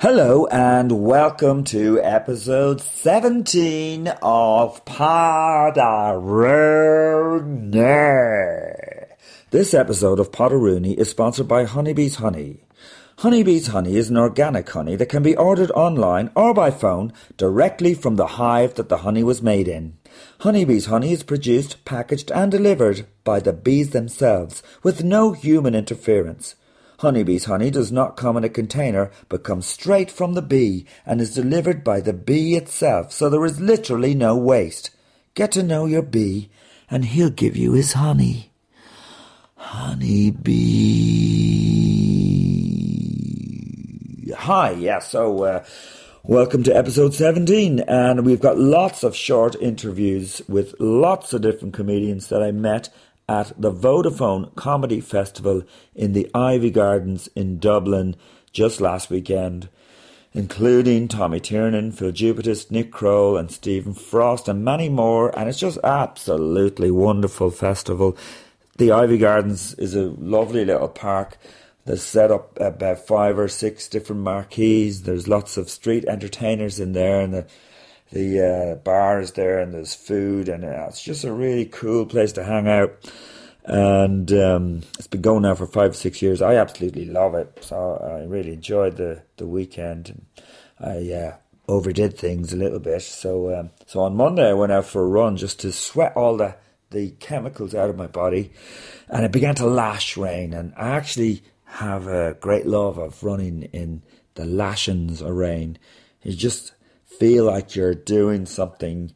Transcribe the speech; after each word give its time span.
Hello 0.00 0.46
and 0.46 1.02
welcome 1.04 1.64
to 1.64 2.00
episode 2.00 2.80
17 2.80 4.06
of 4.22 4.84
Podaruni. 4.84 5.74
This 9.50 9.74
episode 9.74 10.20
of 10.20 10.30
Podaruni 10.30 10.94
is 10.96 11.10
sponsored 11.10 11.48
by 11.48 11.64
Honeybees 11.64 12.14
Honey. 12.14 12.62
Honeybees 13.18 13.66
Honey 13.66 13.96
is 13.96 14.08
an 14.08 14.16
organic 14.16 14.70
honey 14.70 14.94
that 14.94 15.08
can 15.08 15.24
be 15.24 15.34
ordered 15.34 15.72
online 15.72 16.30
or 16.36 16.54
by 16.54 16.70
phone 16.70 17.12
directly 17.36 17.92
from 17.92 18.14
the 18.14 18.38
hive 18.38 18.74
that 18.74 18.88
the 18.88 18.98
honey 18.98 19.24
was 19.24 19.42
made 19.42 19.66
in. 19.66 19.98
Honeybees 20.42 20.86
Honey 20.86 21.10
is 21.10 21.24
produced, 21.24 21.84
packaged 21.84 22.30
and 22.30 22.52
delivered 22.52 23.08
by 23.24 23.40
the 23.40 23.52
bees 23.52 23.90
themselves 23.90 24.62
with 24.84 25.02
no 25.02 25.32
human 25.32 25.74
interference. 25.74 26.54
Honeybee's 26.98 27.44
honey 27.44 27.70
does 27.70 27.92
not 27.92 28.16
come 28.16 28.36
in 28.36 28.42
a 28.42 28.48
container, 28.48 29.12
but 29.28 29.44
comes 29.44 29.66
straight 29.66 30.10
from 30.10 30.34
the 30.34 30.42
bee 30.42 30.84
and 31.06 31.20
is 31.20 31.32
delivered 31.32 31.84
by 31.84 32.00
the 32.00 32.12
bee 32.12 32.56
itself, 32.56 33.12
so 33.12 33.30
there 33.30 33.44
is 33.44 33.60
literally 33.60 34.14
no 34.14 34.36
waste. 34.36 34.90
Get 35.34 35.52
to 35.52 35.62
know 35.62 35.86
your 35.86 36.02
bee, 36.02 36.50
and 36.90 37.04
he'll 37.04 37.30
give 37.30 37.56
you 37.56 37.74
his 37.74 37.92
honey. 37.92 38.50
Honeybee. 39.54 40.32
Hi, 44.32 44.72
yeah, 44.72 44.98
so 44.98 45.44
uh, 45.44 45.64
welcome 46.24 46.64
to 46.64 46.76
episode 46.76 47.14
17, 47.14 47.78
and 47.78 48.26
we've 48.26 48.40
got 48.40 48.58
lots 48.58 49.04
of 49.04 49.14
short 49.14 49.54
interviews 49.60 50.42
with 50.48 50.74
lots 50.80 51.32
of 51.32 51.42
different 51.42 51.74
comedians 51.74 52.26
that 52.30 52.42
I 52.42 52.50
met 52.50 52.88
at 53.28 53.52
the 53.60 53.72
Vodafone 53.72 54.54
Comedy 54.54 55.00
Festival 55.00 55.62
in 55.94 56.14
the 56.14 56.30
Iveagh 56.34 56.72
Gardens 56.72 57.28
in 57.34 57.58
Dublin 57.58 58.16
just 58.52 58.80
last 58.80 59.10
weekend, 59.10 59.68
including 60.32 61.08
Tommy 61.08 61.40
Tiernan, 61.40 61.92
Phil 61.92 62.12
Jupitus, 62.12 62.70
Nick 62.70 62.90
Kroll, 62.90 63.36
and 63.36 63.50
Stephen 63.50 63.92
Frost, 63.92 64.48
and 64.48 64.64
many 64.64 64.88
more. 64.88 65.36
And 65.38 65.48
it's 65.48 65.60
just 65.60 65.78
absolutely 65.84 66.90
wonderful 66.90 67.50
festival. 67.50 68.16
The 68.78 68.88
Iveagh 68.88 69.20
Gardens 69.20 69.74
is 69.74 69.94
a 69.94 70.14
lovely 70.18 70.64
little 70.64 70.88
park. 70.88 71.36
There's 71.84 72.02
set 72.02 72.30
up 72.30 72.58
about 72.60 73.06
five 73.06 73.38
or 73.38 73.48
six 73.48 73.88
different 73.88 74.22
marquees. 74.22 75.02
There's 75.02 75.28
lots 75.28 75.56
of 75.56 75.70
street 75.70 76.04
entertainers 76.06 76.80
in 76.80 76.92
there, 76.92 77.20
and 77.20 77.34
the 77.34 77.46
the 78.12 78.40
uh, 78.40 78.74
bars 78.76 79.32
there 79.32 79.58
and 79.58 79.74
there's 79.74 79.94
food 79.94 80.48
and 80.48 80.64
uh, 80.64 80.86
it's 80.88 81.02
just 81.02 81.24
a 81.24 81.32
really 81.32 81.66
cool 81.66 82.06
place 82.06 82.32
to 82.32 82.44
hang 82.44 82.68
out. 82.68 82.94
And 83.64 84.32
um, 84.32 84.82
it's 84.98 85.06
been 85.06 85.20
going 85.20 85.42
now 85.42 85.54
for 85.54 85.66
five 85.66 85.94
six 85.94 86.22
years. 86.22 86.40
I 86.40 86.54
absolutely 86.54 87.04
love 87.04 87.34
it. 87.34 87.58
So 87.60 88.00
i 88.02 88.24
really 88.24 88.52
enjoyed 88.52 88.96
the, 88.96 89.22
the 89.36 89.46
weekend 89.46 90.24
i 90.80 91.12
uh, 91.12 91.36
overdid 91.66 92.16
things 92.16 92.52
a 92.52 92.56
little 92.56 92.78
bit. 92.78 93.02
So 93.02 93.54
um, 93.58 93.70
so 93.86 94.00
on 94.00 94.16
monday 94.16 94.48
i 94.48 94.54
went 94.54 94.72
out 94.72 94.86
for 94.86 95.02
a 95.02 95.08
run 95.08 95.36
just 95.36 95.60
to 95.60 95.72
sweat 95.72 96.16
all 96.16 96.36
the 96.36 96.56
the 96.90 97.10
chemicals 97.20 97.74
out 97.74 97.90
of 97.90 97.96
my 97.96 98.06
body 98.06 98.50
and 99.10 99.26
it 99.26 99.32
began 99.32 99.54
to 99.56 99.66
lash 99.66 100.16
rain. 100.16 100.54
And 100.54 100.72
i 100.76 100.90
actually 100.90 101.42
have 101.64 102.06
a 102.06 102.34
great 102.40 102.66
love 102.66 102.96
of 102.96 103.22
running 103.22 103.64
in 103.64 104.02
the 104.36 104.46
lashings 104.46 105.20
of 105.20 105.34
rain. 105.34 105.78
You 106.22 106.32
just 106.32 106.72
feel 107.18 107.44
like 107.44 107.74
you're 107.74 107.94
doing 107.94 108.46
something 108.46 109.12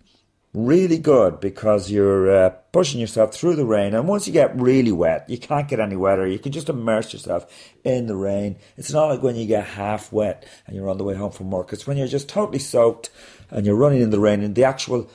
really 0.55 0.99
good 0.99 1.41
because 1.41 1.91
you're 1.91 2.31
uh, 2.31 2.51
pushing 2.73 3.01
yourself 3.01 3.35
through 3.35 3.57
the 3.57 3.65
rain. 3.65 3.95
And 3.95 4.07
once 4.07 4.27
you 4.27 4.33
get 4.33 4.59
really 4.61 4.93
wet, 4.93 5.29
you 5.29 5.39
can't 5.39 5.69
get 5.69 5.81
any 5.81 5.97
wetter. 5.97 6.27
You 6.27 6.39
can 6.39 6.53
just 6.53 6.69
immerse 6.69 7.13
yourself 7.13 7.47
in 7.85 8.07
the 8.07 8.17
rain. 8.17 8.57
It's 8.77 8.93
not 8.93 9.07
like 9.07 9.23
when 9.23 9.37
you 9.37 9.47
get 9.47 9.65
half 9.65 10.13
wet 10.13 10.47
and 10.67 10.77
you're 10.77 10.91
on 10.91 10.99
the 10.99 11.05
way 11.05 11.15
home 11.15 11.33
from 11.33 11.51
work. 11.51 11.73
It's 11.73 11.87
when 11.87 11.97
you're 11.97 12.07
just 12.07 12.29
totally 12.29 12.59
soaked 12.59 13.11
and 13.51 13.65
you're 13.65 13.77
running 13.77 14.03
in 14.03 14.11
the 14.11 14.21
rain 14.21 14.43
and 14.43 14.55
the 14.55 14.65
actual 14.65 15.09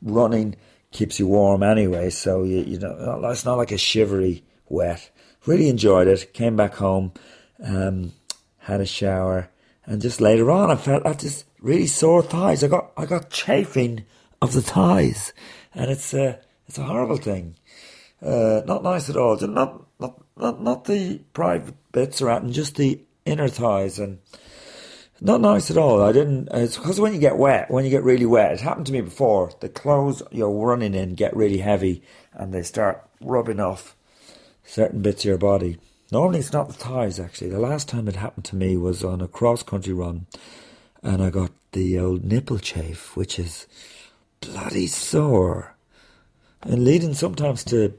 running 0.00 0.56
keeps 0.90 1.18
you 1.18 1.26
warm 1.26 1.62
anyway. 1.62 2.08
So 2.08 2.44
you, 2.44 2.60
you 2.60 2.78
know, 2.78 3.20
it's 3.24 3.44
not 3.44 3.58
like 3.58 3.72
a 3.72 3.78
shivery 3.78 4.42
wet. 4.68 5.10
Really 5.44 5.68
enjoyed 5.68 6.08
it. 6.08 6.32
Came 6.32 6.56
back 6.56 6.74
home, 6.74 7.12
um, 7.62 8.12
had 8.58 8.80
a 8.80 8.86
shower, 8.86 9.50
and 9.88 10.02
just 10.02 10.20
later 10.20 10.50
on, 10.50 10.70
I 10.70 10.76
felt 10.76 11.06
I 11.06 11.14
just 11.14 11.46
really 11.60 11.86
sore 11.86 12.22
thighs. 12.22 12.62
I 12.62 12.68
got 12.68 12.92
I 12.94 13.06
got 13.06 13.30
chafing 13.30 14.04
of 14.42 14.52
the 14.52 14.60
thighs, 14.60 15.32
and 15.74 15.90
it's 15.90 16.12
a 16.12 16.38
it's 16.66 16.76
a 16.76 16.84
horrible 16.84 17.16
thing. 17.16 17.56
Uh, 18.20 18.60
not 18.66 18.82
nice 18.82 19.08
at 19.08 19.16
all. 19.16 19.38
Not 19.38 19.82
not 19.98 20.22
not 20.36 20.62
not 20.62 20.84
the 20.84 21.22
private 21.32 21.74
bits 21.90 22.20
around, 22.20 22.44
and 22.44 22.52
just 22.52 22.76
the 22.76 23.00
inner 23.24 23.48
thighs, 23.48 23.98
and 23.98 24.18
not 25.22 25.40
nice 25.40 25.70
at 25.70 25.78
all. 25.78 26.02
I 26.02 26.12
didn't. 26.12 26.50
It's 26.52 26.76
because 26.76 27.00
when 27.00 27.14
you 27.14 27.18
get 27.18 27.38
wet, 27.38 27.70
when 27.70 27.84
you 27.84 27.90
get 27.90 28.04
really 28.04 28.26
wet, 28.26 28.52
it 28.52 28.60
happened 28.60 28.86
to 28.88 28.92
me 28.92 29.00
before. 29.00 29.52
The 29.60 29.70
clothes 29.70 30.22
you're 30.30 30.50
running 30.50 30.92
in 30.92 31.14
get 31.14 31.34
really 31.34 31.58
heavy, 31.58 32.02
and 32.34 32.52
they 32.52 32.62
start 32.62 33.08
rubbing 33.22 33.58
off 33.58 33.96
certain 34.64 35.00
bits 35.00 35.22
of 35.22 35.28
your 35.28 35.38
body. 35.38 35.78
Normally, 36.10 36.40
it's 36.40 36.52
not 36.52 36.68
the 36.68 36.74
thighs. 36.74 37.20
Actually, 37.20 37.50
the 37.50 37.58
last 37.58 37.88
time 37.88 38.08
it 38.08 38.16
happened 38.16 38.46
to 38.46 38.56
me 38.56 38.76
was 38.76 39.04
on 39.04 39.20
a 39.20 39.28
cross 39.28 39.62
country 39.62 39.92
run 39.92 40.26
and 41.02 41.22
I 41.22 41.30
got 41.30 41.52
the 41.72 41.98
old 41.98 42.24
nipple 42.24 42.58
chafe, 42.58 43.16
which 43.16 43.38
is 43.38 43.66
bloody 44.40 44.86
sore 44.86 45.74
and 46.62 46.84
leading 46.84 47.14
sometimes 47.14 47.64
to 47.64 47.94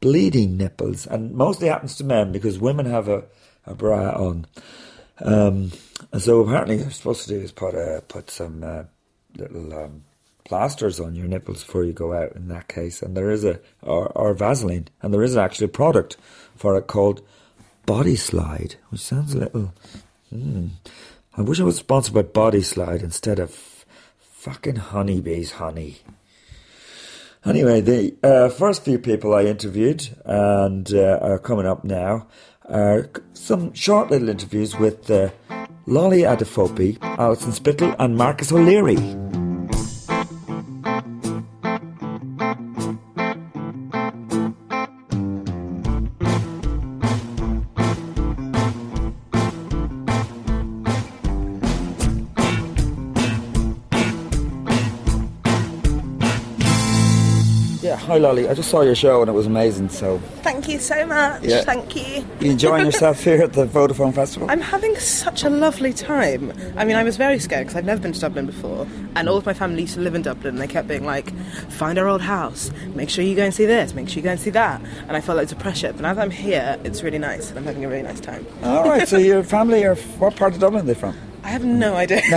bleeding 0.00 0.56
nipples. 0.56 1.06
And 1.06 1.32
mostly 1.32 1.68
happens 1.68 1.96
to 1.96 2.04
men 2.04 2.32
because 2.32 2.58
women 2.58 2.86
have 2.86 3.08
a, 3.08 3.24
a 3.66 3.74
bra 3.74 4.10
on. 4.10 4.46
Um, 5.20 5.72
and 6.12 6.22
so 6.22 6.40
apparently, 6.40 6.76
what 6.76 6.82
you're 6.84 6.90
supposed 6.90 7.28
to 7.28 7.34
do 7.34 7.40
is 7.40 7.52
put 7.52 7.74
uh, 7.74 8.00
put 8.02 8.30
some 8.30 8.62
uh, 8.64 8.84
little 9.36 9.72
um, 9.74 10.04
plasters 10.44 10.98
on 11.00 11.14
your 11.14 11.28
nipples 11.28 11.64
before 11.64 11.84
you 11.84 11.92
go 11.92 12.12
out. 12.12 12.32
In 12.34 12.48
that 12.48 12.68
case, 12.68 13.02
and 13.02 13.16
there 13.16 13.30
is 13.30 13.44
a 13.44 13.60
or, 13.82 14.08
or 14.08 14.34
Vaseline, 14.34 14.88
and 15.00 15.14
there 15.14 15.22
is 15.22 15.36
actually 15.36 15.66
a 15.66 15.68
product 15.68 16.16
for 16.56 16.76
it 16.76 16.86
called 16.86 17.22
Body 17.86 18.16
Slide, 18.16 18.76
which 18.90 19.00
sounds 19.00 19.34
a 19.34 19.38
little. 19.38 19.72
Hmm. 20.30 20.68
I 21.36 21.42
wish 21.42 21.60
I 21.60 21.64
was 21.64 21.76
sponsored 21.76 22.14
by 22.14 22.22
Body 22.22 22.62
Slide 22.62 23.02
instead 23.02 23.38
of 23.38 23.86
fucking 24.18 24.76
honeybees 24.76 25.52
honey. 25.52 25.98
Anyway, 27.44 27.80
the 27.80 28.14
uh, 28.22 28.48
first 28.48 28.84
few 28.84 28.98
people 28.98 29.34
I 29.34 29.44
interviewed 29.44 30.08
and 30.24 30.92
uh, 30.92 31.18
are 31.20 31.38
coming 31.38 31.66
up 31.66 31.84
now 31.84 32.28
are 32.68 33.10
some 33.32 33.72
short 33.74 34.10
little 34.10 34.28
interviews 34.28 34.78
with 34.78 35.10
uh, 35.10 35.30
Lolly 35.86 36.20
Adefope, 36.22 36.98
Alison 37.02 37.52
Spittle, 37.52 37.94
and 37.98 38.16
Marcus 38.16 38.52
O'Laoire. 38.52 39.31
Hi 58.02 58.18
Lolly. 58.18 58.48
I 58.48 58.54
just 58.54 58.68
saw 58.70 58.82
your 58.82 58.94
show 58.94 59.20
and 59.20 59.28
it 59.28 59.32
was 59.32 59.46
amazing. 59.46 59.88
So 59.88 60.18
Thank 60.42 60.68
you 60.68 60.78
so 60.78 61.06
much. 61.06 61.42
Yeah. 61.44 61.62
Thank 61.62 61.94
you. 61.94 62.24
you 62.40 62.50
enjoying 62.50 62.84
yourself 62.90 63.22
here 63.22 63.40
at 63.42 63.52
the 63.52 63.66
Vodafone 63.66 64.12
Festival? 64.14 64.50
I'm 64.50 64.60
having 64.60 64.96
such 64.96 65.44
a 65.44 65.50
lovely 65.50 65.92
time. 65.92 66.52
I 66.76 66.84
mean, 66.84 66.96
I 66.96 67.04
was 67.04 67.16
very 67.16 67.38
scared 67.38 67.66
because 67.66 67.76
I'd 67.76 67.86
never 67.86 68.00
been 68.00 68.12
to 68.12 68.20
Dublin 68.20 68.46
before, 68.46 68.86
and 69.14 69.28
all 69.28 69.36
of 69.36 69.46
my 69.46 69.54
family 69.54 69.82
used 69.82 69.94
to 69.94 70.00
live 70.00 70.14
in 70.14 70.22
Dublin. 70.22 70.54
And 70.54 70.60
they 70.60 70.66
kept 70.66 70.88
being 70.88 71.06
like, 71.06 71.32
"Find 71.70 71.98
our 71.98 72.08
old 72.08 72.22
house. 72.22 72.70
Make 72.94 73.08
sure 73.08 73.24
you 73.24 73.36
go 73.36 73.44
and 73.44 73.54
see 73.54 73.66
this. 73.66 73.94
Make 73.94 74.08
sure 74.08 74.16
you 74.16 74.22
go 74.22 74.30
and 74.30 74.40
see 74.40 74.50
that." 74.50 74.80
And 75.06 75.16
I 75.16 75.20
felt 75.20 75.38
loads 75.38 75.52
of 75.52 75.58
pressure. 75.58 75.92
But 75.92 76.02
now 76.02 76.14
that 76.14 76.22
I'm 76.22 76.30
here, 76.30 76.78
it's 76.84 77.02
really 77.02 77.18
nice, 77.18 77.50
and 77.50 77.58
I'm 77.58 77.64
having 77.64 77.84
a 77.84 77.88
really 77.88 78.02
nice 78.02 78.20
time. 78.20 78.44
All 78.64 78.88
right. 78.88 79.06
So 79.06 79.16
your 79.32 79.42
family 79.44 79.84
are 79.84 79.94
what 80.18 80.36
part 80.36 80.54
of 80.54 80.60
Dublin 80.60 80.82
are 80.82 80.86
they 80.86 80.94
from? 80.94 81.16
I 81.44 81.48
have 81.48 81.64
no 81.64 81.94
idea. 81.94 82.22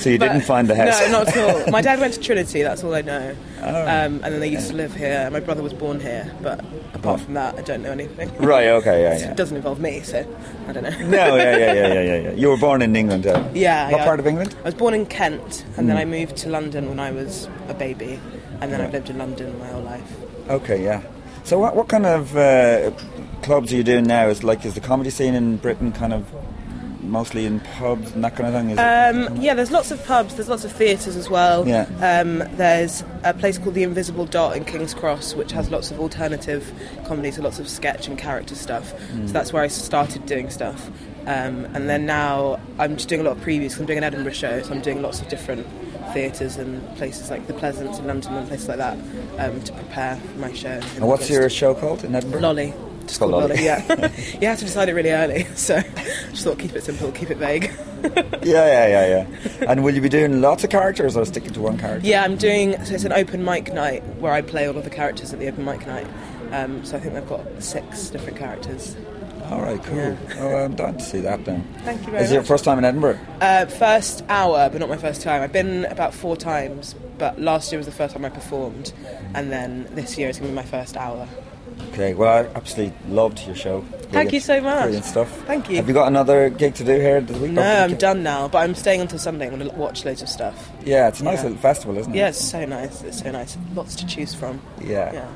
So 0.00 0.08
you 0.08 0.18
But- 0.18 0.28
didn't 0.32 0.44
find 0.46 0.66
the 0.66 0.74
house. 0.74 0.98
No, 1.02 1.12
not 1.12 1.28
at 1.28 1.36
all. 1.66 1.70
My 1.70 1.82
dad 1.82 2.00
went 2.00 2.14
to 2.14 2.20
Trinity. 2.20 2.62
That's 2.62 2.82
all 2.82 2.94
I 2.94 3.02
know. 3.02 3.36
Oh. 3.62 3.82
Um, 3.82 4.20
and 4.24 4.32
then 4.32 4.40
they 4.40 4.48
used 4.48 4.70
to 4.70 4.74
live 4.74 4.94
here. 4.94 5.28
My 5.30 5.40
brother 5.40 5.62
was 5.62 5.74
born 5.74 6.00
here, 6.00 6.34
but 6.40 6.64
apart 6.94 7.20
from 7.20 7.34
that, 7.34 7.54
I 7.58 7.60
don't 7.62 7.82
know 7.82 7.92
anything. 7.92 8.34
Right. 8.38 8.68
Okay. 8.68 9.02
Yeah. 9.02 9.30
It 9.32 9.36
doesn't 9.36 9.56
involve 9.58 9.78
me, 9.78 10.00
so 10.00 10.24
I 10.66 10.72
don't 10.72 10.84
know. 10.84 10.98
No. 11.06 11.36
Yeah. 11.36 11.56
Yeah. 11.58 11.72
Yeah. 11.74 11.86
Yeah. 11.92 12.02
Yeah. 12.02 12.16
yeah. 12.16 12.30
You 12.32 12.48
were 12.48 12.56
born 12.56 12.80
in 12.82 12.96
England. 12.96 13.26
Uh, 13.26 13.44
Yeah. 13.54 13.90
What 13.90 13.98
yeah. 13.98 14.04
part 14.06 14.20
of 14.20 14.26
England? 14.26 14.56
I 14.60 14.62
was 14.64 14.74
born 14.74 14.94
in 14.94 15.04
Kent, 15.04 15.64
and 15.76 15.86
then 15.88 15.96
Hmm. 15.96 16.02
I 16.02 16.04
moved 16.06 16.36
to 16.38 16.48
London 16.48 16.88
when 16.88 16.98
I 16.98 17.10
was 17.10 17.46
a 17.68 17.74
baby, 17.74 18.18
and 18.62 18.72
then 18.72 18.80
I've 18.80 18.92
lived 18.92 19.10
in 19.10 19.18
London 19.18 19.58
my 19.58 19.66
whole 19.66 19.82
life. 19.82 20.10
Okay. 20.48 20.82
Yeah. 20.82 21.02
So 21.44 21.58
what 21.58 21.76
what 21.76 21.88
kind 21.88 22.06
of 22.06 22.34
uh, 22.36 22.90
clubs 23.42 23.70
are 23.72 23.76
you 23.76 23.84
doing 23.84 24.06
now? 24.06 24.28
Is 24.28 24.42
like 24.42 24.64
is 24.64 24.72
the 24.74 24.80
comedy 24.80 25.10
scene 25.10 25.34
in 25.34 25.58
Britain 25.58 25.92
kind 25.92 26.12
of 26.14 26.24
mostly 27.02 27.46
in 27.46 27.60
pubs 27.60 28.12
and 28.12 28.24
that 28.24 28.36
kind 28.36 28.48
of 28.48 28.54
thing? 28.54 28.70
Is 28.70 28.78
it? 28.78 28.82
Um, 28.82 29.36
yeah, 29.40 29.54
there's 29.54 29.70
lots 29.70 29.90
of 29.90 30.04
pubs, 30.04 30.34
there's 30.34 30.48
lots 30.48 30.64
of 30.64 30.72
theatres 30.72 31.16
as 31.16 31.28
well. 31.28 31.66
Yeah. 31.66 31.82
Um, 32.00 32.38
there's 32.56 33.02
a 33.24 33.34
place 33.34 33.58
called 33.58 33.74
the 33.74 33.82
Invisible 33.82 34.26
Dot 34.26 34.56
in 34.56 34.64
King's 34.64 34.94
Cross, 34.94 35.34
which 35.34 35.52
has 35.52 35.70
lots 35.70 35.90
of 35.90 36.00
alternative 36.00 36.72
comedy, 37.06 37.30
so 37.30 37.42
lots 37.42 37.58
of 37.58 37.68
sketch 37.68 38.08
and 38.08 38.18
character 38.18 38.54
stuff. 38.54 38.90
Hmm. 39.10 39.26
So 39.26 39.32
that's 39.32 39.52
where 39.52 39.62
I 39.62 39.68
started 39.68 40.26
doing 40.26 40.50
stuff. 40.50 40.90
Um, 41.26 41.66
and 41.74 41.88
then 41.88 42.06
now 42.06 42.58
I'm 42.78 42.96
just 42.96 43.08
doing 43.08 43.20
a 43.20 43.24
lot 43.24 43.36
of 43.36 43.42
previews. 43.42 43.78
I'm 43.78 43.86
doing 43.86 43.98
an 43.98 44.04
Edinburgh 44.04 44.32
show, 44.32 44.62
so 44.62 44.72
I'm 44.72 44.80
doing 44.80 45.02
lots 45.02 45.20
of 45.20 45.28
different 45.28 45.66
theatres 46.12 46.56
and 46.56 46.82
places 46.96 47.30
like 47.30 47.46
the 47.46 47.54
Pleasance 47.54 47.98
in 47.98 48.06
London 48.06 48.34
and 48.34 48.48
places 48.48 48.68
like 48.68 48.78
that 48.78 48.98
um, 49.38 49.60
to 49.62 49.72
prepare 49.72 50.16
for 50.16 50.38
my 50.38 50.52
show. 50.52 50.68
and 50.68 51.06
what's 51.06 51.24
August. 51.24 51.30
your 51.30 51.50
show 51.50 51.74
called 51.74 52.04
in 52.04 52.14
Edinburgh? 52.14 52.40
Lolly. 52.40 52.74
Just 53.10 53.18
called 53.18 53.32
called 53.32 53.50
Lolly. 53.50 53.56
Lolly, 53.56 53.64
yeah. 53.64 54.12
you 54.40 54.46
have 54.46 54.60
to 54.60 54.64
decide 54.64 54.88
it 54.88 54.94
really 54.94 55.10
early, 55.10 55.44
so 55.56 55.80
just 56.30 56.44
thought 56.44 56.60
keep 56.60 56.76
it 56.76 56.84
simple, 56.84 57.10
keep 57.10 57.30
it 57.30 57.38
vague. 57.38 57.72
Yeah, 58.42 58.66
yeah, 58.66 58.86
yeah, 58.86 59.06
yeah. 59.60 59.70
and 59.70 59.84
will 59.84 59.94
you 59.94 60.00
be 60.00 60.08
doing 60.08 60.40
lots 60.40 60.64
of 60.64 60.70
characters 60.70 61.14
or 61.14 61.26
sticking 61.26 61.52
to 61.52 61.60
one 61.60 61.76
character? 61.76 62.08
Yeah, 62.08 62.24
I'm 62.24 62.36
doing. 62.36 62.82
So 62.86 62.94
it's 62.94 63.04
an 63.04 63.12
open 63.12 63.44
mic 63.44 63.74
night 63.74 64.02
where 64.16 64.32
I 64.32 64.40
play 64.40 64.66
all 64.66 64.78
of 64.78 64.84
the 64.84 64.90
characters 64.90 65.34
at 65.34 65.38
the 65.38 65.48
open 65.48 65.66
mic 65.66 65.86
night. 65.86 66.06
Um, 66.50 66.82
so 66.82 66.96
I 66.96 67.00
think 67.00 67.12
they've 67.12 67.28
got 67.28 67.62
six 67.62 68.08
different 68.08 68.38
characters. 68.38 68.96
All 69.50 69.60
right, 69.60 69.82
cool. 69.82 69.96
Yeah. 69.98 70.16
Oh, 70.38 70.56
I'm 70.56 70.74
dying 70.74 70.96
to 70.96 71.04
see 71.04 71.20
that 71.20 71.44
then. 71.44 71.62
Thank 71.84 72.06
you 72.06 72.12
very 72.12 72.24
Is 72.24 72.30
it 72.30 72.34
your 72.34 72.42
first 72.42 72.64
time 72.64 72.78
in 72.78 72.86
Edinburgh? 72.86 73.18
Uh, 73.42 73.66
first 73.66 74.24
hour, 74.30 74.70
but 74.70 74.80
not 74.80 74.88
my 74.88 74.96
first 74.96 75.20
time. 75.20 75.42
I've 75.42 75.52
been 75.52 75.84
about 75.84 76.14
four 76.14 76.38
times, 76.38 76.94
but 77.18 77.38
last 77.38 77.70
year 77.70 77.78
was 77.78 77.86
the 77.86 77.92
first 77.92 78.14
time 78.14 78.24
I 78.24 78.30
performed, 78.30 78.94
and 79.34 79.52
then 79.52 79.86
this 79.90 80.16
year 80.16 80.30
it's 80.30 80.38
going 80.38 80.50
to 80.50 80.52
be 80.52 80.56
my 80.56 80.70
first 80.70 80.96
hour. 80.96 81.28
Okay, 81.92 82.14
well, 82.14 82.44
I 82.44 82.48
absolutely 82.56 82.94
loved 83.08 83.44
your 83.46 83.54
show. 83.56 83.82
Thank 84.10 84.32
you 84.32 84.40
so 84.40 84.60
much. 84.60 84.82
Brilliant 84.82 85.04
stuff. 85.04 85.30
Thank 85.46 85.68
you. 85.70 85.76
Have 85.76 85.88
you 85.88 85.94
got 85.94 86.08
another 86.08 86.48
gig 86.50 86.74
to 86.76 86.84
do 86.84 86.92
here 86.94 87.20
this 87.20 87.36
week? 87.38 87.52
No, 87.52 87.62
over 87.62 87.70
I'm 87.92 87.96
done 87.96 88.22
now, 88.22 88.48
but 88.48 88.58
I'm 88.58 88.74
staying 88.74 89.00
until 89.00 89.18
Sunday. 89.18 89.46
I'm 89.46 89.56
going 89.58 89.70
to 89.70 89.76
watch 89.76 90.04
loads 90.04 90.22
of 90.22 90.28
stuff. 90.28 90.70
Yeah, 90.84 91.08
it's 91.08 91.20
a 91.20 91.24
nice 91.24 91.38
Yeah. 91.38 91.42
little 91.44 91.58
festival, 91.58 91.96
isn't 91.98 92.12
it? 92.14 92.16
Yeah, 92.18 92.28
it's 92.28 92.40
so 92.44 92.64
nice. 92.64 93.02
It's 93.02 93.20
so 93.22 93.30
nice. 93.30 93.56
Lots 93.74 93.94
to 93.96 94.06
choose 94.06 94.34
from. 94.34 94.60
Yeah. 94.80 95.12
Yeah. 95.12 95.28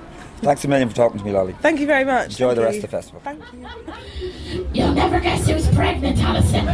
Thanks 0.42 0.64
a 0.64 0.68
million 0.68 0.88
for 0.88 0.96
talking 0.96 1.18
to 1.20 1.24
me, 1.24 1.30
Lolly. 1.32 1.54
Thank 1.62 1.80
you 1.80 1.86
very 1.86 2.04
much. 2.04 2.30
Enjoy 2.32 2.54
Thank 2.54 2.56
the 2.56 2.60
you. 2.62 2.66
rest 2.66 2.76
of 2.76 2.82
the 2.82 2.88
festival. 2.88 3.20
Thank 3.24 3.42
you. 4.52 4.66
You'll 4.74 4.92
never 4.92 5.20
guess 5.20 5.48
who's 5.48 5.66
pregnant, 5.74 6.18
Alison. 6.18 6.66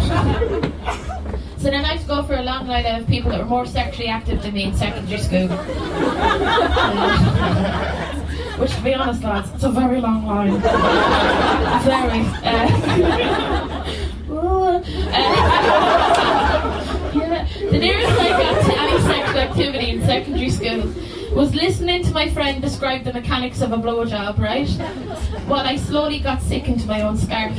so 1.58 1.64
then 1.70 1.84
I 1.84 1.92
have 1.92 2.00
to 2.00 2.06
go 2.08 2.22
for 2.24 2.34
a 2.34 2.42
long 2.42 2.66
night 2.66 2.86
out 2.86 3.02
of 3.02 3.06
people 3.06 3.30
that 3.30 3.40
were 3.40 3.46
more 3.46 3.66
sexually 3.66 4.08
active 4.08 4.42
than 4.42 4.54
me 4.54 4.64
in 4.64 4.74
secondary 4.74 5.20
school. 5.20 5.48
Which, 8.60 8.74
to 8.74 8.82
be 8.82 8.94
honest, 8.94 9.22
lads, 9.22 9.50
it's 9.54 9.64
a 9.64 9.70
very 9.70 10.02
long 10.02 10.26
line. 10.26 10.60
very. 11.80 12.20
Uh, 12.44 12.68
uh, 14.30 14.80
yeah, 17.14 17.48
the 17.70 17.78
nearest 17.78 18.20
I 18.20 18.28
got 18.28 18.64
to 18.66 18.78
any 18.78 19.00
sexual 19.00 19.38
activity 19.38 19.90
in 19.90 20.04
secondary 20.04 20.50
school 20.50 20.92
was 21.34 21.54
listening 21.54 22.04
to 22.04 22.12
my 22.12 22.28
friend 22.28 22.60
describe 22.60 23.04
the 23.04 23.14
mechanics 23.14 23.62
of 23.62 23.72
a 23.72 23.76
blowjob, 23.76 24.38
right? 24.38 24.68
While 25.48 25.66
I 25.66 25.76
slowly 25.76 26.18
got 26.18 26.42
sick 26.42 26.68
into 26.68 26.86
my 26.86 27.00
own 27.00 27.16
scarf. 27.16 27.54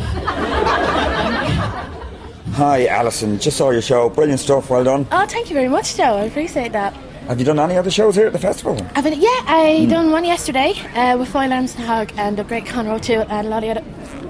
Hi, 2.54 2.86
Alison. 2.86 3.40
Just 3.40 3.58
saw 3.58 3.72
your 3.72 3.82
show. 3.82 4.10
Brilliant 4.10 4.42
stuff. 4.42 4.70
Well 4.70 4.84
done. 4.84 5.08
Oh, 5.12 5.26
thank 5.26 5.50
you 5.50 5.56
very 5.56 5.70
much, 5.70 5.96
Joe. 5.96 6.18
I 6.18 6.26
appreciate 6.26 6.74
that. 6.74 6.94
Have 7.32 7.40
you 7.40 7.46
done 7.46 7.60
any 7.60 7.78
other 7.78 7.90
shows 7.90 8.18
here 8.18 8.28
at 8.28 8.34
the 8.34 8.40
festival? 8.40 8.78
I've 8.94 9.06
been, 9.06 9.14
yeah, 9.22 9.30
I 9.48 9.88
done 9.90 10.12
one 10.12 10.26
yesterday 10.26 10.74
uh, 10.96 11.18
with 11.18 11.30
Foil 11.30 11.54
Arms 11.54 11.74
and 11.76 11.86
Hog 11.86 12.12
and 12.18 12.38
the 12.38 12.44
great 12.44 12.66
Conroe 12.66 13.02
too, 13.02 13.22
and 13.22 13.48
a 13.48 13.50
lot 13.50 13.64
of 13.64 13.78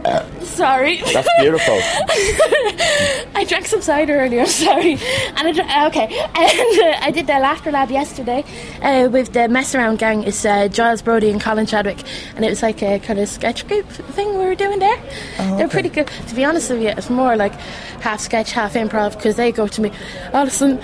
other. 0.04 0.46
sorry. 0.46 1.02
That's 1.12 1.28
beautiful. 1.40 1.74
I 3.34 3.44
drank 3.50 3.66
some 3.66 3.82
cider 3.82 4.20
earlier. 4.20 4.46
Sorry, 4.62 4.94
and 5.36 5.48
I 5.48 5.52
dr- 5.52 5.68
uh, 5.68 5.88
okay, 5.88 6.16
and 6.16 6.80
uh, 6.80 7.00
I 7.02 7.10
did 7.10 7.26
the 7.26 7.40
Laughter 7.40 7.72
Lab 7.72 7.90
yesterday 7.90 8.44
uh, 8.84 9.10
with 9.10 9.34
the 9.34 9.48
mess 9.48 9.74
around 9.74 9.98
gang. 9.98 10.22
It's 10.24 10.46
uh, 10.46 10.68
Giles 10.68 11.02
Brody 11.02 11.32
and 11.32 11.42
Colin 11.42 11.66
Chadwick, 11.66 12.04
and 12.36 12.46
it 12.46 12.50
was 12.50 12.62
like 12.62 12.84
a 12.84 13.00
kind 13.00 13.18
of 13.18 13.28
sketch 13.28 13.68
group 13.68 13.88
thing 13.88 14.30
we 14.38 14.46
were 14.46 14.54
doing 14.54 14.78
there. 14.78 15.02
They're 15.38 15.68
pretty 15.68 15.90
good. 15.90 16.08
To 16.28 16.36
be 16.36 16.46
honest 16.46 16.70
with 16.70 16.84
you, 16.84 16.90
it's 16.90 17.10
more 17.10 17.36
like 17.36 17.54
half 18.02 18.20
sketch, 18.20 18.52
half 18.52 18.74
improv 18.74 19.16
because 19.16 19.38
they 19.38 19.52
go 19.52 19.68
to 19.68 19.82
me, 19.82 19.92
Alison. 20.34 20.80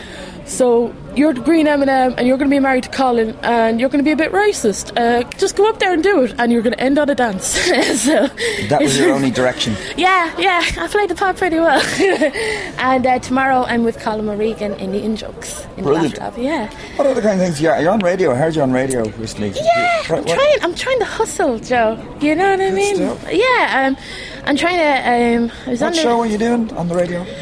So 0.47 0.93
you're 1.13 1.33
the 1.33 1.41
green 1.41 1.67
M&M 1.67 1.89
and 2.17 2.25
you're 2.27 2.37
going 2.37 2.49
to 2.49 2.55
be 2.55 2.59
married 2.59 2.83
to 2.83 2.89
Colin 2.89 3.35
and 3.43 3.79
you're 3.81 3.89
going 3.89 4.03
to 4.03 4.07
be 4.07 4.11
a 4.13 4.15
bit 4.15 4.31
racist. 4.31 4.95
Uh, 4.97 5.27
just 5.37 5.57
go 5.57 5.67
up 5.67 5.79
there 5.79 5.91
and 5.91 6.01
do 6.01 6.23
it 6.23 6.33
and 6.39 6.51
you're 6.53 6.61
going 6.61 6.73
to 6.75 6.79
end 6.79 6.97
on 6.97 7.09
a 7.09 7.15
dance. 7.15 7.45
so 8.01 8.27
That 8.69 8.79
was 8.81 8.97
your 8.97 9.11
only 9.17 9.29
direction. 9.29 9.75
yeah, 9.97 10.33
yeah, 10.39 10.61
I 10.81 10.87
played 10.87 11.09
the 11.09 11.15
part 11.15 11.35
pretty 11.35 11.57
well. 11.59 11.81
and 12.79 13.05
uh, 13.05 13.19
tomorrow 13.19 13.63
I'm 13.67 13.83
with 13.83 13.99
Colin 13.99 14.29
O'Regan 14.29 14.73
in 14.75 14.93
the 14.93 15.03
In 15.03 15.15
Jokes 15.17 15.65
in 15.75 15.83
Brilliant. 15.83 16.15
the 16.15 16.21
Laugh 16.21 16.37
Yeah, 16.37 16.69
What 16.95 17.07
other 17.07 17.21
kind 17.21 17.39
of 17.41 17.45
things? 17.45 17.59
Yeah, 17.59 17.79
you're 17.79 17.91
on 17.91 17.99
radio. 17.99 18.31
I 18.31 18.35
heard 18.35 18.55
you 18.55 18.61
on 18.61 18.71
radio 18.71 19.03
recently. 19.17 19.49
yeah. 19.49 19.97
What- 20.07 20.11
I'm 20.19 20.23
what- 20.25 20.35
trying. 20.35 20.57
I'm 20.63 20.75
trying 20.75 20.99
to 20.99 21.05
hustle, 21.05 21.59
Joe. 21.59 21.97
You 22.21 22.35
know 22.35 22.51
what 22.51 22.61
I 22.61 22.71
mean? 22.71 22.95
stuff. 22.95 23.27
Yeah. 23.31 23.87
Um, 23.87 23.97
I'm 24.45 24.55
trying 24.55 24.77
to. 24.77 25.43
Um, 25.43 25.51
I 25.65 25.69
was 25.71 25.81
on 25.81 25.87
What 25.89 25.95
the. 25.95 26.01
show 26.01 26.19
are 26.21 26.25
you 26.27 26.37
doing 26.37 26.71
on 26.77 26.87
the 26.87 26.95
radio? 26.95 27.25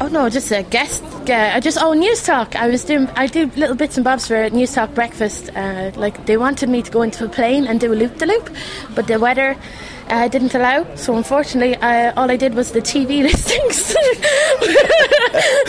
Oh 0.00 0.08
no, 0.08 0.28
just 0.28 0.50
a 0.50 0.62
guest. 0.62 1.02
Uh, 1.28 1.52
I 1.54 1.60
just 1.60 1.78
oh 1.80 1.92
Newstalk. 1.92 2.56
I 2.56 2.68
was 2.68 2.84
doing. 2.84 3.08
I 3.16 3.26
do 3.26 3.46
little 3.56 3.76
bits 3.76 3.96
and 3.96 4.04
bobs 4.04 4.26
for 4.26 4.34
Newstalk 4.50 4.94
breakfast. 4.94 5.50
Uh, 5.54 5.92
like 5.96 6.26
they 6.26 6.36
wanted 6.36 6.68
me 6.68 6.82
to 6.82 6.90
go 6.90 7.02
into 7.02 7.24
a 7.24 7.28
plane 7.28 7.66
and 7.66 7.80
do 7.80 7.92
a 7.92 7.94
loop 7.94 8.18
the 8.18 8.26
loop, 8.26 8.50
but 8.94 9.06
the 9.06 9.18
weather. 9.18 9.56
Uh, 10.08 10.28
didn't 10.28 10.54
allow, 10.54 10.84
so 10.96 11.16
unfortunately, 11.16 11.74
uh, 11.76 12.12
all 12.16 12.30
I 12.30 12.36
did 12.36 12.54
was 12.54 12.72
the 12.72 12.80
TV 12.80 13.22
listings, 13.28 13.94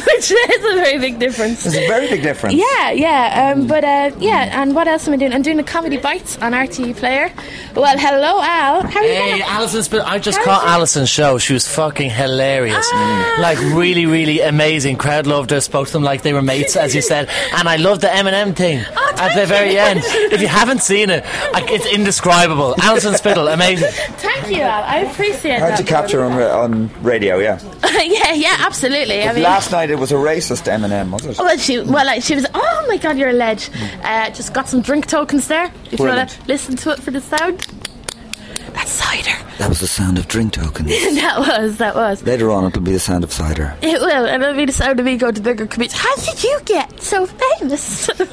which 0.07 0.31
is 0.31 0.65
a 0.65 0.75
very 0.75 0.99
big 0.99 1.19
difference. 1.19 1.63
There's 1.63 1.75
a 1.77 1.87
very 1.87 2.07
big 2.09 2.21
difference. 2.21 2.55
Yeah, 2.55 2.91
yeah, 2.91 3.53
um, 3.55 3.65
but 3.67 3.83
uh, 3.83 4.11
yeah, 4.19 4.61
and 4.61 4.75
what 4.75 4.87
else 4.87 5.07
am 5.07 5.13
I 5.13 5.17
doing? 5.17 5.33
I'm 5.33 5.41
doing 5.41 5.57
the 5.57 5.63
comedy 5.63 5.97
bites 5.97 6.37
on 6.39 6.51
RTE 6.51 6.97
Player. 6.97 7.31
Well, 7.75 7.97
hello, 7.97 8.41
Al. 8.41 8.83
How 8.87 8.99
are 8.99 9.03
you? 9.03 9.09
Hey, 9.13 9.37
getting- 9.37 9.41
Alison's 9.43 9.87
been. 9.87 10.01
I 10.01 10.19
just 10.19 10.37
How 10.39 10.43
caught? 10.45 10.67
Alison's 10.67 11.09
show. 11.09 11.37
She 11.37 11.53
was 11.53 11.67
fucking 11.67 12.09
hilarious. 12.09 12.85
Ah. 12.91 13.37
Like, 13.39 13.57
really, 13.73 14.05
really 14.05 14.41
amazing. 14.41 14.97
Crowd 14.97 15.27
loved 15.27 15.49
her, 15.51 15.61
spoke 15.61 15.87
to 15.87 15.93
them 15.93 16.03
like 16.03 16.21
they 16.21 16.33
were 16.33 16.41
mates, 16.41 16.75
as 16.75 16.93
you 16.93 17.01
said. 17.01 17.29
And 17.55 17.67
I 17.67 17.77
loved 17.77 18.01
the 18.01 18.07
Eminem 18.07 18.55
thing 18.55 18.83
Oh, 18.95 19.15
at 19.17 19.35
the 19.39 19.45
very 19.45 19.77
end. 19.77 20.01
If 20.03 20.41
you 20.41 20.47
haven't 20.47 20.81
seen 20.81 21.09
it, 21.09 21.23
like, 21.53 21.71
it's 21.71 21.85
indescribable. 21.91 22.75
Alison 22.81 23.15
Spittle, 23.15 23.47
amazing. 23.47 23.91
Thank 24.25 24.55
you, 24.55 24.63
Al. 24.63 24.83
I 24.83 24.97
appreciate 24.99 25.43
that. 25.43 25.59
Hard 25.59 25.73
that. 25.73 25.77
to 25.77 25.83
capture 25.83 26.23
on, 26.23 26.33
on 26.33 27.03
radio, 27.03 27.37
yeah. 27.37 27.59
yeah, 28.03 28.33
yeah, 28.33 28.55
absolutely. 28.59 29.23
I 29.23 29.33
mean, 29.33 29.43
last 29.43 29.71
night 29.71 29.89
it 29.89 29.99
was 29.99 30.11
a 30.11 30.15
racist 30.15 30.71
Eminem, 30.71 31.11
was 31.11 31.25
it? 31.25 31.37
Well, 31.37 31.57
she 31.57 31.79
well, 31.79 32.05
like, 32.05 32.23
she 32.23 32.35
was. 32.35 32.45
Oh 32.53 32.85
my 32.87 32.97
God, 32.97 33.17
you're 33.17 33.29
a 33.29 33.33
ledge. 33.33 33.69
Uh, 34.03 34.29
just 34.31 34.53
got 34.53 34.67
some 34.67 34.81
drink 34.81 35.07
tokens 35.07 35.47
there. 35.47 35.71
If 35.91 35.99
you 35.99 36.05
want 36.05 36.29
to 36.29 36.47
listen 36.47 36.75
to 36.77 36.91
it 36.91 36.99
for 36.99 37.11
the 37.11 37.21
sound. 37.21 37.67
That's 38.73 38.91
cider. 38.91 39.44
That 39.65 39.69
was 39.69 39.79
the 39.79 39.87
sound 39.87 40.19
of 40.19 40.27
drink 40.27 40.53
tokens. 40.53 40.89
that 41.15 41.39
was, 41.39 41.77
that 41.77 41.95
was. 41.95 42.21
Later 42.21 42.51
on, 42.51 42.65
it'll 42.65 42.83
be 42.83 42.91
the 42.91 42.99
sound 42.99 43.23
of 43.23 43.33
cider. 43.33 43.75
It 43.81 43.99
will, 43.99 44.27
and 44.27 44.43
it'll 44.43 44.55
be 44.55 44.65
the 44.65 44.71
sound 44.71 44.99
of 44.99 45.07
me 45.07 45.17
going 45.17 45.33
to 45.33 45.41
bigger 45.41 45.65
comedians. 45.65 45.99
How 45.99 46.15
did 46.17 46.43
you 46.43 46.59
get 46.65 47.01
so 47.01 47.25
famous? 47.25 48.07
um, 48.09 48.15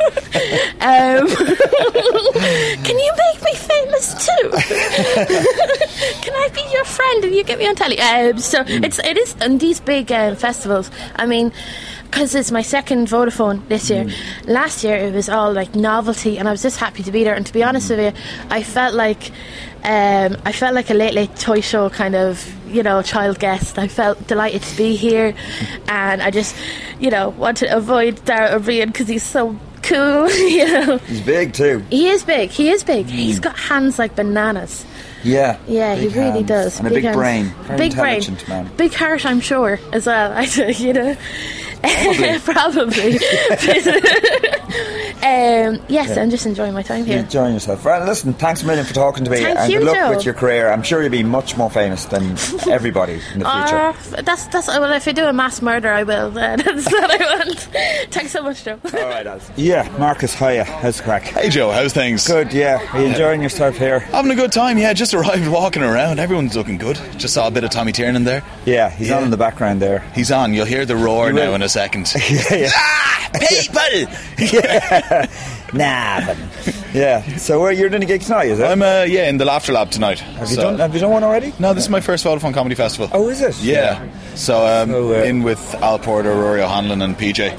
can 2.85 2.99
you 2.99 3.13
make 3.17 3.43
me 3.45 3.55
famous 3.55 4.13
too? 4.27 4.51
can 6.21 6.35
I 6.35 6.51
be 6.53 6.71
your 6.71 6.85
friend 6.85 7.25
and 7.25 7.35
you 7.35 7.45
get 7.45 7.59
me 7.59 7.67
on 7.67 7.77
telly? 7.77 7.99
Um, 7.99 8.37
so 8.37 8.63
it's 8.67 8.99
it 8.99 9.17
is 9.17 9.35
and 9.41 9.59
these 9.59 9.81
big 9.81 10.13
um, 10.13 10.37
festivals. 10.37 10.91
I 11.17 11.25
mean. 11.25 11.51
Because 12.13 12.35
it's 12.35 12.51
my 12.51 12.61
second 12.61 13.09
Vodafone 13.09 13.67
this 13.69 13.89
year. 13.89 14.05
Mm. 14.05 14.47
Last 14.47 14.85
year 14.85 14.97
it 14.97 15.15
was 15.15 15.31
all 15.31 15.51
like 15.51 15.75
novelty, 15.75 16.37
and 16.39 16.47
I 16.47 16.51
was 16.51 16.61
just 16.61 16.79
happy 16.79 17.03
to 17.05 17.11
be 17.11 17.25
there. 17.25 17.35
And 17.35 17.47
to 17.47 17.53
be 17.55 17.63
honest 17.65 17.91
mm. 17.91 17.97
with 17.97 18.15
you, 18.15 18.23
I 18.51 18.63
felt 18.63 18.95
like 18.95 19.31
um, 19.83 20.37
I 20.45 20.53
felt 20.53 20.75
like 20.75 20.91
a 20.91 20.95
late 20.95 21.15
late 21.15 21.35
toy 21.37 21.63
show 21.63 21.89
kind 21.89 22.15
of 22.15 22.55
you 22.69 22.83
know 22.83 23.01
child 23.01 23.39
guest. 23.39 23.79
I 23.79 23.89
felt 23.89 24.27
delighted 24.27 24.63
to 24.63 24.77
be 24.77 24.95
here, 24.95 25.35
and 25.89 26.23
I 26.23 26.31
just 26.31 26.55
you 27.01 27.09
know 27.11 27.31
want 27.31 27.57
to 27.59 27.75
avoid 27.75 28.23
Dara 28.27 28.57
Ó 28.57 28.59
Briain 28.61 28.89
because 28.89 29.09
he's 29.09 29.25
so 29.25 29.59
cool. 29.83 30.29
You 30.53 30.67
know, 30.67 30.99
He's 30.99 31.23
big 31.23 31.55
too. 31.55 31.83
he 31.89 32.09
is 32.11 32.25
big. 32.25 32.51
He 32.51 32.69
is 32.69 32.85
big. 32.85 33.07
He's 33.07 33.41
mm. 33.41 33.45
got 33.45 33.59
hands 33.59 33.99
like 33.99 34.15
bananas. 34.17 34.85
Yeah. 35.25 35.59
Yeah, 35.67 35.95
Big 35.95 36.11
he 36.13 36.19
really 36.19 36.31
hands. 36.33 36.49
does. 36.49 36.79
And 36.79 36.89
a 36.89 36.91
big 36.91 37.05
hands. 37.05 37.17
brain. 37.17 37.45
Very 37.63 37.79
big 37.79 37.91
intelligent 37.93 38.47
brain. 38.47 38.65
man. 38.65 38.77
Big 38.77 38.93
heart, 38.95 39.25
I'm 39.27 39.41
sure, 39.41 39.79
as 39.93 40.07
well. 40.07 40.33
I, 40.37 40.45
you 40.45 40.93
know. 40.93 41.17
Probably. 42.45 43.19
um, 45.23 45.81
yes, 45.89 46.17
I'm 46.17 46.31
just 46.31 46.47
enjoying 46.47 46.73
my 46.75 46.83
time 46.83 46.99
You're 46.99 47.07
here. 47.07 47.19
enjoying 47.19 47.55
yourself. 47.55 47.85
Right, 47.85 48.05
listen, 48.07 48.33
thanks 48.35 48.63
a 48.63 48.67
million 48.67 48.85
for 48.87 48.95
talking 48.95 49.25
to 49.25 49.31
me. 49.31 49.39
Thank 49.39 49.59
and 49.59 49.73
you, 49.73 49.79
good 49.81 49.87
luck 49.89 49.97
Joe. 49.97 50.11
with 50.11 50.25
your 50.25 50.35
career. 50.35 50.71
I'm 50.71 50.83
sure 50.83 51.03
you'll 51.03 51.11
be 51.11 51.23
much 51.25 51.57
more 51.57 51.71
famous 51.71 52.05
than 52.07 52.23
everybody 52.69 53.15
in 53.35 53.41
the 53.41 53.45
future. 53.51 54.17
Uh, 54.17 54.23
that's 54.23 54.47
that's 54.47 54.69
well. 54.69 54.93
If 54.93 55.09
I 55.09 55.13
do 55.13 55.25
a 55.25 55.33
mass 55.33 55.61
murder, 55.61 55.93
I 55.93 56.03
will. 56.05 56.27
Uh, 56.39 56.57
that's 56.57 56.87
what 56.91 57.21
I 57.21 57.39
want. 57.39 57.59
Thanks 58.13 58.33
so 58.33 58.43
much, 58.43 58.65
Joe. 58.65 58.79
All 58.85 58.91
right, 58.93 59.27
Alison. 59.27 59.55
Yeah, 59.57 59.89
Marcus, 59.99 60.35
hiya. 60.35 60.65
How's 60.65 60.99
the 60.99 61.03
crack? 61.03 61.23
Hey 61.25 61.49
Joe, 61.49 61.71
how's 61.73 61.93
things? 61.93 62.27
Good, 62.27 62.53
yeah. 62.53 62.87
Are 62.93 63.01
you 63.01 63.09
enjoying 63.09 63.43
yourself 63.43 63.77
here? 63.77 64.01
Having 64.01 64.31
a 64.33 64.37
good 64.37 64.53
time, 64.53 64.79
yeah. 64.79 64.93
Just 64.93 65.12
arrived 65.15 65.49
walking 65.49 65.83
around. 65.83 66.19
Everyone's 66.19 66.57
looking 66.57 66.79
good. 66.79 66.99
Just 67.17 67.35
saw 67.35 67.49
a 67.49 67.51
bit 67.51 67.65
of 67.65 67.71
Tommy 67.71 67.93
Tiernan 67.93 68.25
there. 68.25 68.43
Yeah, 68.65 68.91
he's 68.91 69.11
on 69.11 69.25
in 69.25 69.31
the 69.31 69.37
background 69.37 69.81
there. 69.81 70.01
He's 70.15 70.31
on. 70.31 70.55
You'll 70.55 70.67
hear 70.67 70.85
the 70.85 70.97
roar 70.97 71.33
now 71.33 71.55
in 71.55 71.63
a 71.63 71.69
second. 71.69 72.13
yeah, 72.31 72.55
yeah. 72.55 72.71
ah, 72.75 73.31
people! 74.39 75.29
Nah, 75.73 76.27
but, 76.27 76.37
yeah. 76.93 77.23
So 77.39 77.59
where 77.61 77.73
you're 77.73 77.89
doing 77.89 78.03
a 78.03 78.07
gig 78.07 78.21
tonight, 78.21 78.49
is 78.49 78.61
it? 78.61 78.65
I'm 78.65 78.83
uh, 78.83 79.05
yeah 79.09 79.29
in 79.29 79.39
the 79.39 79.45
Laughter 79.47 79.73
Lab 79.73 79.91
tonight. 79.91 80.19
have 80.19 80.51
you 80.51 80.57
done 80.57 80.79
have 80.79 80.93
you 80.95 81.01
done 81.01 81.11
one 81.11 81.25
already? 81.25 81.53
No, 81.59 81.73
this 81.73 81.85
is 81.85 81.91
my 81.91 82.01
first 82.01 82.25
Vodafone 82.25 82.53
Comedy 82.53 82.75
Festival. 82.75 83.09
Oh, 83.13 83.29
is 83.31 83.41
it? 83.41 83.59
Yeah. 83.63 84.07
So, 84.35 84.67
um, 84.67 84.91
So, 84.91 85.15
uh, 85.15 85.25
in 85.25 85.43
with 85.43 85.75
Al 85.77 85.99
Porter, 85.99 86.35
Rory 86.35 86.61
O'Hanlon, 86.63 87.01
and 87.03 87.17
PJ. 87.17 87.53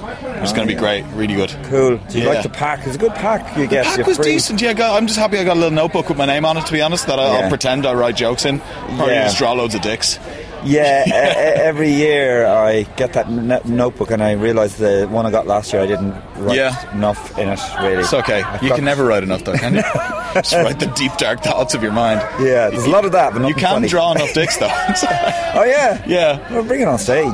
It's 0.43 0.51
going 0.53 0.67
to 0.67 0.74
be 0.74 0.79
great. 0.79 1.03
Really 1.13 1.36
good. 1.36 1.55
Cool. 1.65 1.98
Do 1.98 2.17
you 2.20 2.25
Yeah. 2.25 2.34
like 2.34 2.43
the 2.43 2.50
pack? 2.50 2.86
It's 2.86 2.96
a 2.96 3.00
good 3.00 3.13
pack 3.15 3.58
you 3.58 3.65
get. 3.67 3.86
Pack 3.86 3.98
You're 3.98 4.05
was 4.08 4.17
free. 4.17 4.34
decent. 4.34 4.62
Yeah, 4.62 4.74
got, 4.74 4.96
I'm 4.96 5.08
just 5.08 5.17
happy 5.20 5.38
I 5.38 5.43
got 5.43 5.53
a 5.58 5.60
little 5.60 5.72
notebook 5.75 6.10
with 6.10 6.17
my 6.17 6.25
name 6.25 6.46
on 6.46 6.58
it. 6.58 6.65
To 6.65 6.72
be 6.74 6.82
honest, 6.82 7.08
that 7.08 7.20
I, 7.20 7.24
Yeah. 7.32 7.41
will 7.43 7.50
pretend 7.50 7.86
I 7.86 7.93
write 7.93 8.15
jokes 8.15 8.46
in. 8.46 8.60
Probably 8.60 9.13
Yeah. 9.13 9.24
just 9.25 9.38
draw 9.38 9.53
loads 9.53 9.74
of 9.75 9.82
dicks. 9.82 10.20
Yeah, 10.65 11.03
every 11.08 11.91
year 11.91 12.46
I 12.46 12.84
get 12.96 13.13
that 13.13 13.27
n- 13.27 13.60
notebook 13.65 14.12
and 14.12 14.24
I 14.24 14.34
realise 14.34 14.75
the 14.75 15.08
one 15.10 15.25
I 15.25 15.32
got 15.32 15.46
last 15.48 15.74
year 15.74 15.82
I 15.82 15.86
didn't 15.88 16.13
write 16.38 16.55
Yeah. 16.58 16.91
enough 16.93 17.38
in 17.38 17.50
it. 17.50 17.60
Really, 17.82 17.98
It's 18.03 18.13
okay. 18.13 18.41
I've 18.41 18.63
you 18.63 18.74
can 18.74 18.86
never 18.86 19.03
write 19.05 19.24
enough, 19.24 19.43
though, 19.43 19.53
can 19.58 19.75
you? 19.75 19.82
just 20.34 20.53
write 20.53 20.79
the 20.79 20.91
deep, 20.96 21.15
dark 21.17 21.41
thoughts 21.43 21.74
of 21.74 21.84
your 21.84 21.91
mind. 21.91 22.22
Yeah, 22.39 22.70
there's 22.70 22.86
a 22.86 22.89
lot 22.89 23.05
of 23.05 23.12
that, 23.12 23.34
but 23.34 23.48
You 23.48 23.53
can 23.53 23.74
funny. 23.75 23.88
draw 23.88 24.12
enough 24.13 24.34
dicks, 24.34 24.58
though. 24.58 24.67
Oh 25.55 25.63
yeah, 25.63 26.01
yeah. 26.08 26.51
Well, 26.51 26.63
bring 26.63 26.82
it 26.82 26.88
on 26.88 26.98
stage. 26.98 27.32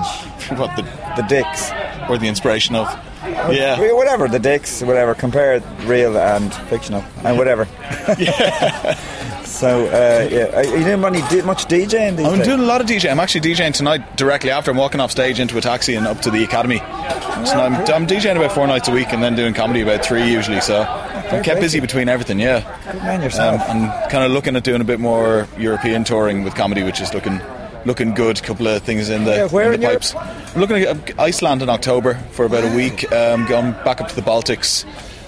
What 0.57 0.75
the 0.75 0.81
The 1.15 1.23
dicks, 1.29 1.71
or 2.09 2.17
the 2.17 2.27
inspiration 2.27 2.75
of? 2.75 2.87
Yeah. 3.25 3.79
Yeah, 3.79 3.93
whatever. 3.93 4.27
The 4.27 4.39
dicks, 4.39 4.81
whatever. 4.81 5.13
Compare 5.15 5.61
real 5.85 6.17
and 6.17 6.53
fictional, 6.69 7.03
and 7.23 7.37
whatever. 7.37 7.65
So 9.59 9.85
uh, 9.87 10.27
yeah, 10.31 10.55
are 10.57 10.63
you 10.63 10.83
doing 10.85 11.03
any, 11.03 11.21
di- 11.29 11.41
much 11.41 11.65
DJing 11.65 12.15
these 12.15 12.17
days. 12.17 12.25
I'm 12.25 12.37
days? 12.37 12.47
doing 12.47 12.59
a 12.61 12.63
lot 12.63 12.81
of 12.81 12.87
DJing. 12.87 13.11
I'm 13.11 13.19
actually 13.19 13.41
DJing 13.41 13.73
tonight 13.73 14.15
directly 14.15 14.51
after 14.51 14.71
I'm 14.71 14.77
walking 14.77 14.99
off 15.01 15.11
stage 15.11 15.39
into 15.39 15.57
a 15.57 15.61
taxi 15.61 15.95
and 15.95 16.07
up 16.07 16.21
to 16.21 16.31
the 16.31 16.43
academy. 16.43 16.77
So 16.79 17.59
I'm, 17.59 17.73
I'm 17.75 18.07
DJing 18.07 18.35
about 18.37 18.51
four 18.53 18.67
nights 18.67 18.87
a 18.87 18.91
week 18.91 19.11
and 19.13 19.21
then 19.21 19.35
doing 19.35 19.53
comedy 19.53 19.81
about 19.81 20.03
three 20.05 20.31
usually. 20.31 20.61
So 20.61 20.81
I'm 20.83 21.43
kept 21.43 21.59
busy 21.61 21.79
between 21.79 22.07
everything. 22.09 22.39
Yeah. 22.39 22.61
Good 22.91 23.01
man 23.03 23.17
Um, 23.17 23.21
yourself. 23.23 23.61
I'm 23.67 24.09
kind 24.09 24.23
of 24.23 24.31
looking 24.31 24.55
at 24.55 24.63
doing 24.63 24.81
a 24.81 24.85
bit 24.85 24.99
more 24.99 25.47
European 25.57 26.03
touring 26.03 26.43
with 26.43 26.55
comedy, 26.55 26.83
which 26.83 27.01
is 27.01 27.13
looking 27.13 27.39
looking 27.85 28.13
good. 28.13 28.41
couple 28.43 28.67
of 28.67 28.81
things 28.83 29.09
in 29.09 29.23
the, 29.23 29.31
Yeah, 29.31 29.37
in 29.37 29.73
in 29.73 29.79
the 29.81 29.87
Europe? 29.87 30.01
pipes. 30.01 30.15
I'm 30.15 30.59
looking 30.59 30.81
at 30.83 31.19
Iceland 31.19 31.61
in 31.61 31.69
October 31.69 32.15
for 32.31 32.45
about 32.45 32.63
a 32.65 32.75
week. 32.75 33.09
Um, 33.11 33.45
going 33.45 33.71
back 33.85 34.01
up 34.01 34.07
to 34.09 34.15
the 34.15 34.21
Baltics. 34.21 34.85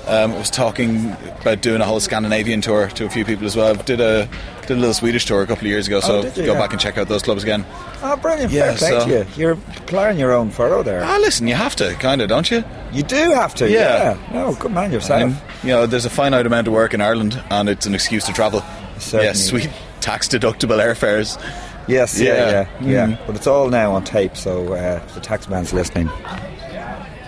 Um, 0.07 0.31
I 0.33 0.37
was 0.37 0.49
talking 0.49 1.11
about 1.41 1.61
doing 1.61 1.79
a 1.79 1.85
whole 1.85 1.99
Scandinavian 1.99 2.61
tour 2.61 2.87
to 2.89 3.05
a 3.05 3.09
few 3.09 3.23
people 3.23 3.45
as 3.45 3.55
well. 3.55 3.75
Did 3.75 4.01
a 4.01 4.27
did 4.61 4.71
a 4.71 4.79
little 4.79 4.93
Swedish 4.93 5.25
tour 5.25 5.41
a 5.41 5.47
couple 5.47 5.65
of 5.65 5.69
years 5.71 5.87
ago, 5.87 5.99
so 5.99 6.19
Oh, 6.19 6.23
you? 6.23 6.45
go 6.45 6.53
Yeah. 6.53 6.59
back 6.59 6.71
and 6.71 6.79
check 6.81 6.97
out 6.97 7.07
those 7.07 7.21
clubs 7.21 7.43
again. 7.43 7.65
oh, 8.03 8.15
brilliant! 8.17 8.51
yeah, 8.51 8.73
Fair 8.75 8.99
so- 9.01 9.05
to 9.05 9.09
you. 9.11 9.25
You're 9.35 9.55
ploughing 9.87 10.17
your 10.19 10.31
own 10.33 10.49
furrow 10.49 10.81
there. 10.83 11.03
Ah, 11.03 11.17
listen, 11.19 11.47
you 11.47 11.55
have 11.55 11.75
to, 11.77 11.93
kind 11.95 12.21
of, 12.21 12.29
don't 12.29 12.49
you? 12.49 12.63
You 12.91 13.03
do 13.03 13.31
have 13.31 13.53
to. 13.55 13.69
Yeah. 13.69 13.79
Yeah. 13.79 14.17
No, 14.33 14.53
good 14.55 14.71
man 14.71 14.91
yourself. 14.91 15.21
And, 15.21 15.35
you 15.63 15.69
know, 15.69 15.85
there's 15.85 16.05
a 16.05 16.09
finite 16.09 16.45
amount 16.45 16.67
of 16.67 16.73
work 16.73 16.93
in 16.93 17.01
Ireland, 17.01 17.41
and 17.49 17.69
it's 17.69 17.85
an 17.85 17.93
excuse 17.95 18.23
to 18.25 18.33
travel. 18.33 18.63
Certainly. 18.97 19.25
Yeah, 19.25 19.33
sweet 19.33 19.69
tax 20.01 20.27
deductible 20.27 20.79
airfares. 20.83 21.39
Yes, 21.87 22.19
yeah, 22.19 22.33
Yeah. 22.33 22.51
yeah, 22.51 22.67
yeah. 22.91 23.07
Mm. 23.07 23.17
But 23.27 23.35
it's 23.35 23.47
all 23.47 23.67
now 23.69 23.93
on 23.93 24.03
tape, 24.03 24.37
so 24.37 24.73
uh, 24.73 24.99
the 25.15 25.19
tax 25.19 25.47
man's 25.49 25.73
listening. 25.73 26.09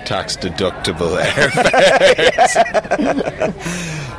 Tax 0.05 0.35
deductible 0.37 1.17
airfares. 1.23 2.53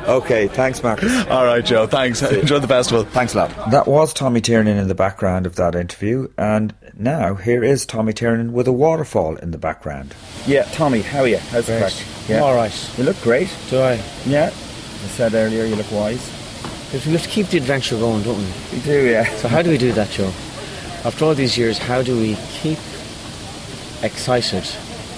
Okay, 0.07 0.47
thanks, 0.47 0.83
Marcus. 0.83 1.11
All 1.27 1.45
right, 1.45 1.65
Joe. 1.65 1.87
Thanks. 1.87 2.21
Enjoy 2.21 2.59
the 2.59 2.67
festival. 2.67 3.03
Thanks 3.05 3.33
a 3.33 3.37
lot. 3.39 3.71
That 3.71 3.87
was 3.87 4.13
Tommy 4.13 4.39
Tiernan 4.41 4.77
in 4.77 4.87
the 4.87 4.93
background 4.95 5.45
of 5.47 5.55
that 5.55 5.73
interview, 5.75 6.27
and 6.37 6.73
now 6.97 7.33
here 7.35 7.63
is 7.63 7.85
Tommy 7.85 8.13
Tiernan 8.13 8.53
with 8.53 8.67
a 8.67 8.71
waterfall 8.71 9.35
in 9.37 9.49
the 9.51 9.57
background. 9.57 10.13
Yeah, 10.45 10.63
Tommy, 10.73 11.01
how 11.01 11.21
are 11.21 11.27
you? 11.27 11.37
How's 11.37 11.65
the 11.67 11.77
Great. 11.79 11.91
crack? 11.93 12.07
Yeah. 12.29 12.37
I'm 12.37 12.43
all 12.43 12.55
right. 12.55 12.91
You 12.97 13.03
look 13.03 13.19
great. 13.21 13.49
Do 13.69 13.79
I? 13.81 13.93
Yeah. 14.25 14.47
I 14.47 15.07
said 15.07 15.33
earlier, 15.33 15.65
you 15.65 15.75
look 15.75 15.91
wise. 15.91 16.29
Because 16.85 17.05
we 17.07 17.13
have 17.13 17.23
to 17.23 17.29
keep 17.29 17.47
the 17.47 17.57
adventure 17.57 17.97
going, 17.97 18.23
don't 18.23 18.37
we? 18.37 18.45
You 18.77 18.81
do, 18.83 19.09
yeah. 19.09 19.25
So 19.37 19.47
how 19.47 19.61
do 19.63 19.69
we 19.71 19.77
do 19.77 19.91
that, 19.93 20.09
Joe? 20.11 20.31
After 21.03 21.25
all 21.25 21.33
these 21.35 21.57
years, 21.57 21.77
how 21.79 22.01
do 22.03 22.15
we 22.17 22.35
keep 22.51 22.77
excited 24.03 24.63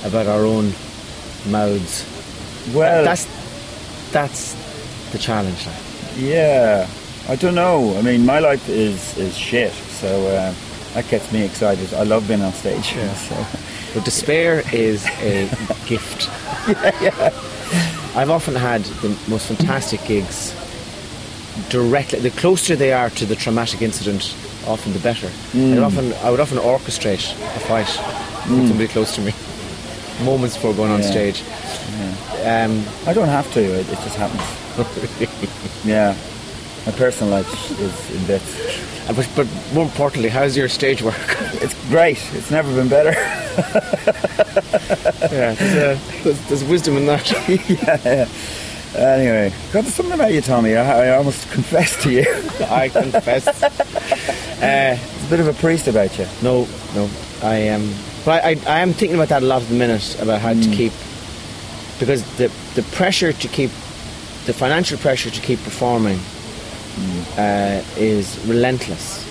about 0.06 0.27
our 0.27 0.42
own 0.46 0.74
mouths? 1.50 2.06
Well, 2.74 3.04
That's 3.04 3.25
that's 4.12 4.56
the 5.12 5.18
challenge. 5.18 5.66
Like. 5.66 5.75
yeah. 6.18 6.88
I 7.30 7.36
don't 7.36 7.56
know. 7.56 7.98
I 7.98 8.01
mean, 8.01 8.25
my 8.25 8.39
life 8.39 8.70
is 8.70 9.18
is 9.18 9.36
shit, 9.38 9.74
so 9.74 10.08
uh, 10.27 10.54
that 10.94 11.08
gets 11.10 11.30
me 11.34 11.44
excited. 11.44 11.94
I 11.94 12.04
love 12.04 12.27
being 12.27 12.42
on 12.42 12.54
stage. 12.54 12.94
Yeah. 12.96 13.13
So. 13.27 13.36
But 13.94 14.06
despair 14.06 14.63
is 14.74 15.06
a 15.22 15.50
gift. 15.88 16.30
Yeah, 16.68 17.01
yeah. 17.01 17.32
I've 18.16 18.30
often 18.30 18.56
had 18.56 18.84
the 19.01 19.10
most 19.30 19.48
fantastic 19.48 20.04
gigs 20.06 20.51
directly. 21.70 22.20
The 22.20 22.32
closer 22.32 22.75
they 22.75 22.92
are 22.92 23.10
to 23.12 23.25
the 23.25 23.36
traumatic 23.36 23.82
incident, 23.82 24.36
often 24.68 24.92
the 24.94 25.00
better. 25.00 25.27
I'd 25.56 25.77
often, 25.80 26.13
I 26.25 26.30
would 26.32 26.39
often 26.42 26.58
orchestrate 26.58 27.32
a 27.56 27.60
fight 27.62 27.88
with 28.50 28.68
somebody 28.68 28.88
close 28.89 29.16
to 29.16 29.22
me, 29.22 29.32
moments 30.24 30.55
before 30.55 30.74
going 30.74 30.91
on 30.91 31.01
Yeah. 31.01 31.12
stage. 31.12 31.43
Um, 32.45 32.83
I 33.05 33.13
don't 33.13 33.27
have 33.29 33.51
to. 33.53 33.59
It, 33.62 33.88
it 33.89 34.00
just 34.03 34.15
happens. 34.15 34.43
Yeah. 35.86 36.15
My 36.86 36.91
personal 36.93 37.31
life 37.33 37.71
is 37.79 38.12
in 38.15 38.25
bits. 38.27 39.09
Uh, 39.09 39.13
but, 39.13 39.27
but 39.36 39.47
more 39.74 39.83
importantly, 39.86 40.29
how's 40.29 40.55
your 40.57 40.69
stage 40.69 41.01
work? 41.01 41.15
It's 41.62 41.74
great. 41.89 42.19
It's 42.33 42.51
never 42.51 42.74
been 42.74 42.88
better. 42.88 43.12
yeah, 45.31 45.53
there's, 45.55 45.62
uh, 45.62 45.97
there's, 46.24 46.41
there's 46.47 46.63
wisdom 46.63 46.97
in 46.97 47.05
that. 47.07 47.29
yeah. 47.69 48.27
Anyway, 48.95 49.53
got 49.74 49.86
something 49.86 50.13
about 50.13 50.31
you, 50.33 50.41
Tommy. 50.41 50.75
I, 50.75 51.07
I 51.13 51.17
almost 51.17 51.50
confessed 51.51 52.01
to 52.03 52.12
you. 52.12 52.25
I 52.69 52.89
confess. 52.89 53.47
Uh, 53.47 53.69
There's 54.59 55.25
a 55.25 55.29
bit 55.29 55.39
of 55.39 55.47
a 55.47 55.53
priest 55.53 55.88
about 55.88 56.17
you. 56.17 56.25
no, 56.41 56.67
no, 56.95 57.09
I 57.43 57.55
am. 57.55 57.93
But 58.27 58.43
I, 58.43 58.50
I, 58.50 58.55
I 58.67 58.79
am 58.81 58.91
thinking 58.91 59.15
about 59.15 59.29
that 59.29 59.41
a 59.41 59.46
lot 59.46 59.62
at 59.62 59.69
the 59.69 59.75
minute 59.75 60.22
about 60.22 60.41
how 60.41 60.51
to 60.51 60.60
hmm. 60.60 60.74
keep 60.74 60.91
because 61.98 62.24
the 62.36 62.51
the 62.75 62.84
pressure 62.91 63.31
to 63.31 63.48
keep 63.48 63.69
the 64.46 64.51
financial 64.51 64.98
pressure 64.98 65.29
to 65.29 65.41
keep 65.41 65.63
performing 65.63 66.19
hmm. 66.19 67.39
uh, 67.39 67.81
is 67.96 68.38
relentless, 68.46 69.24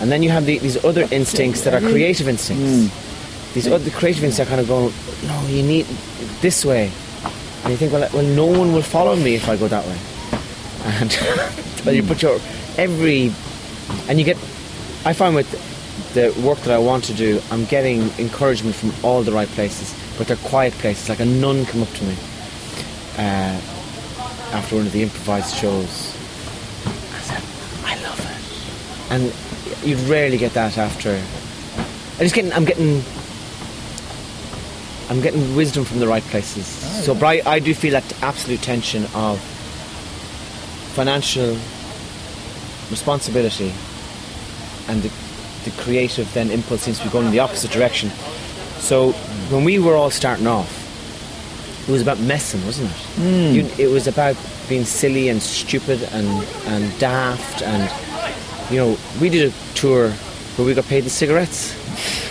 and 0.00 0.10
then 0.10 0.24
you 0.24 0.30
have 0.30 0.44
the, 0.44 0.58
these 0.58 0.84
other 0.84 1.06
instincts 1.12 1.60
that 1.62 1.72
are 1.72 1.78
hmm. 1.78 1.92
creative 1.92 2.26
instincts. 2.26 2.90
These 3.54 3.68
other 3.68 3.90
creative 3.90 4.24
instincts 4.24 4.40
are 4.40 4.56
kind 4.56 4.60
of 4.60 4.66
going, 4.66 4.92
no, 5.28 5.46
you 5.46 5.62
need 5.62 5.86
this 6.40 6.64
way, 6.64 6.90
and 7.62 7.70
you 7.70 7.76
think, 7.76 7.92
well, 7.92 8.10
well, 8.12 8.26
no 8.26 8.46
one 8.46 8.72
will 8.72 8.82
follow 8.82 9.14
me 9.14 9.36
if 9.36 9.48
I 9.48 9.56
go 9.56 9.68
that 9.68 9.86
way, 9.86 9.98
and 10.98 11.84
but 11.84 11.94
you 11.98 12.02
put 12.02 12.22
your 12.22 12.40
every 12.76 13.32
and 14.08 14.18
you 14.18 14.24
get. 14.24 14.36
I 15.02 15.12
find 15.12 15.36
with 15.36 15.48
the 16.14 16.34
work 16.44 16.58
that 16.60 16.70
I 16.70 16.78
want 16.78 17.04
to 17.04 17.14
do, 17.14 17.40
I'm 17.50 17.64
getting 17.64 18.10
encouragement 18.18 18.74
from 18.74 18.92
all 19.02 19.22
the 19.22 19.32
right 19.32 19.48
places, 19.48 19.94
but 20.18 20.26
they're 20.26 20.36
quiet 20.38 20.72
places. 20.74 21.08
Like 21.08 21.20
a 21.20 21.24
nun 21.24 21.64
come 21.66 21.82
up 21.82 21.90
to 21.90 22.04
me 22.04 22.16
uh, 23.16 23.60
after 24.52 24.76
one 24.76 24.86
of 24.86 24.92
the 24.92 25.02
improvised 25.02 25.54
shows. 25.56 26.16
I 27.14 27.20
said, 27.20 27.42
"I 27.84 28.02
love 28.02 28.20
it," 28.20 29.12
and 29.12 29.86
you'd 29.88 30.00
rarely 30.08 30.38
get 30.38 30.52
that 30.54 30.78
after. 30.78 31.20
I 32.18 32.22
just 32.22 32.34
getting. 32.34 32.52
I'm 32.52 32.64
getting. 32.64 33.02
I'm 35.08 35.20
getting 35.20 35.56
wisdom 35.56 35.84
from 35.84 35.98
the 35.98 36.06
right 36.06 36.22
places. 36.24 36.66
so, 37.04 37.14
but 37.14 37.26
I, 37.26 37.42
I 37.44 37.58
do 37.58 37.74
feel 37.74 37.92
that 37.92 38.22
absolute 38.22 38.62
tension 38.62 39.06
of 39.12 39.40
financial 40.94 41.56
responsibility 42.90 43.72
and 44.88 45.02
the, 45.02 45.10
the 45.64 45.70
creative 45.82 46.32
then 46.34 46.50
impulse 46.50 46.82
seems 46.82 46.98
to 46.98 47.04
be 47.04 47.10
going 47.10 47.26
in 47.26 47.32
the 47.32 47.40
opposite 47.40 47.70
direction. 47.70 48.10
So 48.78 49.12
when 49.50 49.64
we 49.64 49.78
were 49.78 49.94
all 49.94 50.10
starting 50.10 50.46
off, 50.46 50.76
it 51.88 51.92
was 51.92 52.02
about 52.02 52.18
messing, 52.20 52.64
wasn't 52.64 52.90
it? 52.90 52.96
Hmm. 52.96 53.54
You, 53.54 53.70
it 53.78 53.90
was 53.90 54.06
about 54.06 54.36
being 54.68 54.84
silly 54.84 55.28
and 55.28 55.42
stupid 55.42 56.02
and, 56.12 56.26
and 56.66 56.98
daft 57.00 57.62
and 57.62 57.90
you 58.70 58.76
know, 58.76 58.96
we 59.20 59.28
did 59.28 59.52
a 59.52 59.74
tour 59.74 60.10
where 60.10 60.66
we 60.66 60.74
got 60.74 60.84
paid 60.84 61.04
the 61.04 61.10
cigarettes. 61.10 61.76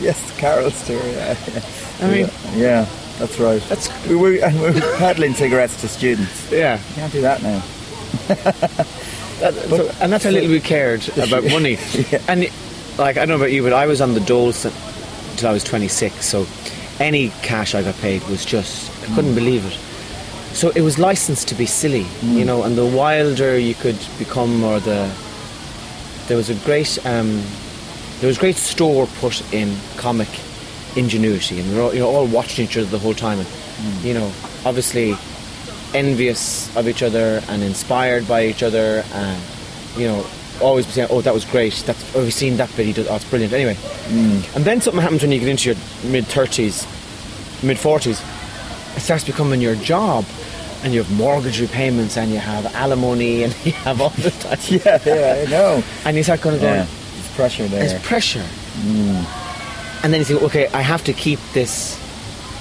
Yes, 0.00 0.36
Carol's 0.36 0.84
tour. 0.84 1.00
Yeah, 1.00 1.36
I 2.00 2.10
mean, 2.10 2.28
yeah, 2.56 2.88
that's 3.20 3.38
right. 3.38 3.62
That's 3.68 3.88
we 4.08 4.16
were 4.16 4.34
and 4.42 4.60
we 4.60 4.70
were 4.72 4.96
peddling 4.96 5.32
cigarettes 5.34 5.80
to 5.82 5.86
students. 5.86 6.50
yeah. 6.50 6.80
You 6.88 6.94
can't 6.96 7.12
do 7.12 7.20
that 7.20 7.40
now. 7.40 7.62
That, 9.42 9.54
so, 9.54 9.90
and 10.00 10.12
that's 10.12 10.22
how 10.22 10.30
little 10.30 10.50
we 10.50 10.60
cared 10.60 11.08
about 11.18 11.42
money. 11.44 11.76
And 12.28 12.48
like 12.96 13.16
I 13.16 13.26
don't 13.26 13.30
know 13.30 13.36
about 13.36 13.50
you, 13.50 13.64
but 13.64 13.72
I 13.72 13.86
was 13.86 14.00
on 14.00 14.14
the 14.14 14.20
dole 14.20 14.48
until 14.48 15.48
I 15.48 15.52
was 15.52 15.64
26. 15.64 16.24
So 16.24 16.46
any 17.00 17.30
cash 17.42 17.74
I 17.74 17.82
got 17.82 17.96
paid 17.96 18.22
was 18.28 18.44
just 18.44 18.88
I 19.02 19.14
couldn't 19.16 19.32
mm. 19.32 19.42
believe 19.42 19.66
it. 19.66 19.76
So 20.54 20.70
it 20.70 20.82
was 20.82 20.98
licensed 20.98 21.48
to 21.48 21.56
be 21.56 21.66
silly, 21.66 22.06
you 22.22 22.44
mm. 22.44 22.46
know. 22.46 22.62
And 22.62 22.76
the 22.76 22.86
wilder 22.86 23.58
you 23.58 23.74
could 23.74 23.98
become, 24.16 24.62
or 24.62 24.78
the 24.78 25.12
there 26.28 26.36
was 26.36 26.48
a 26.48 26.54
great 26.64 27.04
um, 27.04 27.42
there 28.20 28.28
was 28.28 28.38
great 28.38 28.56
store 28.56 29.08
put 29.18 29.42
in 29.52 29.74
comic 29.96 30.28
ingenuity, 30.94 31.58
and 31.58 31.68
we 31.68 31.76
were 31.76 31.82
all, 31.82 31.94
you 31.94 32.00
know 32.00 32.08
all 32.08 32.26
watching 32.26 32.64
each 32.66 32.76
other 32.76 32.86
the 32.86 32.98
whole 32.98 33.14
time, 33.14 33.40
and 33.40 33.48
mm. 33.48 34.04
you 34.04 34.14
know 34.14 34.30
obviously 34.64 35.16
envious 35.94 36.74
of 36.76 36.88
each 36.88 37.02
other 37.02 37.42
and 37.48 37.62
inspired 37.62 38.26
by 38.26 38.46
each 38.46 38.62
other 38.62 39.04
and 39.12 39.42
you 39.96 40.06
know 40.06 40.24
always 40.60 40.86
be 40.86 40.92
saying 40.92 41.08
oh 41.10 41.20
that 41.20 41.34
was 41.34 41.44
great 41.44 41.72
that's 41.86 42.14
oh, 42.16 42.22
we've 42.22 42.32
seen 42.32 42.56
that 42.56 42.74
bit 42.76 42.86
he 42.86 42.92
did 42.92 43.06
oh 43.08 43.16
it's 43.16 43.24
brilliant 43.28 43.52
anyway 43.52 43.74
mm. 43.74 44.56
and 44.56 44.64
then 44.64 44.80
something 44.80 45.00
happens 45.02 45.22
when 45.22 45.32
you 45.32 45.38
get 45.40 45.48
into 45.48 45.68
your 45.70 45.76
mid 46.10 46.24
30s 46.24 46.84
mid 47.64 47.76
40s 47.76 48.20
it 48.96 49.00
starts 49.00 49.24
becoming 49.24 49.60
your 49.60 49.74
job 49.76 50.24
and 50.84 50.92
you 50.92 51.02
have 51.02 51.12
mortgage 51.16 51.60
repayments 51.60 52.16
and 52.16 52.30
you 52.30 52.38
have 52.38 52.66
alimony 52.74 53.42
and 53.44 53.54
you 53.64 53.72
have 53.72 54.00
all 54.00 54.10
the 54.10 54.30
time 54.42 54.58
Yeah, 54.68 54.98
yeah, 55.04 55.44
I 55.46 55.50
know. 55.50 55.82
and 56.04 56.16
you 56.16 56.22
start 56.22 56.40
kind 56.40 56.54
of 56.56 56.60
going 56.62 56.74
Yeah, 56.74 56.86
there's 56.86 57.34
pressure 57.34 57.66
there. 57.68 57.88
there's 57.88 58.02
pressure. 58.02 58.44
Mm. 58.80 59.24
And 60.04 60.12
then 60.12 60.18
you 60.20 60.24
think, 60.24 60.42
okay, 60.42 60.66
I 60.68 60.80
have 60.82 61.04
to 61.04 61.12
keep 61.12 61.38
this. 61.52 61.96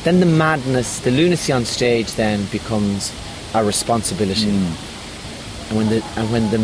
Then 0.04 0.20
the 0.20 0.26
madness, 0.26 1.00
the 1.00 1.12
lunacy 1.12 1.52
on 1.52 1.66
stage 1.66 2.14
then 2.14 2.46
becomes 2.46 3.14
a 3.54 3.64
responsibility. 3.64 4.50
Hmm. 4.50 5.70
And 5.70 5.78
when 5.78 5.90
the 5.90 6.04
and 6.18 6.32
when 6.32 6.50
the 6.50 6.60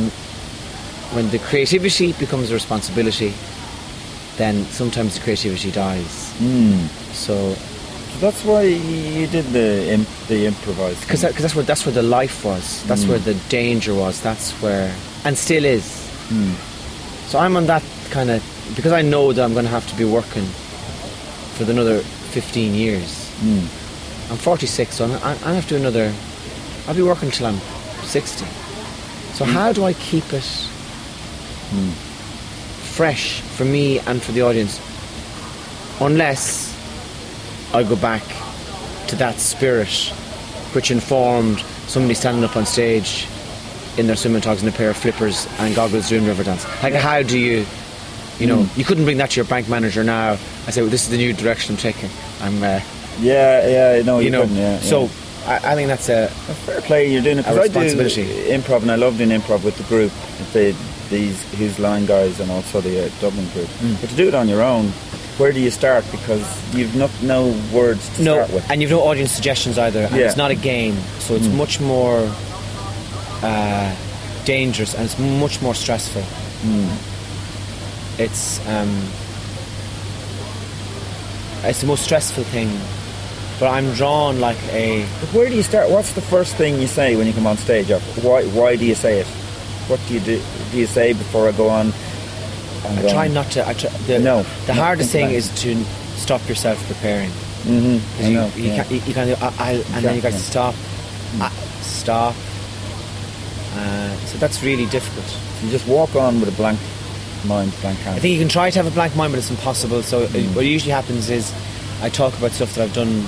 when 1.16 1.30
the 1.30 1.40
creativity 1.40 2.14
becomes 2.14 2.52
a 2.52 2.54
responsibility, 2.54 3.34
then 4.38 4.66
sometimes 4.66 5.16
the 5.16 5.24
creativity 5.24 5.72
dies. 5.72 6.34
So 7.14 7.54
So 7.54 7.56
that's 8.20 8.44
why 8.44 8.64
you 8.64 9.28
did 9.28 9.46
the 9.46 9.94
imp, 9.94 10.08
the 10.28 10.48
improvised. 10.48 11.02
because 11.02 11.22
that, 11.22 11.36
that's 11.36 11.56
where 11.56 11.64
that's 11.64 11.86
where 11.86 11.94
the 11.94 12.04
life 12.04 12.44
was. 12.44 12.84
That's 12.88 13.04
hmm. 13.04 13.12
where 13.12 13.20
the 13.20 13.36
danger 13.50 13.94
was. 13.94 14.22
That's 14.22 14.52
where 14.62 14.94
and 15.24 15.38
still 15.38 15.66
is. 15.66 15.86
So 17.28 17.40
I'm 17.40 17.58
on 17.58 17.68
that 17.68 17.84
kind 18.10 18.30
of 18.30 18.42
because 18.76 18.92
I 18.94 19.02
know 19.02 19.34
that 19.34 19.44
I'm 19.44 19.54
going 19.54 19.66
to 19.66 19.72
have 19.72 19.88
to 19.90 19.96
be 19.96 20.06
working 20.06 20.46
for 21.56 21.70
another 21.70 22.00
15 22.00 22.74
years. 22.74 23.27
Hmm. 23.40 24.32
I'm 24.32 24.38
46, 24.38 24.96
so 24.96 25.06
I, 25.06 25.32
I 25.32 25.54
have 25.54 25.64
to 25.64 25.70
do 25.70 25.76
another. 25.78 26.14
I'll 26.88 26.96
be 26.96 27.02
working 27.02 27.32
till 27.32 27.48
I'm 27.48 27.60
60. 28.04 28.46
So 29.34 29.46
hmm. 29.46 29.52
how 29.52 29.72
do 29.74 29.84
I 29.84 29.94
keep 29.94 30.34
it 30.34 30.46
hmm. 31.70 31.90
fresh 32.96 33.42
for 33.42 33.66
me 33.66 34.00
and 34.00 34.22
for 34.22 34.32
the 34.32 34.42
audience? 34.42 34.82
Unless 36.00 36.76
I 37.74 37.84
go 37.84 37.96
back 37.96 38.24
to 39.08 39.16
that 39.18 39.36
spirit 39.40 40.14
which 40.74 40.92
informed 40.92 41.60
somebody 41.88 42.14
standing 42.14 42.44
up 42.44 42.56
on 42.56 42.66
stage 42.66 43.28
in 43.98 44.08
their 44.08 44.16
swimming 44.16 44.42
togs 44.42 44.62
and 44.62 44.74
a 44.74 44.78
pair 44.78 44.90
of 44.90 44.98
flippers 44.98 45.48
and 45.60 45.76
goggles 45.76 46.10
doing 46.10 46.26
river 46.26 46.44
dance. 46.44 46.66
Like, 46.84 46.94
how 46.94 47.24
do 47.24 47.40
you, 47.40 47.66
you 48.40 48.48
know, 48.48 48.68
you 48.76 48.84
couldn't 48.84 49.06
bring 49.06 49.18
that 49.18 49.32
to 49.32 49.36
your 49.38 49.46
bank 49.46 49.70
manager 49.70 50.04
now. 50.04 50.34
I 50.68 50.72
say, 50.72 50.82
well, 50.82 50.90
this 50.90 51.04
is 51.04 51.10
the 51.10 51.18
new 51.18 51.34
direction 51.34 51.74
I'm 51.76 51.80
taking. 51.80 52.10
I'm, 52.42 52.62
uh, 52.62 52.80
Yeah, 53.20 53.96
yeah, 53.98 54.04
no, 54.04 54.20
you, 54.20 54.26
you 54.26 54.32
know, 54.32 54.44
yeah, 54.44 54.80
so 54.80 55.04
yeah. 55.04 55.10
I, 55.48 55.72
I 55.72 55.76
think 55.76 55.88
that's 55.88 56.10
a, 56.10 56.28
fair 56.28 56.82
play. 56.82 57.12
You're 57.12 57.24
doing 57.24 57.40
it 57.40 57.46
a 57.48 57.50
because 57.50 57.58
I 57.58 57.68
do 57.68 57.80
responsibility. 57.80 58.52
improv, 58.52 58.82
and 58.82 58.92
I 58.92 58.96
love 58.96 59.18
doing 59.18 59.30
improv 59.30 59.64
with 59.64 59.78
the 59.78 59.84
group, 59.84 60.12
the, 60.54 60.76
these 61.10 61.42
Whose 61.54 61.80
Line 61.80 62.06
guys, 62.06 62.40
and 62.40 62.52
also 62.52 62.82
the 62.82 63.06
uh, 63.06 63.10
Dublin 63.22 63.48
group. 63.50 63.68
Mm. 63.80 64.02
But 64.02 64.10
to 64.12 64.16
do 64.16 64.28
it 64.28 64.36
on 64.36 64.48
your 64.50 64.62
own, 64.62 64.88
where 65.38 65.52
do 65.52 65.60
you 65.60 65.72
start? 65.72 66.04
Because 66.12 66.44
you've 66.76 66.96
not 66.96 67.12
no 67.22 67.48
words 67.74 68.08
to 68.18 68.24
no, 68.24 68.34
start 68.36 68.52
with. 68.54 68.72
and 68.72 68.82
you've 68.82 68.92
no 68.92 69.02
audience 69.02 69.32
suggestions 69.32 69.78
either. 69.78 70.02
And 70.02 70.16
Yeah. 70.16 70.26
it's 70.28 70.38
not 70.38 70.52
a 70.52 70.56
game, 70.56 70.96
so 71.20 71.36
it's 71.36 71.48
much 71.48 71.80
more 71.80 72.20
uh, 73.42 73.96
dangerous 74.46 74.94
and 74.96 75.06
it's 75.06 75.18
much 75.20 75.62
more 75.62 75.76
stressful. 75.76 76.24
It's 78.20 78.60
um, 78.68 78.90
it's 81.64 81.82
the 81.82 81.88
most 81.88 82.04
stressful 82.04 82.44
thing. 82.46 82.70
But 83.60 83.70
I'm 83.70 83.92
drawn 83.94 84.40
like 84.40 84.58
a 84.72 85.02
But 85.20 85.30
where 85.34 85.50
do 85.50 85.56
you 85.56 85.64
start? 85.64 85.90
What's 85.90 86.14
the 86.14 86.22
first 86.22 86.56
thing 86.56 86.80
you 86.80 86.88
say 86.88 87.16
when 87.16 87.26
you 87.26 87.34
come 87.34 87.48
on 87.48 87.58
stage? 87.58 87.90
Or 87.90 88.00
Why? 88.22 88.44
Why 88.46 88.76
do 88.76 88.86
you 88.86 88.96
say 88.96 89.20
it? 89.20 89.28
What 89.88 90.00
do 90.08 90.14
you 90.14 90.20
do? 90.20 90.42
Do 90.72 90.78
you 90.78 90.86
say 90.86 91.14
before 91.14 91.48
I 91.48 91.52
go 91.54 91.70
on? 91.70 91.92
I 92.86 93.10
try 93.10 93.28
on? 93.28 93.34
not 93.34 93.52
to. 93.52 93.68
I 93.68 93.74
try, 93.74 93.90
the, 94.06 94.20
No, 94.20 94.44
the 94.68 94.74
hardest 94.74 95.12
thing 95.12 95.32
is 95.32 95.50
to 95.62 95.76
stop 96.18 96.48
yourself 96.48 96.86
preparing. 96.88 97.32
Mhm, 97.64 98.00
I 98.20 98.28
you, 98.28 98.34
know, 98.36 98.52
you 98.56 98.64
yeah. 98.66 98.76
can't. 98.76 98.92
You, 98.92 99.02
you 99.08 99.14
can't. 99.14 99.42
I, 99.42 99.54
I, 99.58 99.72
and 99.94 100.06
then 100.06 100.16
you 100.16 100.22
got 100.22 100.34
to 100.34 100.40
stop. 100.40 100.76
Uh, 101.42 101.50
stop. 101.82 102.36
Uh, 103.74 104.16
so 104.28 104.38
that's 104.38 104.64
really 104.64 104.86
difficult. 104.88 105.26
You 105.64 105.72
just 105.72 105.88
walk 105.88 106.16
on 106.16 106.40
with 106.40 106.50
a 106.50 106.58
blank 106.58 106.80
mind, 107.46 107.74
blank 107.82 108.00
I 108.08 108.20
think 108.20 108.34
you 108.34 108.40
can 108.40 108.50
try 108.50 108.70
to 108.70 108.80
have 108.80 108.88
a 108.88 108.92
blank 108.92 109.16
mind, 109.16 109.34
but 109.34 109.40
it's 109.40 109.50
impossible. 109.50 110.02
So 110.04 110.24
uh, 110.24 110.28
what 110.54 110.66
usually 110.66 110.92
happens 110.92 111.30
is 111.30 111.52
I 112.02 112.10
talk 112.10 112.38
about 112.38 112.52
stuff 112.52 112.76
that 112.76 112.84
I've 112.84 112.94
done 112.94 113.26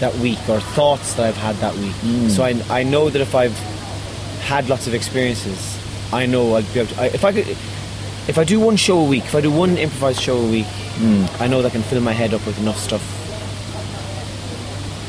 that 0.00 0.14
week 0.16 0.38
or 0.48 0.60
thoughts 0.60 1.14
that 1.14 1.26
I've 1.26 1.36
had 1.36 1.56
that 1.56 1.74
week. 1.76 1.94
Mm. 2.02 2.30
So 2.30 2.44
I, 2.44 2.80
I 2.80 2.82
know 2.82 3.08
that 3.10 3.20
if 3.20 3.34
I've 3.34 3.56
had 4.40 4.68
lots 4.68 4.86
of 4.86 4.94
experiences, 4.94 5.78
I 6.12 6.26
know 6.26 6.54
I'll 6.54 6.62
be 6.62 6.80
able 6.80 6.94
to. 6.94 7.00
I, 7.00 7.06
if 7.06 7.24
I 7.24 7.32
could, 7.32 7.48
if 7.48 8.38
I 8.38 8.44
do 8.44 8.60
one 8.60 8.76
show 8.76 8.98
a 8.98 9.04
week, 9.04 9.24
if 9.24 9.34
I 9.34 9.40
do 9.40 9.50
one 9.50 9.76
improvised 9.78 10.20
show 10.20 10.36
a 10.36 10.50
week, 10.50 10.66
mm. 10.96 11.40
I 11.40 11.46
know 11.46 11.62
that 11.62 11.68
I 11.68 11.72
can 11.72 11.82
fill 11.82 12.00
my 12.00 12.12
head 12.12 12.34
up 12.34 12.44
with 12.46 12.58
enough 12.58 12.78
stuff 12.78 13.02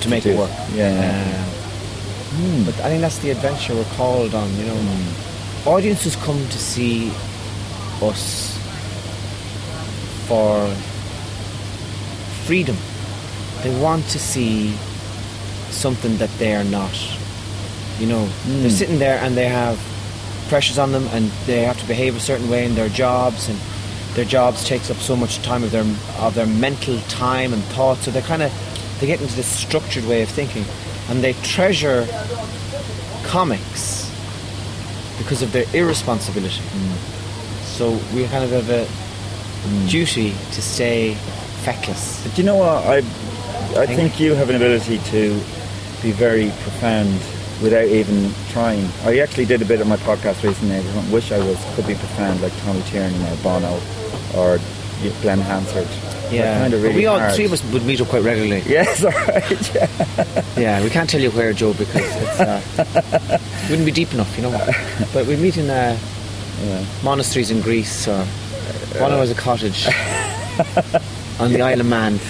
to 0.02 0.10
make 0.10 0.24
do 0.24 0.32
it 0.32 0.38
work. 0.38 0.52
Yeah, 0.74 0.94
yeah. 0.94 1.44
Uh, 1.44 2.66
But 2.66 2.80
I 2.82 2.90
think 2.90 3.02
that's 3.02 3.18
the 3.20 3.32
adventure 3.32 3.74
we're 3.74 3.84
called 3.96 4.36
on. 4.36 4.56
You 4.58 4.66
know, 4.66 5.14
audiences 5.66 6.16
come 6.18 6.38
to 6.38 6.58
see 6.58 7.12
us 8.02 8.58
for 10.28 10.74
freedom. 12.48 12.78
They 13.62 13.78
want 13.82 14.06
to 14.06 14.20
see 14.20 14.74
something 15.70 16.18
that 16.18 16.30
they're 16.40 16.64
not. 16.64 16.96
You 18.00 18.08
know, 18.08 18.26
they're 18.46 18.62
hmm. 18.62 18.70
sitting 18.70 19.00
there 19.00 19.20
and 19.20 19.36
they 19.36 19.50
have 19.50 19.78
pressures 20.48 20.80
on 20.80 20.94
them, 20.94 21.08
and 21.12 21.30
they 21.46 21.64
have 21.64 21.78
to 21.82 21.88
behave 21.88 22.16
a 22.16 22.22
certain 22.22 22.50
way 22.50 22.66
in 22.66 22.74
their 22.74 22.88
jobs, 22.88 23.50
and 23.50 23.60
their 24.16 24.24
jobs 24.24 24.64
takes 24.64 24.90
up 24.90 24.98
so 24.98 25.14
much 25.16 25.42
time 25.42 25.62
of 25.62 25.72
their 25.72 25.86
of 26.20 26.36
their 26.36 26.46
mental 26.46 26.98
time 27.10 27.52
and 27.54 27.62
thought. 27.76 27.98
So 27.98 28.12
they 28.12 28.22
kind 28.22 28.42
of 28.42 28.52
they 29.02 29.08
get 29.08 29.20
into 29.20 29.36
this 29.36 29.48
structured 29.48 30.06
way 30.06 30.22
of 30.22 30.30
thinking, 30.30 30.64
and 31.10 31.22
they 31.22 31.34
treasure 31.44 32.08
comics 33.24 34.10
because 35.18 35.42
of 35.42 35.52
their 35.52 35.66
irresponsibility. 35.74 36.62
Hmm. 36.62 37.66
So 37.66 37.92
we 38.16 38.26
kind 38.28 38.46
of 38.46 38.52
have 38.52 38.70
a 38.70 38.86
hmm. 38.86 39.88
duty 39.88 40.32
to 40.54 40.62
stay 40.62 41.18
feckless. 41.68 42.24
Do 42.34 42.42
you 42.42 42.46
know 42.46 42.56
what? 42.56 42.86
I 42.86 42.98
I 43.76 43.86
think 43.86 44.20
you 44.20 44.34
have 44.36 44.50
an 44.50 44.56
ability 44.56 45.00
to 45.12 45.34
be 46.02 46.12
very 46.12 46.50
profound 46.64 47.12
without 47.62 47.88
even 47.88 48.32
trying. 48.50 48.88
I 49.04 49.20
actually 49.20 49.46
did 49.46 49.62
a 49.62 49.66
bit 49.66 49.82
of 49.82 49.88
my 49.88 49.98
podcast 49.98 50.44
recently. 50.44 50.78
I 50.78 51.12
wish 51.12 51.32
I 51.32 51.40
was 51.40 51.58
could 51.76 51.86
be 51.86 51.96
profound 51.96 52.42
like 52.42 52.54
Tommy 52.64 52.82
Tiernan 52.84 53.22
or 53.32 53.36
Bono 53.44 53.74
or 54.36 54.60
Glen 55.22 55.40
Hansard. 55.40 55.88
Yeah, 56.32 56.66
it 56.66 56.72
really 56.72 56.96
we 56.96 57.06
all 57.06 57.20
hard. 57.20 57.36
three 57.36 57.46
of 57.46 57.54
us 57.54 57.64
would 57.72 57.86
meet 57.86 58.00
up 58.02 58.08
quite 58.08 58.24
regularly. 58.24 58.64
Yes, 58.78 59.04
all 59.04 59.12
right. 59.12 59.76
Yeah. 59.76 60.46
Yeah, 60.58 60.84
we 60.84 60.90
can't 60.90 61.10
tell 61.10 61.22
you 61.22 61.32
where, 61.32 61.54
Joe, 61.54 61.74
because 61.74 61.96
it's, 61.96 62.40
uh, 62.40 63.40
wouldn't 63.70 63.86
be 63.86 63.94
deep 63.94 64.14
enough, 64.14 64.36
you 64.36 64.44
know. 64.44 64.52
But 65.14 65.26
we 65.26 65.36
meet 65.38 65.58
in 65.58 65.70
uh, 65.70 65.98
monasteries 67.04 67.50
in 67.50 67.62
Greece, 67.62 68.08
or 68.08 68.26
one 69.00 69.12
has 69.12 69.32
a 69.32 69.36
cottage 69.36 69.88
on 71.40 71.52
the 71.54 71.62
Isle 71.62 71.82
of 71.82 71.86
Man. 71.88 72.20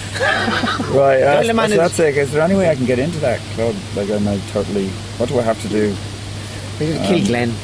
Right. 0.88 1.22
Uh, 1.22 1.40
Isle 1.40 1.50
of 1.50 1.56
Man 1.56 1.68
so 1.68 1.74
is- 1.74 1.78
that's 1.78 1.98
it. 2.00 2.16
Is 2.16 2.32
there 2.32 2.42
any 2.42 2.54
way 2.54 2.68
I 2.70 2.74
can 2.74 2.86
get 2.86 2.98
into 2.98 3.18
that 3.20 3.40
club? 3.54 3.74
Like, 3.96 4.08
am 4.10 4.26
I 4.26 4.38
totally? 4.52 4.88
What 5.18 5.28
do 5.28 5.38
I 5.38 5.42
have 5.42 5.60
to 5.62 5.68
do? 5.68 5.94
We 6.80 6.86
could 6.92 7.02
kill 7.02 7.18
Um, 7.18 7.24
Glen. 7.24 7.54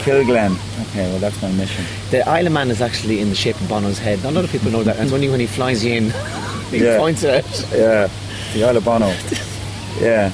Kill 0.00 0.24
Glen. 0.24 0.56
Okay, 0.88 1.08
well 1.10 1.18
that's 1.18 1.40
my 1.42 1.50
mission. 1.52 1.84
The 2.10 2.28
Isle 2.28 2.46
of 2.48 2.52
Man 2.52 2.70
is 2.70 2.80
actually 2.82 3.20
in 3.20 3.28
the 3.30 3.34
shape 3.34 3.60
of 3.60 3.68
Bono's 3.68 3.98
head. 3.98 4.22
Not 4.22 4.32
a 4.32 4.34
lot 4.36 4.44
of 4.44 4.50
people 4.50 4.70
know 4.70 4.82
that. 4.82 4.98
It's 4.98 5.12
only 5.12 5.28
when 5.28 5.40
he 5.40 5.46
flies 5.46 5.84
you 5.84 5.94
in, 5.94 6.10
he 6.70 6.78
Yeah. 6.84 6.98
points 6.98 7.22
it 7.22 7.44
out. 7.44 7.72
Yeah, 7.72 8.08
the 8.54 8.64
Isle 8.64 8.76
of 8.76 8.84
Bono. 8.84 9.14
Yeah. 10.00 10.32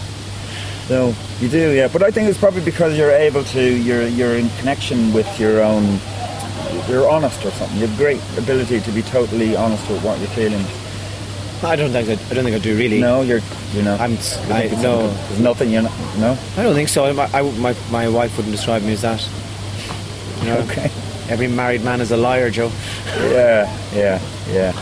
No, 0.91 1.15
you 1.41 1.49
do, 1.49 1.71
yeah. 1.71 1.89
But 1.89 2.03
I 2.03 2.11
think 2.11 2.29
it's 2.29 2.39
probably 2.39 2.63
because 2.65 2.99
you're 2.99 3.13
able 3.13 3.45
to, 3.45 3.63
you're 3.63 4.07
you're 4.09 4.37
in 4.37 4.49
connection 4.59 5.13
with 5.13 5.29
your 5.39 5.63
own, 5.63 6.01
you're 6.93 7.09
honest 7.11 7.45
or 7.45 7.51
something. 7.53 7.79
You 7.79 7.87
have 7.87 7.97
great 7.97 8.21
ability 8.37 8.81
to 8.81 8.91
be 8.93 9.03
totally 9.03 9.57
honest 9.57 9.89
with 9.89 10.05
what 10.05 10.19
you're 10.21 10.29
feeling. 10.29 10.65
I 11.65 11.77
don't 11.77 11.91
think 11.91 12.09
I, 12.09 12.13
I 12.13 12.35
don't 12.35 12.45
think 12.45 12.57
I 12.57 12.59
do 12.59 12.77
really. 12.77 13.01
No, 13.01 13.23
you're 13.23 13.41
you're 13.73 13.85
not. 13.85 14.01
I'm. 14.01 14.13
You 14.13 14.19
I, 14.51 14.69
no, 14.83 15.09
There's 15.09 15.41
nothing 15.41 15.71
you're 15.71 15.83
not. 15.83 15.93
No. 16.19 16.37
I 16.57 16.63
don't 16.63 16.75
think 16.75 16.89
so. 16.89 17.05
I, 17.05 17.39
I, 17.39 17.43
my 17.53 17.75
my 17.91 18.09
wife 18.09 18.37
wouldn't 18.37 18.55
describe 18.55 18.83
me 18.83 18.93
as 18.93 19.03
that. 19.03 19.27
You 20.41 20.47
know, 20.49 20.59
Okay. 20.69 20.91
every 21.31 21.49
married 21.49 21.83
man 21.83 22.01
is 22.01 22.11
a 22.11 22.17
liar, 22.17 22.51
Joe. 22.51 22.71
Yeah, 23.21 23.69
yeah, 23.95 24.21
yeah, 24.51 24.73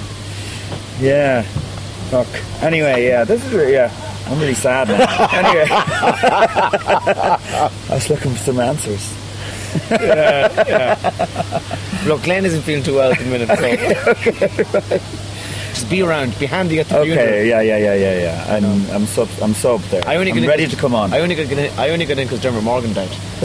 yeah. 1.01 1.42
Fuck. 2.11 2.27
Anyway, 2.62 3.07
yeah. 3.07 3.25
This 3.25 3.44
is 3.44 3.53
yeah. 3.70 3.90
I'm 4.27 4.38
really 4.40 4.55
sad 4.55 4.88
now. 4.88 5.29
anyway, 5.33 5.66
I 5.70 7.70
was 7.90 8.09
looking 8.09 8.33
for 8.33 8.38
some 8.38 8.59
answers. 8.61 9.12
Look, 12.06 12.22
Glen 12.24 12.44
isn't 12.46 12.62
feeling 12.62 12.83
too 12.83 12.94
well 12.96 13.12
at 13.12 13.18
the 13.18 13.24
minute. 13.24 13.48
So. 13.48 14.98
Just 15.70 15.88
be 15.88 16.02
around, 16.02 16.37
be 16.40 16.46
handy 16.46 16.80
at 16.80 16.88
the 16.88 16.98
Okay, 16.98 17.11
funeral. 17.11 17.44
yeah, 17.44 17.61
yeah, 17.61 17.76
yeah, 17.76 17.94
yeah, 17.94 18.18
yeah. 18.18 18.56
I'm, 18.56 18.90
I'm 18.90 19.06
sub, 19.06 19.28
I'm 19.40 19.54
sub 19.54 19.80
there. 19.83 20.02
I 20.06 20.16
only 20.16 20.33
I'm 20.33 20.38
in 20.38 20.68
to 20.70 20.76
come 20.76 20.94
on. 20.96 21.12
I 21.14 21.20
only 21.20 21.37
got 21.37 21.48
in, 21.50 21.70
I 21.78 21.90
only 21.90 22.06
got 22.06 22.18
in 22.18 22.26
because 22.26 22.40
Dermot 22.42 22.64
Morgan 22.64 22.92
died. 22.92 23.09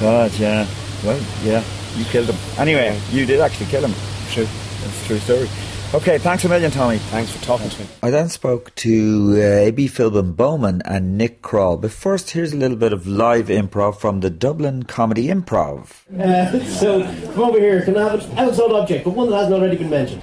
God, 0.00 0.32
yeah. 0.38 0.66
Well, 1.04 1.20
yeah, 1.44 1.62
you 1.96 2.04
killed 2.06 2.28
him. 2.30 2.36
Anyway, 2.58 2.98
you 3.10 3.26
did 3.26 3.40
actually 3.40 3.66
kill 3.66 3.84
him. 3.84 3.92
True. 4.30 4.46
That's 4.82 5.02
a 5.04 5.06
true 5.06 5.18
story. 5.18 5.48
Okay, 5.92 6.18
thanks 6.18 6.44
a 6.44 6.48
million, 6.48 6.70
Tommy. 6.70 6.98
Thanks 6.98 7.32
for 7.32 7.42
talking 7.42 7.68
to 7.68 7.80
me. 7.80 7.88
I 8.00 8.10
then 8.10 8.28
spoke 8.28 8.72
to 8.76 9.32
uh, 9.34 9.66
Abie 9.66 9.88
Philbin 9.88 10.36
Bowman 10.36 10.82
and 10.84 11.18
Nick 11.18 11.42
Kroll. 11.42 11.78
But 11.78 11.90
first, 11.90 12.30
here's 12.30 12.52
a 12.52 12.56
little 12.56 12.76
bit 12.76 12.92
of 12.92 13.08
live 13.08 13.46
improv 13.48 13.98
from 13.98 14.20
the 14.20 14.30
Dublin 14.30 14.84
Comedy 14.84 15.26
Improv. 15.26 16.08
Uh, 16.16 16.64
so, 16.78 17.02
come 17.32 17.42
over 17.42 17.58
here. 17.58 17.82
Can 17.82 17.96
I 17.96 18.08
have 18.08 18.24
an 18.30 18.36
household 18.36 18.70
object, 18.70 19.02
but 19.02 19.14
one 19.14 19.30
that 19.30 19.36
hasn't 19.36 19.54
already 19.54 19.78
been 19.78 19.90
mentioned? 19.90 20.22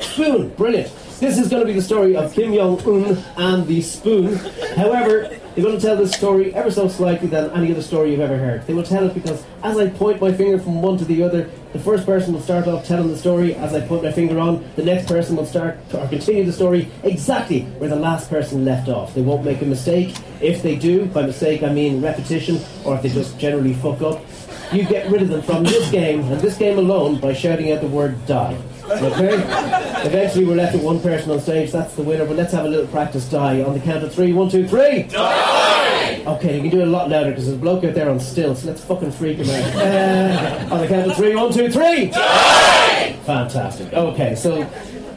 Spoon. 0.00 0.50
Brilliant. 0.50 0.92
This 1.18 1.38
is 1.38 1.48
going 1.48 1.62
to 1.62 1.66
be 1.66 1.72
the 1.72 1.80
story 1.80 2.14
of 2.14 2.30
Kim 2.34 2.52
Jong 2.52 2.78
Un 2.86 3.24
and 3.38 3.66
the 3.66 3.80
spoon. 3.80 4.36
However, 4.76 5.34
they're 5.58 5.66
going 5.66 5.80
to 5.80 5.84
tell 5.84 5.96
this 5.96 6.12
story 6.12 6.54
ever 6.54 6.70
so 6.70 6.86
slightly 6.86 7.26
than 7.26 7.50
any 7.50 7.72
other 7.72 7.82
story 7.82 8.12
you've 8.12 8.20
ever 8.20 8.38
heard. 8.38 8.64
They 8.68 8.74
will 8.74 8.84
tell 8.84 9.10
it 9.10 9.12
because 9.12 9.44
as 9.64 9.76
I 9.76 9.90
point 9.90 10.20
my 10.20 10.32
finger 10.32 10.56
from 10.56 10.82
one 10.82 10.96
to 10.98 11.04
the 11.04 11.24
other, 11.24 11.50
the 11.72 11.80
first 11.80 12.06
person 12.06 12.32
will 12.32 12.40
start 12.40 12.68
off 12.68 12.86
telling 12.86 13.08
the 13.08 13.18
story. 13.18 13.56
As 13.56 13.74
I 13.74 13.80
put 13.84 14.04
my 14.04 14.12
finger 14.12 14.38
on, 14.38 14.64
the 14.76 14.84
next 14.84 15.08
person 15.08 15.34
will 15.34 15.46
start 15.46 15.76
or 15.92 16.06
continue 16.06 16.44
the 16.44 16.52
story 16.52 16.88
exactly 17.02 17.62
where 17.78 17.90
the 17.90 17.96
last 17.96 18.30
person 18.30 18.64
left 18.64 18.88
off. 18.88 19.14
They 19.14 19.20
won't 19.20 19.44
make 19.44 19.60
a 19.60 19.64
mistake. 19.64 20.14
If 20.40 20.62
they 20.62 20.76
do, 20.76 21.06
by 21.06 21.26
mistake 21.26 21.64
I 21.64 21.72
mean 21.72 22.00
repetition, 22.00 22.60
or 22.84 22.94
if 22.94 23.02
they 23.02 23.08
just 23.08 23.36
generally 23.40 23.74
fuck 23.74 24.00
up, 24.00 24.24
you 24.72 24.84
get 24.84 25.10
rid 25.10 25.22
of 25.22 25.28
them 25.28 25.42
from 25.42 25.64
this 25.64 25.90
game 25.90 26.20
and 26.20 26.40
this 26.40 26.56
game 26.56 26.78
alone 26.78 27.18
by 27.18 27.32
shouting 27.32 27.72
out 27.72 27.80
the 27.80 27.88
word 27.88 28.14
die. 28.26 28.56
Okay? 28.90 29.34
Eventually 30.06 30.44
we're 30.44 30.56
left 30.56 30.74
with 30.74 30.82
one 30.82 31.00
person 31.00 31.30
on 31.30 31.40
stage, 31.40 31.70
that's 31.72 31.94
the 31.94 32.02
winner, 32.02 32.24
but 32.24 32.36
let's 32.36 32.52
have 32.52 32.64
a 32.64 32.68
little 32.68 32.86
practice 32.86 33.28
die 33.28 33.62
on 33.62 33.74
the 33.74 33.80
count 33.80 34.02
of 34.02 34.12
three. 34.14 34.32
One, 34.32 34.48
two, 34.48 34.66
three! 34.66 35.02
Die! 35.04 36.22
Okay, 36.26 36.56
you 36.56 36.62
can 36.62 36.70
do 36.70 36.80
it 36.80 36.88
a 36.88 36.90
lot 36.90 37.08
louder 37.10 37.30
because 37.30 37.46
there's 37.46 37.56
a 37.56 37.60
bloke 37.60 37.84
out 37.84 37.94
there 37.94 38.08
on 38.10 38.18
stilts. 38.20 38.64
Let's 38.64 38.82
fucking 38.84 39.12
freak 39.12 39.38
him 39.38 39.48
out. 39.50 39.74
Uh, 39.74 40.74
on 40.74 40.80
the 40.80 40.88
count 40.88 41.10
of 41.10 41.16
three, 41.16 41.34
one, 41.34 41.52
two, 41.52 41.70
three! 41.70 42.06
Die! 42.06 43.12
Fantastic. 43.24 43.92
Okay, 43.92 44.34
so 44.34 44.68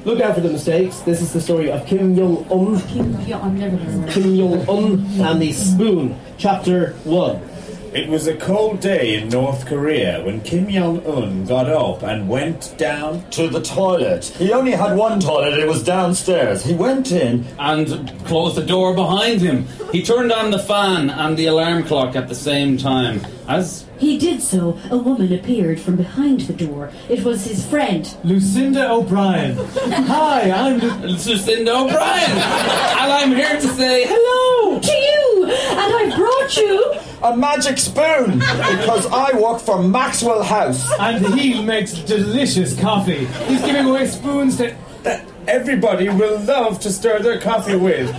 look 0.06 0.20
out 0.22 0.36
for 0.36 0.42
the 0.42 0.50
mistakes. 0.50 1.00
This 1.00 1.22
is 1.22 1.32
the 1.34 1.42
story 1.42 1.72
of 1.72 1.86
Kim 1.86 2.16
Jong 2.16 2.46
Un. 2.52 2.80
Kim 2.88 3.26
Jong, 3.26 3.42
I've 3.42 3.54
never 3.54 3.78
heard 3.78 3.96
of 3.96 4.02
her. 4.02 4.12
Kim 4.12 4.36
Jong 4.36 4.70
Un 4.70 5.22
and 5.22 5.42
the 5.42 5.54
Spoon, 5.54 6.20
Chapter 6.38 6.94
1. 7.04 7.51
It 7.94 8.08
was 8.08 8.26
a 8.28 8.36
cold 8.38 8.80
day 8.80 9.16
in 9.16 9.28
North 9.28 9.66
Korea 9.66 10.24
when 10.24 10.40
Kim 10.42 10.70
Jong 10.72 11.06
Un 11.06 11.44
got 11.46 11.70
up 11.70 12.04
and 12.04 12.30
went 12.30 12.74
down 12.78 13.30
To 13.32 13.50
the 13.50 13.62
toilet. 13.62 14.24
He 14.38 14.54
only 14.54 14.72
had 14.72 14.96
one 14.96 15.20
toilet, 15.20 15.60
it 15.60 15.68
was 15.68 15.84
downstairs. 15.84 16.64
He 16.64 16.74
went 16.74 17.12
in. 17.12 17.46
and 17.60 17.88
closed 18.26 18.56
the 18.56 18.66
door 18.66 18.96
behind 18.96 19.42
him. 19.42 19.68
He 19.92 20.02
turned 20.04 20.32
on 20.32 20.52
the 20.52 20.60
fan 20.60 21.10
and 21.10 21.36
the 21.36 21.48
alarm 21.48 21.84
clock 21.84 22.16
at 22.16 22.30
the 22.30 22.36
same 22.36 22.78
time. 22.78 23.20
As 23.50 23.86
He 24.00 24.18
did 24.18 24.42
so. 24.42 24.80
A 24.90 24.96
woman 24.96 25.34
appeared 25.34 25.78
from 25.82 25.98
behind 25.98 26.42
the 26.42 26.54
door. 26.54 26.92
It 27.10 27.26
was 27.26 27.44
his 27.44 27.66
friend. 27.68 28.08
Lucinda 28.24 28.90
O'Brien. 28.90 29.58
Hi, 30.08 30.50
I'm 30.50 30.80
Lu- 30.80 31.08
Lucinda 31.10 31.76
O'Brien, 31.76 32.32
and 33.02 33.12
I'm 33.12 33.32
here 33.36 33.60
to 33.60 33.68
say 33.68 34.06
hello. 34.08 34.80
To 34.80 34.92
you! 34.94 35.31
And 35.82 36.12
I 36.12 36.16
brought 36.16 36.58
you. 36.58 36.94
A 37.24 37.36
magic 37.38 37.78
spoon! 37.78 38.40
because 38.40 39.06
I 39.08 39.38
work 39.40 39.62
for 39.62 39.82
Maxwell 39.82 40.44
House. 40.44 40.90
and 41.00 41.26
he 41.40 41.64
makes 41.64 41.94
delicious 41.94 42.80
coffee. 42.80 43.26
He's 43.48 43.62
giving 43.62 43.86
away 43.88 44.08
spoons 44.08 44.58
to. 44.58 44.76
that 45.04 45.26
everybody 45.48 46.10
will 46.10 46.40
love 46.42 46.80
to 46.82 46.92
stir 46.92 47.20
their 47.20 47.40
coffee 47.40 47.76
with. 47.76 48.12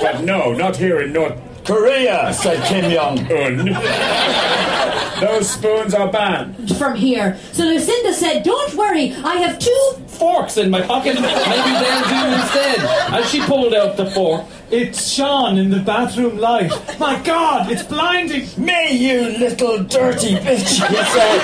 But 0.00 0.22
no, 0.24 0.52
not 0.52 0.76
here 0.76 1.00
in 1.00 1.12
North 1.12 1.38
Korea, 1.64 2.32
said 2.32 2.64
Kim 2.66 2.90
Jong. 2.90 3.18
Un. 3.30 3.66
Those 5.20 5.50
spoons 5.50 5.92
are 5.92 6.10
banned. 6.10 6.76
From 6.78 6.94
here. 6.96 7.38
So 7.52 7.64
Lucinda 7.64 8.14
said, 8.14 8.42
Don't 8.42 8.74
worry, 8.74 9.12
I 9.12 9.34
have 9.36 9.58
two. 9.58 9.94
Forks 10.06 10.56
in 10.56 10.70
my 10.70 10.80
pocket. 10.82 11.14
Maybe 11.14 11.22
they'll 11.22 12.08
do 12.08 12.20
instead. 12.40 12.78
As 13.12 13.28
she 13.30 13.40
pulled 13.40 13.74
out 13.74 13.96
the 13.96 14.10
fork, 14.10 14.44
it 14.70 14.94
shone 14.94 15.58
in 15.58 15.70
the 15.70 15.80
bathroom 15.80 16.38
light. 16.38 16.70
My 17.00 17.20
God, 17.22 17.70
it's 17.70 17.82
blinding. 17.82 18.46
Me, 18.56 18.92
you 18.92 19.36
little 19.38 19.82
dirty 19.82 20.34
bitch, 20.36 20.86
he 20.88 20.94
said. 20.96 21.40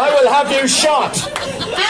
I 0.00 0.16
will 0.20 0.30
have 0.32 0.50
you 0.52 0.68
shot. 0.68 1.16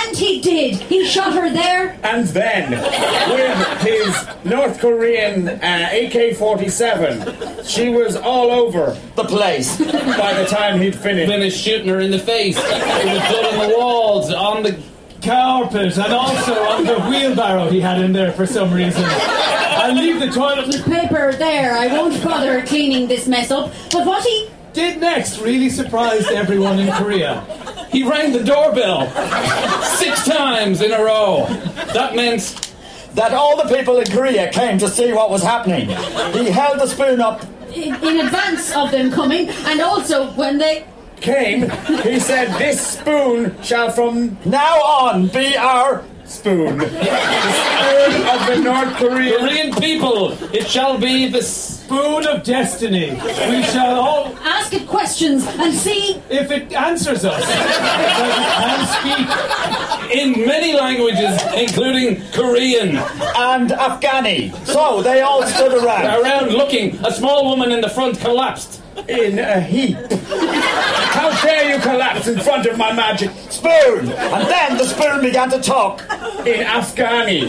And 0.06 0.16
he 0.16 0.40
did. 0.40 0.76
He 0.76 1.04
shot 1.06 1.34
her 1.34 1.50
there. 1.52 1.98
And 2.02 2.26
then, 2.28 2.70
with 2.70 3.80
his 3.82 4.26
North 4.44 4.78
Korean 4.80 5.48
uh, 5.48 5.90
AK 5.92 6.36
47, 6.36 7.64
she 7.64 7.90
was 7.90 8.16
all 8.16 8.50
over 8.50 8.96
The 9.16 9.24
place. 9.24 9.76
by 9.78 10.32
the 10.34 10.46
time 10.48 10.80
he'd 10.80 10.94
finished. 10.96 11.30
finished 11.30 11.62
shooting 11.62 11.88
her 11.88 12.00
in 12.00 12.10
the 12.10 12.18
face. 12.18 12.56
There 12.56 13.14
was 13.14 13.28
blood 13.28 13.54
on 13.54 13.68
the 13.68 13.76
walls, 13.76 14.32
on 14.32 14.62
the 14.62 14.82
Carpet 15.28 15.98
and 15.98 16.12
also 16.12 16.54
on 16.54 16.84
the 16.84 16.98
wheelbarrow 17.00 17.68
he 17.68 17.80
had 17.80 18.00
in 18.00 18.14
there 18.14 18.32
for 18.32 18.46
some 18.46 18.72
reason. 18.72 19.04
I 19.04 19.90
leave 19.92 20.20
the 20.20 20.30
toilet. 20.30 20.82
Paper 20.86 21.32
there. 21.34 21.76
I 21.76 21.88
won't 21.88 22.22
bother 22.24 22.64
cleaning 22.64 23.08
this 23.08 23.26
mess 23.28 23.50
up. 23.50 23.70
But 23.92 24.06
what 24.06 24.24
he. 24.24 24.48
Did 24.72 25.00
next 25.00 25.38
really 25.40 25.68
surprised 25.68 26.28
everyone 26.30 26.78
in 26.78 26.90
Korea. 26.92 27.42
He 27.90 28.04
rang 28.08 28.32
the 28.32 28.42
doorbell 28.42 29.10
six 29.96 30.24
times 30.24 30.80
in 30.80 30.92
a 30.92 31.02
row. 31.02 31.46
That 31.92 32.14
meant 32.16 32.72
That 33.14 33.34
all 33.34 33.56
the 33.62 33.74
people 33.74 33.98
in 33.98 34.06
Korea 34.06 34.50
came 34.50 34.78
to 34.78 34.88
see 34.88 35.12
what 35.12 35.30
was 35.30 35.42
happening. 35.42 35.88
He 36.32 36.50
held 36.50 36.78
the 36.78 36.86
spoon 36.86 37.20
up. 37.20 37.42
In, 37.74 37.94
in 37.96 38.20
advance 38.26 38.74
of 38.74 38.90
them 38.92 39.10
coming, 39.10 39.48
and 39.48 39.80
also 39.80 40.30
when 40.32 40.56
they. 40.58 40.86
Came, 41.20 41.68
he 42.02 42.18
said, 42.20 42.56
This 42.58 42.80
spoon 42.98 43.54
shall 43.62 43.90
from 43.90 44.38
Now 44.44 44.76
on, 44.82 45.28
be 45.28 45.56
our. 45.56 46.04
spoon. 46.24 46.78
The 46.78 46.86
spoon 46.88 48.26
of 48.28 48.46
the 48.46 48.60
North 48.62 48.94
Korean. 48.96 49.38
Korean 49.40 49.72
people, 49.74 50.32
it 50.54 50.68
shall 50.68 50.98
be 50.98 51.28
the 51.28 51.42
Spoon 51.88 52.26
of 52.26 52.42
destiny. 52.44 53.12
We 53.12 53.62
shall 53.62 53.98
all, 53.98 54.36
Ask 54.42 54.74
it 54.74 54.86
questions 54.86 55.46
and 55.46 55.72
see. 55.72 56.20
if 56.28 56.50
it 56.50 56.70
answers 56.74 57.24
us, 57.24 57.42
if 57.42 57.48
it 57.48 57.80
can 58.60 58.86
speak. 60.06 60.14
in 60.22 60.46
many 60.46 60.74
languages, 60.74 61.40
including 61.56 62.20
Korean. 62.32 62.96
And 63.36 63.70
Afghani. 63.70 64.54
So 64.66 65.00
they 65.02 65.22
all 65.22 65.42
stood 65.46 65.82
around. 65.82 66.22
Around 66.22 66.50
looking, 66.50 66.94
a 67.06 67.10
small 67.12 67.46
woman 67.48 67.72
in 67.72 67.80
the 67.80 67.88
front 67.88 68.18
collapsed. 68.20 68.77
In 69.06 69.38
a 69.38 69.60
heap. 69.60 69.96
How 71.18 71.30
dare 71.42 71.74
you 71.74 71.80
collapse 71.80 72.26
in 72.28 72.38
front 72.40 72.66
of 72.66 72.76
my 72.76 72.92
magic 72.92 73.30
spoon? 73.50 74.10
And 74.10 74.48
then 74.48 74.76
the 74.76 74.84
spoon 74.84 75.20
began 75.20 75.50
to 75.50 75.60
talk 75.60 76.00
in 76.46 76.66
Afghani. 76.66 77.48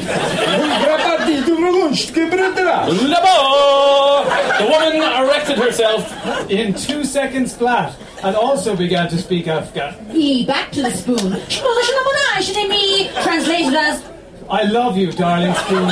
The 4.59 4.65
woman 4.65 4.95
erected 5.23 5.57
herself 5.57 6.49
in 6.49 6.73
two 6.73 7.03
seconds 7.03 7.55
flat 7.55 7.95
and 8.23 8.35
also 8.35 8.75
began 8.75 9.09
to 9.09 9.17
speak 9.17 9.47
Afghan. 9.47 9.95
E, 10.13 10.45
back 10.45 10.71
to 10.71 10.81
the 10.81 10.91
spoon. 10.91 11.39
Translated 13.23 13.73
as 13.73 14.03
I 14.51 14.63
love 14.63 14.97
you, 14.97 15.11
darling 15.11 15.53
spoon. 15.53 15.89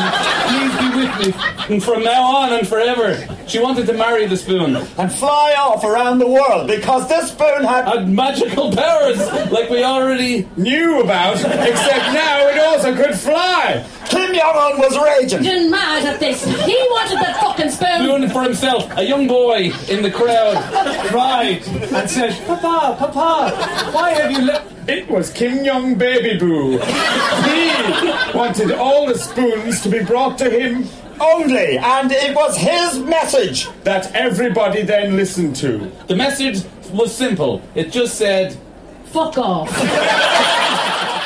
Please 0.47 0.77
be 0.79 0.89
with 0.97 1.35
me. 1.35 1.73
And 1.75 1.83
from 1.83 2.03
now 2.03 2.23
on 2.23 2.53
and 2.53 2.67
forever, 2.67 3.15
she 3.47 3.59
wanted 3.59 3.85
to 3.87 3.93
marry 3.93 4.25
the 4.25 4.35
spoon. 4.37 4.75
And 4.97 5.11
fly 5.11 5.53
off 5.59 5.83
around 5.83 6.19
the 6.19 6.27
world 6.27 6.67
because 6.67 7.07
this 7.07 7.29
spoon 7.31 7.63
had, 7.63 7.85
Had 7.87 8.09
magical 8.09 8.71
powers, 8.73 9.19
like 9.51 9.69
we 9.69 9.83
already 9.83 10.47
knew 10.57 11.01
about, 11.01 11.35
except 11.35 12.13
now 12.13 12.47
it 12.47 12.59
also 12.59 12.95
could 12.95 13.15
fly. 13.15 13.85
Kim 14.09 14.33
Jong 14.33 14.55
Un 14.73 14.79
was 14.79 14.97
raging. 14.97 15.43
Didn't 15.43 15.69
mad 15.69 16.05
at 16.05 16.19
this. 16.19 16.43
He 16.43 16.73
wanted 16.89 17.17
that 17.19 17.39
fucking 17.39 17.69
spoon. 17.69 18.05
doing 18.05 18.23
it 18.23 18.31
for 18.31 18.41
himself. 18.41 18.89
A 18.97 19.03
young 19.03 19.27
boy 19.27 19.71
in 19.89 20.01
the 20.01 20.09
crowd. 20.09 20.55
Cried 21.07 21.61
and 21.67 22.09
said, 22.09 22.33
Papa, 22.47 22.95
Papa, 22.97 23.91
why 23.91 24.11
have 24.11 24.31
you 24.31 24.41
left? 24.41 24.76
It 24.87 25.09
was 25.09 25.29
Kim 25.31 25.65
Jong 25.65 25.95
Baby 25.95 26.37
Boo. 26.39 26.77
He 26.77 28.37
wanted 28.37 28.71
all 28.71 29.05
the 29.07 29.17
spoons 29.17 29.81
to 29.81 29.89
be 29.89 30.03
brought 30.03 30.37
to 30.39 30.49
him 30.49 30.85
only, 31.19 31.77
and 31.77 32.11
it 32.11 32.33
was 32.35 32.55
his 32.57 32.99
message 32.99 33.67
that 33.83 34.13
everybody 34.15 34.83
then 34.83 35.15
listened 35.17 35.55
to. 35.57 35.91
The 36.07 36.15
message 36.15 36.63
was 36.91 37.13
simple. 37.13 37.61
It 37.75 37.91
just 37.91 38.15
said, 38.17 38.57
Fuck 39.05 39.37
off. 39.37 39.69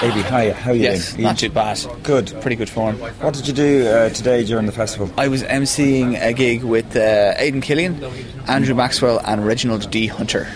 Baby, 0.02 0.22
hi, 0.22 0.52
how 0.52 0.72
are 0.72 0.74
you 0.74 0.82
Yes, 0.84 1.12
doing? 1.14 1.24
not 1.24 1.38
too 1.38 1.50
bad. 1.50 1.80
Good. 2.04 2.34
Pretty 2.42 2.56
good 2.56 2.70
form. 2.70 2.98
What 3.00 3.34
did 3.36 3.48
you 3.48 3.54
do 3.54 3.88
uh, 3.88 4.10
today 4.10 4.44
during 4.44 4.66
the 4.66 4.72
festival? 4.72 5.12
I 5.18 5.28
was 5.28 5.44
emceeing 5.44 6.20
a 6.20 6.34
gig 6.34 6.64
with 6.64 6.96
uh, 6.96 7.34
Aidan 7.38 7.62
Killian, 7.62 8.04
Andrew 8.48 8.74
Maxwell, 8.74 9.20
and 9.26 9.46
Reginald 9.46 9.90
D. 9.92 10.08
Hunter. 10.08 10.48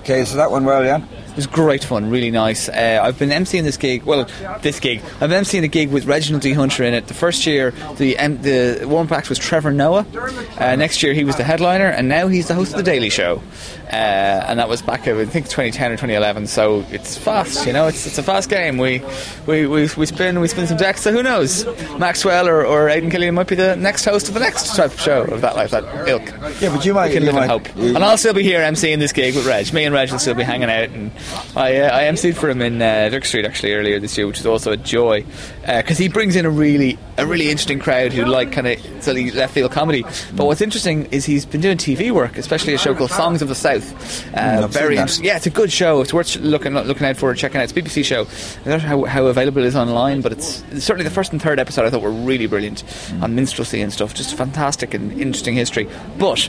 Okay, 0.00 0.24
so 0.24 0.36
that 0.36 0.50
went 0.50 0.64
well, 0.64 0.84
yeah? 0.84 1.00
It 1.40 1.46
was 1.48 1.54
great 1.54 1.84
fun, 1.84 2.10
really 2.10 2.30
nice. 2.30 2.68
Uh, 2.68 3.00
I've 3.02 3.18
been 3.18 3.30
emceeing 3.30 3.62
this 3.62 3.78
gig, 3.78 4.02
well, 4.02 4.26
this 4.60 4.78
gig. 4.78 5.00
I've 5.22 5.30
been 5.30 5.42
emceeing 5.42 5.64
a 5.64 5.68
gig 5.68 5.90
with 5.90 6.04
Reginald 6.04 6.42
D. 6.42 6.52
Hunter 6.52 6.84
in 6.84 6.92
it. 6.92 7.06
The 7.06 7.14
first 7.14 7.46
year, 7.46 7.70
the 7.96 8.18
um, 8.18 8.42
the 8.42 8.84
warm 8.86 9.10
act 9.10 9.30
was 9.30 9.38
Trevor 9.38 9.72
Noah. 9.72 10.04
Uh, 10.58 10.76
next 10.76 11.02
year, 11.02 11.14
he 11.14 11.24
was 11.24 11.36
the 11.36 11.44
headliner, 11.44 11.86
and 11.86 12.10
now 12.10 12.28
he's 12.28 12.48
the 12.48 12.54
host 12.54 12.72
of 12.72 12.76
The 12.76 12.82
Daily 12.82 13.08
Show. 13.08 13.42
Uh, 13.90 14.44
and 14.46 14.58
that 14.58 14.68
was 14.68 14.82
back, 14.82 15.06
in, 15.08 15.16
I 15.16 15.24
think, 15.24 15.46
2010 15.46 15.90
or 15.90 15.94
2011. 15.94 16.46
So 16.46 16.84
it's 16.90 17.18
fast, 17.18 17.66
you 17.66 17.72
know, 17.72 17.88
it's, 17.88 18.06
it's 18.06 18.18
a 18.18 18.22
fast 18.22 18.48
game. 18.48 18.78
We, 18.78 19.02
we, 19.46 19.66
we, 19.66 19.88
we 19.96 20.06
spin 20.06 20.38
we 20.38 20.46
spin 20.46 20.68
some 20.68 20.76
decks, 20.76 21.00
so 21.00 21.10
who 21.10 21.22
knows? 21.24 21.64
Maxwell 21.98 22.48
or, 22.48 22.64
or 22.64 22.88
Aidan 22.88 23.10
Killian 23.10 23.34
might 23.34 23.48
be 23.48 23.56
the 23.56 23.74
next 23.76 24.04
host 24.04 24.28
of 24.28 24.34
the 24.34 24.40
next 24.40 24.76
type 24.76 24.92
of 24.92 25.00
show 25.00 25.22
of 25.22 25.40
that 25.40 25.56
like 25.56 25.70
that 25.70 26.08
ilk. 26.08 26.22
Yeah, 26.60 26.74
but 26.74 26.84
you 26.84 26.94
might. 26.94 27.08
We 27.08 27.14
can 27.14 27.24
live 27.24 27.34
in 27.36 27.48
hope. 27.48 27.68
And 27.76 27.98
I'll 27.98 28.18
still 28.18 28.34
be 28.34 28.44
here 28.44 28.60
emceeing 28.60 28.98
this 28.98 29.12
gig 29.12 29.34
with 29.34 29.46
Reg. 29.46 29.72
Me 29.72 29.84
and 29.84 29.94
Reg 29.94 30.12
will 30.12 30.18
still 30.20 30.34
be 30.34 30.44
hanging 30.44 30.70
out. 30.70 30.90
And 30.90 31.10
I, 31.56 31.76
uh, 31.78 31.96
I 31.96 32.02
emceed 32.04 32.36
for 32.36 32.48
him 32.48 32.62
in 32.62 32.80
uh, 32.80 33.08
Duck 33.08 33.24
Street 33.24 33.44
actually 33.44 33.74
earlier 33.74 33.98
this 33.98 34.16
year, 34.16 34.26
which 34.26 34.38
is 34.38 34.46
also 34.46 34.72
a 34.72 34.76
joy 34.76 35.24
because 35.66 35.98
he 35.98 36.08
brings 36.08 36.36
in 36.36 36.46
a 36.46 36.50
really 36.50 36.98
a 37.18 37.26
really 37.26 37.50
interesting 37.50 37.78
crowd 37.78 38.12
who 38.12 38.24
like 38.24 38.52
kind 38.52 38.66
of 38.66 38.80
silly 39.02 39.30
left 39.30 39.54
field 39.54 39.70
comedy. 39.72 40.02
But 40.34 40.46
what's 40.46 40.60
interesting 40.60 41.06
is 41.06 41.24
he's 41.24 41.44
been 41.44 41.60
doing 41.60 41.76
TV 41.76 42.10
work, 42.10 42.38
especially 42.38 42.74
a 42.74 42.78
show 42.78 42.94
called 42.94 43.10
Songs 43.10 43.42
of 43.42 43.48
the 43.48 43.54
South. 43.54 44.26
Uh, 44.34 44.62
I've 44.64 44.70
very 44.70 44.94
seen 44.94 45.02
interesting. 45.02 45.24
Yeah, 45.26 45.36
it's 45.36 45.46
a 45.46 45.50
good 45.50 45.72
show. 45.72 46.00
It's 46.00 46.12
worth 46.12 46.36
looking 46.36 46.74
looking 46.74 47.06
out 47.06 47.16
for, 47.16 47.34
checking 47.34 47.60
out. 47.60 47.64
It's 47.64 47.72
a 47.72 47.76
BBC 47.76 48.04
show. 48.04 48.22
I 48.62 48.70
don't 48.70 48.82
know 48.82 48.88
how, 48.88 49.04
how 49.04 49.26
available 49.26 49.62
it 49.62 49.66
is 49.66 49.76
online, 49.76 50.20
but 50.20 50.32
it's 50.32 50.64
certainly 50.84 51.04
the 51.04 51.10
first 51.10 51.32
and 51.32 51.42
third 51.42 51.58
episode 51.58 51.84
I 51.84 51.90
thought 51.90 52.02
were 52.02 52.10
really 52.10 52.46
brilliant 52.46 52.84
on 53.20 53.34
minstrelsy 53.34 53.82
and 53.82 53.92
stuff. 53.92 54.14
Just 54.14 54.34
fantastic 54.34 54.94
and 54.94 55.12
interesting 55.12 55.54
history. 55.54 55.88
But 56.18 56.48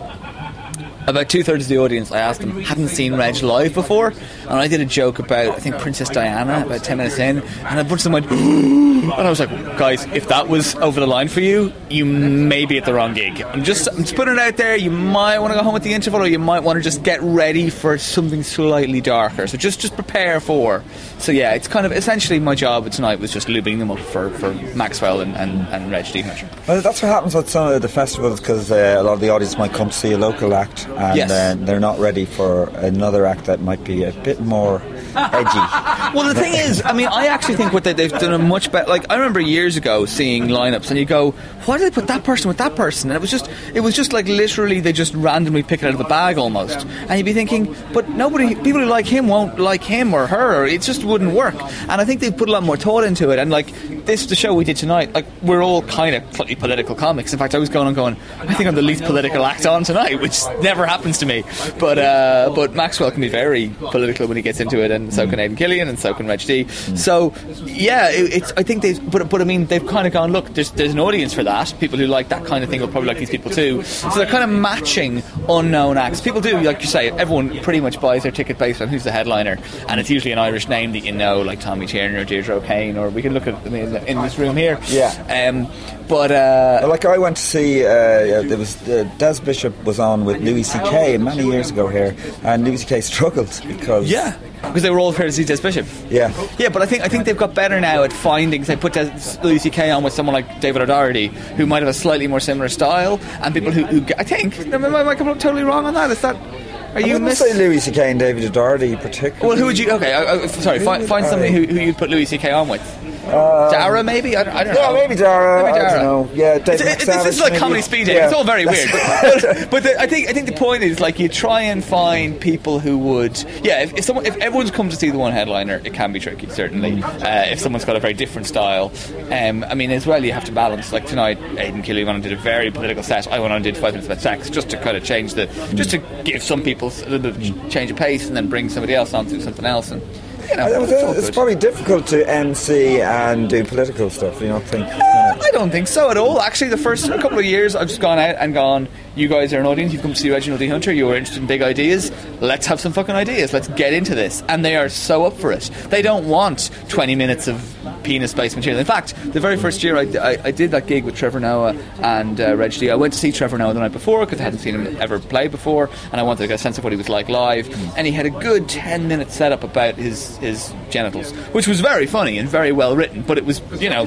about 1.07 1.29
two 1.29 1.43
thirds 1.43 1.65
of 1.65 1.69
the 1.69 1.77
audience, 1.77 2.11
I 2.11 2.19
asked 2.19 2.41
them, 2.41 2.61
hadn't 2.61 2.89
seen 2.89 3.15
Reg 3.15 3.41
live 3.41 3.73
before, 3.73 4.07
and 4.41 4.51
I 4.51 4.67
did 4.67 4.81
a 4.81 4.85
joke 4.85 5.19
about 5.19 5.55
I 5.55 5.59
think 5.59 5.77
Princess 5.79 6.09
Diana 6.09 6.65
about 6.65 6.83
ten 6.83 6.97
minutes 6.97 7.17
in, 7.17 7.39
and 7.39 7.79
a 7.79 7.83
bunch 7.83 8.01
of 8.01 8.03
them 8.03 8.13
went, 8.13 8.31
and 8.31 9.11
I 9.13 9.29
was 9.29 9.39
like, 9.39 9.49
guys, 9.77 10.05
if 10.07 10.27
that 10.27 10.47
was 10.47 10.75
over 10.75 10.99
the 10.99 11.07
line 11.07 11.27
for 11.27 11.41
you, 11.41 11.73
you 11.89 12.05
may 12.05 12.65
be 12.65 12.77
at 12.77 12.85
the 12.85 12.93
wrong 12.93 13.13
gig. 13.13 13.41
I'm 13.41 13.63
just, 13.63 13.87
I'm 13.87 13.97
just 13.97 14.15
putting 14.15 14.35
it 14.35 14.39
out 14.39 14.57
there. 14.57 14.75
You 14.75 14.91
might 14.91 15.39
want 15.39 15.53
to 15.53 15.59
go 15.59 15.63
home 15.63 15.75
at 15.75 15.83
the 15.83 15.93
interval, 15.93 16.21
or 16.21 16.27
you 16.27 16.39
might 16.39 16.61
want 16.61 16.77
to 16.77 16.83
just 16.83 17.03
get 17.03 17.21
ready 17.21 17.69
for 17.69 17.97
something 17.97 18.43
slightly 18.43 19.01
darker. 19.01 19.47
So 19.47 19.57
just, 19.57 19.79
just 19.79 19.95
prepare 19.95 20.39
for. 20.39 20.83
So 21.17 21.31
yeah, 21.31 21.53
it's 21.53 21.67
kind 21.67 21.85
of 21.85 21.91
essentially 21.91 22.39
my 22.39 22.55
job 22.55 22.89
tonight 22.91 23.19
was 23.19 23.31
just 23.31 23.47
lubing 23.47 23.79
them 23.79 23.91
up 23.91 23.99
for, 23.99 24.29
for 24.31 24.53
Maxwell 24.75 25.21
and, 25.21 25.35
and, 25.35 25.67
and 25.67 25.91
Reg 25.91 26.11
D. 26.11 26.23
Well, 26.67 26.81
that's 26.81 27.01
what 27.01 27.09
happens 27.09 27.35
at 27.35 27.47
some 27.47 27.71
of 27.71 27.81
the 27.81 27.89
festivals 27.89 28.39
because 28.39 28.71
uh, 28.71 28.95
a 28.99 29.03
lot 29.03 29.13
of 29.13 29.19
the 29.19 29.29
audience 29.29 29.57
might 29.57 29.73
come 29.73 29.89
to 29.89 29.95
see 29.95 30.11
a 30.11 30.17
local 30.17 30.53
act 30.53 30.87
and 30.97 31.17
Yes. 31.17 31.31
uh, 31.31 31.55
they're 31.65 31.79
not 31.79 31.99
ready 31.99 32.25
for 32.25 32.69
another 32.75 33.25
act 33.25 33.45
that 33.45 33.61
might 33.61 33.83
be 33.83 34.03
a 34.03 34.11
bit 34.11 34.39
more 34.41 34.81
edgy. 35.15 36.15
Well, 36.15 36.33
the 36.33 36.39
thing 36.39 36.53
is, 36.53 36.81
I 36.83 36.93
mean, 36.93 37.07
I 37.07 37.27
actually 37.27 37.55
think 37.55 37.73
what 37.73 37.83
they, 37.83 37.93
they've 37.93 38.11
done 38.11 38.33
a 38.33 38.39
much 38.39 38.71
better. 38.71 38.89
Like, 38.89 39.05
I 39.09 39.15
remember 39.15 39.39
years 39.39 39.77
ago 39.77 40.05
seeing 40.05 40.47
lineups, 40.47 40.89
and 40.89 40.99
you 40.99 41.05
go, 41.05 41.31
"Why 41.65 41.77
did 41.77 41.91
they 41.91 41.95
put 41.95 42.07
that 42.07 42.23
person 42.23 42.47
with 42.47 42.57
that 42.57 42.75
person?" 42.75 43.09
And 43.09 43.17
it 43.17 43.21
was 43.21 43.31
just, 43.31 43.49
it 43.73 43.81
was 43.81 43.95
just 43.95 44.13
like 44.13 44.27
literally 44.27 44.79
they 44.79 44.93
just 44.93 45.13
randomly 45.13 45.63
pick 45.63 45.83
it 45.83 45.87
out 45.87 45.93
of 45.93 45.97
the 45.97 46.05
bag 46.05 46.37
almost. 46.37 46.85
And 46.85 47.17
you'd 47.17 47.25
be 47.25 47.33
thinking, 47.33 47.75
but 47.93 48.09
nobody, 48.09 48.55
people 48.55 48.81
who 48.81 48.85
like 48.85 49.05
him 49.05 49.27
won't 49.27 49.59
like 49.59 49.83
him 49.83 50.13
or 50.13 50.27
her. 50.27 50.61
Or 50.61 50.65
it 50.65 50.81
just 50.81 51.03
wouldn't 51.03 51.33
work. 51.33 51.55
And 51.87 52.01
I 52.01 52.05
think 52.05 52.19
they've 52.19 52.35
put 52.35 52.49
a 52.49 52.51
lot 52.51 52.63
more 52.63 52.77
thought 52.77 53.03
into 53.03 53.29
it. 53.31 53.39
And 53.39 53.51
like 53.51 53.71
this, 54.05 54.25
the 54.25 54.35
show 54.35 54.53
we 54.53 54.65
did 54.65 54.77
tonight, 54.77 55.13
like 55.13 55.25
we're 55.41 55.63
all 55.63 55.81
kind 55.83 56.15
of 56.15 56.35
slightly 56.35 56.55
political 56.55 56.95
comics. 56.95 57.31
In 57.31 57.39
fact, 57.39 57.55
I 57.55 57.57
was 57.57 57.69
going 57.69 57.87
on 57.87 57.93
going, 57.93 58.17
I 58.39 58.53
think 58.53 58.67
I'm 58.67 58.75
the 58.75 58.81
least 58.81 59.03
political 59.03 59.45
act 59.45 59.65
on 59.65 59.83
tonight, 59.83 60.19
which 60.19 60.39
never 60.61 60.85
happens 60.85 61.17
to 61.19 61.25
me. 61.25 61.43
But 61.79 61.97
uh, 61.97 62.51
but 62.55 62.73
Maxwell 62.73 63.11
can 63.11 63.21
be 63.21 63.29
very 63.29 63.69
political 63.69 64.27
when 64.27 64.37
he 64.37 64.43
gets 64.43 64.59
into 64.59 64.83
it, 64.83 64.91
and 64.91 65.00
so 65.09 65.27
can 65.27 65.39
Aidan 65.39 65.55
Killian, 65.55 65.87
and 65.87 65.97
so 65.97 66.13
can 66.13 66.27
Reg 66.27 66.39
D. 66.41 66.67
So 66.67 67.33
yeah, 67.63 68.09
it, 68.09 68.33
it's 68.33 68.53
I 68.57 68.63
think 68.63 68.81
they've 68.81 69.11
but 69.11 69.29
but 69.29 69.41
I 69.41 69.45
mean 69.45 69.65
they've 69.67 69.85
kind 69.85 70.05
of 70.05 70.13
gone 70.13 70.31
look. 70.31 70.53
There's 70.53 70.71
there's 70.71 70.93
an 70.93 70.99
audience 70.99 71.33
for 71.33 71.43
that. 71.43 71.73
People 71.79 71.97
who 71.97 72.07
like 72.07 72.29
that 72.29 72.45
kind 72.45 72.63
of 72.63 72.69
thing 72.69 72.81
will 72.81 72.87
probably 72.87 73.07
like 73.07 73.19
these 73.19 73.29
people 73.29 73.51
too. 73.51 73.83
So 73.83 74.09
they're 74.09 74.25
kind 74.25 74.43
of 74.43 74.49
matching 74.49 75.23
unknown 75.49 75.97
acts. 75.97 76.21
People 76.21 76.41
do 76.41 76.59
like 76.61 76.81
you 76.81 76.87
say. 76.87 77.09
Everyone 77.11 77.59
pretty 77.61 77.79
much 77.79 77.99
buys 78.01 78.23
their 78.23 78.31
ticket 78.31 78.57
based 78.57 78.81
on 78.81 78.89
who's 78.89 79.03
the 79.03 79.11
headliner, 79.11 79.57
and 79.87 79.99
it's 79.99 80.09
usually 80.09 80.31
an 80.31 80.39
Irish 80.39 80.67
name 80.67 80.91
that 80.93 80.99
you 80.99 81.11
know, 81.11 81.41
like 81.41 81.59
Tommy 81.59 81.85
Tiernan 81.85 82.17
or 82.17 82.25
Deirdre 82.25 82.55
O'Kane, 82.55 82.97
or 82.97 83.09
we 83.09 83.21
can 83.21 83.33
look 83.33 83.47
at 83.47 83.55
I 83.55 83.69
mean, 83.69 83.95
in 83.95 84.21
this 84.21 84.37
room 84.37 84.57
here. 84.57 84.79
Yeah. 84.87 85.11
Um, 85.49 85.71
but 86.11 86.29
uh, 86.29 86.85
like 86.89 87.05
I 87.05 87.17
went 87.17 87.37
to 87.37 87.41
see, 87.41 87.85
uh, 87.85 88.43
there 88.43 88.57
was 88.57 88.75
uh, 88.85 89.09
Des 89.17 89.39
Bishop 89.39 89.73
was 89.85 89.97
on 89.97 90.25
with 90.25 90.41
Louis 90.41 90.63
C.K. 90.63 91.17
many 91.17 91.45
years 91.45 91.71
ago 91.71 91.87
here, 91.87 92.13
and 92.43 92.65
Louis 92.65 92.79
C.K. 92.79 92.99
struggled 92.99 93.61
because 93.65 94.11
Yeah, 94.11 94.37
because 94.61 94.83
they 94.83 94.89
were 94.89 94.99
all 94.99 95.13
fair 95.13 95.27
to 95.27 95.31
see 95.31 95.45
Des 95.45 95.61
Bishop. 95.61 95.87
Yeah, 96.09 96.33
yeah, 96.59 96.67
but 96.67 96.81
I 96.81 96.85
think 96.85 97.03
I 97.03 97.07
think 97.07 97.23
they've 97.23 97.37
got 97.37 97.55
better 97.55 97.79
now 97.79 98.03
at 98.03 98.11
finding. 98.11 98.63
They 98.63 98.75
put 98.75 98.91
Des, 98.91 99.09
Louis 99.41 99.59
C.K. 99.59 99.89
on 99.89 100.03
with 100.03 100.11
someone 100.11 100.33
like 100.33 100.59
David 100.59 100.81
O'Doherty, 100.81 101.27
who 101.27 101.65
might 101.65 101.81
have 101.81 101.87
a 101.89 101.93
slightly 101.93 102.27
more 102.27 102.41
similar 102.41 102.67
style, 102.67 103.17
and 103.41 103.53
people 103.53 103.71
who, 103.71 103.85
who 103.85 104.13
I 104.17 104.25
think 104.25 104.59
am 104.59 104.83
I, 104.83 105.01
am 105.01 105.07
I 105.07 105.15
totally 105.15 105.63
wrong 105.63 105.85
on 105.85 105.93
that? 105.93 106.11
Is 106.11 106.19
that 106.23 106.35
are 106.35 106.97
I 106.97 106.99
you 106.99 107.13
wouldn't 107.13 107.23
miss? 107.23 107.39
say 107.39 107.53
Louis 107.53 107.79
C.K. 107.79 108.11
and 108.11 108.19
David 108.19 108.43
O'Doherty 108.43 108.97
particularly. 108.97 109.47
Well, 109.47 109.57
who 109.57 109.65
would 109.67 109.79
you? 109.79 109.91
Okay, 109.91 110.11
uh, 110.11 110.25
uh, 110.25 110.47
sorry. 110.49 110.79
Find, 110.79 111.07
find 111.07 111.25
somebody 111.25 111.53
who, 111.53 111.63
who 111.65 111.79
you'd 111.79 111.97
put 111.97 112.09
Louis 112.09 112.25
C.K. 112.25 112.51
on 112.51 112.67
with. 112.67 112.81
Dara, 113.25 114.03
maybe 114.03 114.35
I, 114.35 114.43
don't- 114.43 114.55
I 114.55 114.63
don't 114.63 114.71
Um, 114.71 114.75
Yeah, 114.77 114.87
know. 114.87 114.93
maybe 114.93 115.15
Dara. 115.15 115.63
Maybe 115.63 115.77
I 115.77 115.81
Dara. 115.81 115.91
don't 115.91 116.03
know. 116.03 116.29
Yeah, 116.33 116.57
David 116.59 116.81
It's- 116.81 116.81
it- 116.81 117.07
McSavage, 117.07 117.23
this 117.23 117.35
is 117.35 117.41
like 117.41 117.51
maybe. 117.53 117.59
comedy 117.59 117.81
speed 117.81 118.05
dating. 118.05 118.15
Yeah. 118.15 118.25
It's 118.25 118.33
all 118.33 118.43
very 118.43 118.65
weird. 118.65 118.89
But, 119.21 119.69
but 119.71 119.83
the, 119.83 119.99
I 119.99 120.07
think 120.07 120.29
I 120.29 120.33
think 120.33 120.47
the 120.47 120.53
point 120.53 120.83
is 120.83 120.99
like 120.99 121.19
you 121.19 121.29
try 121.29 121.61
and 121.61 121.83
find 121.83 122.39
people 122.39 122.79
who 122.79 122.97
would. 122.97 123.37
Yeah, 123.63 123.83
if, 123.83 123.93
if 123.93 124.03
someone 124.05 124.25
if 124.25 124.35
everyone's 124.37 124.71
come 124.71 124.89
to 124.89 124.95
see 124.95 125.09
the 125.11 125.17
one 125.17 125.31
headliner, 125.31 125.81
it 125.83 125.93
can 125.93 126.11
be 126.11 126.19
tricky. 126.19 126.47
Certainly, 126.49 127.03
uh, 127.03 127.45
if 127.51 127.59
someone's 127.59 127.85
got 127.85 127.95
a 127.95 127.99
very 127.99 128.13
different 128.13 128.47
style. 128.47 128.91
Um, 129.31 129.63
I 129.63 129.75
mean, 129.75 129.91
as 129.91 130.05
well, 130.07 130.23
you 130.23 130.31
have 130.33 130.45
to 130.45 130.51
balance. 130.51 130.91
Like 130.91 131.05
tonight, 131.05 131.37
Aidan 131.57 131.83
Killian 131.83 132.07
went 132.07 132.15
and 132.17 132.23
did 132.23 132.33
a 132.33 132.41
very 132.41 132.71
political 132.71 133.03
set. 133.03 133.27
I 133.27 133.39
went 133.39 133.51
on 133.51 133.57
and 133.57 133.63
did 133.63 133.77
five 133.77 133.93
minutes 133.93 134.07
about 134.07 134.21
sex, 134.21 134.49
just 134.49 134.69
to 134.69 134.77
kind 134.77 134.97
of 134.97 135.03
change 135.03 135.35
the, 135.35 135.45
just 135.75 135.91
to 135.91 135.99
give 136.23 136.41
some 136.43 136.61
people 136.63 136.87
a 136.89 137.09
little 137.09 137.19
bit 137.19 137.35
of 137.37 137.69
change 137.69 137.91
of 137.91 137.97
pace, 137.97 138.27
and 138.27 138.35
then 138.35 138.47
bring 138.49 138.69
somebody 138.69 138.93
else 138.95 139.13
on 139.13 139.25
to 139.25 139.31
do 139.35 139.41
something 139.41 139.65
else. 139.65 139.91
And 139.91 140.01
you 140.49 140.55
know, 140.57 140.83
it's 140.83 141.17
it's 141.19 141.31
probably 141.31 141.55
difficult 141.55 142.07
to 142.07 142.27
MC 142.29 143.01
and 143.01 143.49
do 143.49 143.63
political 143.63 144.09
stuff. 144.09 144.41
You 144.41 144.49
don't 144.49 144.63
think? 144.63 144.87
Uh, 144.87 144.97
I 145.41 145.49
don't 145.51 145.71
think 145.71 145.87
so 145.87 146.09
at 146.09 146.17
all. 146.17 146.41
Actually, 146.41 146.69
the 146.69 146.77
first 146.77 147.07
couple 147.09 147.39
of 147.39 147.45
years, 147.45 147.75
I've 147.75 147.87
just 147.87 148.01
gone 148.01 148.19
out 148.19 148.35
and 148.39 148.53
gone. 148.53 148.87
You 149.15 149.27
guys 149.27 149.53
are 149.53 149.59
an 149.59 149.65
audience. 149.65 149.93
You've 149.93 150.01
come 150.01 150.13
to 150.13 150.19
see 150.19 150.31
Reginald 150.31 150.59
D. 150.59 150.67
Hunter. 150.67 150.93
You 150.93 151.09
are 151.09 151.15
interested 151.15 151.41
in 151.41 151.47
big 151.47 151.61
ideas. 151.61 152.11
Let's 152.39 152.65
have 152.67 152.79
some 152.79 152.93
fucking 152.93 153.15
ideas. 153.15 153.53
Let's 153.53 153.67
get 153.69 153.93
into 153.93 154.15
this. 154.15 154.43
And 154.47 154.63
they 154.63 154.75
are 154.75 154.89
so 154.89 155.25
up 155.25 155.33
for 155.33 155.51
it. 155.51 155.69
They 155.89 156.01
don't 156.01 156.27
want 156.27 156.69
20 156.89 157.15
minutes 157.15 157.47
of 157.47 157.77
penis-based 158.03 158.55
material. 158.55 158.79
In 158.79 158.85
fact, 158.85 159.15
the 159.33 159.39
very 159.39 159.57
first 159.57 159.83
year 159.83 159.97
I, 159.97 160.01
I, 160.01 160.37
I 160.45 160.51
did 160.51 160.71
that 160.71 160.87
gig 160.87 161.03
with 161.03 161.15
Trevor 161.15 161.39
Noah 161.39 161.75
and 162.01 162.39
uh, 162.39 162.55
Reg 162.55 162.71
D, 162.71 162.89
I 162.89 162.95
went 162.95 163.13
to 163.13 163.19
see 163.19 163.31
Trevor 163.31 163.57
Noah 163.57 163.73
the 163.73 163.79
night 163.79 163.91
before 163.91 164.25
because 164.25 164.39
I 164.39 164.43
hadn't 164.43 164.59
seen 164.59 164.75
him 164.75 164.97
ever 165.01 165.19
play 165.19 165.47
before, 165.47 165.89
and 166.11 166.19
I 166.19 166.23
wanted 166.23 166.43
to 166.43 166.47
get 166.47 166.55
a 166.55 166.57
sense 166.57 166.77
of 166.77 166.83
what 166.83 166.93
he 166.93 166.97
was 166.97 167.09
like 167.09 167.29
live. 167.29 167.67
And 167.97 168.07
he 168.07 168.13
had 168.13 168.25
a 168.25 168.29
good 168.29 168.67
10-minute 168.67 169.31
setup 169.31 169.63
about 169.63 169.95
his 169.95 170.37
his 170.37 170.73
genitals, 170.89 171.31
which 171.53 171.67
was 171.67 171.79
very 171.81 172.05
funny 172.07 172.37
and 172.37 172.47
very 172.49 172.71
well 172.71 172.95
written. 172.95 173.21
But 173.21 173.37
it 173.37 173.45
was, 173.45 173.61
you 173.81 173.89
know, 173.89 174.05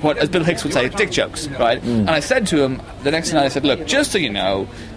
what 0.00 0.18
as 0.18 0.28
Bill 0.28 0.44
Hicks 0.44 0.64
would 0.64 0.72
say, 0.72 0.88
dick 0.88 1.10
jokes, 1.10 1.48
right? 1.48 1.82
And 1.82 2.10
I 2.10 2.20
said 2.20 2.46
to 2.48 2.62
him 2.62 2.80
the 3.02 3.10
next 3.10 3.32
night, 3.32 3.44
I 3.44 3.48
said, 3.48 3.64
look, 3.64 3.86
just 3.86 4.12
so 4.12 4.18
you 4.18 4.30
know, 4.30 4.37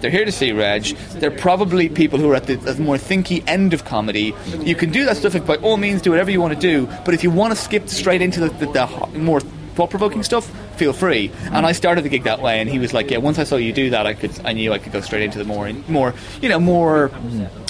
they're 0.00 0.10
here 0.10 0.24
to 0.24 0.32
see 0.32 0.52
Reg. 0.52 0.84
They're 1.14 1.30
probably 1.30 1.88
people 1.88 2.18
who 2.18 2.30
are 2.30 2.34
at 2.34 2.46
the, 2.46 2.54
at 2.54 2.76
the 2.76 2.82
more 2.82 2.96
thinky 2.96 3.42
end 3.46 3.74
of 3.74 3.84
comedy. 3.84 4.34
You 4.60 4.74
can 4.74 4.90
do 4.90 5.04
that 5.04 5.16
stuff. 5.16 5.46
By 5.46 5.56
all 5.56 5.76
means, 5.76 6.02
do 6.02 6.10
whatever 6.10 6.30
you 6.30 6.40
want 6.40 6.54
to 6.54 6.60
do. 6.60 6.86
But 7.04 7.14
if 7.14 7.22
you 7.22 7.30
want 7.30 7.52
to 7.52 7.58
skip 7.58 7.88
straight 7.88 8.22
into 8.22 8.40
the, 8.40 8.48
the, 8.48 8.66
the 8.66 9.18
more 9.18 9.40
thought-provoking 9.40 10.22
stuff, 10.22 10.46
feel 10.76 10.92
free. 10.92 11.30
And 11.50 11.64
I 11.64 11.72
started 11.72 12.04
the 12.04 12.08
gig 12.08 12.24
that 12.24 12.40
way, 12.40 12.60
and 12.60 12.68
he 12.68 12.78
was 12.78 12.92
like, 12.92 13.10
"Yeah." 13.10 13.18
Once 13.18 13.38
I 13.38 13.44
saw 13.44 13.56
you 13.56 13.72
do 13.72 13.90
that, 13.90 14.06
I 14.06 14.14
could, 14.14 14.32
I 14.44 14.52
knew 14.52 14.72
I 14.72 14.78
could 14.78 14.92
go 14.92 15.00
straight 15.00 15.22
into 15.22 15.38
the 15.38 15.44
more, 15.44 15.72
more, 15.88 16.14
you 16.40 16.48
know, 16.48 16.60
more. 16.60 17.10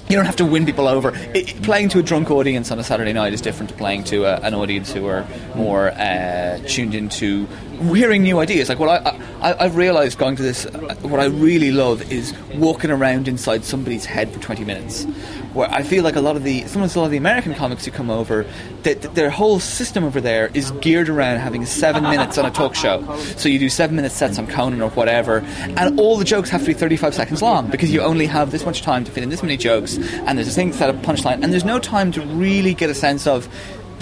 You 0.08 0.16
don't 0.16 0.26
have 0.26 0.36
to 0.36 0.44
win 0.44 0.66
people 0.66 0.88
over. 0.88 1.12
It, 1.32 1.62
playing 1.62 1.88
to 1.90 1.98
a 1.98 2.02
drunk 2.02 2.30
audience 2.30 2.70
on 2.70 2.78
a 2.78 2.84
Saturday 2.84 3.14
night 3.14 3.32
is 3.32 3.40
different 3.40 3.70
to 3.70 3.76
playing 3.76 4.04
to 4.04 4.24
a, 4.24 4.36
an 4.40 4.52
audience 4.52 4.92
who 4.92 5.06
are 5.06 5.24
more 5.54 5.88
uh, 5.88 6.58
tuned 6.66 6.94
into 6.94 7.46
hearing 7.94 8.22
new 8.22 8.38
ideas. 8.38 8.68
Like 8.68 8.78
well, 8.78 8.90
I, 8.90 9.11
I 9.42 9.64
I've 9.64 9.76
realised 9.76 10.18
going 10.18 10.36
to 10.36 10.42
this, 10.42 10.64
what 11.02 11.20
I 11.20 11.26
really 11.26 11.72
love 11.72 12.10
is 12.12 12.32
walking 12.54 12.90
around 12.90 13.28
inside 13.28 13.64
somebody's 13.64 14.04
head 14.04 14.30
for 14.30 14.40
20 14.40 14.64
minutes. 14.64 15.04
Where 15.52 15.68
I 15.70 15.82
feel 15.82 16.04
like 16.04 16.16
a 16.16 16.20
lot 16.20 16.36
of 16.36 16.44
the, 16.44 16.60
sometimes 16.66 16.94
a 16.94 17.00
lot 17.00 17.06
of 17.06 17.10
the 17.10 17.16
American 17.18 17.54
comics 17.54 17.84
who 17.84 17.90
come 17.90 18.08
over, 18.08 18.46
that 18.84 19.02
that 19.02 19.14
their 19.14 19.30
whole 19.30 19.60
system 19.60 20.04
over 20.04 20.20
there 20.20 20.50
is 20.54 20.70
geared 20.80 21.08
around 21.08 21.38
having 21.38 21.66
seven 21.66 22.04
minutes 22.04 22.38
on 22.38 22.46
a 22.46 22.50
talk 22.50 22.74
show. 22.74 23.04
So 23.36 23.48
you 23.48 23.58
do 23.58 23.68
seven 23.68 23.96
minute 23.96 24.12
sets 24.12 24.38
on 24.38 24.46
Conan 24.46 24.80
or 24.80 24.90
whatever, 24.90 25.38
and 25.38 25.98
all 25.98 26.16
the 26.16 26.24
jokes 26.24 26.48
have 26.50 26.62
to 26.62 26.68
be 26.68 26.74
35 26.74 27.14
seconds 27.14 27.42
long 27.42 27.68
because 27.68 27.92
you 27.92 28.00
only 28.00 28.26
have 28.26 28.50
this 28.50 28.64
much 28.64 28.82
time 28.82 29.04
to 29.04 29.10
fit 29.10 29.22
in 29.22 29.28
this 29.28 29.42
many 29.42 29.56
jokes, 29.56 29.98
and 29.98 30.38
there's 30.38 30.48
a 30.48 30.52
thing 30.52 30.72
set 30.72 30.88
up 30.88 30.96
punchline, 31.02 31.42
and 31.42 31.52
there's 31.52 31.64
no 31.64 31.78
time 31.78 32.12
to 32.12 32.22
really 32.22 32.74
get 32.74 32.88
a 32.88 32.94
sense 32.94 33.26
of 33.26 33.48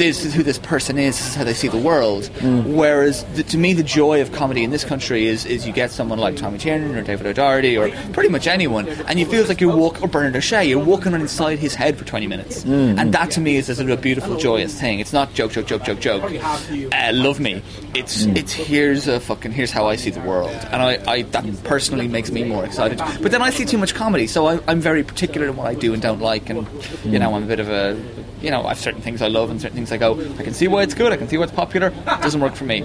this 0.00 0.24
is 0.24 0.32
who 0.32 0.42
this 0.42 0.58
person 0.58 0.96
is, 0.96 1.18
this 1.18 1.28
is 1.28 1.34
how 1.34 1.44
they 1.44 1.52
see 1.52 1.68
the 1.68 1.76
world. 1.76 2.26
Hmm. 2.38 2.74
Whereas, 2.74 3.22
the, 3.34 3.42
to 3.42 3.58
me, 3.58 3.74
the 3.74 3.82
joy 3.82 4.22
of 4.22 4.32
comedy 4.32 4.64
in 4.64 4.70
this 4.70 4.82
country 4.82 5.26
is, 5.26 5.44
is 5.44 5.66
you 5.66 5.74
get 5.74 5.90
someone 5.90 6.18
like 6.18 6.36
Tommy 6.36 6.56
Tiernan 6.56 6.96
or 6.96 7.02
David 7.02 7.26
O'Doherty 7.26 7.76
or 7.76 7.90
pretty 8.14 8.30
much 8.30 8.46
anyone, 8.46 8.88
and 8.88 9.20
you 9.20 9.26
feel 9.26 9.44
like 9.44 9.60
you're 9.60 9.76
walking, 9.76 10.02
or 10.02 10.08
Bernard 10.08 10.34
O'Shea, 10.36 10.64
you're 10.64 10.82
walking 10.82 11.12
around 11.12 11.20
inside 11.20 11.58
his 11.58 11.74
head 11.74 11.98
for 11.98 12.06
20 12.06 12.26
minutes. 12.26 12.62
Hmm. 12.62 12.98
And 12.98 13.12
that 13.12 13.30
to 13.32 13.42
me 13.42 13.56
is 13.56 13.68
a 13.68 13.74
sort 13.74 13.90
of 13.90 13.98
a 13.98 14.00
beautiful, 14.00 14.38
joyous 14.38 14.80
thing. 14.80 15.00
It's 15.00 15.12
not 15.12 15.34
joke, 15.34 15.52
joke, 15.52 15.66
joke, 15.66 15.82
joke, 15.82 16.00
joke. 16.00 16.32
Uh, 16.32 17.10
love 17.12 17.38
me. 17.38 17.62
It's 17.94 18.24
hmm. 18.24 18.36
it's 18.36 18.54
here's 18.54 19.06
a 19.06 19.20
fucking 19.20 19.52
here's 19.52 19.70
how 19.70 19.86
I 19.86 19.96
see 19.96 20.10
the 20.10 20.20
world, 20.20 20.50
and 20.72 20.80
I, 20.80 20.98
I 21.06 21.22
that 21.22 21.44
personally 21.64 22.08
makes 22.08 22.30
me 22.30 22.42
more 22.42 22.64
excited. 22.64 22.98
But 23.20 23.32
then 23.32 23.42
I 23.42 23.50
see 23.50 23.66
too 23.66 23.76
much 23.76 23.94
comedy, 23.94 24.26
so 24.26 24.46
I, 24.46 24.60
I'm 24.66 24.80
very 24.80 25.02
particular 25.02 25.48
in 25.48 25.56
what 25.56 25.66
I 25.66 25.74
do 25.74 25.92
and 25.92 26.00
don't 26.00 26.20
like, 26.20 26.48
and 26.48 26.66
you 27.04 27.18
know 27.18 27.34
I'm 27.34 27.42
a 27.42 27.46
bit 27.46 27.60
of 27.60 27.68
a 27.68 28.00
you 28.40 28.50
know 28.50 28.64
I've 28.66 28.78
certain 28.78 29.00
things 29.02 29.22
I 29.22 29.28
love 29.28 29.50
and 29.50 29.60
certain 29.60 29.76
things 29.76 29.92
I 29.92 29.96
go 29.96 30.18
I 30.38 30.42
can 30.42 30.54
see 30.54 30.68
why 30.68 30.82
it's 30.82 30.94
good, 30.94 31.12
I 31.12 31.16
can 31.16 31.28
see 31.28 31.36
why 31.38 31.44
it's 31.44 31.52
popular. 31.52 31.88
It 31.88 32.04
doesn't 32.22 32.40
work 32.40 32.54
for 32.54 32.64
me. 32.64 32.80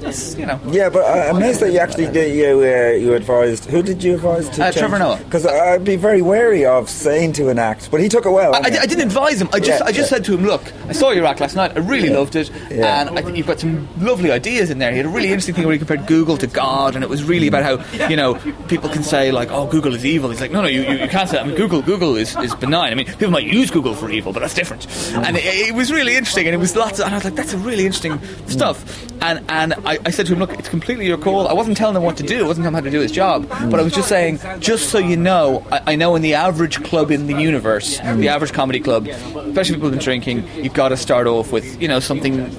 That's, 0.00 0.36
you 0.36 0.46
know. 0.46 0.60
Yeah, 0.68 0.88
but 0.88 1.04
I'm 1.04 1.36
amazed 1.36 1.60
that 1.60 1.72
you 1.72 1.78
actually 1.78 2.10
did, 2.10 2.34
you 2.34 2.46
uh, 2.60 2.90
you 2.92 3.14
advised. 3.14 3.66
Who 3.66 3.82
did 3.82 4.02
you 4.02 4.14
advise 4.14 4.48
to? 4.50 4.64
Uh, 4.66 4.72
Trevor 4.72 4.98
Noah. 4.98 5.18
Because 5.24 5.46
I'd 5.46 5.84
be 5.84 5.96
very 5.96 6.22
wary 6.22 6.64
of 6.64 6.88
saying 6.88 7.32
to 7.34 7.48
an 7.48 7.58
act, 7.58 7.90
but 7.90 8.00
he 8.00 8.08
took 8.08 8.26
it 8.26 8.30
well. 8.30 8.54
I, 8.54 8.58
I, 8.58 8.62
I 8.82 8.86
didn't 8.86 9.00
advise 9.06 9.40
him. 9.40 9.48
I 9.52 9.58
just, 9.58 9.80
Yeah, 9.80 9.86
I 9.86 9.92
just 9.92 10.10
yeah. 10.10 10.16
said 10.16 10.24
to 10.26 10.34
him, 10.34 10.44
"Look, 10.44 10.62
I 10.88 10.92
saw 10.92 11.10
your 11.10 11.26
act 11.26 11.40
last 11.40 11.56
night. 11.56 11.72
I 11.76 11.80
really 11.80 12.10
loved 12.10 12.36
it, 12.36 12.50
Yeah. 12.70 13.00
and 13.00 13.18
I 13.18 13.22
think 13.22 13.36
you've 13.36 13.46
got 13.46 13.60
some 13.60 13.88
lovely 14.00 14.30
ideas 14.30 14.70
in 14.70 14.78
there. 14.78 14.90
He 14.90 14.96
had 14.98 15.06
a 15.06 15.10
really 15.10 15.28
interesting 15.28 15.54
thing 15.54 15.64
where 15.64 15.72
he 15.72 15.78
compared 15.78 16.06
Google 16.06 16.36
to 16.38 16.46
God, 16.46 16.94
and 16.94 17.02
it 17.04 17.10
was 17.10 17.24
really 17.24 17.46
about 17.48 17.62
how 17.62 18.06
you 18.08 18.16
know 18.16 18.34
people 18.68 18.88
can 18.88 19.02
say 19.02 19.32
like, 19.32 19.50
"Oh, 19.50 19.66
Google 19.66 19.94
is 19.94 20.04
evil." 20.04 20.30
He's 20.30 20.40
like, 20.40 20.50
"No, 20.52 20.62
no, 20.62 20.68
you, 20.68 20.82
you, 20.82 20.98
you 20.98 21.08
can't 21.08 21.28
say 21.28 21.36
that. 21.36 21.44
I 21.44 21.46
mean, 21.48 21.56
Google, 21.56 21.82
Google 21.82 22.16
is, 22.16 22.36
is 22.36 22.54
benign. 22.54 22.92
I 22.92 22.94
mean, 22.94 23.06
people 23.06 23.30
might 23.30 23.46
use 23.46 23.70
Google 23.70 23.94
for 23.94 24.10
evil, 24.10 24.32
but 24.32 24.40
that's 24.40 24.54
different." 24.54 24.86
And 25.14 25.36
it, 25.36 25.44
it 25.44 25.74
was 25.74 25.92
really 25.92 26.16
interesting, 26.16 26.46
and 26.46 26.54
it 26.54 26.58
was 26.58 26.76
lots. 26.76 26.98
Of, 26.98 27.06
and 27.06 27.14
I 27.14 27.18
was 27.18 27.24
like, 27.24 27.34
"That's 27.34 27.52
a 27.52 27.58
really 27.58 27.86
interesting 27.86 28.20
stuff." 28.46 29.08
And 29.22 29.44
and 29.48 29.74
I, 29.84 29.98
I 30.04 30.10
said 30.10 30.26
to 30.26 30.32
him, 30.32 30.38
"Look, 30.38 30.52
it's 30.58 30.68
completely 30.68 31.06
your 31.06 31.18
call. 31.18 31.48
I 31.48 31.52
wasn't 31.52 31.76
telling 31.76 31.96
him 31.96 32.02
what 32.02 32.16
to 32.18 32.22
do. 32.22 32.44
I 32.44 32.46
wasn't 32.46 32.64
telling 32.64 32.76
him 32.76 32.84
how 32.84 32.90
to 32.90 32.90
do 32.90 33.00
his 33.00 33.12
job, 33.12 33.48
but 33.70 33.78
I 33.78 33.82
was 33.82 33.92
just 33.92 34.08
saying, 34.08 34.40
just 34.60 34.90
so 34.90 34.98
you 34.98 35.16
know, 35.16 35.64
I, 35.70 35.92
I 35.92 35.96
know 35.96 36.14
in 36.16 36.22
the 36.22 36.34
average 36.34 36.82
club 36.82 37.10
in 37.10 37.26
the 37.26 37.34
universe, 37.34 37.98
the 37.98 38.28
average 38.28 38.52
comedy 38.52 38.80
club, 38.80 39.06
especially 39.06 39.76
people 39.76 39.88
who've 39.88 39.92
been 39.92 40.04
drinking, 40.04 40.48
you've 40.56 40.74
got 40.74 40.88
to 40.88 40.96
start 40.96 41.26
off 41.26 41.52
with 41.52 41.80
you 41.80 41.88
know 41.88 42.00
something." 42.00 42.50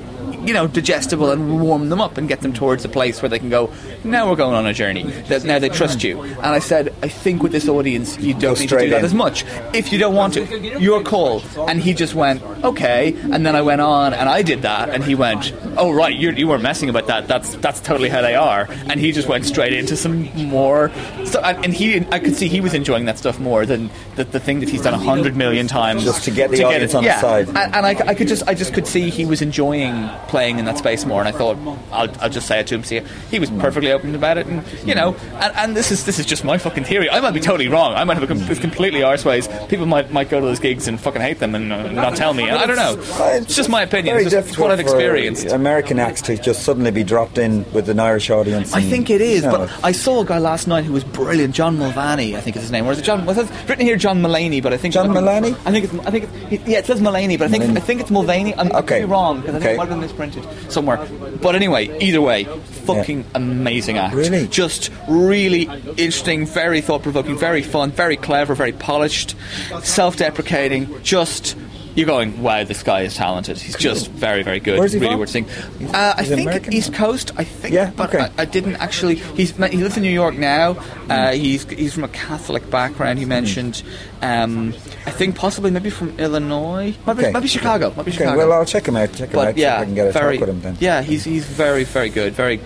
You 0.44 0.54
know, 0.54 0.68
digestible 0.68 1.32
and 1.32 1.62
warm 1.62 1.88
them 1.88 2.02
up 2.02 2.18
and 2.18 2.28
get 2.28 2.42
them 2.42 2.52
towards 2.52 2.84
a 2.84 2.90
place 2.90 3.22
where 3.22 3.30
they 3.30 3.40
can 3.40 3.50
go. 3.50 3.72
Now 4.04 4.30
we're 4.30 4.36
going 4.36 4.56
on 4.56 4.66
a 4.66 4.74
journey. 4.74 5.04
That 5.04 5.44
now 5.44 5.60
they 5.60 5.70
trust 5.70 6.04
you. 6.04 6.22
And 6.22 6.46
I 6.46 6.60
said, 6.60 6.94
I 7.02 7.08
think 7.08 7.42
with 7.42 7.52
this 7.52 7.70
audience, 7.70 8.18
you 8.20 8.34
don't 8.34 8.60
need 8.60 8.70
to 8.70 8.80
do 8.80 8.90
that 8.90 9.00
in. 9.00 9.06
as 9.06 9.14
much. 9.14 9.46
If 9.74 9.92
you 9.94 10.00
don't 10.00 10.14
want 10.14 10.34
to, 10.34 10.80
your 10.80 11.04
call. 11.04 11.42
And 11.70 11.82
he 11.82 11.94
just 11.94 12.14
went, 12.14 12.42
okay. 12.64 13.16
And 13.32 13.46
then 13.46 13.56
I 13.56 13.62
went 13.62 13.82
on 13.82 14.14
and 14.14 14.28
I 14.28 14.42
did 14.42 14.64
that. 14.64 14.90
And 14.90 15.04
he 15.04 15.16
went, 15.16 15.54
oh 15.78 15.92
right, 15.92 16.14
you're, 16.14 16.34
you 16.34 16.48
weren't 16.48 16.64
messing 16.64 16.90
about 16.90 17.08
that. 17.08 17.28
That's 17.28 17.56
that's 17.56 17.80
totally 17.80 18.10
how 18.10 18.22
they 18.22 18.36
are. 18.36 18.68
And 18.90 19.00
he 19.00 19.12
just 19.12 19.28
went 19.28 19.46
straight 19.46 19.74
into 19.74 19.96
some 19.96 20.24
more. 20.50 20.92
So, 21.26 21.40
and, 21.42 21.66
and 21.66 21.74
he, 21.74 22.06
I 22.12 22.20
could 22.20 22.36
see 22.36 22.48
he 22.48 22.62
was 22.62 22.74
enjoying 22.74 23.06
that 23.06 23.18
stuff 23.18 23.40
more 23.40 23.66
than 23.66 23.90
the, 24.16 24.26
the 24.26 24.40
thing 24.40 24.60
that 24.60 24.70
he's 24.70 24.82
done 24.82 24.94
a 24.94 24.98
hundred 24.98 25.36
million 25.36 25.68
times. 25.68 26.04
Just 26.04 26.26
to 26.26 26.32
get 26.32 26.52
the 26.52 26.64
audience 26.64 26.94
on 26.94 27.04
yeah. 27.04 27.22
side. 27.22 27.48
And, 27.48 27.58
and 27.58 27.86
I, 27.86 27.90
I 28.08 28.16
could 28.16 28.28
just, 28.28 28.48
I 28.48 28.54
just 28.54 28.74
could 28.74 28.88
see 28.88 29.10
he 29.10 29.26
was 29.26 29.42
enjoying 29.42 30.10
playing 30.28 30.60
in 30.60 30.66
that 30.66 30.78
space 30.78 31.06
more. 31.06 31.20
And 31.20 31.30
I 31.30 31.32
thought, 31.32 31.58
I'll, 31.92 32.10
I'll 32.22 32.30
just 32.30 32.48
say 32.48 32.60
it 32.60 32.68
to 32.68 32.76
him. 32.76 32.84
See, 32.84 33.02
he 33.32 33.40
was 33.40 33.50
mm. 33.50 33.60
perfectly 33.60 33.93
open 33.94 34.16
about 34.16 34.38
it. 34.38 34.46
And 34.48 34.64
you 34.88 34.96
know, 34.96 35.16
and, 35.36 35.56
and 35.56 35.76
this 35.78 35.92
is 35.92 36.06
this 36.06 36.20
is 36.20 36.26
just 36.26 36.44
my 36.44 36.58
fucking 36.58 36.84
theory. 36.84 37.10
I 37.10 37.20
might 37.20 37.32
be 37.34 37.40
totally 37.40 37.68
wrong. 37.68 37.94
I 37.94 38.04
might 38.04 38.16
have 38.18 38.24
a 38.24 38.28
com- 38.28 38.56
completely 38.58 39.02
arseways. 39.02 39.48
People 39.70 39.86
might 39.86 40.12
might 40.12 40.30
go 40.30 40.40
to 40.40 40.46
those 40.46 40.60
gigs 40.60 40.88
and 40.88 41.00
fucking 41.00 41.22
hate 41.22 41.40
them 41.40 41.56
and 41.56 41.72
uh, 41.72 41.92
not 41.92 42.16
tell 42.16 42.34
me. 42.34 42.50
I 42.50 42.66
don't 42.66 42.76
know. 42.76 42.96
It's 43.38 43.56
just 43.56 43.70
my 43.70 43.82
opinion. 43.84 44.18
It's 44.18 44.32
just 44.32 44.58
what 44.58 44.72
I've 44.72 44.80
experienced. 44.80 45.48
American 45.48 46.00
acts 46.00 46.22
to 46.24 46.38
just 46.38 46.64
suddenly 46.64 46.92
be 46.92 47.04
dropped 47.04 47.38
in 47.38 47.66
with 47.74 47.90
an 47.90 48.00
Irish 48.00 48.30
audience. 48.30 48.74
I 48.74 48.82
think 48.82 49.10
it 49.10 49.22
is, 49.22 49.44
you 49.44 49.50
know, 49.52 49.58
but 49.68 49.84
I 49.84 49.92
saw 49.92 50.22
a 50.22 50.26
guy 50.26 50.38
last 50.40 50.68
night 50.68 50.84
who 50.86 50.94
was 50.94 51.04
brilliant, 51.04 51.54
John 51.56 51.78
Mulvaney, 51.78 52.36
I 52.36 52.42
think 52.42 52.56
is 52.56 52.64
his 52.64 52.72
name. 52.72 52.86
Or 52.86 52.92
is 52.92 53.00
it 53.00 53.04
John? 53.04 53.26
Was 53.26 53.38
it 53.38 53.50
written 53.68 53.86
here 53.86 53.96
John 53.96 54.22
Mulaney? 54.22 54.62
But 54.62 54.74
I 54.74 54.78
think 54.78 54.94
John 54.94 55.10
Mulaney? 55.10 55.54
I 55.66 55.72
think 55.72 55.86
it's. 55.86 55.94
I 56.08 56.12
think 56.12 56.30
it's, 56.52 56.68
yeah, 56.68 56.80
it 56.80 56.86
says 56.86 57.02
Mulaney, 57.02 57.38
but 57.38 57.46
I 57.46 57.48
think 57.50 57.64
Mulaney. 57.64 57.78
I 57.78 57.80
think 57.82 58.02
it's 58.02 58.12
Mulvaney. 58.12 58.56
I'm 58.56 58.72
Okay. 58.74 59.00
could 59.02 59.08
be 59.08 59.12
wrong 59.12 59.42
because 59.42 59.56
I 59.56 59.60
think 59.60 59.66
Okay. 59.66 59.74
it 59.76 59.78
might 59.78 59.88
have 59.90 60.00
been 60.00 60.02
misprinted 60.02 60.72
somewhere. 60.72 60.98
But 61.42 61.56
anyway, 61.56 61.98
either 62.02 62.22
way, 62.22 62.46
fucking 62.86 63.26
amazing 63.36 63.98
act. 63.98 64.16
Really? 64.16 64.48
just 64.48 64.92
really 65.08 65.64
interesting, 65.98 66.46
very 66.46 66.82
thought 66.82 67.04
provoking, 67.04 67.38
very 67.38 67.62
fun, 67.62 67.92
very 67.92 68.18
clever, 68.18 68.56
very 68.56 68.74
polished, 68.74 69.36
self-deprecating. 69.82 71.02
Just. 71.04 71.56
You're 71.96 72.08
going, 72.08 72.42
wow, 72.42 72.64
this 72.64 72.82
guy 72.82 73.02
is 73.02 73.16
talented. 73.16 73.60
He's 73.60 73.78
just 73.78 74.10
very, 74.10 74.42
very 74.42 74.60
good. 74.60 74.80
Where's 74.80 74.94
he 74.94 75.00
really 75.00 75.12
from? 75.12 75.20
worth 75.20 75.30
seeing. 75.30 75.48
Uh, 75.94 76.16
I 76.18 76.24
think 76.24 76.42
American? 76.42 76.74
East 76.74 76.92
Coast. 76.92 77.32
I 77.38 77.44
think, 77.44 77.72
Yeah, 77.72 77.92
but 77.96 78.12
okay. 78.16 78.32
I, 78.36 78.42
I 78.42 78.46
didn't 78.46 78.78
actually. 78.78 79.14
He's 79.14 79.52
he 79.52 79.78
lives 79.78 79.96
in 79.96 80.02
New 80.02 80.10
York 80.10 80.34
now. 80.34 80.72
Uh, 81.08 81.34
he's 81.34 81.70
he's 81.70 81.94
from 81.94 82.04
a 82.04 82.08
Catholic 82.08 82.68
background. 82.72 83.20
He 83.20 83.26
mentioned, 83.26 83.84
um, 84.24 84.74
I 85.06 85.12
think 85.12 85.36
possibly 85.36 85.70
maybe 85.72 85.90
from 85.90 86.18
Illinois, 86.20 86.96
maybe, 87.06 87.20
Okay. 87.24 87.32
maybe 87.32 87.48
Chicago, 87.48 87.90
maybe 87.90 88.02
Okay, 88.02 88.12
Chicago. 88.12 88.38
well, 88.38 88.54
I'll 88.54 88.66
check 88.66 88.88
him 88.88 88.96
out. 88.96 89.12
Check 89.14 89.30
him 89.30 89.36
but 89.36 89.48
out. 89.50 89.58
yeah, 89.58 89.76
if 89.76 89.82
I 89.82 89.86
can 89.86 89.96
get 89.96 90.08
a 90.08 90.12
very, 90.12 90.38
talk 90.38 90.48
with 90.48 90.56
him 90.56 90.62
then. 90.62 90.78
yeah, 90.80 91.02
he's 91.02 91.24
he's 91.24 91.46
very 91.46 91.84
very 91.84 92.10
good, 92.10 92.34
very 92.34 92.58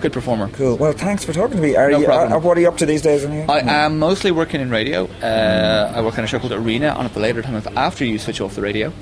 good 0.00 0.12
performer. 0.12 0.48
Cool. 0.48 0.76
Well, 0.76 0.92
thanks 0.92 1.24
for 1.24 1.32
talking 1.32 1.56
to 1.56 1.62
me. 1.62 1.76
Are 1.76 1.90
No 1.90 1.98
you, 2.00 2.06
problem. 2.06 2.32
uh, 2.32 2.38
what 2.38 2.56
are 2.56 2.60
you 2.60 2.68
up 2.68 2.78
to 2.78 2.86
these 2.86 3.02
days? 3.02 3.24
Anyway? 3.24 3.46
I 3.48 3.84
am 3.84 3.98
mostly 3.98 4.30
working 4.30 4.60
in 4.60 4.70
radio. 4.70 5.04
Uh, 5.22 5.92
I 5.94 6.00
work 6.02 6.16
on 6.18 6.24
a 6.24 6.26
show 6.26 6.38
called 6.38 6.52
Arena 6.52 6.88
on 6.88 7.04
at 7.04 7.12
the 7.14 7.20
later 7.20 7.42
time 7.42 7.54
of 7.54 7.66
after 7.76 8.04
you 8.04 8.18
switch 8.18 8.40
off 8.40 8.54
the 8.54 8.62
radio. 8.62 8.92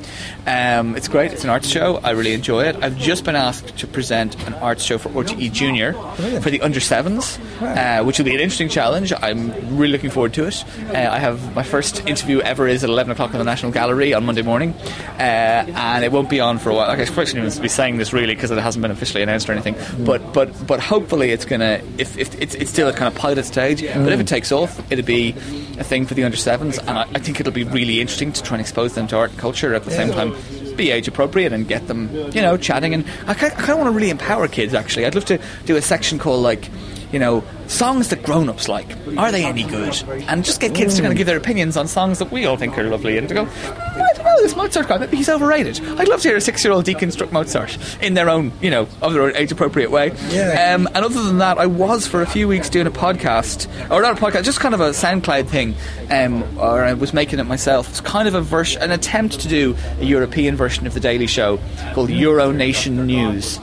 Um, 0.47 0.97
it's 0.97 1.09
great. 1.09 1.33
It's 1.33 1.45
an 1.45 1.51
arts 1.51 1.69
show. 1.69 1.97
I 2.03 2.11
really 2.11 2.33
enjoy 2.35 2.65
it. 2.65 2.77
I've 2.83 2.97
just 2.99 3.25
been 3.25 3.37
asked 3.37 3.77
to 3.79 3.87
present 3.87 4.37
an 4.47 4.55
arts 4.55 4.83
show 4.83 4.99
for 4.99 5.09
RTE 5.11 5.53
Junior 5.53 5.93
for 6.41 6.51
the 6.51 6.61
under 6.62 6.81
sevens, 6.81 7.38
uh, 7.61 8.03
which 8.03 8.19
will 8.19 8.25
be 8.25 8.35
an 8.35 8.41
interesting 8.41 8.69
challenge. 8.69 9.12
I'm 9.23 9.53
really 9.77 9.93
looking 9.93 10.11
forward 10.11 10.33
to 10.35 10.47
it. 10.47 10.65
Uh, 10.88 11.09
I 11.11 11.19
have 11.19 11.55
my 11.55 11.62
first 11.62 11.92
interview 12.01 12.41
ever 12.41 12.67
is 12.67 12.85
at 12.85 12.91
11 12.91 13.13
o'clock 13.13 13.33
in 13.33 13.39
the 13.39 13.45
National 13.45 13.73
Gallery 13.73 14.15
on 14.15 14.25
Monday 14.25 14.43
morning, 14.43 14.75
uh, 15.19 15.67
and 15.75 16.05
it 16.05 16.13
won't 16.13 16.31
be 16.31 16.41
on 16.41 16.59
for 16.59 16.71
a 16.71 16.75
while. 16.75 16.91
Okay, 16.91 17.03
I 17.03 17.05
shouldn't 17.05 17.47
even 17.47 17.63
be 17.63 17.69
saying 17.69 17.99
this 17.99 18.13
really 18.13 18.35
because 18.35 18.51
it 18.51 18.59
hasn't 18.59 18.83
been 18.83 18.91
officially 18.91 19.23
announced 19.23 19.49
or 19.49 19.53
anything. 19.53 19.77
But 20.05 20.33
but 20.33 20.67
but 20.67 20.81
hopefully 20.81 21.31
it's 21.31 21.45
gonna 21.45 21.81
if, 21.99 22.17
if 22.19 22.35
it's, 22.41 22.55
it's 22.55 22.71
still 22.71 22.89
a 22.89 22.93
kind 22.93 23.13
of 23.13 23.19
pilot 23.21 23.45
stage. 23.45 23.83
But 23.83 24.13
if 24.13 24.21
it 24.21 24.27
takes 24.27 24.53
off, 24.53 24.81
it'll 24.91 25.05
be 25.05 25.31
a 25.79 25.85
thing 25.85 26.07
for 26.07 26.15
the 26.15 26.25
under 26.25 26.37
sevens, 26.37 26.79
and 26.79 26.91
I, 26.91 27.03
I 27.03 27.19
think 27.19 27.41
it'll 27.41 27.53
be 27.53 27.65
really 27.65 28.01
interesting 28.01 28.33
to 28.33 28.43
try 28.43 28.57
and 28.57 28.61
expose 28.61 28.95
them 28.95 29.07
to 29.09 29.17
art 29.17 29.31
and 29.31 29.39
culture 29.39 29.75
at 29.75 29.85
the 29.85 29.91
same 29.91 30.11
time. 30.13 30.35
Be 30.77 30.91
age 30.91 31.07
appropriate 31.07 31.53
and 31.53 31.69
get 31.69 31.87
them, 31.87 32.09
you 32.33 32.41
know, 32.41 32.57
chatting. 32.57 32.95
And 32.95 33.05
I 33.27 33.35
kind 33.35 33.53
of 33.53 33.77
want 33.77 33.89
to 33.89 33.91
really 33.91 34.09
empower 34.09 34.49
kids. 34.49 34.73
Actually, 34.73 35.05
I'd 35.05 35.15
love 35.15 35.27
to 35.27 35.39
do 35.67 35.77
a 35.77 35.83
section 35.83 36.19
called 36.19 36.43
like 36.43 36.71
you 37.12 37.18
know, 37.18 37.44
songs 37.66 38.09
that 38.09 38.22
grown-ups 38.22 38.68
like. 38.68 38.90
Are 39.16 39.31
they 39.31 39.44
any 39.44 39.64
good? 39.64 40.03
And 40.29 40.44
just 40.44 40.61
get 40.61 40.75
kids 40.75 40.96
to 40.96 41.03
kind 41.03 41.12
of 41.12 41.18
give 41.18 41.27
their 41.27 41.37
opinions 41.37 41.77
on 41.77 41.87
songs 41.87 42.18
that 42.18 42.33
we 42.33 42.46
all 42.46 42.57
think 42.57 42.77
are 42.79 42.85
lovely, 42.85 43.19
and 43.19 43.29
to 43.29 43.35
go, 43.35 43.42
I 43.44 44.13
don't 44.15 44.25
know, 44.25 44.42
this 44.42 44.56
Mozart 44.56 44.88
guy, 44.88 44.98
maybe 44.98 45.17
he's 45.17 45.29
overrated. 45.29 45.81
I'd 45.98 46.08
love 46.08 46.21
to 46.23 46.29
hear 46.29 46.37
a 46.37 46.40
six-year-old 46.40 46.85
deconstruct 46.85 47.33
Mozart 47.33 47.79
in 48.02 48.15
their 48.15 48.29
own, 48.29 48.52
you 48.60 48.71
know, 48.71 48.88
of 49.00 49.13
their 49.13 49.23
own 49.23 49.37
age-appropriate 49.37 49.90
way. 49.90 50.13
Yeah. 50.31 50.75
Um, 50.75 50.87
and 50.88 51.04
other 51.04 51.23
than 51.23 51.38
that, 51.38 51.58
I 51.58 51.67
was 51.67 52.06
for 52.06 52.23
a 52.23 52.27
few 52.27 52.48
weeks 52.48 52.69
doing 52.69 52.87
a 52.87 52.90
podcast, 52.90 53.69
or 53.90 54.02
not 54.02 54.19
a 54.19 54.21
podcast, 54.21 54.44
just 54.44 54.60
kind 54.60 54.75
of 54.75 54.81
a 54.81 54.90
SoundCloud 54.90 55.48
thing, 55.48 55.75
um, 56.10 56.42
or 56.58 56.83
I 56.83 56.94
was 56.94 57.13
making 57.13 57.38
it 57.38 57.44
myself. 57.44 57.88
It's 57.90 58.00
kind 58.00 58.27
of 58.27 58.35
a 58.35 58.40
version, 58.40 58.83
an 58.83 58.90
attempt 58.90 59.40
to 59.40 59.48
do 59.48 59.77
a 60.00 60.04
European 60.04 60.56
version 60.56 60.87
of 60.87 60.94
the 60.94 61.00
Daily 61.00 61.27
Show 61.27 61.58
called 61.92 62.10
Euro 62.10 62.52
Nation 62.52 63.06
News. 63.06 63.58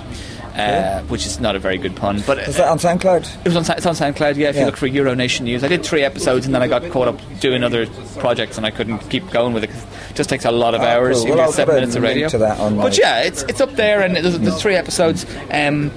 Uh, 0.60 1.02
which 1.04 1.26
is 1.26 1.40
not 1.40 1.56
a 1.56 1.60
very 1.60 1.78
good 1.78 1.96
pun, 1.96 2.22
but 2.28 2.38
Is 2.40 2.58
that 2.58 2.68
on 2.68 2.78
SoundCloud? 2.78 3.46
it 3.46 3.54
was 3.54 3.56
on, 3.70 3.78
it's 3.78 3.86
on 3.86 3.94
SoundCloud. 3.96 4.36
Yeah, 4.36 4.50
if 4.50 4.56
Yeah. 4.56 4.62
you 4.62 4.66
look 4.66 4.78
for 4.78 4.88
Euro 4.88 5.14
Nation 5.16 5.46
News, 5.46 5.64
I 5.64 5.68
did 5.68 5.84
three 5.86 6.04
episodes 6.04 6.46
and 6.46 6.54
then 6.54 6.62
I 6.62 6.68
got 6.68 6.90
caught 6.92 7.08
up 7.08 7.20
doing 7.40 7.64
other 7.64 7.86
projects 8.18 8.58
and 8.58 8.66
I 8.66 8.72
couldn't 8.72 9.00
keep 9.10 9.30
going 9.32 9.54
with 9.54 9.64
it 9.64 9.68
'cause 9.72 9.84
it 10.10 10.16
just 10.16 10.30
takes 10.30 10.46
a 10.46 10.52
lot 10.52 10.76
of 10.76 10.82
Ah, 10.82 10.86
hours. 10.88 11.18
cool. 11.20 11.28
You 11.28 11.34
Well, 11.36 11.48
get 11.48 11.56
seven 11.56 11.76
minutes 11.76 11.96
of 11.96 12.04
radio. 12.04 12.28
to 12.30 12.38
that 12.40 12.60
on 12.60 12.78
but 12.78 12.98
yeah, 12.98 13.20
it's 13.22 13.44
it's 13.44 13.62
up 13.62 13.76
there 13.76 14.02
and 14.02 14.16
there's, 14.16 14.38
there's 14.40 14.62
three 14.62 14.76
episodes. 14.76 15.26
Um, 15.52 15.92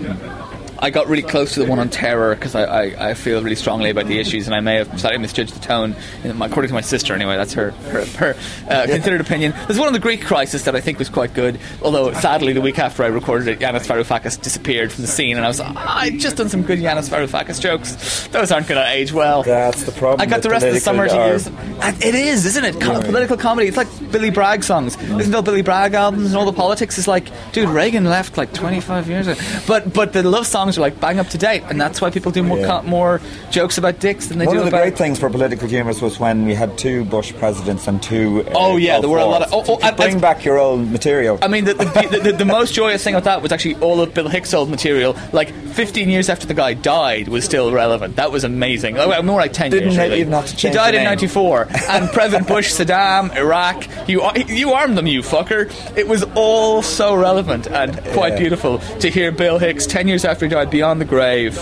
I 0.82 0.90
got 0.90 1.06
really 1.06 1.22
close 1.22 1.54
to 1.54 1.60
the 1.60 1.66
one 1.66 1.78
on 1.78 1.88
terror 1.88 2.34
because 2.34 2.56
I, 2.56 2.64
I, 2.64 3.10
I 3.10 3.14
feel 3.14 3.40
really 3.40 3.54
strongly 3.54 3.88
about 3.88 4.06
the 4.06 4.18
issues 4.18 4.46
and 4.46 4.54
I 4.54 4.58
may 4.58 4.74
have 4.74 5.00
slightly 5.00 5.18
misjudged 5.18 5.54
the 5.54 5.60
tone. 5.60 5.94
According 6.24 6.68
to 6.68 6.74
my 6.74 6.80
sister, 6.80 7.14
anyway, 7.14 7.36
that's 7.36 7.52
her 7.52 7.70
her, 7.70 8.04
her 8.04 8.36
uh, 8.68 8.86
considered 8.86 9.20
opinion. 9.20 9.54
There's 9.68 9.78
one 9.78 9.86
on 9.86 9.92
the 9.92 10.00
Greek 10.00 10.22
crisis 10.22 10.64
that 10.64 10.74
I 10.74 10.80
think 10.80 10.98
was 10.98 11.08
quite 11.08 11.34
good, 11.34 11.60
although 11.82 12.12
sadly 12.14 12.52
the 12.52 12.60
week 12.60 12.80
after 12.80 13.04
I 13.04 13.06
recorded 13.06 13.46
it, 13.46 13.60
Yanis 13.60 13.86
Varoufakis 13.86 14.42
disappeared 14.42 14.90
from 14.90 15.02
the 15.02 15.08
scene, 15.08 15.36
and 15.36 15.44
I 15.44 15.48
was 15.48 15.60
I 15.60 16.10
just 16.18 16.36
done 16.36 16.48
some 16.48 16.62
good 16.62 16.80
Yanis 16.80 17.08
Varoufakis 17.08 17.60
jokes. 17.60 18.26
Those 18.28 18.50
aren't 18.50 18.66
going 18.66 18.84
to 18.84 18.90
age 18.90 19.12
well. 19.12 19.44
That's 19.44 19.84
the 19.84 19.92
problem. 19.92 20.20
I 20.20 20.26
got 20.26 20.42
the 20.42 20.50
rest 20.50 20.66
of 20.66 20.74
the 20.74 20.80
summer 20.80 21.08
to 21.08 21.28
use 21.28 21.48
it 21.84 22.14
is, 22.14 22.46
isn't 22.46 22.64
it? 22.64 22.80
Political 22.80 23.36
comedy. 23.36 23.68
It's 23.68 23.76
like 23.76 23.88
Billy 24.10 24.30
Bragg 24.30 24.62
songs. 24.62 24.96
Listen 25.10 25.32
to 25.32 25.38
all 25.38 25.42
Billy 25.42 25.62
Bragg 25.62 25.94
albums 25.94 26.26
and 26.26 26.36
all 26.36 26.44
the 26.44 26.52
politics 26.52 26.98
is 26.98 27.08
like, 27.08 27.28
dude, 27.52 27.68
Reagan 27.68 28.04
left 28.04 28.36
like 28.36 28.52
25 28.52 29.08
years 29.08 29.26
ago. 29.26 29.40
But 29.66 29.92
but 29.92 30.12
the 30.12 30.22
love 30.22 30.46
songs 30.46 30.71
are 30.78 30.82
like 30.82 31.00
bang 31.00 31.18
up 31.18 31.28
to 31.28 31.38
date, 31.38 31.62
and 31.68 31.80
that's 31.80 32.00
why 32.00 32.10
people 32.10 32.32
do 32.32 32.42
more 32.42 32.58
Yeah. 32.58 32.82
more 32.84 33.20
jokes 33.50 33.78
about 33.78 33.98
dicks 34.00 34.26
than 34.28 34.38
they 34.38 34.46
One 34.46 34.56
do 34.56 34.60
of 34.62 34.64
the 34.66 34.76
great 34.76 34.96
things 34.96 35.18
for 35.18 35.28
political 35.30 35.68
humours 35.68 36.00
was 36.02 36.18
when 36.20 36.44
we 36.46 36.54
had 36.54 36.76
two 36.78 37.04
Bush 37.04 37.32
presidents 37.38 37.86
and 37.88 38.02
two. 38.02 38.44
Uh, 38.48 38.52
Oh, 38.54 38.76
yeah, 38.76 39.00
there 39.00 39.08
were 39.10 39.18
a 39.18 39.24
lot 39.26 39.42
of- 39.42 39.52
oh, 39.52 39.78
oh, 39.82 39.92
bring 39.92 40.18
back 40.20 40.44
your 40.44 40.58
old 40.58 40.90
material. 40.90 41.38
I 41.42 41.48
mean, 41.48 41.64
the, 41.64 41.74
the, 41.74 42.18
the, 42.22 42.32
the, 42.32 42.44
most 42.44 42.74
joyous 42.74 43.02
thing 43.02 43.14
of 43.14 43.24
that 43.24 43.42
was 43.42 43.50
actually 43.52 43.74
all 43.76 44.00
of 44.00 44.14
Bill 44.14 44.28
Hicks' 44.28 44.54
old 44.54 44.70
material. 44.70 45.16
Like 45.32 45.52
15 45.52 46.08
years 46.08 46.28
after 46.28 46.46
the 46.46 46.54
guy 46.54 46.74
died, 46.74 47.28
was 47.28 47.44
still 47.44 47.72
relevant. 47.72 48.16
That 48.16 48.30
was 48.32 48.44
amazing. 48.44 48.98
Oh, 48.98 49.22
more 49.22 49.40
like 49.40 49.52
10 49.52 49.70
Didn't 49.70 49.84
years. 49.88 49.96
they 49.96 50.08
really. 50.08 50.20
even 50.20 50.32
have 50.32 50.46
to 50.46 50.68
he 50.68 50.72
died 50.72 50.94
in 50.94 51.00
name? 51.00 51.06
'94, 51.06 51.68
and 51.88 52.08
President 52.10 52.46
Bush, 52.48 52.72
Saddam, 52.78 53.34
Iraq. 53.36 53.86
You 54.08 54.22
you 54.48 54.72
armed 54.72 54.96
them, 54.96 55.06
you 55.06 55.22
fucker. 55.22 55.70
It 55.96 56.06
was 56.08 56.24
all 56.34 56.82
so 56.82 57.14
relevant 57.14 57.66
and 57.66 57.96
quite 58.12 58.34
Yeah. 58.34 58.38
beautiful 58.38 58.78
to 59.00 59.10
hear 59.10 59.32
Bill 59.32 59.58
Hicks 59.58 59.86
10 59.86 60.08
years 60.08 60.24
after 60.24 60.46
he 60.46 60.50
died, 60.50 60.61
beyond 60.70 61.00
the 61.00 61.04
grave, 61.04 61.56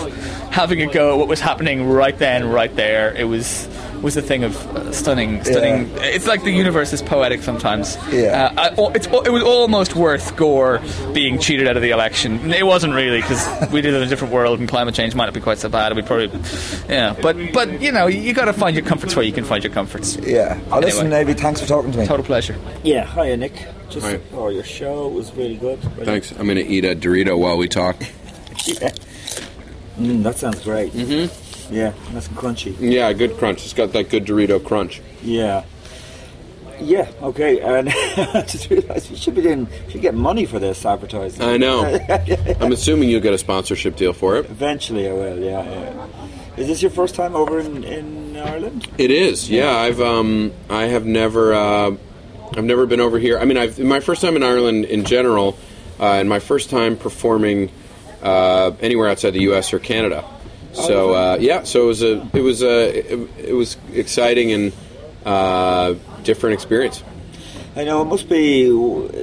having 0.51 0.81
a 0.81 0.87
go 0.91 1.13
at 1.13 1.17
what 1.17 1.27
was 1.27 1.39
happening 1.39 1.89
right 1.89 2.17
then, 2.17 2.49
right 2.49 2.73
there. 2.75 3.13
It 3.15 3.25
was 3.25 3.67
was 4.01 4.17
a 4.17 4.21
thing 4.21 4.43
of 4.43 4.55
uh, 4.75 4.91
stunning, 4.91 5.43
stunning. 5.43 5.87
It's 5.97 6.25
like 6.25 6.43
the 6.43 6.51
universe 6.51 6.91
is 6.91 7.03
poetic 7.03 7.43
sometimes. 7.43 7.97
Yeah. 8.11 8.51
Uh, 8.57 8.75
I, 8.89 8.91
it's, 8.95 9.05
it 9.05 9.31
was 9.31 9.43
almost 9.43 9.95
worth 9.95 10.35
Gore 10.35 10.81
being 11.13 11.37
cheated 11.37 11.67
out 11.67 11.75
of 11.75 11.83
the 11.83 11.91
election. 11.91 12.51
It 12.51 12.65
wasn't 12.65 12.95
really 12.95 13.21
because 13.21 13.71
we 13.71 13.83
live 13.83 13.93
in 13.93 14.01
a 14.01 14.07
different 14.07 14.33
world 14.33 14.59
and 14.59 14.67
climate 14.67 14.95
change 14.95 15.13
might 15.13 15.25
not 15.25 15.35
be 15.35 15.39
quite 15.39 15.59
so 15.59 15.69
bad. 15.69 15.95
We'd 15.95 16.07
probably, 16.07 16.31
yeah. 16.89 17.15
But 17.21 17.37
but 17.53 17.79
you 17.81 17.91
know 17.91 18.07
you 18.07 18.33
got 18.33 18.45
to 18.45 18.53
find 18.53 18.75
your 18.75 18.85
comforts 18.85 19.15
where 19.15 19.23
you 19.23 19.33
can 19.33 19.43
find 19.43 19.63
your 19.63 19.73
comforts. 19.73 20.15
Yeah. 20.17 20.59
Oh, 20.71 20.79
listen, 20.79 21.13
Abie, 21.13 21.35
thanks 21.35 21.61
for 21.61 21.67
talking 21.67 21.91
to 21.91 21.99
me. 21.99 22.07
Total 22.07 22.25
pleasure. 22.25 22.57
Yeah, 22.83 23.05
hiya, 23.05 23.37
Nick. 23.37 23.53
Just, 23.89 24.05
Hi. 24.07 24.19
oh, 24.33 24.47
your 24.47 24.63
show 24.63 25.09
was 25.09 25.33
really 25.35 25.57
good. 25.57 25.83
Really- 25.93 26.05
Thanks. 26.05 26.31
I'm 26.31 26.45
going 26.45 26.55
to 26.55 26.65
eat 26.65 26.85
a 26.85 26.95
Dorito 26.95 27.37
while 27.37 27.57
we 27.57 27.67
talk. 27.67 27.97
Yeah. 28.65 28.89
Mm, 29.97 30.23
that 30.23 30.37
sounds 30.37 30.61
great. 30.63 30.93
Mm-hmm. 30.93 31.73
Yeah, 31.73 31.93
nice 32.13 32.27
and 32.27 32.37
crunchy. 32.37 32.75
Yeah, 32.79 33.13
good 33.13 33.37
crunch. 33.37 33.63
It's 33.63 33.73
got 33.73 33.93
that 33.93 34.09
good 34.09 34.25
Dorito 34.25 34.63
crunch. 34.63 35.01
Yeah. 35.23 35.63
Yeah, 36.81 37.11
okay. 37.21 37.59
And 37.59 37.89
I 37.89 38.41
just 38.41 38.69
realised 38.69 39.11
we 39.11 39.15
should 39.15 39.35
be 39.35 39.41
doing, 39.43 39.67
should 39.89 40.01
get 40.01 40.15
money 40.15 40.45
for 40.45 40.59
this 40.59 40.85
advertising. 40.85 41.43
I 41.43 41.57
know. 41.57 41.85
I'm 42.59 42.71
assuming 42.71 43.09
you'll 43.09 43.21
get 43.21 43.33
a 43.33 43.37
sponsorship 43.37 43.95
deal 43.95 44.13
for 44.13 44.37
it. 44.37 44.45
Eventually 44.45 45.07
I 45.07 45.13
will, 45.13 45.39
yeah, 45.39 45.63
yeah. 45.63 46.07
Is 46.57 46.67
this 46.67 46.81
your 46.81 46.91
first 46.91 47.15
time 47.15 47.35
over 47.35 47.59
in, 47.59 47.83
in 47.83 48.35
Ireland? 48.35 48.87
It 48.97 49.11
is. 49.11 49.49
Yeah, 49.49 49.73
I've 49.75 50.01
um, 50.01 50.51
I 50.69 50.83
have 50.83 51.05
never 51.05 51.53
uh, 51.53 51.91
I've 52.57 52.63
never 52.65 52.85
been 52.85 52.99
over 52.99 53.17
here. 53.19 53.39
I 53.39 53.45
mean, 53.45 53.57
I've 53.57 53.79
my 53.79 54.01
first 54.01 54.21
time 54.21 54.35
in 54.35 54.43
Ireland 54.43 54.85
in 54.85 55.05
general, 55.05 55.57
uh, 55.99 56.15
and 56.15 56.27
my 56.27 56.39
first 56.39 56.69
time 56.69 56.97
performing 56.97 57.71
uh, 58.21 58.71
anywhere 58.81 59.09
outside 59.09 59.31
the 59.31 59.41
U.S. 59.41 59.73
or 59.73 59.79
Canada. 59.79 60.25
So 60.73 61.13
uh, 61.13 61.37
yeah, 61.39 61.63
so 61.63 61.83
it 61.83 61.87
was 61.87 62.01
a 62.01 62.27
it 62.33 62.41
was 62.41 62.61
a 62.63 63.13
it, 63.13 63.29
it 63.37 63.53
was 63.53 63.77
exciting 63.93 64.51
and 64.51 64.73
uh, 65.25 65.95
different 66.23 66.53
experience. 66.53 67.03
I 67.75 67.85
know 67.85 68.01
it 68.01 68.05
must 68.05 68.27
be 68.27 68.67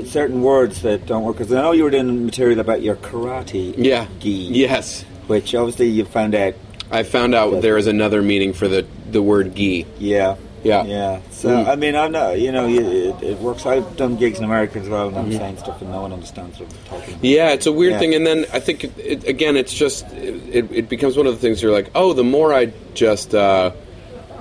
certain 0.07 0.43
words 0.43 0.83
that 0.83 1.05
don't 1.07 1.23
work 1.23 1.37
because 1.37 1.53
I 1.53 1.61
know 1.61 1.73
you 1.73 1.85
were 1.85 1.91
doing 1.91 2.25
material 2.25 2.61
about 2.61 2.81
your 2.81 2.97
karate. 2.97 3.75
Yeah. 3.77 4.07
Gi. 4.21 4.31
Yes. 4.31 5.03
Which 5.27 5.55
obviously 5.55 5.89
you 5.89 6.05
found 6.07 6.35
out. 6.35 6.55
I 6.91 7.03
found 7.03 7.35
out 7.35 7.61
there 7.61 7.77
is 7.77 7.87
another 7.87 8.23
meaning 8.23 8.55
for 8.55 8.67
the 8.67 8.87
the 9.11 9.23
word 9.23 9.55
gi. 9.55 9.87
Yeah. 9.99 10.37
Yeah. 10.69 10.85
Yeah. 10.85 11.21
So 11.31 11.49
Mm. 11.49 11.67
I 11.69 11.77
mean, 11.77 11.97
I 11.97 12.09
know. 12.09 12.33
You 12.33 12.53
know, 12.53 12.69
it, 12.69 13.23
it 13.23 13.39
works. 13.39 13.65
I've 13.67 13.97
done 13.97 14.17
gigs 14.17 14.39
in 14.39 14.45
America 14.45 14.79
as 14.79 14.89
well, 14.89 15.09
and 15.09 15.17
I'm 15.17 15.31
Mhm. 15.31 15.39
saying 15.39 15.57
stuff 15.59 15.81
and 15.81 15.91
no 15.91 16.03
one 16.03 16.13
understands 16.13 16.59
what 16.61 16.69
I'm 16.71 16.99
talking. 17.01 17.15
about. 17.15 17.25
Yeah, 17.25 17.51
it's 17.51 17.67
a 17.67 17.73
weird 17.73 17.93
Yeah. 17.95 17.99
thing, 18.01 18.15
and 18.15 18.27
then 18.27 18.47
I 18.53 18.61
think 18.61 18.85
it, 18.85 18.93
it, 18.99 19.25
again, 19.29 19.57
it's 19.57 19.73
just 19.73 20.05
it, 20.13 20.69
it 20.73 20.89
becomes 20.89 21.17
one 21.17 21.27
of 21.27 21.35
the 21.35 21.41
things 21.41 21.63
you're 21.63 21.73
like, 21.73 21.91
oh, 21.95 22.13
the 22.13 22.25
more 22.25 22.53
I 22.55 22.73
just, 22.95 23.35
uh, 23.35 23.71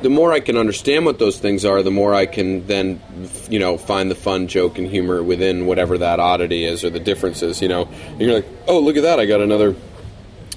the 0.01 0.09
more 0.09 0.31
I 0.31 0.39
can 0.41 0.57
understand 0.57 1.05
what 1.05 1.17
those 1.17 1.37
things 1.39 1.65
are, 1.65 1.81
the 1.81 1.91
more 1.91 2.13
I 2.13 2.25
can 2.27 2.67
then, 2.67 3.01
you 3.49 3.59
know, 3.59 3.77
find 3.77 4.11
the 4.11 4.15
fun 4.15 4.47
joke 4.47 4.77
and 4.77 4.87
humor 4.87 5.23
within 5.23 5.65
whatever 5.65 5.97
that 5.97 6.19
oddity 6.19 6.65
is 6.65 6.83
or 6.83 6.89
the 6.91 6.99
differences. 6.99 7.61
You 7.61 7.67
know, 7.69 7.87
and 8.11 8.21
you're 8.21 8.33
like, 8.33 8.45
oh, 8.67 8.79
look 8.79 8.95
at 8.97 9.03
that, 9.03 9.19
I 9.19 9.25
got 9.25 9.41
another 9.41 9.75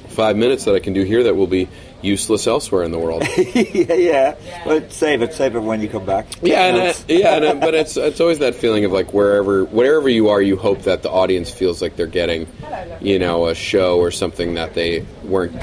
five 0.09 0.37
minutes 0.37 0.65
that 0.65 0.75
I 0.75 0.81
can 0.81 0.93
do 0.93 1.05
here 1.05 1.23
that 1.23 1.37
will 1.37 1.47
be 1.47 1.69
useless 2.03 2.47
elsewhere 2.47 2.83
in 2.83 2.91
the 2.91 2.99
world. 2.99 3.23
yeah, 3.37 3.95
yeah. 3.95 4.35
But 4.65 4.93
save 4.93 5.23
it, 5.23 5.35
save 5.35 5.57
it 5.57 5.61
when 5.61 5.81
you 5.81 5.89
come 5.89 6.05
back. 6.05 6.27
Yeah, 6.43 6.67
and 6.67 6.77
uh, 6.77 6.93
yeah, 7.09 7.37
and, 7.37 7.45
uh, 7.45 7.55
but 7.55 7.75
it's 7.75 7.97
it's 7.97 8.21
always 8.21 8.39
that 8.41 8.55
feeling 8.55 8.85
of 8.85 8.93
like 8.93 9.13
wherever 9.13 9.65
wherever 9.65 10.09
you 10.09 10.29
are, 10.29 10.41
you 10.41 10.57
hope 10.57 10.83
that 10.83 11.03
the 11.03 11.11
audience 11.11 11.51
feels 11.51 11.83
like 11.83 11.97
they're 11.97 12.07
getting, 12.07 12.47
you 13.01 13.19
know, 13.19 13.47
a 13.47 13.55
show 13.55 13.99
or 13.99 14.11
something 14.11 14.55
that 14.55 14.75
they 14.75 15.07
weren't 15.25 15.55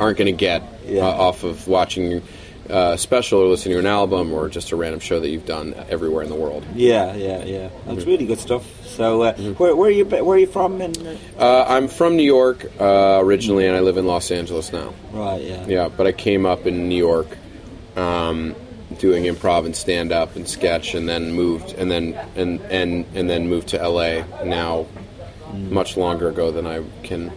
aren't 0.00 0.18
going 0.18 0.26
to 0.26 0.32
get 0.32 0.62
uh, 0.90 1.00
off 1.00 1.44
of 1.44 1.66
watching 1.68 2.22
uh, 2.70 2.96
special 2.96 3.40
or 3.40 3.46
listening 3.48 3.74
to 3.74 3.78
an 3.80 3.86
album 3.86 4.32
or 4.32 4.48
just 4.48 4.72
a 4.72 4.76
random 4.76 5.00
show 5.00 5.20
that 5.20 5.28
you've 5.28 5.46
done 5.46 5.74
everywhere 5.88 6.22
in 6.22 6.28
the 6.28 6.34
world. 6.34 6.64
Yeah, 6.74 7.14
yeah, 7.14 7.44
yeah. 7.44 7.68
That's 7.86 8.04
Mhm. 8.04 8.06
really 8.06 8.26
good 8.26 8.38
stuff. 8.40 8.64
So, 8.86 9.22
uh, 9.22 9.34
where, 9.58 9.76
where 9.76 9.88
are 9.88 9.92
you? 9.92 10.04
Where 10.06 10.36
are 10.36 10.38
you 10.38 10.46
from? 10.46 10.80
In, 10.80 10.92
uh, 11.06 11.16
Uh, 11.42 11.64
I'm 11.68 11.86
from 11.88 12.16
New 12.16 12.22
York 12.22 12.70
uh, 12.80 13.18
originally, 13.22 13.66
and 13.66 13.76
I 13.76 13.80
live 13.80 13.96
in 13.98 14.06
Los 14.06 14.30
Angeles 14.30 14.72
now. 14.72 14.94
Right, 15.12 15.42
yeah. 15.42 15.64
Yeah, 15.66 15.88
but 15.94 16.06
I 16.06 16.12
came 16.12 16.46
up 16.46 16.66
in 16.66 16.88
New 16.88 16.96
York, 16.96 17.26
um, 17.96 18.54
doing 18.98 19.24
improv 19.24 19.66
and 19.66 19.76
stand 19.76 20.12
up 20.12 20.36
and 20.36 20.48
sketch, 20.48 20.94
and 20.94 21.08
then 21.08 21.32
moved, 21.32 21.74
and 21.76 21.90
then 21.90 22.18
and 22.36 22.60
and 22.70 23.04
and 23.14 23.28
then 23.28 23.48
moved 23.48 23.68
to 23.68 23.80
L.A. 23.80 24.24
Now, 24.44 24.86
much 25.70 25.96
longer 25.96 26.28
ago 26.28 26.50
than 26.50 26.66
I 26.66 26.80
can 27.02 27.30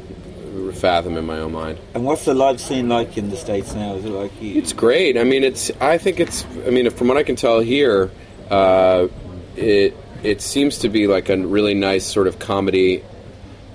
fathom 0.74 1.18
in 1.18 1.26
my 1.26 1.40
own 1.40 1.52
mind. 1.52 1.80
and 1.94 2.06
what's 2.06 2.26
the 2.26 2.34
live 2.34 2.60
scene 2.60 2.90
like 2.90 3.18
in 3.18 3.30
the 3.30 3.38
states 3.38 3.74
now? 3.74 3.96
Is 3.96 4.06
it 4.06 4.10
like 4.10 4.42
you, 4.42 4.56
It's 4.56 4.74
great. 4.74 5.18
I 5.18 5.24
mean, 5.24 5.44
it's. 5.44 5.72
I 5.80 5.98
think 5.98 6.20
it's. 6.20 6.46
I 6.66 6.70
mean, 6.70 6.90
from 6.90 7.08
what 7.08 7.18
I 7.18 7.24
can 7.24 7.36
tell 7.36 7.60
here, 7.60 8.12
uh, 8.50 9.08
it 9.56 9.96
it 10.24 10.42
seems 10.42 10.80
to 10.80 10.90
be 10.90 11.08
like 11.08 11.30
a 11.30 11.38
really 11.38 11.74
nice 11.74 12.06
sort 12.06 12.28
of 12.28 12.40
comedy 12.40 13.04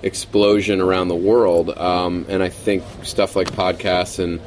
explosion 0.03 0.79
around 0.81 1.07
the 1.07 1.15
world. 1.15 1.75
Um, 1.77 2.25
and 2.29 2.43
I 2.43 2.49
think 2.49 2.83
stuff 3.03 3.35
like 3.35 3.51
podcasts 3.51 4.23
and 4.23 4.39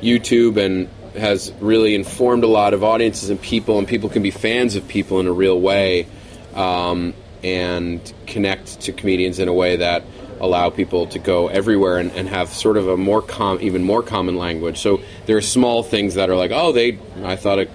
YouTube 0.00 0.56
and 0.56 0.88
has 1.16 1.52
really 1.60 1.94
informed 1.94 2.42
a 2.42 2.46
lot 2.46 2.72
of 2.72 2.82
audiences 2.82 3.28
and 3.28 3.40
people, 3.40 3.78
and 3.78 3.86
people 3.86 4.08
can 4.08 4.22
be 4.22 4.30
fans 4.30 4.76
of 4.76 4.88
people 4.88 5.20
in 5.20 5.26
a 5.26 5.32
real 5.32 5.60
way, 5.60 6.06
um, 6.54 7.12
and 7.44 8.12
connect 8.26 8.80
to 8.80 8.92
comedians 8.92 9.38
in 9.38 9.48
a 9.48 9.52
way 9.52 9.76
that 9.76 10.02
allow 10.40 10.70
people 10.70 11.06
to 11.08 11.18
go 11.18 11.48
everywhere 11.48 11.98
and, 11.98 12.10
and 12.12 12.28
have 12.28 12.48
sort 12.48 12.76
of 12.76 12.88
a 12.88 12.96
more 12.96 13.22
com- 13.22 13.58
even 13.60 13.82
more 13.82 14.02
common 14.02 14.36
language. 14.36 14.78
So 14.78 15.00
there 15.26 15.36
are 15.36 15.42
small 15.42 15.82
things 15.82 16.14
that 16.14 16.30
are 16.30 16.36
like, 16.36 16.50
oh, 16.52 16.72
they, 16.72 16.98
I 17.24 17.36
thought 17.36 17.58
a 17.58 17.68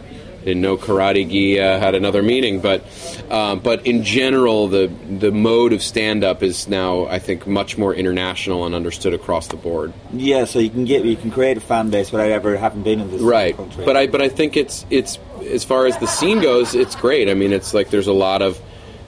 didn't 0.47 0.62
know 0.62 0.78
karate 0.78 1.30
gi 1.30 1.60
uh, 1.60 1.78
had 1.78 1.93
another 1.93 2.24
meaning, 2.24 2.62
but 2.62 2.82
um, 3.30 3.60
but 3.60 3.86
in 3.86 4.03
general, 4.03 4.70
the 4.70 4.88
the 5.20 5.30
mode 5.32 5.74
of 5.74 5.84
stand 5.84 6.24
up 6.24 6.41
is 6.41 6.70
now 6.70 7.05
I 7.08 7.20
think 7.20 7.45
much 7.45 7.78
more 7.78 7.93
international 7.93 8.66
and 8.66 8.74
understood 8.74 9.14
across 9.14 9.47
the 9.47 9.58
board. 9.58 9.91
Yeah, 10.14 10.45
so 10.45 10.60
you 10.60 10.70
can 10.70 10.86
get 10.86 11.03
you 11.03 11.18
can 11.18 11.32
create 11.32 11.58
a 11.58 11.60
fan 11.60 11.89
base 11.89 12.14
without 12.14 12.32
ever 12.32 12.55
having 12.55 12.82
been 12.82 13.01
in 13.01 13.12
this 13.12 13.22
right 13.22 13.58
country. 13.58 13.84
but 13.84 13.97
i 13.97 14.08
but 14.08 14.22
i 14.22 14.30
think 14.30 14.55
it's 14.55 14.86
it's 14.89 15.20
as 15.51 15.64
far 15.64 15.86
as 15.86 15.97
the 15.97 16.08
scene 16.08 16.39
goes 16.41 16.76
it's 16.76 16.95
great 16.95 17.30
i 17.30 17.34
mean 17.34 17.51
it's 17.51 17.74
like 17.74 17.89
there's 17.89 18.08
a 18.08 18.14
lot 18.14 18.41
of 18.41 18.60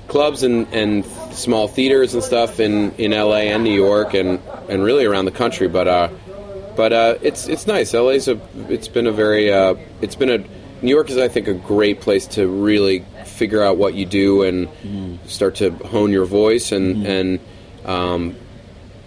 clubs 0.10 0.43
and 0.43 0.68
and 0.74 1.05
small 1.32 1.68
theaters 1.68 2.14
and 2.14 2.24
stuff 2.24 2.60
in 2.60 2.91
in 2.95 3.12
la 3.12 3.36
and 3.36 3.64
new 3.64 3.74
york 3.74 4.14
and 4.14 4.39
and 4.68 4.84
really 4.84 5.05
around 5.05 5.26
the 5.26 5.32
country 5.32 5.68
but 5.68 5.88
uh 5.88 6.10
but 6.76 6.91
uh 6.91 7.16
it's 7.22 7.47
it's 7.47 7.68
nice 7.68 7.93
la's 7.93 8.28
a 8.28 8.39
it's 8.70 8.88
been 8.88 9.07
a 9.07 9.12
very 9.12 9.51
uh 9.53 9.76
it's 10.01 10.16
been 10.16 10.30
a 10.30 10.38
new 10.82 10.89
york 10.89 11.10
is 11.10 11.18
i 11.18 11.28
think 11.28 11.47
a 11.47 11.53
great 11.53 12.01
place 12.01 12.26
to 12.26 12.47
really 12.47 13.05
figure 13.26 13.64
out 13.64 13.78
what 13.78 13.93
you 13.93 14.05
do 14.05 14.41
and 14.43 14.68
start 15.26 15.55
to 15.55 15.70
hone 15.70 16.12
your 16.12 16.26
voice 16.26 16.72
and 16.72 17.05
and 17.05 17.39
um 17.86 18.36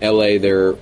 la 0.01 0.39
there 0.39 0.77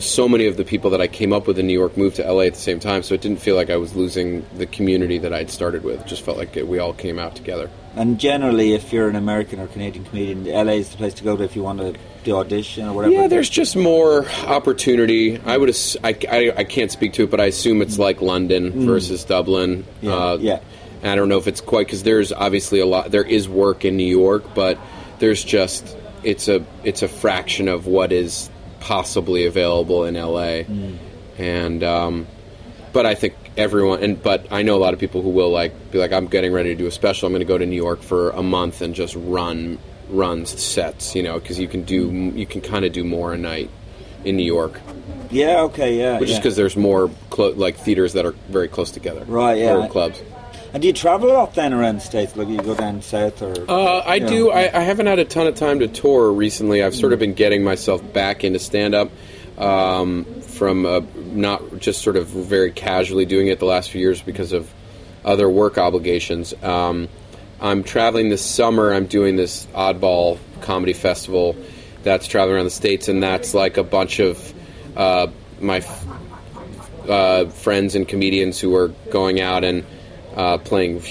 so 0.00 0.28
many 0.28 0.46
of 0.46 0.56
the 0.56 0.64
people 0.64 0.90
that 0.90 1.00
I 1.00 1.08
came 1.08 1.32
up 1.32 1.46
with 1.46 1.58
in 1.58 1.66
New 1.66 1.72
York 1.72 1.96
moved 1.96 2.16
to 2.16 2.32
LA 2.32 2.42
at 2.42 2.54
the 2.54 2.60
same 2.60 2.78
time, 2.80 3.02
so 3.02 3.14
it 3.14 3.20
didn't 3.20 3.40
feel 3.40 3.56
like 3.56 3.70
I 3.70 3.76
was 3.76 3.94
losing 3.94 4.44
the 4.56 4.66
community 4.66 5.18
that 5.18 5.32
I'd 5.32 5.50
started 5.50 5.82
with. 5.82 6.00
It 6.00 6.06
just 6.06 6.22
felt 6.22 6.36
like 6.36 6.56
it, 6.56 6.68
we 6.68 6.78
all 6.78 6.92
came 6.92 7.18
out 7.18 7.34
together. 7.34 7.70
And 7.98 8.18
generally, 8.18 8.74
if 8.74 8.92
you're 8.92 9.08
an 9.08 9.16
American 9.16 9.58
or 9.58 9.66
Canadian 9.66 10.04
comedian, 10.04 10.44
LA 10.44 10.74
is 10.74 10.90
the 10.90 10.96
place 10.96 11.14
to 11.14 11.24
go 11.24 11.36
to 11.36 11.42
if 11.42 11.56
you 11.56 11.62
want 11.64 11.80
to 11.80 11.94
do 12.22 12.36
audition 12.36 12.86
or 12.86 12.92
whatever. 12.94 13.12
Yeah, 13.12 13.26
there's 13.26 13.50
just 13.50 13.74
more 13.76 14.24
opportunity. 14.46 15.38
I 15.40 15.56
would, 15.56 15.68
ass- 15.70 15.96
I, 16.04 16.16
I, 16.30 16.52
I 16.58 16.64
can't 16.64 16.90
speak 16.92 17.14
to 17.14 17.24
it, 17.24 17.30
but 17.30 17.40
I 17.40 17.46
assume 17.46 17.82
it's 17.82 17.98
like 17.98 18.20
London 18.22 18.72
Mm. 18.72 18.86
versus 18.86 19.24
Dublin. 19.24 19.84
Yeah, 20.00 20.12
Uh, 20.14 20.36
yeah. 20.40 20.60
I 21.02 21.14
don't 21.16 21.28
know 21.28 21.38
if 21.38 21.46
it's 21.48 21.60
quite 21.60 21.86
because 21.86 22.02
there's 22.04 22.32
obviously 22.32 22.80
a 22.80 22.86
lot. 22.86 23.10
There 23.10 23.24
is 23.24 23.48
work 23.48 23.84
in 23.84 23.96
New 23.96 24.06
York, 24.06 24.44
but 24.54 24.78
there's 25.18 25.42
just 25.44 25.96
it's 26.24 26.48
a 26.48 26.64
it's 26.84 27.02
a 27.02 27.08
fraction 27.08 27.68
of 27.68 27.86
what 27.86 28.10
is 28.12 28.50
possibly 28.80 29.44
available 29.46 30.04
in 30.04 30.14
LA. 30.14 30.62
And 31.38 31.82
um, 31.84 32.26
but 32.92 33.06
I 33.06 33.14
think 33.14 33.34
everyone 33.56 34.02
and 34.02 34.22
but 34.22 34.46
I 34.50 34.62
know 34.62 34.76
a 34.76 34.82
lot 34.82 34.94
of 34.94 35.00
people 35.00 35.22
who 35.22 35.30
will 35.30 35.50
like 35.50 35.90
be 35.90 35.98
like 35.98 36.12
I'm 36.12 36.26
getting 36.26 36.52
ready 36.52 36.70
to 36.70 36.74
do 36.74 36.86
a 36.86 36.90
special. 36.90 37.26
I'm 37.26 37.32
going 37.32 37.40
to 37.40 37.46
go 37.46 37.58
to 37.58 37.66
New 37.66 37.76
York 37.76 38.02
for 38.02 38.30
a 38.30 38.42
month 38.42 38.80
and 38.82 38.94
just 38.94 39.14
run 39.16 39.78
runs 40.08 40.60
sets, 40.60 41.14
you 41.14 41.22
know, 41.22 41.38
because 41.38 41.58
you 41.58 41.68
can 41.68 41.82
do 41.84 42.10
you 42.34 42.46
can 42.46 42.60
kind 42.60 42.84
of 42.84 42.92
do 42.92 43.04
more 43.04 43.32
a 43.32 43.38
night 43.38 43.70
in 44.24 44.36
New 44.36 44.44
York. 44.44 44.80
Yeah, 45.30 45.60
okay, 45.62 45.98
yeah. 45.98 46.18
Which 46.18 46.30
is 46.30 46.38
because 46.38 46.56
there's 46.56 46.76
more 46.76 47.10
clo- 47.30 47.52
like 47.52 47.76
theaters 47.76 48.14
that 48.14 48.24
are 48.24 48.32
very 48.48 48.68
close 48.68 48.90
together, 48.90 49.24
Right, 49.26 49.58
yeah. 49.58 49.74
or 49.76 49.88
clubs. 49.88 50.22
And 50.72 50.82
do 50.82 50.86
you 50.86 50.92
travel 50.94 51.30
a 51.30 51.32
lot 51.32 51.54
then 51.54 51.72
around 51.72 51.96
the 51.96 52.00
states? 52.00 52.36
Like 52.36 52.48
you 52.48 52.58
go 52.58 52.74
down 52.74 53.00
south 53.02 53.40
or? 53.42 53.54
Uh, 53.70 54.02
I 54.06 54.18
know? 54.18 54.28
do. 54.28 54.50
I, 54.50 54.78
I 54.78 54.80
haven't 54.82 55.06
had 55.06 55.18
a 55.18 55.24
ton 55.24 55.46
of 55.46 55.54
time 55.54 55.78
to 55.80 55.88
tour 55.88 56.30
recently. 56.32 56.82
I've 56.82 56.94
sort 56.94 57.12
of 57.12 57.18
been 57.18 57.34
getting 57.34 57.64
myself 57.64 58.12
back 58.12 58.44
into 58.44 58.58
stand 58.58 58.94
up 58.94 59.10
um, 59.58 60.24
from 60.58 60.84
uh, 60.84 61.00
not 61.14 61.78
just 61.78 62.02
sort 62.02 62.16
of 62.16 62.26
very 62.26 62.72
casually 62.72 63.24
doing 63.24 63.46
it 63.46 63.60
the 63.60 63.64
last 63.64 63.90
few 63.90 64.00
years 64.00 64.20
because 64.20 64.52
of 64.52 64.68
other 65.24 65.48
work 65.48 65.78
obligations. 65.78 66.52
Um, 66.62 67.08
I'm 67.60 67.84
traveling 67.84 68.28
this 68.28 68.44
summer. 68.44 68.92
I'm 68.92 69.06
doing 69.06 69.36
this 69.36 69.66
oddball 69.66 70.38
comedy 70.60 70.92
festival 70.92 71.56
that's 72.02 72.26
traveling 72.26 72.56
around 72.56 72.64
the 72.64 72.70
states, 72.70 73.08
and 73.08 73.22
that's 73.22 73.54
like 73.54 73.76
a 73.76 73.84
bunch 73.84 74.18
of 74.18 74.54
uh, 74.96 75.28
my 75.60 75.76
f- 75.76 76.06
uh, 77.08 77.46
friends 77.46 77.94
and 77.94 78.06
comedians 78.06 78.58
who 78.58 78.74
are 78.74 78.88
going 79.10 79.40
out 79.40 79.62
and 79.62 79.84
uh, 80.36 80.58
playing, 80.58 81.02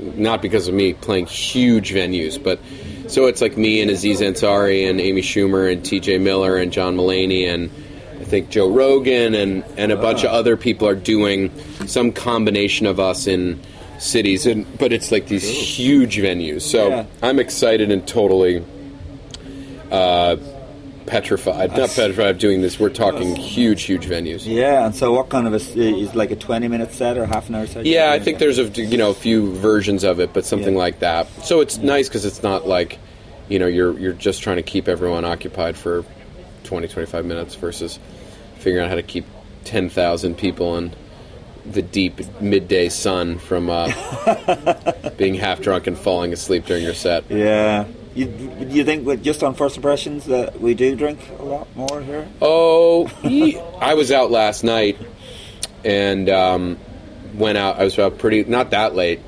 not 0.16 0.42
because 0.42 0.66
of 0.66 0.74
me, 0.74 0.94
playing 0.94 1.26
huge 1.26 1.92
venues, 1.92 2.42
but 2.42 2.60
so 3.08 3.26
it's 3.26 3.40
like 3.40 3.56
me 3.56 3.80
and 3.82 3.90
Aziz 3.90 4.20
Ansari 4.20 4.88
and 4.88 5.00
Amy 5.00 5.22
Schumer 5.22 5.72
and 5.72 5.84
T.J. 5.84 6.18
Miller 6.18 6.56
and 6.56 6.72
John 6.72 6.96
Mulaney 6.96 7.52
and 7.52 7.70
think 8.30 8.48
Joe 8.50 8.70
Rogan 8.70 9.34
and 9.34 9.64
and 9.76 9.92
a 9.92 9.96
bunch 9.96 10.24
of 10.24 10.30
other 10.30 10.56
people 10.56 10.88
are 10.88 10.94
doing 10.94 11.50
some 11.86 12.12
combination 12.12 12.86
of 12.86 12.98
us 12.98 13.26
in 13.26 13.60
cities, 13.98 14.46
and 14.46 14.64
but 14.78 14.92
it's 14.92 15.12
like 15.12 15.26
these 15.26 15.46
huge 15.48 16.16
venues. 16.16 16.62
So 16.62 16.88
Yeah. 16.88 17.04
I'm 17.22 17.38
excited 17.38 17.90
and 17.90 18.06
totally. 18.06 18.64
Uh, 19.90 20.36
petrified, 21.06 21.70
not 21.76 21.90
petrified 21.90 22.28
of 22.28 22.38
doing 22.38 22.60
this. 22.60 22.78
We're 22.78 22.88
talking 22.90 23.34
huge, 23.34 23.82
huge 23.82 24.06
venues. 24.06 24.46
Yeah, 24.46 24.86
and 24.86 24.94
so 24.94 25.12
what 25.12 25.28
kind 25.28 25.48
of 25.48 25.52
a 25.52 25.56
s- 25.56 25.74
is 25.74 26.14
like 26.14 26.30
a 26.30 26.36
twenty 26.36 26.68
minute 26.68 26.92
set 26.92 27.18
or 27.18 27.26
half 27.26 27.48
an 27.48 27.56
hour 27.56 27.66
set? 27.66 27.84
Yeah, 27.86 28.12
I 28.12 28.20
think 28.20 28.38
there's 28.38 28.60
a 28.60 28.68
you 28.68 28.96
know 28.96 29.10
a 29.10 29.14
few 29.14 29.52
versions 29.54 30.04
of 30.04 30.20
it, 30.20 30.32
but 30.32 30.44
something 30.44 30.76
like 30.76 31.00
that. 31.00 31.26
So 31.44 31.60
it's 31.60 31.78
nice 31.78 32.08
because 32.08 32.24
it's 32.24 32.44
not 32.44 32.68
like 32.68 32.98
you 33.48 33.58
know 33.58 33.66
you're 33.66 33.98
you're 33.98 34.12
just 34.12 34.42
trying 34.42 34.56
to 34.58 34.62
keep 34.62 34.86
everyone 34.86 35.24
occupied 35.24 35.76
for 35.76 36.04
20, 36.64 36.88
25 36.88 37.24
minutes 37.24 37.54
versus 37.54 37.98
figuring 38.56 38.84
out 38.84 38.90
how 38.90 38.96
to 38.96 39.02
keep 39.02 39.24
ten 39.64 39.88
thousand 39.88 40.36
people 40.36 40.76
in 40.76 40.92
the 41.66 41.82
deep 41.82 42.20
midday 42.40 42.88
sun 42.88 43.38
from 43.38 43.68
uh, 43.70 43.92
being 45.16 45.34
half 45.34 45.60
drunk 45.60 45.86
and 45.86 45.98
falling 45.98 46.32
asleep 46.32 46.64
during 46.64 46.82
your 46.82 46.94
set. 46.94 47.30
Yeah. 47.30 47.86
You, 48.14 48.26
you 48.68 48.84
think 48.84 49.06
with 49.06 49.22
just 49.22 49.42
on 49.44 49.54
first 49.54 49.76
impressions 49.76 50.26
that 50.26 50.60
we 50.60 50.74
do 50.74 50.96
drink 50.96 51.20
a 51.38 51.44
lot 51.44 51.68
more 51.76 52.02
here? 52.02 52.26
Oh, 52.42 53.08
I 53.80 53.94
was 53.94 54.10
out 54.10 54.32
last 54.32 54.64
night 54.64 54.98
and 55.84 56.28
um, 56.28 56.78
went 57.34 57.56
out. 57.56 57.78
I 57.78 57.84
was 57.84 57.98
out 57.98 58.18
pretty 58.18 58.42
not 58.44 58.70
that 58.70 58.96
late, 58.96 59.20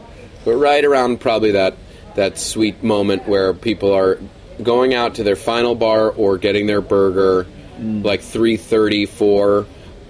but 0.44 0.56
right 0.56 0.84
around 0.84 1.20
probably 1.20 1.52
that 1.52 1.76
that 2.16 2.38
sweet 2.38 2.82
moment 2.82 3.28
where 3.28 3.54
people 3.54 3.92
are 3.92 4.18
going 4.62 4.94
out 4.94 5.16
to 5.16 5.24
their 5.24 5.36
final 5.36 5.74
bar 5.74 6.10
or 6.10 6.38
getting 6.38 6.66
their 6.66 6.80
burger, 6.80 7.46
like 7.78 8.20
three 8.22 8.56
thirty, 8.56 9.06
four, 9.06 9.66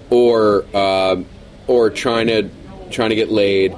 or 0.09 0.65
uh, 0.73 1.21
or 1.67 1.89
trying 1.89 2.27
to 2.27 2.49
trying 2.91 3.09
to 3.09 3.15
get 3.15 3.29
laid. 3.29 3.75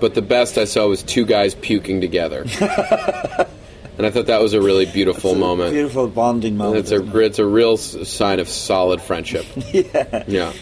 But 0.00 0.14
the 0.14 0.22
best 0.22 0.58
I 0.58 0.64
saw 0.64 0.88
was 0.88 1.02
two 1.02 1.24
guys 1.24 1.54
puking 1.54 2.00
together. 2.00 2.46
And 3.96 4.06
I 4.06 4.10
thought 4.10 4.26
that 4.26 4.42
was 4.42 4.54
a 4.54 4.60
really 4.60 4.86
beautiful 4.86 5.34
moment. 5.36 5.72
Beautiful 5.72 6.08
bonding 6.08 6.56
moment. 6.56 6.78
It's 6.78 6.90
a 6.90 7.18
it's 7.20 7.38
a 7.38 7.46
real 7.46 7.76
sign 7.76 8.40
of 8.40 8.48
solid 8.48 9.00
friendship. 9.00 9.46
yeah. 9.72 10.24
Yeah. 10.26 10.52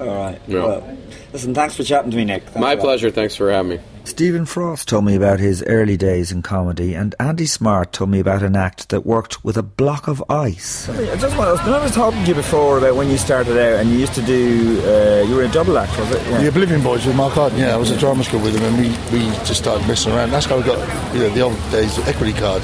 All 0.00 0.06
right. 0.06 0.40
Yeah. 0.48 0.64
Well, 0.64 0.98
listen, 1.32 1.54
thanks 1.54 1.76
for 1.76 1.84
chatting 1.84 2.10
to 2.10 2.16
me, 2.16 2.24
Nick. 2.24 2.42
Thanks 2.44 2.58
My 2.58 2.72
a 2.72 2.76
pleasure. 2.76 3.10
Thanks 3.10 3.36
for 3.36 3.50
having 3.52 3.70
me. 3.70 3.80
Stephen 4.04 4.44
Frost 4.44 4.88
told 4.88 5.04
me 5.04 5.14
about 5.14 5.40
his 5.40 5.62
early 5.64 5.96
days 5.96 6.32
in 6.32 6.42
comedy, 6.42 6.94
and 6.94 7.14
Andy 7.20 7.46
Smart 7.46 7.92
told 7.92 8.10
me 8.10 8.18
about 8.18 8.42
an 8.42 8.56
act 8.56 8.88
that 8.90 9.06
worked 9.06 9.44
with 9.44 9.56
a 9.56 9.62
block 9.62 10.08
of 10.08 10.22
ice. 10.28 10.88
I 10.88 11.16
just 11.16 11.36
want 11.36 11.58
I 11.60 11.82
was 11.82 11.92
talking 11.92 12.22
to 12.22 12.28
you 12.28 12.34
before 12.34 12.78
about 12.78 12.96
when 12.96 13.08
you 13.08 13.18
started 13.18 13.56
out, 13.56 13.80
and 13.80 13.90
you 13.90 13.98
used 13.98 14.14
to 14.14 14.22
do, 14.22 14.82
uh, 14.84 15.22
you 15.28 15.34
were 15.36 15.44
a 15.44 15.48
double 15.48 15.78
act, 15.78 15.98
was 15.98 16.10
it? 16.12 16.22
The 16.40 16.48
Oblivion 16.48 16.82
Boys 16.82 17.06
with 17.06 17.16
Mark 17.16 17.36
Arden. 17.36 17.58
Yeah, 17.58 17.74
I 17.74 17.76
was 17.76 17.90
at 17.92 18.00
drama 18.00 18.24
school 18.24 18.40
with 18.40 18.56
him, 18.56 18.64
and 18.64 18.76
we, 18.78 18.88
we 19.16 19.30
just 19.44 19.56
started 19.56 19.86
messing 19.86 20.12
around. 20.12 20.30
That's 20.30 20.46
how 20.46 20.56
we 20.56 20.64
got 20.64 20.78
you 21.14 21.20
know 21.20 21.30
the 21.30 21.40
old 21.42 21.56
days 21.70 21.98
equity 22.08 22.32
card. 22.32 22.62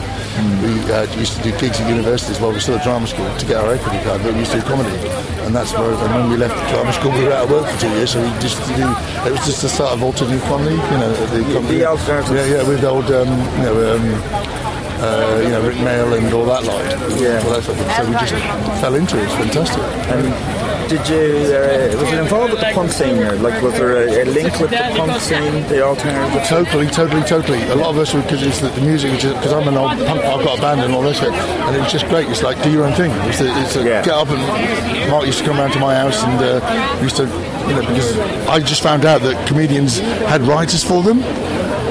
We 0.63 0.93
uh, 0.93 1.07
used 1.17 1.37
to 1.37 1.43
do 1.43 1.51
gigs 1.59 1.81
at 1.81 1.89
universities 1.89 2.39
while 2.41 2.51
we 2.51 2.57
were 2.57 2.61
still 2.61 2.77
at 2.77 2.85
drama 2.85 3.07
school 3.07 3.27
to 3.39 3.47
get 3.47 3.57
our 3.57 3.73
equity 3.73 4.03
card, 4.05 4.23
but 4.23 4.33
we 4.33 4.41
used 4.41 4.53
to 4.53 4.61
do 4.61 4.67
comedy, 4.67 4.95
and 5.45 5.55
that's 5.55 5.73
where. 5.73 5.93
And 5.93 6.15
when 6.15 6.31
we 6.31 6.37
left 6.37 6.55
drama 6.73 6.93
school, 6.93 7.13
we 7.13 7.25
were 7.25 7.33
out 7.33 7.45
of 7.45 7.51
work 7.51 7.67
for 7.71 7.81
two 7.81 7.91
years, 7.91 8.11
so 8.13 8.23
we 8.23 8.29
just 8.41 8.59
do. 8.77 8.85
It 9.25 9.33
was 9.33 9.47
just 9.47 9.63
the 9.63 9.69
start 9.69 9.93
of 9.93 10.03
alternative 10.03 10.43
comedy, 10.45 10.75
you 10.75 10.99
know. 10.99 11.26
The, 11.31 11.43
comedy. 11.53 11.79
the 11.79 11.85
alternative. 11.87 12.37
Yeah, 12.37 12.47
yeah, 12.47 12.69
with 12.69 12.85
old, 12.85 13.11
um, 13.11 13.29
you 13.29 13.63
know. 13.63 13.97
Um, 13.97 14.67
uh, 14.99 15.41
you 15.43 15.51
know, 15.51 15.61
Rik 15.61 15.77
Mayall 15.77 16.17
and 16.17 16.33
all 16.33 16.47
that 16.47 16.65
lot. 16.65 16.83
Yeah. 17.21 17.43
All 17.45 17.53
that 17.53 17.63
sort 17.63 17.79
of. 17.79 17.85
So 17.93 18.07
we 18.07 18.13
just 18.17 18.81
fell 18.81 18.95
into 18.95 19.19
it. 19.19 19.25
It's 19.25 19.35
fantastic. 19.35 19.83
And 20.09 20.33
did 20.89 21.09
you, 21.09 21.55
uh, 21.55 22.01
was 22.01 22.13
it 22.13 22.19
involved 22.19 22.53
with 22.53 22.61
the 22.61 22.71
punk 22.73 22.93
scene? 22.93 23.19
Or, 23.19 23.35
like, 23.37 23.63
was 23.63 23.75
there 23.75 23.97
a, 23.97 24.23
a 24.23 24.25
link 24.25 24.59
with 24.61 24.71
the 24.71 24.77
punk 24.97 25.21
scene, 25.21 25.67
the 25.69 25.83
alternative? 25.83 26.43
Totally, 26.49 26.87
totally, 26.87 27.23
totally. 27.23 27.63
A 27.69 27.75
lot 27.75 27.91
of 27.91 27.99
us, 27.99 28.15
because 28.15 28.43
it's 28.43 28.61
the, 28.61 28.69
the 28.69 28.81
music, 28.81 29.13
because 29.13 29.53
I'm 29.53 29.67
an 29.69 29.77
old 29.77 29.91
punk, 30.07 30.25
I've 30.25 30.45
got 30.45 30.59
a 30.59 30.63
band 30.63 30.81
and 30.81 30.95
all 30.95 31.03
this 31.03 31.19
shit, 31.19 31.33
and 31.33 31.77
it's 31.77 31.93
just 31.93 32.07
great. 32.09 32.29
It's 32.29 32.43
like, 32.43 32.63
do 32.63 32.71
your 32.71 32.85
own 32.85 32.93
thing. 32.95 33.11
It's, 33.29 33.41
a, 33.41 33.63
it's 33.63 33.77
a, 33.77 33.83
get 33.85 34.09
up 34.09 34.29
and 34.29 35.11
Mark 35.11 35.27
used 35.27 35.39
to 35.41 35.45
come 35.45 35.59
around 35.59 35.73
to 35.73 35.81
my 35.81 35.95
house 35.95 36.23
and 36.23 36.41
uh, 36.41 37.03
used 37.03 37.17
to, 37.17 37.25
you 37.25 37.75
know, 37.75 37.81
because 37.81 38.17
I 38.49 38.61
just 38.61 38.83
found 38.83 39.05
out 39.05 39.23
that 39.23 39.49
comedians 39.49 39.99
had 39.99 40.43
writers 40.43 40.85
for 40.85 41.03
them. 41.03 41.21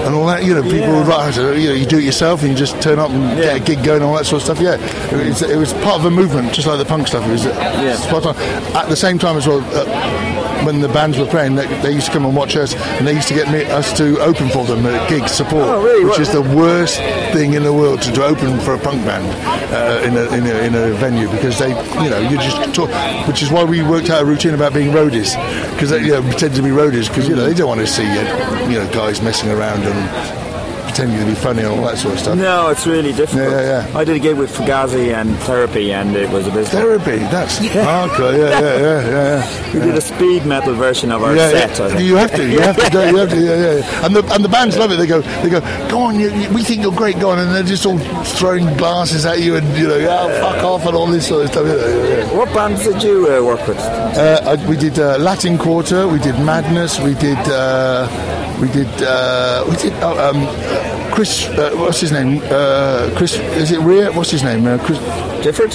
And 0.05 0.13
all 0.13 0.27
that, 0.27 0.43
you 0.43 0.53
know, 0.53 0.61
people 0.61 0.93
would 0.93 1.07
write, 1.07 1.35
uh, 1.37 1.51
you 1.53 1.69
know, 1.69 1.73
you 1.73 1.85
do 1.85 1.97
it 1.97 2.03
yourself 2.03 2.41
and 2.41 2.51
you 2.51 2.55
just 2.55 2.79
turn 2.79 2.99
up 2.99 3.09
and 3.09 3.37
get 3.37 3.59
a 3.59 3.59
gig 3.59 3.83
going 3.83 3.97
and 3.97 4.05
all 4.05 4.15
that 4.15 4.25
sort 4.25 4.41
of 4.41 4.45
stuff. 4.45 4.59
Yeah, 4.59 4.75
it 5.11 5.29
was, 5.29 5.41
it 5.41 5.57
was 5.57 5.73
part 5.73 5.99
of 5.99 6.05
a 6.05 6.11
movement, 6.11 6.53
just 6.53 6.67
like 6.67 6.77
the 6.77 6.85
punk 6.85 7.07
stuff. 7.07 7.27
It 7.27 7.31
was 7.31 7.45
uh, 7.47 7.97
spot 7.97 8.25
on. 8.27 8.35
At 8.75 8.87
the 8.87 8.95
same 8.95 9.17
time 9.17 9.35
as 9.35 9.47
well, 9.47 9.61
uh, 9.73 10.44
when 10.65 10.81
the 10.81 10.87
bands 10.89 11.17
were 11.17 11.25
playing, 11.27 11.55
they, 11.55 11.67
they 11.81 11.91
used 11.91 12.07
to 12.07 12.11
come 12.11 12.25
and 12.25 12.35
watch 12.35 12.55
us, 12.55 12.73
and 12.75 13.07
they 13.07 13.13
used 13.13 13.27
to 13.29 13.33
get 13.33 13.51
me, 13.51 13.63
us 13.65 13.95
to 13.97 14.19
open 14.21 14.49
for 14.49 14.65
them 14.65 14.85
at 14.85 15.09
gigs 15.09 15.31
support, 15.31 15.63
Oh, 15.67 15.83
really? 15.83 16.03
which 16.03 16.11
What- 16.13 16.21
is 16.21 16.31
the 16.31 16.41
worst 16.41 16.97
thing 17.33 17.53
in 17.53 17.63
the 17.63 17.73
world 17.73 18.01
to, 18.03 18.11
to 18.13 18.23
open 18.25 18.59
for 18.59 18.73
a 18.73 18.79
punk 18.79 19.05
band 19.05 19.25
uh, 19.73 20.01
in, 20.07 20.17
a, 20.17 20.23
in, 20.35 20.45
a, 20.45 20.59
in 20.67 20.75
a 20.75 20.93
venue 20.95 21.29
because 21.31 21.57
they, 21.59 21.69
you 22.03 22.09
know, 22.09 22.19
you 22.19 22.37
just 22.37 22.73
talk. 22.73 22.89
Which 23.27 23.41
is 23.43 23.51
why 23.51 23.63
we 23.63 23.81
worked 23.83 24.09
out 24.09 24.21
a 24.21 24.25
routine 24.25 24.53
about 24.53 24.73
being 24.73 24.91
roadies 24.91 25.35
because 25.73 25.89
they 25.89 26.01
you 26.03 26.11
know, 26.13 26.21
pretend 26.21 26.55
to 26.55 26.61
be 26.61 26.69
roadies 26.69 27.07
because 27.09 27.27
you 27.27 27.35
know 27.35 27.45
they 27.45 27.53
don't 27.53 27.67
want 27.67 27.81
to 27.81 27.87
see 27.87 28.05
uh, 28.05 28.69
you 28.69 28.77
know 28.79 28.91
guys 28.93 29.21
messing 29.21 29.49
around 29.51 29.81
and 29.83 30.44
pretending 30.95 31.19
to 31.19 31.25
be 31.25 31.35
funny 31.35 31.59
and 31.61 31.67
all 31.67 31.85
that 31.85 31.97
sort 31.97 32.13
of 32.13 32.19
stuff. 32.21 32.37
No, 32.37 32.69
it's 32.69 32.87
really 32.87 33.11
difficult. 33.11 33.51
Yeah, 33.51 33.61
yeah, 33.61 33.87
yeah. 33.89 33.97
I 33.97 34.05
did 34.05 34.15
a 34.15 34.19
gig 34.19 34.37
with 34.37 34.55
Fugazi 34.55 35.13
and 35.13 35.35
Therapy, 35.39 35.91
and 35.91 36.15
it 36.15 36.29
was 36.29 36.47
a 36.47 36.51
bit. 36.51 36.67
Therapy, 36.67 37.17
that's 37.17 37.59
hardcore. 37.59 38.37
Yeah, 38.37 38.61
yeah, 38.61 38.79
yeah, 38.79 39.09
yeah. 39.09 39.73
We 39.73 39.79
did 39.81 39.95
a 39.95 40.01
speed 40.01 40.45
metal 40.45 40.73
version 40.73 41.11
of 41.11 41.21
our 41.21 41.35
yeah, 41.35 41.49
set. 41.49 41.79
I 41.81 41.89
think. 41.89 42.01
You 42.01 42.15
have 42.15 42.33
to, 42.35 42.49
you 42.49 42.61
have 42.61 42.77
to, 42.77 42.89
do, 42.89 42.99
you 43.09 43.17
have 43.17 43.29
to, 43.29 43.41
yeah, 43.41 43.79
yeah. 43.79 44.05
And 44.05 44.15
the 44.15 44.23
and 44.33 44.43
the 44.43 44.47
bands 44.47 44.77
love 44.77 44.91
it. 44.91 44.95
They 44.95 45.07
go, 45.07 45.19
they 45.21 45.49
go, 45.49 45.59
go 45.89 45.99
on, 45.99 46.17
you, 46.17 46.31
you, 46.33 46.49
we 46.51 46.63
think 46.63 46.81
you're 46.81 46.95
great, 46.95 47.19
go 47.19 47.31
on, 47.31 47.39
and 47.39 47.51
they're 47.51 47.63
just 47.63 47.85
all 47.85 47.99
throwing 48.23 48.65
glasses 48.77 49.25
at 49.25 49.41
you 49.41 49.57
and 49.57 49.67
you 49.77 49.87
know, 49.87 49.97
oh, 49.97 50.39
fuck 50.39 50.63
off 50.63 50.85
and 50.85 50.95
all 50.95 51.07
this 51.07 51.27
sort 51.27 51.43
of 51.43 51.51
stuff. 51.51 51.67
Yeah, 51.67 51.75
yeah, 51.75 52.17
yeah. 52.25 52.37
What 52.37 52.53
bands 52.53 52.85
did 52.85 53.03
you 53.03 53.27
uh, 53.27 53.43
work 53.43 53.67
with? 53.67 53.77
Uh, 53.79 54.39
I- 54.45 54.69
we 54.69 54.77
did 54.77 54.97
uh, 54.97 55.17
Latin 55.17 55.57
Quarter, 55.57 56.07
we 56.07 56.19
did 56.19 56.39
Madness, 56.39 56.99
we 57.01 57.13
did, 57.15 57.37
uh, 57.49 58.07
we 58.59 58.67
did, 58.69 58.87
uh, 59.01 59.65
we 59.69 59.75
did. 59.77 59.93
Oh, 60.01 60.17
um, 60.29 61.11
Chris, 61.13 61.45
uh, 61.47 61.71
what's 61.75 61.99
his 62.01 62.11
name? 62.11 62.41
Uh, 62.45 63.09
Chris, 63.15 63.37
is 63.37 63.71
it 63.71 63.79
Rhea? 63.79 64.11
What's 64.11 64.31
his 64.31 64.43
name? 64.43 64.65
Uh, 64.67 64.77
Chris 64.77 64.99
Gifford? 65.43 65.73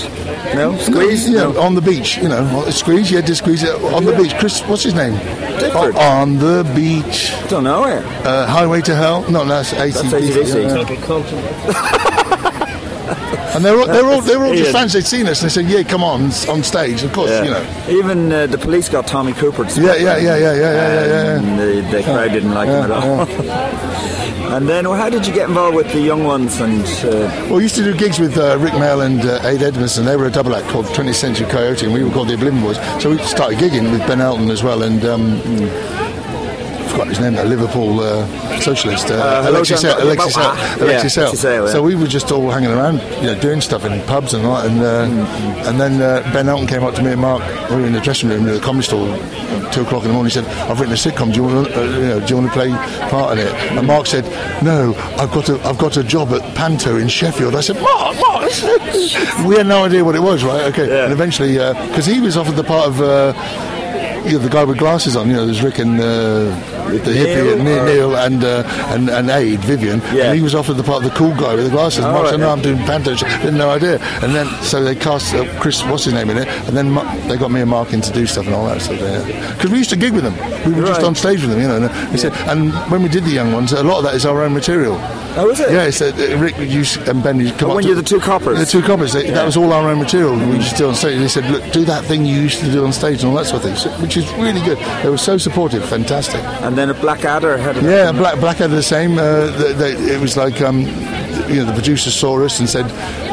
No, 0.55 0.77
Squeeze. 0.79 1.29
No, 1.29 1.53
yeah, 1.53 1.59
on 1.61 1.75
the 1.75 1.81
beach. 1.81 2.17
You 2.19 2.29
know, 2.29 2.65
Squeeze. 2.71 3.11
Yeah, 3.11 3.21
did 3.21 3.37
Squeeze 3.37 3.63
it 3.63 3.75
on 3.95 4.05
the 4.05 4.17
beach. 4.17 4.35
Chris, 4.39 4.61
what's 4.63 4.83
his 4.83 4.95
name? 4.95 5.15
Gifford. 5.61 5.95
O- 5.95 5.99
on 6.01 6.39
the 6.39 6.65
beach. 6.75 7.33
Don't 7.49 7.65
know 7.65 7.85
it. 7.85 8.05
Uh, 8.27 8.47
Highway 8.47 8.81
to 8.83 8.95
Hell. 8.95 9.31
No, 9.31 9.45
that's 9.45 9.73
ACDC. 9.73 10.13
AC/DC. 10.13 10.55
yeah. 10.63 12.37
And 13.55 13.65
they're 13.65 13.79
all, 13.79 13.87
they're 13.87 14.05
all, 14.05 14.21
they're 14.21 14.45
all 14.45 14.55
just 14.55 14.73
fans. 14.73 14.93
They'd 14.93 15.05
seen 15.05 15.27
us 15.27 15.43
and 15.43 15.51
they 15.51 15.55
said, 15.55 15.67
"Yeah, 15.67 15.83
come 15.83 16.03
on, 16.05 16.31
on 16.49 16.63
stage." 16.63 17.03
Of 17.03 17.13
course, 17.13 17.31
Yeah. 17.31 17.45
you 17.45 17.51
know. 17.51 17.99
Even 17.99 18.33
uh, 18.33 18.47
the 18.47 18.59
police 18.59 18.89
got 18.89 19.07
Tommy 19.07 19.33
Cooper. 19.33 19.65
To 19.65 19.81
Yeah, 19.81 19.95
yeah, 19.97 20.17
yeah, 20.17 20.37
yeah, 20.37 20.37
yeah, 20.37 20.55
yeah, 20.55 20.73
yeah, 20.73 21.07
yeah. 21.07 21.39
And 21.39 21.59
the, 21.59 21.97
the 21.97 22.03
crowd 22.03 22.33
didn't 22.33 22.55
like 22.55 22.69
him 22.69 22.85
at 22.85 22.91
all. 22.91 23.21
and 24.55 24.69
then, 24.69 24.89
well, 24.89 24.99
how 24.99 25.11
did 25.11 25.27
you 25.27 25.33
get 25.35 25.49
involved 25.49 25.77
with 25.77 25.93
the 25.93 26.01
young 26.01 26.25
ones? 26.25 26.61
And 26.61 26.83
uh, 27.05 27.29
Well, 27.49 27.57
we 27.57 27.63
used 27.63 27.75
to 27.77 27.85
do 27.85 27.95
gigs 27.95 28.19
with 28.21 28.37
uh, 28.39 28.57
Rik 28.59 28.73
Mayall 28.75 29.05
and 29.05 29.21
uh, 29.25 29.41
Ade 29.45 29.63
Edmondson. 29.63 30.05
They 30.05 30.17
were 30.17 30.27
a 30.27 30.31
double 30.31 30.55
act 30.55 30.69
called 30.69 30.87
20th 30.87 31.15
Century 31.15 31.47
Coyote, 31.47 31.85
and 31.87 31.95
we 31.95 32.03
were 32.05 32.11
called 32.11 32.29
the 32.29 32.35
Oblivion 32.35 32.63
Boys. 32.63 32.77
So 33.03 33.11
we 33.11 33.19
started 33.19 33.59
gigging 33.59 33.91
with 33.91 34.01
Ben 34.07 34.21
Elton 34.21 34.51
as 34.51 34.63
well, 34.63 34.83
and 34.83 35.05
um, 35.05 35.41
I 35.43 36.10
forgot 36.91 37.09
his 37.09 37.21
name, 37.21 37.35
that 37.35 37.47
Liverpool 37.47 38.01
uh, 38.01 38.27
socialist, 38.61 39.11
uh, 39.11 39.15
Uh, 39.15 39.51
Alexei, 39.51 39.75
Alexei, 39.75 40.03
Alexei 40.03 40.41
yeah, 40.41 40.85
Alexei 40.85 41.55
yeah. 41.55 41.67
So 41.69 41.83
we 41.83 41.95
were 41.95 42.07
just 42.07 42.31
all 42.33 42.51
hanging 42.51 42.71
around, 42.71 43.01
you 43.21 43.29
know, 43.29 43.39
doing 43.41 43.61
stuff 43.61 43.85
in 43.85 44.01
pubs 44.07 44.35
and 44.35 44.45
all 44.45 44.57
that. 44.57 44.67
And, 44.71 44.81
uh, 44.83 45.69
and 45.69 45.81
then 45.81 46.03
uh, 46.03 46.29
Ben 46.33 46.49
Elton 46.49 46.67
came 46.67 46.83
up 46.83 46.95
to 46.95 47.03
me 47.03 47.13
and 47.13 47.21
Mark. 47.21 47.43
We 47.71 47.77
were 47.77 47.87
in 47.87 47.93
the 47.93 48.01
dressing 48.01 48.29
room 48.29 48.47
at 48.49 48.55
the 48.55 48.61
comedy 48.61 48.87
store, 48.87 49.09
at 49.09 49.73
two 49.73 49.83
o'clock 49.83 50.03
in 50.03 50.09
the 50.09 50.15
morning. 50.15 50.31
He 50.31 50.35
said, 50.41 50.47
"I've 50.69 50.81
written 50.81 50.95
a 50.95 50.97
sitcom. 50.97 51.33
Do 51.33 51.37
you 51.37 51.45
want 51.45 51.69
to, 51.69 51.81
uh, 51.81 51.85
you 51.85 52.09
know, 52.09 52.21
do 52.21 52.27
you 52.27 52.37
want 52.41 52.49
to 52.49 52.53
play 52.53 52.71
part 53.09 53.39
in 53.39 53.47
it?" 53.47 53.53
And 53.79 53.87
Mark 53.87 54.07
said, 54.07 54.25
"No, 54.63 54.95
I've 55.19 55.31
got 55.31 55.49
a, 55.49 55.61
I've 55.67 55.79
got 55.79 55.97
a 55.97 56.05
job 56.05 56.31
at 56.33 56.43
Panto 56.55 56.97
in 56.97 57.09
Sheffield." 57.09 57.55
I 57.55 57.61
said, 57.61 57.81
"Mark, 57.81 58.17
Mark." 58.21 58.51
we 59.47 59.57
had 59.57 59.67
no 59.67 59.85
idea 59.85 60.05
what 60.05 60.17
it 60.17 60.23
was, 60.23 60.43
right? 60.45 60.65
Okay. 60.73 61.05
And 61.05 61.13
eventually, 61.13 61.55
because 61.89 62.07
he 62.07 62.21
was 62.21 62.37
offered 62.37 62.57
the 62.57 62.65
part 62.65 62.89
of. 62.89 63.01
Uh, 63.01 63.33
you 64.25 64.33
know, 64.33 64.39
the 64.39 64.51
guy 64.51 64.65
with 64.65 64.77
glasses 64.79 65.17
on, 65.17 65.29
you 65.29 65.33
know, 65.33 65.47
there's 65.47 65.63
Rick 65.63 65.79
and 65.79 65.99
uh, 65.99 66.55
the 66.99 67.13
hippie, 67.13 67.53
and 67.55 67.65
Neil, 67.65 67.85
Neil 67.85 68.17
and, 68.17 68.45
uh, 68.45 68.63
and 68.89 69.09
and 69.09 69.31
Ade, 69.31 69.61
Vivian, 69.61 70.01
and 70.03 70.35
he 70.37 70.43
was 70.43 70.55
offered 70.55 70.75
the 70.75 70.83
part 70.83 71.05
of 71.05 71.11
the 71.11 71.17
cool 71.17 71.35
guy 71.35 71.55
with 71.55 71.65
the 71.65 71.71
glasses. 71.71 72.05
Oh, 72.05 72.11
Mark 72.13 72.23
right, 72.25 72.31
said, 72.31 72.41
"No, 72.41 72.47
yeah. 72.47 72.53
I'm 72.53 72.63
doing 72.63 72.79
Panto." 72.79 73.15
Had 73.15 73.55
no 73.55 73.71
idea, 73.71 73.99
and 74.23 74.35
then 74.35 74.47
so 74.63 74.83
they 74.83 74.95
cast 74.95 75.35
uh, 75.35 75.45
Chris, 75.61 75.83
what's 75.85 76.05
his 76.05 76.15
name 76.15 76.31
in 76.31 76.39
it, 76.39 76.49
and 76.69 76.77
then 76.77 76.91
Ma- 76.91 77.15
they 77.29 77.37
got 77.37 77.51
me 77.51 77.61
and 77.61 77.71
Mark 77.71 77.93
in 77.93 78.01
to 78.01 78.13
do 78.13 78.27
stuff 78.27 78.47
and 78.47 78.55
all 78.55 78.67
that 78.67 78.81
stuff. 78.83 78.99
Because 79.57 79.71
we 79.71 79.79
used 79.79 79.91
to 79.91 79.97
gig 79.97 80.13
with 80.13 80.25
them, 80.25 80.35
we 80.67 80.79
were 80.81 80.87
just 80.87 81.03
on 81.03 81.15
stage 81.15 81.41
with 81.41 81.51
them, 81.51 81.61
you 81.61 81.69
know. 81.69 81.77
And, 81.77 82.11
he 82.11 82.19
said, 82.19 82.33
and 82.49 82.73
when 82.91 83.03
we 83.03 83.09
did 83.09 83.25
the 83.25 83.31
young 83.31 83.53
ones, 83.53 83.73
a 83.73 83.83
lot 83.83 83.99
of 83.99 84.05
that 84.05 84.15
is 84.15 84.27
our 84.27 84.43
own 84.43 84.53
material. 84.55 84.97
Oh, 85.37 85.49
is 85.51 85.61
it? 85.61 85.71
Yeah, 85.71 85.85
it's, 85.85 86.03
uh, 86.03 86.13
Rick 86.39 86.59
you, 86.59 86.83
and 87.07 87.23
Ben. 87.23 87.39
You 87.41 87.53
come 87.53 87.69
Oh, 87.69 87.71
up 87.71 87.77
when 87.77 87.87
you're 87.87 87.95
the 87.95 88.03
two 88.03 88.19
coppers? 88.19 88.59
The 88.59 88.67
two 88.67 88.83
coppers. 88.83 89.13
They, 89.13 89.27
Yeah. 89.27 89.35
That 89.35 89.47
was 89.47 89.57
all 89.57 89.73
our 89.73 89.89
own 89.89 89.99
material. 90.01 90.35
We 90.35 90.57
used 90.57 90.71
to 90.73 90.77
do 90.77 90.89
on 90.89 90.95
stage. 90.97 91.19
They 91.21 91.29
said, 91.29 91.49
"Look, 91.51 91.63
do 91.73 91.85
that 91.85 92.05
thing 92.05 92.25
you 92.27 92.35
used 92.41 92.59
to 92.61 92.71
do 92.71 92.85
on 92.85 92.93
stage 92.93 93.23
and 93.23 93.31
all 93.31 93.37
that 93.37 93.47
sort 93.47 93.63
of 93.65 93.71
thing," 93.71 93.77
so, 93.77 93.91
which 94.03 94.17
is 94.17 94.29
really 94.35 94.61
good. 94.63 94.79
They 95.03 95.09
were 95.09 95.17
so 95.19 95.39
supportive, 95.39 95.85
fantastic. 95.85 96.41
and 96.63 96.77
then 96.81 96.89
a 96.89 96.95
Blackadder 96.95 97.59
had 97.59 97.77
a 97.77 97.83
Yeah, 97.83 98.11
Black 98.11 98.41
Blackadder 98.41 98.75
the 98.75 98.83
same. 98.83 99.19
Uh, 99.19 99.49
they, 99.59 99.73
they, 99.75 99.93
it 100.15 100.19
was 100.21 100.35
like 100.37 100.63
um, 100.63 100.85
you 101.49 101.57
know 101.57 101.65
the 101.65 101.73
producer 101.73 102.11
saw 102.11 102.43
us 102.45 102.61
and 102.61 102.69
said, 102.69 102.87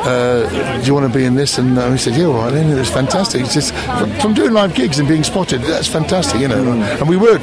uh, 0.06 0.80
"Do 0.80 0.86
you 0.86 0.94
want 0.94 1.12
to 1.12 1.18
be 1.18 1.26
in 1.26 1.36
this?" 1.36 1.58
And 1.58 1.78
uh, 1.78 1.90
we 1.92 1.98
said, 1.98 2.16
"Yeah, 2.16 2.26
all 2.26 2.34
right." 2.34 2.52
Then 2.52 2.72
it 2.72 2.80
was 2.80 2.90
fantastic. 2.90 3.42
It's 3.42 3.54
just 3.54 3.74
from, 3.74 4.12
from 4.20 4.34
doing 4.34 4.54
live 4.54 4.74
gigs 4.74 5.00
and 5.00 5.08
being 5.08 5.24
spotted. 5.24 5.62
That's 5.62 5.88
fantastic, 5.88 6.42
you 6.42 6.48
know. 6.48 6.72
And 7.00 7.10
we 7.10 7.18
were 7.18 7.40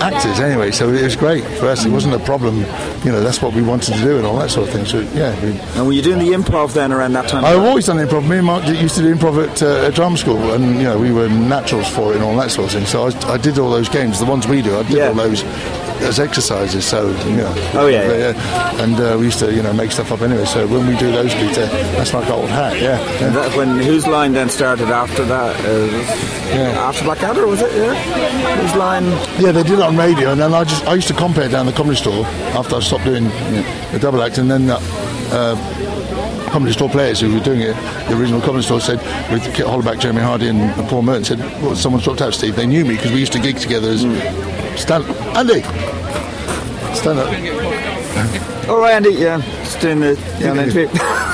actors 0.00 0.40
anyway, 0.40 0.70
so 0.70 0.90
it 0.92 1.02
was 1.02 1.16
great 1.16 1.44
for 1.58 1.66
us. 1.66 1.84
It 1.84 1.90
wasn't 1.90 2.14
a 2.14 2.18
problem. 2.20 2.58
You 3.04 3.12
know, 3.12 3.20
that's 3.20 3.40
what 3.42 3.54
we 3.54 3.62
wanted 3.62 3.94
to 3.94 4.00
do 4.00 4.16
and 4.18 4.26
all 4.26 4.38
that 4.38 4.50
sort 4.50 4.68
of 4.68 4.74
thing. 4.74 4.84
So 4.86 5.00
yeah. 5.14 5.34
We, 5.42 5.58
And 5.76 5.86
were 5.86 5.92
you 5.92 6.02
doing 6.02 6.18
the 6.18 6.32
improv 6.32 6.72
then 6.74 6.92
around 6.92 7.12
that 7.14 7.28
time? 7.28 7.44
I've 7.44 7.58
always 7.58 7.86
done 7.86 7.96
improv. 7.96 8.28
Me 8.28 8.38
and 8.38 8.46
Mark 8.46 8.66
used 8.66 8.96
to 8.96 9.02
do 9.02 9.14
improv 9.14 9.46
at, 9.46 9.62
uh, 9.62 9.86
at 9.86 9.94
drama 9.94 10.16
school, 10.16 10.52
and 10.52 10.76
you 10.76 10.84
know 10.84 10.98
we 10.98 11.12
were 11.12 11.28
naturals 11.28 11.88
for 11.88 12.12
it 12.12 12.16
and 12.16 12.24
all 12.24 12.36
that 12.36 12.50
sort 12.50 12.66
of 12.68 12.72
thing. 12.72 12.86
So 12.86 13.08
I, 13.08 13.34
I 13.34 13.36
did 13.38 13.58
all 13.58 13.70
those 13.70 13.88
games, 13.88 14.18
the 14.18 14.26
ones 14.26 14.46
we 14.46 14.62
do. 14.62 14.76
I 14.78 14.82
did 14.82 15.00
all 15.08 15.14
those 15.14 15.42
as 16.02 16.18
exercises. 16.18 16.84
So 16.84 17.08
you 17.26 17.36
know. 17.36 17.52
Oh, 17.74 17.86
yeah, 17.86 18.32
yeah. 18.32 18.82
And 18.82 18.98
uh, 18.98 19.16
we 19.18 19.26
used 19.26 19.38
to 19.40 19.54
you 19.54 19.62
know 19.62 19.72
make 19.72 19.92
stuff 19.92 20.12
up 20.12 20.20
anyway. 20.22 20.44
So 20.44 20.66
when 20.66 20.86
we 20.86 20.96
do 20.96 21.10
those 21.12 21.32
gigs, 21.34 21.58
uh, 21.58 21.66
that's 21.96 22.12
like 22.14 22.28
old 22.30 22.48
hat. 22.50 22.74
Yeah. 22.80 23.00
yeah. 23.00 23.26
And 23.26 23.36
that, 23.36 23.56
when 23.56 23.78
whose 23.78 24.06
line 24.06 24.32
then 24.32 24.48
started 24.48 24.88
after 24.88 25.24
that? 25.24 25.56
Uh, 25.64 26.34
After 26.54 27.04
Blackadder 27.04 27.46
was 27.46 27.62
it? 27.62 27.72
Yeah. 27.72 27.94
Whose 28.60 28.74
line? 28.76 29.04
Yeah, 29.40 29.52
they 29.52 29.62
did 29.62 29.78
it 29.78 29.80
on 29.80 29.96
radio, 29.96 30.32
and 30.32 30.40
then 30.40 30.54
I 30.54 30.64
just 30.64 30.86
I 30.86 30.94
used 30.94 31.08
to 31.08 31.14
compare 31.14 31.48
down 31.48 31.66
the 31.66 31.72
comedy 31.72 31.96
store 31.96 32.24
after 32.54 32.76
I 32.76 32.80
stopped 32.80 33.04
doing 33.04 33.24
the 33.24 33.98
double 34.00 34.22
act, 34.22 34.38
and 34.38 34.50
then. 34.50 34.70
Uh, 34.70 34.78
uh, 35.32 36.03
Comedy 36.54 36.72
store 36.72 36.88
players 36.88 37.18
who 37.18 37.34
were 37.34 37.40
doing 37.40 37.62
it, 37.62 37.74
the 38.08 38.16
original 38.16 38.40
comedy 38.40 38.62
store 38.62 38.80
said, 38.80 38.98
with 39.32 39.42
Kit 39.56 39.66
Hollerbach, 39.66 39.98
Jeremy 39.98 40.20
Hardy, 40.20 40.46
and 40.46 40.72
Paul 40.88 41.02
Merton, 41.02 41.24
said, 41.24 41.40
well, 41.60 41.74
someone's 41.74 42.04
dropped 42.04 42.22
out, 42.22 42.32
Steve. 42.32 42.54
They 42.54 42.64
knew 42.64 42.84
me 42.84 42.94
because 42.94 43.10
we 43.10 43.18
used 43.18 43.32
to 43.32 43.40
gig 43.40 43.56
together 43.56 43.88
as 43.88 44.02
stand. 44.80 45.04
Andy, 45.36 45.62
stand 46.94 47.18
up. 47.18 48.68
All 48.68 48.78
right, 48.78 48.94
Andy. 48.94 49.14
Yeah, 49.14 49.40
just 49.64 49.80
doing 49.80 49.98
the 49.98 50.14
yeah, 50.38 50.52
an 50.52 50.58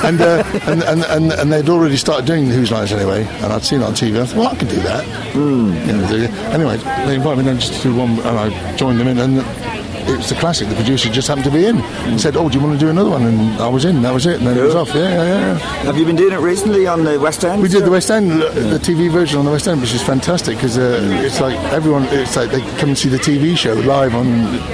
and, 0.07 0.21
uh, 0.21 0.43
and, 0.65 0.81
and, 0.81 1.03
and 1.03 1.31
and 1.33 1.53
they'd 1.53 1.69
already 1.69 1.97
started 1.97 2.25
doing 2.25 2.49
the 2.49 2.55
Who's 2.55 2.71
Lines 2.71 2.91
anyway, 2.91 3.23
and 3.23 3.53
I'd 3.53 3.61
seen 3.61 3.81
it 3.81 3.85
on 3.85 3.93
TV. 3.93 4.19
I 4.19 4.25
thought, 4.25 4.37
well, 4.37 4.47
I 4.47 4.55
can 4.55 4.69
do 4.69 4.77
that. 4.77 5.05
Mm. 5.33 5.85
You 5.85 5.93
know, 5.97 6.37
anyway, 6.49 6.77
they 7.05 7.13
invited 7.13 7.37
me 7.37 7.45
down 7.45 7.59
just 7.59 7.75
to 7.75 7.83
do 7.83 7.95
one, 7.95 8.13
and 8.21 8.39
I 8.39 8.75
joined 8.75 8.99
them 8.99 9.07
in, 9.07 9.19
and 9.19 9.37
it 10.07 10.17
was 10.17 10.29
the 10.29 10.35
classic. 10.35 10.67
The 10.69 10.75
producer 10.75 11.09
just 11.09 11.27
happened 11.27 11.45
to 11.45 11.51
be 11.51 11.65
in 11.65 11.77
and 11.81 12.19
said, 12.19 12.35
"Oh, 12.35 12.49
do 12.49 12.57
you 12.57 12.63
want 12.63 12.79
to 12.79 12.85
do 12.85 12.89
another 12.89 13.09
one?" 13.09 13.25
And 13.25 13.61
I 13.61 13.67
was 13.67 13.85
in. 13.85 14.01
That 14.01 14.13
was 14.13 14.25
it. 14.25 14.37
And 14.37 14.47
then 14.47 14.57
it 14.57 14.61
was 14.63 14.75
off. 14.75 14.89
Yeah, 14.89 15.09
yeah, 15.09 15.23
yeah. 15.23 15.57
Have 15.85 15.97
you 15.97 16.05
been 16.05 16.15
doing 16.15 16.33
it 16.33 16.39
recently 16.39 16.87
on 16.87 17.03
the 17.03 17.19
West 17.19 17.43
End? 17.43 17.61
We 17.61 17.69
did 17.69 17.85
the 17.85 17.91
West 17.91 18.09
End, 18.11 18.41
the 18.41 18.79
TV 18.81 19.11
version 19.11 19.39
on 19.39 19.45
the 19.45 19.51
West 19.51 19.67
End, 19.67 19.81
which 19.81 19.93
is 19.93 20.01
fantastic 20.01 20.55
because 20.57 20.77
uh, 20.77 20.99
it's 21.23 21.39
like 21.39 21.57
everyone, 21.73 22.03
it's 22.05 22.35
like 22.35 22.51
they 22.51 22.61
come 22.77 22.89
and 22.89 22.97
see 22.97 23.09
the 23.09 23.17
TV 23.17 23.57
show 23.57 23.73
live 23.73 24.15
on, 24.15 24.27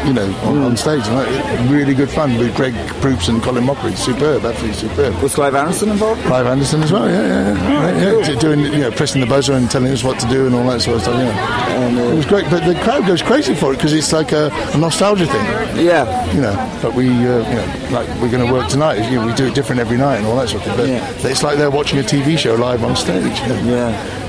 you 0.05 0.13
know, 0.13 0.31
on, 0.43 0.57
on 0.59 0.77
stage. 0.77 1.07
And 1.07 1.71
really 1.71 1.93
good 1.93 2.09
fun 2.09 2.37
with 2.37 2.55
Greg 2.55 2.75
Proops 3.01 3.27
and 3.27 3.41
Colin 3.41 3.63
Mochrie. 3.63 3.95
Superb, 3.97 4.45
absolutely 4.45 4.73
superb. 4.73 5.15
Was 5.21 5.35
Clive 5.35 5.55
Anderson 5.55 5.89
involved? 5.89 6.21
Clive 6.23 6.45
Anderson 6.45 6.83
as 6.83 6.91
well, 6.91 7.09
yeah, 7.09 7.27
yeah, 7.27 7.53
yeah. 7.53 7.97
yeah, 7.97 8.27
yeah. 8.27 8.39
Doing, 8.39 8.59
you 8.59 8.79
know, 8.79 8.91
pressing 8.91 9.21
the 9.21 9.27
buzzer 9.27 9.53
and 9.53 9.69
telling 9.69 9.91
us 9.91 10.03
what 10.03 10.19
to 10.19 10.27
do 10.27 10.45
and 10.45 10.55
all 10.55 10.67
that 10.69 10.81
sort 10.81 10.97
of 10.97 11.03
stuff, 11.03 11.15
yeah. 11.15 11.77
And, 11.77 11.97
uh, 11.97 12.01
it 12.03 12.15
was 12.15 12.25
great, 12.25 12.49
but 12.49 12.65
the 12.65 12.79
crowd 12.81 13.05
goes 13.07 13.21
crazy 13.21 13.55
for 13.55 13.73
it 13.73 13.77
because 13.77 13.93
it's 13.93 14.13
like 14.13 14.31
a, 14.31 14.49
a 14.73 14.77
nostalgia 14.77 15.16
thing. 15.25 15.85
Yeah. 15.85 16.31
You 16.33 16.41
know, 16.41 16.79
but 16.81 16.93
we, 16.93 17.09
uh, 17.09 17.13
you 17.13 17.25
know, 17.55 17.87
like 17.91 18.07
we're 18.21 18.29
going 18.31 18.45
to 18.45 18.51
work 18.53 18.67
tonight. 18.69 19.09
You 19.09 19.19
know, 19.19 19.25
we 19.27 19.33
do 19.33 19.47
it 19.47 19.55
different 19.55 19.81
every 19.81 19.97
night 19.97 20.17
and 20.17 20.27
all 20.27 20.35
that 20.37 20.49
sort 20.49 20.65
of 20.67 20.75
thing. 20.75 20.99
But 21.21 21.31
it's 21.31 21.43
like 21.43 21.57
they're 21.57 21.71
watching 21.71 21.99
a 21.99 22.03
TV 22.03 22.37
show 22.37 22.55
live 22.55 22.83
on 22.83 22.95
stage. 22.95 23.37
Yeah. 23.39 24.23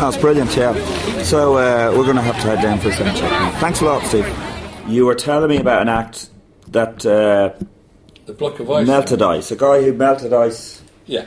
Oh, 0.00 0.08
it's 0.08 0.16
brilliant, 0.18 0.54
yeah. 0.56 0.74
So 1.24 1.54
uh, 1.56 1.90
we're 1.96 2.04
going 2.04 2.16
to 2.16 2.22
have 2.22 2.36
to 2.36 2.42
head 2.42 2.62
down 2.62 2.78
for 2.78 2.88
a 2.88 2.92
second 2.92 3.16
check. 3.16 3.30
now. 3.30 3.50
Thanks 3.58 3.80
a 3.80 3.84
lot, 3.86 4.04
Steve. 4.06 4.26
You 4.86 5.06
were 5.06 5.14
telling 5.16 5.48
me 5.48 5.56
about 5.58 5.82
an 5.82 5.88
act 5.88 6.30
that 6.68 7.04
uh, 7.04 7.52
The 8.26 8.32
block 8.34 8.60
of 8.60 8.70
ice. 8.70 8.86
melted 8.86 9.22
ice. 9.22 9.50
A 9.50 9.56
guy 9.56 9.82
who 9.82 9.92
melted 9.94 10.32
ice. 10.32 10.82
Yeah. 11.06 11.24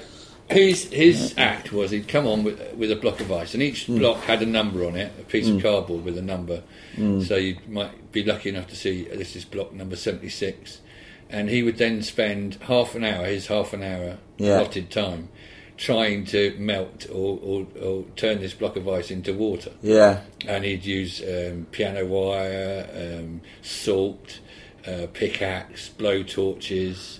His 0.51 0.83
his 0.91 1.33
act 1.37 1.71
was 1.71 1.91
he'd 1.91 2.07
come 2.07 2.27
on 2.27 2.43
with, 2.43 2.73
with 2.75 2.91
a 2.91 2.95
block 2.95 3.19
of 3.21 3.31
ice, 3.31 3.53
and 3.53 3.63
each 3.63 3.87
block 3.87 4.17
had 4.23 4.41
a 4.41 4.45
number 4.45 4.85
on 4.85 4.95
it, 4.95 5.11
a 5.19 5.23
piece 5.23 5.47
of 5.49 5.61
cardboard 5.61 6.03
with 6.03 6.17
a 6.17 6.21
number. 6.21 6.63
Mm. 6.95 7.25
So 7.27 7.35
you 7.35 7.57
might 7.67 8.11
be 8.11 8.23
lucky 8.23 8.49
enough 8.49 8.67
to 8.67 8.75
see 8.75 9.07
uh, 9.11 9.15
this 9.15 9.35
is 9.35 9.45
block 9.45 9.73
number 9.73 9.95
seventy 9.95 10.29
six, 10.29 10.81
and 11.29 11.49
he 11.49 11.63
would 11.63 11.77
then 11.77 12.01
spend 12.03 12.55
half 12.61 12.95
an 12.95 13.03
hour, 13.03 13.25
his 13.25 13.47
half 13.47 13.73
an 13.73 13.81
hour 13.83 14.17
Yeah. 14.37 14.59
allotted 14.59 14.91
time, 14.91 15.29
trying 15.77 16.25
to 16.25 16.55
melt 16.59 17.07
or, 17.11 17.39
or, 17.41 17.67
or 17.81 18.03
turn 18.15 18.39
this 18.39 18.53
block 18.53 18.75
of 18.75 18.87
ice 18.89 19.09
into 19.09 19.33
water. 19.33 19.71
Yeah. 19.81 20.21
And 20.47 20.63
he'd 20.65 20.85
use 20.85 21.21
um, 21.21 21.67
piano 21.71 22.05
wire, 22.05 22.87
um, 22.93 23.41
salt, 23.61 24.39
uh, 24.85 25.07
pickaxe, 25.13 25.89
blow 25.89 26.23
torches. 26.23 27.19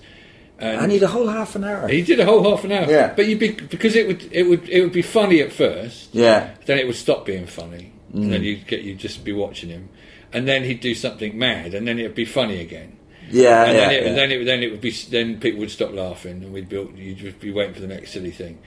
I 0.61 0.85
need 0.87 1.03
a 1.03 1.07
whole 1.07 1.27
half 1.27 1.55
an 1.55 1.63
hour. 1.63 1.87
He 1.87 2.01
did 2.01 2.19
a 2.19 2.25
whole 2.25 2.43
half 2.49 2.63
an 2.63 2.71
hour. 2.71 2.89
Yeah. 2.89 3.13
But 3.15 3.27
you'd 3.27 3.39
be 3.39 3.51
because 3.51 3.95
it 3.95 4.07
would 4.07 4.27
it 4.31 4.43
would 4.43 4.67
it 4.69 4.81
would 4.81 4.93
be 4.93 5.01
funny 5.01 5.41
at 5.41 5.51
first. 5.51 6.13
Yeah. 6.13 6.51
Then 6.65 6.77
it 6.77 6.85
would 6.87 6.95
stop 6.95 7.25
being 7.25 7.47
funny, 7.47 7.91
Mm. 8.13 8.23
and 8.23 8.33
then 8.33 8.43
you'd 8.43 8.67
get 8.67 8.81
you'd 8.81 8.97
just 8.99 9.23
be 9.23 9.31
watching 9.33 9.69
him, 9.69 9.89
and 10.33 10.47
then 10.47 10.63
he'd 10.63 10.81
do 10.81 10.93
something 10.93 11.37
mad, 11.37 11.73
and 11.73 11.87
then 11.87 11.97
it'd 11.99 12.15
be 12.15 12.25
funny 12.25 12.59
again. 12.59 12.97
Yeah, 13.29 13.63
and 13.63 13.77
yeah, 13.77 13.87
then, 13.87 13.91
it, 13.93 14.05
yeah. 14.05 14.13
then 14.13 14.31
it 14.31 14.45
then 14.45 14.63
it 14.63 14.71
would 14.71 14.81
be 14.81 14.91
then 15.09 15.39
people 15.39 15.59
would 15.61 15.71
stop 15.71 15.93
laughing, 15.93 16.43
and 16.43 16.51
we'd 16.53 16.67
be 16.69 16.75
you'd 16.97 17.17
just 17.17 17.39
be 17.39 17.51
waiting 17.51 17.73
for 17.73 17.79
the 17.81 17.87
next 17.87 18.11
silly 18.11 18.31
thing, 18.31 18.59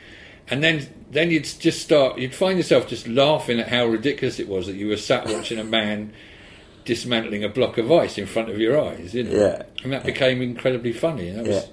and 0.49 0.65
then 0.65 0.87
then 1.11 1.31
you'd 1.31 1.45
just 1.45 1.83
start 1.83 2.19
you'd 2.19 2.35
find 2.35 2.57
yourself 2.57 2.89
just 2.89 3.07
laughing 3.07 3.61
at 3.61 3.69
how 3.69 3.85
ridiculous 3.87 4.41
it 4.41 4.49
was 4.49 4.67
that 4.67 4.77
you 4.77 4.89
were 4.89 4.97
sat 4.97 5.27
watching 5.35 5.59
a 5.59 5.65
man 5.65 6.13
dismantling 6.87 7.45
a 7.45 7.49
block 7.49 7.79
of 7.79 7.91
ice 7.93 8.19
in 8.19 8.27
front 8.27 8.51
of 8.51 8.59
your 8.59 8.79
eyes, 8.81 9.15
you 9.15 9.25
know? 9.25 9.31
Yeah. 9.31 9.63
and 9.83 9.93
that 9.93 10.05
became 10.05 10.43
incredibly 10.43 10.93
funny. 10.93 11.29
And 11.29 11.39
that 11.39 11.47
was, 11.47 11.57
Yeah. 11.57 11.71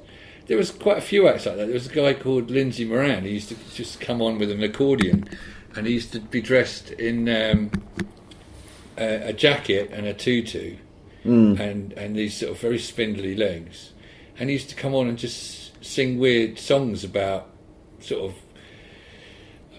There 0.48 0.58
was 0.58 0.72
quite 0.72 0.98
a 0.98 1.02
few 1.02 1.28
acts 1.28 1.46
like 1.46 1.56
that. 1.58 1.66
There 1.66 1.74
was 1.74 1.88
a 1.88 1.94
guy 1.94 2.14
called 2.14 2.50
Lindsay 2.52 2.84
Moran. 2.86 3.24
He 3.24 3.32
used 3.32 3.50
to 3.50 3.56
just 3.74 4.00
come 4.02 4.22
on 4.22 4.38
with 4.40 4.52
an 4.52 4.62
accordion, 4.64 5.30
and 5.76 5.88
he 5.88 5.94
used 5.94 6.12
to 6.14 6.20
be 6.20 6.42
dressed 6.42 6.92
in 6.92 7.30
um, 7.30 7.72
a, 8.98 9.30
a 9.30 9.34
jacket 9.34 9.92
and 9.94 10.06
a 10.08 10.14
tutu, 10.14 10.78
Mm. 11.24 11.60
and 11.60 11.94
and 11.94 12.16
these 12.16 12.36
sort 12.36 12.52
of 12.52 12.60
very 12.60 12.80
spindly 12.80 13.36
legs, 13.36 13.92
and 14.40 14.50
he 14.50 14.54
used 14.56 14.70
to 14.70 14.76
come 14.76 14.96
on 14.96 15.08
and 15.08 15.20
just 15.20 15.72
sing 15.86 16.18
weird 16.18 16.58
songs 16.58 17.04
about 17.04 17.48
sort 18.00 18.24
of 18.32 18.36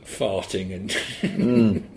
farting 0.04 0.72
and. 0.74 0.90
Mm. 1.22 1.82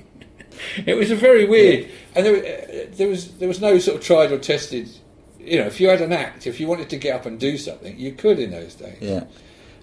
It 0.86 0.93
was 0.95 1.11
a 1.11 1.18
very 1.18 1.43
weird, 1.45 1.89
and 2.16 2.26
there, 2.26 2.38
uh, 2.38 2.86
there 2.95 3.09
was 3.09 3.34
there 3.39 3.47
was 3.47 3.59
no 3.59 3.78
sort 3.78 3.97
of 3.97 4.03
tried 4.03 4.32
or 4.32 4.39
tested. 4.39 4.89
You 5.46 5.60
know, 5.60 5.66
if 5.68 5.80
you 5.80 5.89
had 5.89 6.02
an 6.02 6.12
act, 6.12 6.48
if 6.48 6.60
you 6.60 6.68
wanted 6.68 6.89
to 6.89 6.98
get 6.98 7.16
up 7.16 7.26
and 7.26 7.39
do 7.39 7.58
something, 7.58 7.98
you 8.00 8.14
could 8.14 8.39
in 8.39 8.52
those 8.52 8.76
days. 8.76 8.98
Yeah. 9.00 9.24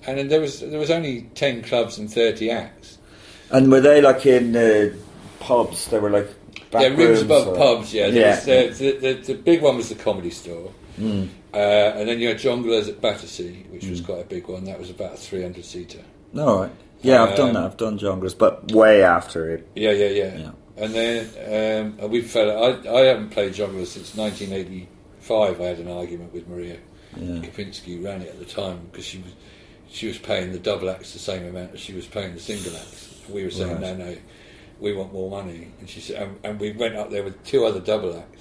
And 0.07 0.19
then 0.19 0.29
there 0.29 0.41
was 0.41 0.61
there 0.61 0.79
was 0.81 0.91
only 0.91 1.23
ten 1.35 1.63
clubs 1.63 1.99
and 1.99 2.13
thirty 2.13 2.51
acts. 2.51 2.99
And 3.51 3.71
were 3.71 3.81
they 3.81 4.01
like 4.01 4.27
in 4.27 4.57
uh, 4.57 4.91
pubs? 5.41 5.87
They 5.87 5.99
were 5.99 6.11
like 6.11 6.29
back 6.71 6.83
yeah, 6.83 6.89
rooms 6.97 7.23
above 7.23 7.49
or- 7.49 7.57
pubs. 7.57 7.95
Yeah, 7.95 8.07
yeah. 8.07 8.31
Was, 8.31 8.49
uh, 8.49 8.75
the, 8.79 8.93
the, 8.99 9.13
the 9.15 9.35
big 9.35 9.63
one 9.63 9.77
was 9.77 9.89
the 9.89 9.95
comedy 9.95 10.31
store, 10.31 10.73
Mm. 10.99 11.29
uh, 11.55 11.57
and 11.57 12.09
then 12.09 12.19
you 12.19 12.29
had 12.29 12.39
Jongleurs 12.39 12.89
at 12.89 13.01
Battersea, 13.01 13.65
which 13.71 13.87
was 13.87 14.01
Mm. 14.01 14.07
quite 14.07 14.21
a 14.23 14.25
big 14.25 14.49
one. 14.49 14.65
That 14.65 14.79
was 14.79 14.91
about 14.91 15.15
a 15.15 15.17
three 15.17 15.43
hundred 15.43 15.65
seater. 15.65 16.01
All 16.37 16.61
right. 16.63 16.71
Yeah, 17.03 17.23
I've 17.25 17.37
done 17.37 17.49
Um, 17.49 17.55
that. 17.55 17.65
I've 17.65 17.77
done 17.77 17.99
Jongleurs, 17.99 18.37
but 18.37 18.71
way 18.73 19.03
after 19.03 19.51
it. 19.51 19.69
Yeah, 19.75 19.91
yeah, 19.93 20.09
yeah. 20.09 20.51
And 20.77 20.95
then 20.95 21.97
um, 22.01 22.11
we 22.11 22.23
fell. 22.23 22.51
I, 22.65 22.89
I 22.91 23.01
haven't 23.05 23.31
played 23.31 23.53
Jongleurs 23.55 23.87
since 23.89 24.15
1985. 25.29 25.61
I 25.61 25.65
had 25.65 25.79
an 25.79 25.89
argument 25.89 26.33
with 26.33 26.49
Maria 26.49 26.77
Yeah. 27.17 27.41
Kempinska, 27.41 27.85
who 27.97 28.05
ran 28.05 28.23
it 28.23 28.29
at 28.29 28.39
the 28.39 28.45
time, 28.45 28.81
because 28.91 29.05
she 29.05 29.19
was 29.19 29.33
she 29.91 30.07
was 30.07 30.17
paying 30.19 30.53
the 30.53 30.59
double 30.59 30.89
acts 30.89 31.13
the 31.13 31.19
same 31.19 31.45
amount 31.47 31.75
as 31.75 31.81
she 31.81 31.93
was 31.93 32.07
paying 32.07 32.33
the 32.35 32.41
single 32.41 32.75
acts. 32.75 33.21
We 33.29 33.45
were 33.45 33.51
saying, 33.51 33.73
Right. 33.73 33.81
no, 33.81 33.95
no, 33.95 34.17
we 34.81 34.95
want 34.95 35.13
more 35.13 35.31
money. 35.31 35.69
And 35.81 35.89
she 35.91 36.01
said, 36.01 36.23
and, 36.23 36.39
and 36.43 36.59
we 36.61 36.73
went 36.73 36.97
up 36.97 37.11
there 37.11 37.23
with 37.23 37.45
two 37.45 37.67
other 37.67 37.79
double 37.81 38.17
acts 38.17 38.41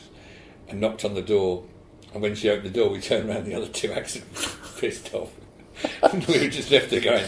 and 0.70 0.80
knocked 0.80 1.04
on 1.04 1.14
the 1.14 1.22
door. 1.22 1.66
And 2.14 2.22
when 2.22 2.36
she 2.36 2.50
opened 2.50 2.68
the 2.74 2.80
door, 2.80 2.90
we 2.90 3.02
turned 3.02 3.30
around, 3.30 3.44
the 3.46 3.54
other 3.56 3.68
two 3.68 3.92
acts 3.92 4.16
and 4.16 4.24
pissed 4.78 5.14
off. 5.14 5.32
and 6.14 6.26
we 6.28 6.40
were 6.40 6.48
just 6.48 6.72
left 6.72 6.90
there 6.90 7.02
going, 7.02 7.26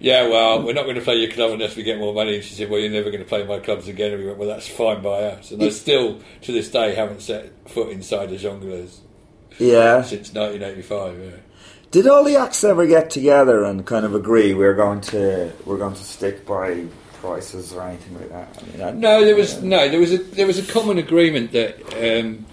yeah, 0.00 0.28
well, 0.28 0.62
we're 0.62 0.72
not 0.74 0.84
going 0.84 0.96
to 0.96 1.00
play 1.02 1.16
your 1.16 1.30
club 1.30 1.52
unless 1.52 1.76
we 1.76 1.82
get 1.82 1.98
more 1.98 2.12
money. 2.14 2.36
And 2.36 2.44
she 2.44 2.54
said, 2.54 2.68
well, 2.70 2.80
you're 2.80 2.90
never 2.90 3.10
going 3.10 3.22
to 3.22 3.28
play 3.28 3.44
my 3.46 3.58
clubs 3.58 3.88
again. 3.88 4.12
And 4.12 4.20
we 4.20 4.26
went, 4.26 4.38
well, 4.38 4.48
that's 4.48 4.68
fine 4.68 5.02
by 5.02 5.22
us. 5.24 5.50
And 5.50 5.62
I 5.62 5.68
still, 5.70 6.20
to 6.42 6.52
this 6.52 6.70
day, 6.70 6.94
haven't 6.94 7.22
set 7.22 7.52
foot 7.68 7.90
inside 7.90 8.30
the 8.30 8.36
Jongleurs 8.36 8.98
Yeah. 9.58 10.02
since 10.02 10.32
1985. 10.34 11.18
Yeah. 11.18 11.30
Did 11.92 12.08
all 12.08 12.24
the 12.24 12.36
acts 12.36 12.62
ever 12.64 12.86
get 12.86 13.10
together 13.10 13.64
and 13.64 13.86
kind 13.86 14.04
of 14.04 14.14
agree 14.14 14.52
we're 14.54 14.74
going 14.74 15.00
to 15.02 15.52
we're 15.64 15.78
going 15.78 15.94
to 15.94 16.02
stick 16.04 16.44
by 16.44 16.84
prices 17.14 17.72
or 17.72 17.82
anything 17.82 18.18
like 18.18 18.28
that? 18.30 18.62
I 18.62 18.76
mean, 18.76 18.82
I, 18.86 18.90
No, 18.90 19.24
there 19.24 19.36
was 19.36 19.62
no. 19.62 19.88
There 19.88 20.00
was 20.00 20.12
a 20.12 20.18
there 20.18 20.46
was 20.48 20.58
a 20.58 20.72
common 20.72 20.98
agreement 20.98 21.52
that 21.52 21.76
um, 21.94 22.44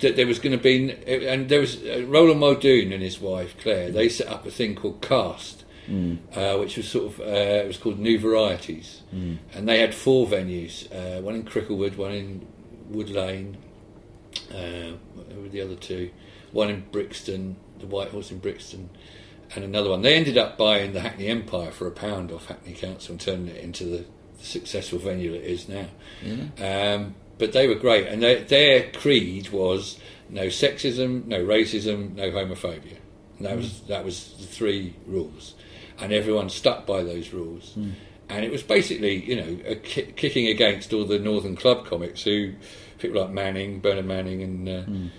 that 0.00 0.14
there 0.16 0.26
was 0.26 0.38
going 0.38 0.56
to 0.56 0.62
be, 0.62 0.92
and 1.26 1.48
there 1.48 1.60
was 1.60 1.82
uh, 1.82 2.04
Roland 2.06 2.38
Muldoon 2.40 2.92
and 2.92 3.02
his 3.02 3.18
wife 3.18 3.56
Claire. 3.60 3.90
They 3.90 4.08
set 4.10 4.28
up 4.28 4.46
a 4.46 4.50
thing 4.50 4.74
called 4.74 5.00
Cast, 5.00 5.64
Mm. 5.90 6.18
uh, 6.36 6.58
which 6.60 6.76
was 6.76 6.88
sort 6.88 7.06
of 7.12 7.20
uh, 7.20 7.24
it 7.64 7.66
was 7.66 7.76
called 7.76 7.98
New 7.98 8.18
Varieties, 8.18 9.02
Mm. 9.14 9.38
and 9.54 9.68
they 9.68 9.80
had 9.80 9.94
four 9.94 10.26
venues: 10.28 10.86
uh, 10.92 11.20
one 11.20 11.34
in 11.34 11.42
Cricklewood, 11.44 11.96
one 11.96 12.12
in 12.12 12.46
Wood 12.88 13.10
Lane, 13.10 13.56
uh, 14.50 14.92
who 15.34 15.42
were 15.42 15.48
the 15.48 15.60
other 15.60 15.74
two, 15.74 16.10
one 16.52 16.70
in 16.70 16.84
Brixton, 16.92 17.56
the 17.80 17.86
White 17.86 18.08
Horse 18.10 18.30
in 18.30 18.38
Brixton, 18.38 18.90
and 19.56 19.64
another 19.64 19.90
one. 19.90 20.02
They 20.02 20.14
ended 20.14 20.38
up 20.38 20.56
buying 20.56 20.92
the 20.92 21.00
Hackney 21.00 21.26
Empire 21.26 21.70
for 21.72 21.86
a 21.86 21.90
pound 21.90 22.30
off 22.30 22.46
Hackney 22.46 22.74
Council 22.74 23.12
and 23.12 23.20
turning 23.20 23.48
it 23.48 23.56
into 23.56 23.84
the, 23.84 24.04
the 24.38 24.44
successful 24.44 24.98
venue 25.00 25.32
it 25.34 25.42
is 25.44 25.68
now. 25.68 25.88
Um, 26.60 27.14
but 27.38 27.52
they 27.52 27.66
were 27.66 27.74
great, 27.74 28.06
and 28.06 28.22
they, 28.22 28.42
their 28.44 28.90
creed 28.92 29.50
was 29.50 29.98
no 30.30 30.46
sexism, 30.46 31.26
no 31.26 31.44
racism, 31.44 32.14
no 32.14 32.30
homophobia. 32.30 32.98
And 33.38 33.46
that 33.46 33.56
was 33.56 33.80
that 33.88 34.04
was 34.04 34.34
the 34.38 34.46
three 34.46 34.94
rules, 35.06 35.54
and 36.02 36.12
everyone 36.12 36.50
stuck 36.50 36.84
by 36.86 37.02
those 37.02 37.32
rules. 37.32 37.74
Mm. 37.78 37.92
And 38.28 38.44
it 38.44 38.50
was 38.52 38.62
basically, 38.62 39.24
you 39.24 39.36
know, 39.36 39.58
a 39.66 39.76
ki- 39.76 40.12
kicking 40.16 40.46
against 40.48 40.92
all 40.92 41.04
the 41.04 41.18
Northern 41.18 41.54
Club 41.56 41.86
comics 41.86 42.22
who, 42.22 42.52
people 42.98 43.20
like 43.20 43.30
Manning, 43.30 43.80
Bernard 43.80 44.06
Manning, 44.06 44.42
and 44.42 44.68
uh, 44.68 44.72
Mm. 44.90 45.10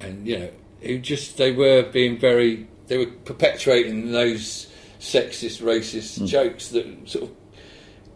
and 0.00 0.26
you 0.26 0.38
know, 0.38 0.50
who 0.80 0.98
just 0.98 1.36
they 1.36 1.52
were 1.52 1.82
being 1.82 2.18
very, 2.18 2.66
they 2.86 2.98
were 2.98 3.10
perpetuating 3.24 4.12
those 4.12 4.68
sexist, 5.00 5.62
racist 5.62 6.20
Mm. 6.20 6.26
jokes 6.28 6.68
that 6.68 6.86
sort 7.08 7.24
of, 7.24 7.30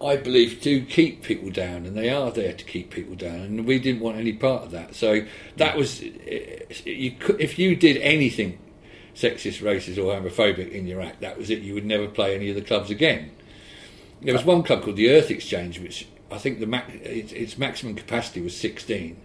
I 0.01 0.17
believe, 0.17 0.61
do 0.61 0.83
keep 0.85 1.23
people 1.23 1.51
down, 1.51 1.85
and 1.87 1.97
they 1.97 2.09
are 2.09 2.31
there 2.31 2.53
to 2.53 2.65
keep 2.65 2.91
people 2.91 3.17
down, 3.17 3.41
and 3.41 3.67
we 3.67 3.79
didn't 3.81 4.01
want 4.01 4.17
any 4.19 4.33
part 4.33 4.63
of 4.63 4.71
that. 4.71 4.95
So 4.95 5.23
that 5.57 5.77
was, 5.77 6.03
you 6.85 7.11
could, 7.19 7.41
if 7.41 7.59
you 7.59 7.75
did 7.75 7.97
anything 7.99 8.59
sexist, 9.19 9.61
racist, 9.63 9.99
or 9.99 10.15
homophobic 10.15 10.71
in 10.71 10.87
your 10.87 11.01
act, 11.01 11.21
that 11.21 11.37
was 11.37 11.51
it. 11.51 11.61
You 11.61 11.75
would 11.75 11.85
never 11.85 12.07
play 12.07 12.35
any 12.35 12.49
of 12.51 12.55
the 12.55 12.63
clubs 12.63 12.91
again. 12.91 13.33
There 14.23 14.35
was 14.35 14.45
one 14.45 14.63
club 14.63 14.83
called 14.83 14.97
the 14.97 15.11
Earth 15.11 15.31
Exchange, 15.31 15.81
which 15.81 16.07
I 16.31 16.39
think 16.39 16.61
the 16.61 16.67
max, 16.67 16.93
its, 16.95 17.33
its 17.33 17.59
maximum 17.59 17.95
capacity 17.95 18.41
was 18.41 18.57
16. 18.57 19.17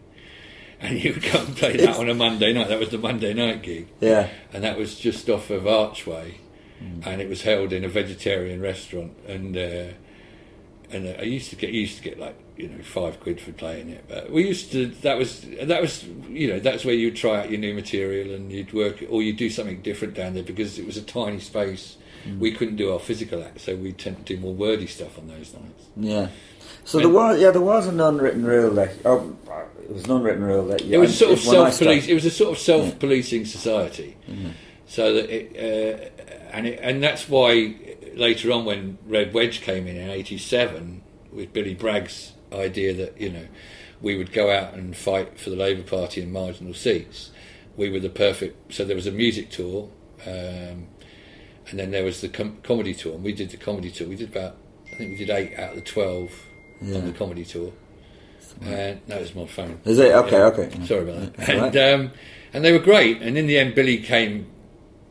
And 0.80 1.02
you 1.02 1.14
would 1.14 1.24
go 1.24 1.40
and 1.40 1.56
play 1.56 1.78
that 1.78 1.98
on 1.98 2.10
a 2.10 2.14
Monday 2.14 2.52
night. 2.54 2.68
That 2.68 2.80
was 2.80 2.90
the 2.90 2.98
Monday 2.98 3.34
night 3.34 3.62
gig. 3.62 3.88
Yeah. 4.02 4.30
And 4.52 4.64
that 4.64 4.78
was 4.78 5.00
just 5.00 5.30
off 5.30 5.50
of 5.50 5.66
Archway. 5.66 6.40
And 7.06 7.22
it 7.22 7.30
was 7.30 7.44
held 7.44 7.72
in 7.72 7.86
a 7.86 7.88
vegetarian 7.88 8.62
restaurant. 8.62 9.14
And 9.26 9.56
uh, 9.56 9.94
and 10.92 11.08
uh, 11.08 11.20
I 11.20 11.24
used 11.24 11.50
to 11.52 11.56
get 11.56 11.72
used 11.72 11.98
to 11.98 12.04
get 12.04 12.20
like 12.20 12.36
you 12.58 12.68
know 12.68 12.84
five 12.84 13.20
quid 13.20 13.42
for 13.42 13.52
playing 13.52 13.90
it. 13.90 14.06
But 14.08 14.32
we 14.32 14.48
used 14.48 14.72
to 14.72 14.88
that 15.02 15.18
was 15.18 15.46
that 15.62 15.82
was 15.82 16.04
you 16.30 16.48
know 16.48 16.60
that's 16.60 16.86
where 16.86 16.96
you'd 16.96 17.16
try 17.16 17.40
out 17.40 17.50
your 17.50 17.60
new 17.60 17.74
material 17.74 18.36
and 18.36 18.52
you'd 18.52 18.74
work 18.74 19.04
or 19.10 19.22
you'd 19.22 19.38
do 19.38 19.50
something 19.50 19.82
different 19.82 20.14
down 20.14 20.34
there 20.34 20.44
because 20.44 20.80
it 20.80 20.86
was 20.86 20.98
a 20.98 21.02
tiny 21.02 21.40
space. 21.40 21.98
We 22.40 22.54
couldn't 22.54 22.78
do 22.78 22.94
our 22.94 23.00
physical 23.00 23.44
act, 23.44 23.60
so 23.60 23.76
we 23.76 23.92
tend 23.92 24.26
to 24.26 24.36
do 24.36 24.40
more 24.40 24.54
wordy 24.54 24.88
stuff 24.88 25.18
on 25.18 25.28
those 25.28 25.54
nights. 25.54 25.84
Yeah. 25.98 26.30
So 26.86 27.00
there 27.00 27.10
was 27.10 27.40
yeah 27.40 27.52
there 27.52 27.62
was 27.62 27.88
an 27.88 28.00
unwritten 28.00 28.46
rule 28.46 28.72
that 28.72 28.94
oh 29.04 29.36
it 29.82 29.92
was 29.92 30.06
an 30.06 30.12
unwritten 30.12 30.44
rule 30.44 30.66
that 30.68 30.86
yeah, 30.86 30.98
it 30.98 31.00
was 31.00 31.18
sort 31.18 31.34
of 31.34 31.40
self-police. 31.40 32.08
It 32.08 32.14
was 32.14 32.26
a 32.26 32.32
sort 32.32 32.52
of 32.52 32.60
self-policing 32.60 33.46
society. 33.46 34.16
Mhm. 34.30 34.52
So 34.88 35.14
that 35.14 35.30
it, 35.30 35.56
uh, 35.58 36.24
and 36.54 36.68
it, 36.68 36.80
and 36.82 37.04
that's 37.04 37.28
why 37.28 37.76
later 38.16 38.52
on 38.52 38.66
when 38.66 38.98
Red 39.06 39.34
Wedge 39.34 39.62
came 39.62 39.88
in 39.88 39.98
in 39.98 40.10
'87 40.10 41.02
with 41.32 41.52
Billy 41.52 41.74
Bragg's 41.74 42.34
idea 42.54 42.94
that 42.94 43.20
you 43.20 43.30
know 43.32 43.48
we 44.02 44.18
would 44.18 44.32
go 44.34 44.52
out 44.52 44.74
and 44.74 44.96
fight 44.96 45.40
for 45.40 45.50
the 45.50 45.56
Labour 45.56 45.84
Party 45.84 46.22
in 46.22 46.32
marginal 46.32 46.74
seats, 46.74 47.32
we 47.78 47.90
were 47.90 48.00
the 48.00 48.10
perfect. 48.10 48.74
So 48.74 48.84
there 48.86 48.96
was 48.96 49.08
a 49.08 49.12
music 49.12 49.50
tour, 49.50 49.90
um, 50.26 50.88
and 51.70 51.80
then 51.80 51.92
there 51.92 52.04
was 52.04 52.22
the 52.22 52.30
com- 52.30 52.58
comedy 52.64 52.94
tour, 52.94 53.14
and 53.16 53.24
we 53.24 53.34
did 53.34 53.50
the 53.52 53.58
comedy 53.58 53.92
tour. 53.92 54.08
We 54.08 54.16
did 54.16 54.30
about 54.36 54.58
I 54.92 54.96
think 54.98 55.12
we 55.12 55.26
did 55.26 55.30
eight 55.30 55.58
out 55.58 55.70
of 55.72 55.76
the 55.76 55.82
twelve 55.82 56.32
Yeah. 56.82 56.98
on 56.98 57.06
the 57.06 57.14
comedy 57.14 57.46
tour. 57.46 57.72
Uh, 58.62 58.96
that 59.08 59.20
was 59.20 59.34
my 59.34 59.48
phone. 59.48 59.80
Is 59.86 59.98
it? 59.98 60.12
Okay, 60.12 60.38
Yeah. 60.38 60.46
okay. 60.46 60.86
Sorry 60.86 61.10
about 61.10 61.34
that. 61.38 61.50
And, 61.50 61.78
um, 61.78 62.12
and 62.54 62.64
they 62.64 62.72
were 62.72 62.78
great. 62.80 63.20
And 63.22 63.36
in 63.38 63.48
the 63.48 63.58
end, 63.58 63.74
Billy 63.74 63.98
came. 63.98 64.46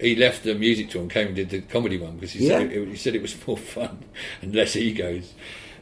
He 0.00 0.14
left 0.14 0.44
the 0.44 0.54
music 0.54 0.90
tour 0.90 1.02
and 1.02 1.10
came 1.10 1.28
and 1.28 1.36
did 1.36 1.50
the 1.50 1.60
comedy 1.62 1.96
one 1.98 2.14
because 2.14 2.32
he 2.32 2.46
said 2.46 2.70
Yeah. 2.70 2.78
it, 2.82 2.88
he 2.88 2.96
said 2.96 3.14
it 3.16 3.22
was 3.22 3.34
more 3.46 3.56
fun 3.56 4.04
and 4.42 4.54
less 4.54 4.76
egos. 4.76 5.32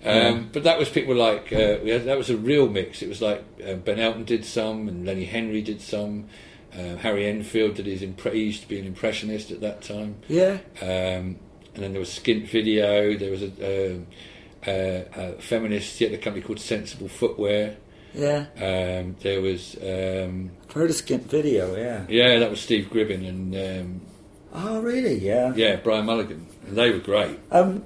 Um. 0.05 0.49
But 0.53 0.65
that 0.65 0.79
was 0.79 0.89
people 0.89 1.15
like 1.15 1.53
uh, 1.53 1.79
we 1.85 1.91
had, 1.91 2.05
that 2.07 2.17
was 2.19 2.31
a 2.31 2.37
real 2.37 2.69
mix. 2.69 3.03
It 3.03 3.09
was 3.09 3.21
like 3.21 3.45
uh, 3.67 3.75
Ben 3.75 3.99
Elton 3.99 4.25
did 4.25 4.45
some, 4.45 4.89
and 4.89 5.05
Lenny 5.07 5.25
Henry 5.27 5.61
did 5.63 5.81
some. 5.81 6.27
Uh, 6.73 6.97
Harry 6.97 7.27
Enfield 7.27 7.75
did 7.75 7.87
his. 7.87 8.01
Impre- 8.03 8.33
he 8.33 8.45
used 8.45 8.63
to 8.63 8.69
be 8.69 8.79
an 8.79 8.87
impressionist 8.87 9.51
at 9.51 9.61
that 9.61 9.83
time. 9.83 10.17
Yeah. 10.29 10.59
Um, 10.81 11.37
and 11.75 11.85
then 11.85 11.93
there 11.93 12.01
was 12.01 12.09
Skint 12.11 12.47
Video. 12.49 13.17
There 13.19 13.31
was 13.31 13.43
a, 13.43 13.93
um, 13.95 14.07
uh, 14.67 14.71
a 15.21 15.33
feminist 15.41 15.99
theatre 15.99 16.17
company 16.17 16.45
called 16.45 16.61
Sensible 16.61 17.09
Footwear. 17.09 17.77
Yeah. 18.15 18.47
Um, 18.57 19.17
there 19.21 19.41
was. 19.41 19.77
Um, 19.83 20.53
I've 20.69 20.73
heard 20.73 20.91
of 20.91 20.97
Skint 20.97 21.23
Video, 21.25 21.77
yeah. 21.77 22.07
Yeah, 22.09 22.39
that 22.39 22.51
was 22.51 22.61
Steve 22.61 22.89
Gribbin 22.91 23.29
and. 23.29 23.55
Um, 23.55 24.01
Oh, 24.53 24.81
really? 24.81 25.15
Yeah. 25.19 25.53
yeah, 25.55 25.77
Brian 25.77 26.07
Mulligan. 26.07 26.47
And 26.67 26.77
they 26.77 26.91
were 26.91 26.99
great. 26.99 27.39
Um, 27.53 27.85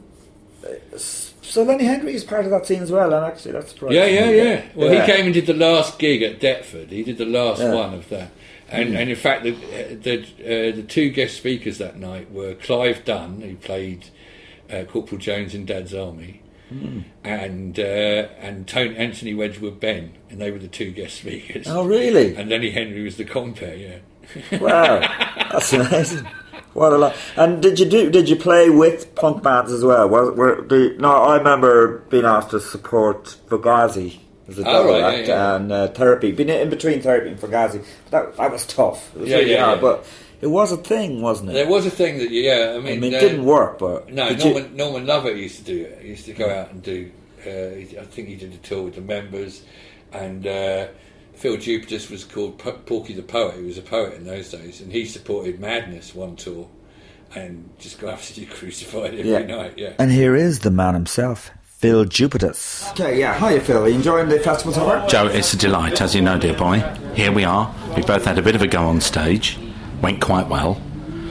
so 1.45 1.63
Lenny 1.63 1.85
Henry 1.85 2.15
is 2.15 2.25
part 2.25 2.45
of 2.45 2.51
that 2.51 2.67
scene 2.67 2.83
as 2.83 2.91
well, 2.91 3.13
and 3.13 3.25
actually 3.25 3.53
that's 3.53 3.71
surprising. 3.73 3.97
Yeah, 3.97 4.07
yeah, 4.07 4.31
yeah. 4.31 4.63
Well, 4.75 4.93
Yeah. 4.93 5.05
he 5.07 5.13
came 5.13 5.25
and 5.27 5.35
did 5.35 5.47
the 5.47 5.55
last 5.55 5.99
gig 5.99 6.23
at 6.23 6.41
Deptford. 6.41 6.91
He 6.91 7.03
did 7.03 7.19
the 7.19 7.27
last 7.27 7.61
Yeah. 7.61 7.75
one 7.75 7.95
of 7.95 8.09
that. 8.09 8.31
And, 8.71 8.91
Mm. 8.95 8.99
and 8.99 9.11
in 9.11 9.17
fact, 9.17 9.45
the 9.45 9.51
the, 10.03 10.19
uh, 10.43 10.75
the 10.77 10.83
two 10.83 11.11
guest 11.11 11.37
speakers 11.37 11.79
that 11.79 11.99
night 11.99 12.33
were 12.33 12.55
Clive 12.55 13.05
Dunn, 13.05 13.41
who 13.43 13.57
played 13.57 14.07
uh, 14.73 14.85
Corporal 14.85 15.21
Jones 15.21 15.55
in 15.55 15.67
Dad's 15.67 15.93
Army, 15.95 16.41
Mm. 16.75 17.05
and 17.23 17.79
uh, 17.79 17.83
and 18.41 18.67
Tony 18.67 18.97
Anthony 18.97 19.35
Wedgwood 19.35 19.79
Benn, 19.79 20.13
and 20.31 20.41
they 20.41 20.51
were 20.51 20.59
the 20.59 20.67
two 20.67 20.91
guest 20.93 21.17
speakers. 21.19 21.67
Oh, 21.69 21.85
really? 21.85 22.35
And 22.35 22.49
Lenny 22.49 22.71
Henry 22.71 23.03
was 23.05 23.17
the 23.17 23.25
compere. 23.25 23.75
Yeah. 24.51 24.59
Wow, 24.59 25.01
that's 25.53 25.73
amazing. 25.75 26.27
What 26.75 26.93
a 26.93 26.99
lot! 26.99 27.17
And 27.37 27.63
did 27.63 27.79
you 27.79 27.87
do? 27.89 28.11
Did 28.11 28.29
you 28.29 28.37
play 28.37 28.69
with 28.69 29.15
punk 29.15 29.43
bands 29.43 29.73
as 29.73 29.85
well? 29.85 30.09
Was, 30.09 30.37
were, 30.37 30.61
do, 30.63 30.97
no, 30.99 31.11
I 31.13 31.37
remember 31.39 31.99
being 32.11 32.25
asked 32.25 32.51
to 32.51 32.61
support 32.61 33.37
Fugazi 33.49 34.19
as 34.49 34.59
a 34.59 34.63
Oh, 34.63 34.65
double 34.65 34.91
right, 35.01 35.19
act 35.21 35.29
yeah. 35.29 35.55
and 35.57 35.73
uh, 35.73 35.89
therapy. 35.89 36.33
Been 36.33 36.51
in 36.51 36.71
between 36.71 37.01
therapy 37.01 37.31
and 37.31 37.39
Fugazi. 37.39 37.85
That 38.11 38.37
that 38.37 38.51
was 38.51 38.67
tough. 38.67 39.15
It 39.15 39.21
was 39.21 39.29
Yeah, 39.31 39.37
really 39.39 39.53
yeah, 39.53 39.65
hard, 39.65 39.77
yeah. 39.79 39.83
but 39.83 40.07
it 40.41 40.49
was 40.49 40.73
a 40.73 40.77
thing, 40.77 41.23
wasn't 41.23 41.51
it? 41.51 41.53
There 41.55 41.69
was 41.69 41.87
a 41.87 41.91
thing 41.91 42.19
that, 42.19 42.31
yeah, 42.31 42.75
I 42.77 42.81
mean, 42.81 42.99
I 42.99 43.01
mean, 43.01 43.15
it 43.15 43.19
uh, 43.19 43.21
didn't 43.21 43.45
work, 43.45 43.79
but 43.79 44.13
no, 44.13 44.29
Norman, 44.31 44.77
Norman 44.77 45.07
Lovett 45.07 45.37
used 45.37 45.59
to 45.59 45.65
do 45.65 45.85
it. 45.85 46.01
He 46.03 46.09
used 46.09 46.27
to 46.27 46.33
go 46.35 46.51
out 46.51 46.71
and 46.73 46.83
do. 46.83 47.11
Uh, 47.47 48.01
I 48.01 48.05
think 48.11 48.29
he 48.29 48.35
did 48.35 48.53
a 48.53 48.57
tour 48.59 48.83
with 48.83 48.97
the 48.97 49.01
members, 49.01 49.63
and 50.13 50.45
uh, 50.47 50.89
Phil 51.35 51.57
Jupitus 51.57 52.11
was 52.11 52.25
called 52.25 52.59
po- 52.59 52.73
Porky 52.73 53.13
the 53.13 53.23
Poet. 53.23 53.57
He 53.57 53.63
was 53.65 53.79
a 53.79 53.83
poet 53.83 54.15
in 54.15 54.25
those 54.25 54.51
days, 54.51 54.81
and 54.81 54.93
he 54.93 55.05
supported 55.05 55.61
Madness 55.61 56.15
one 56.15 56.37
tour, 56.37 56.69
and 57.35 57.71
just 57.79 58.01
got 58.01 58.11
absolutely 58.15 58.55
crucified 58.55 59.15
every 59.15 59.31
yeah. 59.31 59.39
night. 59.41 59.75
Yeah. 59.77 59.95
And 59.99 60.11
here 60.11 60.35
is 60.35 60.61
the 60.61 60.71
man 60.71 60.95
himself, 60.95 61.51
Phil 61.65 62.05
Jupitus. 62.05 62.89
Okay, 62.91 63.19
yeah. 63.19 63.39
Hiya, 63.39 63.61
Phil. 63.61 63.85
Are 63.85 63.89
you 63.89 63.97
enjoying 63.97 64.29
the 64.29 64.39
festival 64.41 64.73
so 64.73 64.87
far? 64.87 65.07
Joe, 65.09 65.27
it's 65.27 65.53
a 65.53 65.59
delight, 65.59 66.01
as 66.01 66.15
you 66.15 66.23
know, 66.23 66.39
dear 66.39 66.57
boy. 66.57 66.79
Here 67.15 67.33
we 67.33 67.45
are. 67.45 67.75
We 67.97 68.03
both 68.03 68.25
had 68.25 68.39
a 68.39 68.43
bit 68.43 68.55
of 68.55 68.63
a 68.63 68.67
go 68.67 68.83
on 68.85 69.01
stage. 69.01 69.59
Went 70.01 70.21
quite 70.21 70.49
well. 70.49 70.81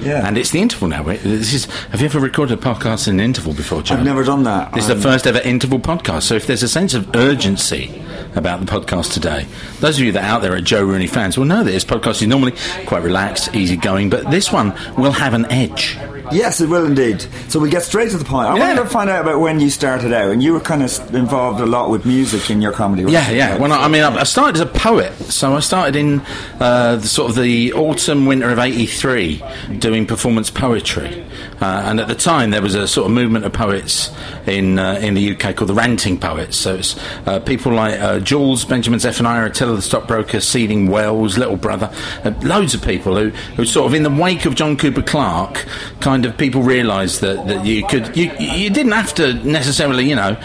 Yeah. 0.04 0.28
And 0.28 0.38
it's 0.38 0.52
the 0.52 0.62
interval 0.62 0.88
now. 0.90 1.04
This 1.04 1.54
is. 1.54 1.66
Have 1.92 2.02
you 2.02 2.06
ever 2.06 2.20
recorded 2.20 2.58
a 2.58 2.62
podcast 2.62 3.08
in 3.08 3.16
an 3.16 3.20
interval 3.26 3.54
before, 3.54 3.82
Joe? 3.82 3.96
I've 3.96 4.04
never 4.06 4.24
done 4.24 4.44
that. 4.44 4.72
This 4.74 4.84
is 4.84 4.88
the 4.90 4.96
Um, 4.96 5.02
first 5.02 5.26
ever 5.28 5.40
interval 5.40 5.80
podcast. 5.80 6.24
So 6.24 6.36
if 6.36 6.46
there's 6.48 6.64
a 6.64 6.68
sense 6.70 6.94
of 6.94 7.16
urgency 7.16 8.02
about 8.36 8.60
the 8.60 8.66
podcast 8.66 9.14
today, 9.14 9.46
those 9.80 9.98
of 9.98 10.04
you 10.06 10.12
that 10.14 10.24
are 10.24 10.28
out 10.28 10.42
there 10.42 10.54
are 10.54 10.62
Joe 10.62 10.84
Rooney 10.84 11.08
fans 11.08 11.38
will 11.38 11.46
know 11.46 11.64
that 11.64 11.72
this 11.72 11.86
podcast 11.86 12.22
is 12.22 12.28
normally 12.28 12.54
quite 12.86 13.04
relaxed, 13.04 13.56
easygoing, 13.56 14.10
but 14.10 14.30
this 14.32 14.52
one 14.52 14.74
will 14.98 15.12
have 15.14 15.34
an 15.34 15.46
edge. 15.52 15.98
Yes, 16.34 16.62
it 16.62 16.70
will 16.70 16.86
indeed. 16.86 17.26
So 17.50 17.60
we 17.60 17.70
get 17.70 17.84
straight 17.84 18.12
to 18.12 18.18
the 18.18 18.26
point. 18.26 18.48
I 18.48 18.58
wanted 18.58 18.76
to 18.82 18.86
find 18.86 19.10
out 19.10 19.22
about 19.22 19.40
when 19.40 19.60
you 19.60 19.70
started 19.70 20.14
out, 20.14 20.32
and 20.32 20.42
you 20.42 20.54
were 20.54 20.60
kind 20.60 20.84
of 20.84 21.16
involved 21.16 21.60
a 21.60 21.66
lot 21.66 21.90
with 21.90 22.06
music 22.06 22.50
in 22.50 22.62
your 22.62 22.72
comedy. 22.72 23.12
Yeah, 23.12 23.30
yeah. 23.32 23.58
When 23.58 23.72
I, 23.72 23.86
I 23.86 23.88
mean, 23.88 24.04
I, 24.04 24.16
I 24.16 24.24
started 24.24 24.56
as 24.56 24.62
a 24.62 24.66
poet, 24.66 25.14
so 25.32 25.56
I 25.56 25.60
started 25.60 25.96
in 25.96 26.22
uh, 26.60 26.98
the, 26.98 27.08
sort 27.08 27.30
of 27.30 27.36
the 27.36 27.74
autumn, 27.74 28.26
winter 28.26 28.50
of 28.50 28.60
'83, 28.60 29.44
doing 29.80 30.06
performance 30.06 30.50
poetry. 30.50 31.26
Uh, 31.62 31.84
and 31.86 32.00
at 32.00 32.08
the 32.08 32.16
time, 32.16 32.52
there 32.52 32.62
was 32.62 32.76
a 32.76 32.88
sort 32.88 33.08
of 33.08 33.12
movement 33.12 33.46
of 33.46 33.54
poets 33.54 34.12
in 34.46 34.80
uh, 34.80 34.96
in 34.96 35.14
the 35.14 35.36
UK 35.36 35.56
called 35.56 35.70
the 35.70 35.74
Ranting 35.74 36.20
Poets. 36.20 36.58
So 36.58 36.76
it's 36.76 36.98
uh, 37.28 37.40
people 37.40 37.74
like 37.74 38.00
uh, 38.00 38.20
Joolz, 38.20 38.68
Benjamin 38.68 39.00
Zephaniah, 39.00 39.46
Attila 39.46 39.76
the 39.76 39.82
Stockbroker, 39.82 40.40
Seething 40.40 40.88
Wells, 40.88 41.38
Little 41.38 41.58
Brother, 41.58 41.92
uh, 42.24 42.34
loads 42.42 42.74
of 42.74 42.84
people 42.84 43.16
who, 43.16 43.30
who 43.56 43.66
sort 43.66 43.88
of 43.88 43.94
in 43.94 44.04
the 44.04 44.10
wake 44.10 44.46
of 44.46 44.56
John 44.56 44.78
Cooper 44.78 45.02
Clarke, 45.02 45.66
kind 46.00 46.26
of 46.26 46.38
people 46.38 46.64
realised 46.64 47.22
that, 47.22 47.48
that 47.48 47.66
you 47.66 47.86
could 47.88 48.16
you 48.16 48.32
you 48.40 48.70
didn't 48.70 48.92
have 48.92 49.14
to 49.16 49.34
necessarily 49.46 50.08
you 50.08 50.16
know 50.16 50.38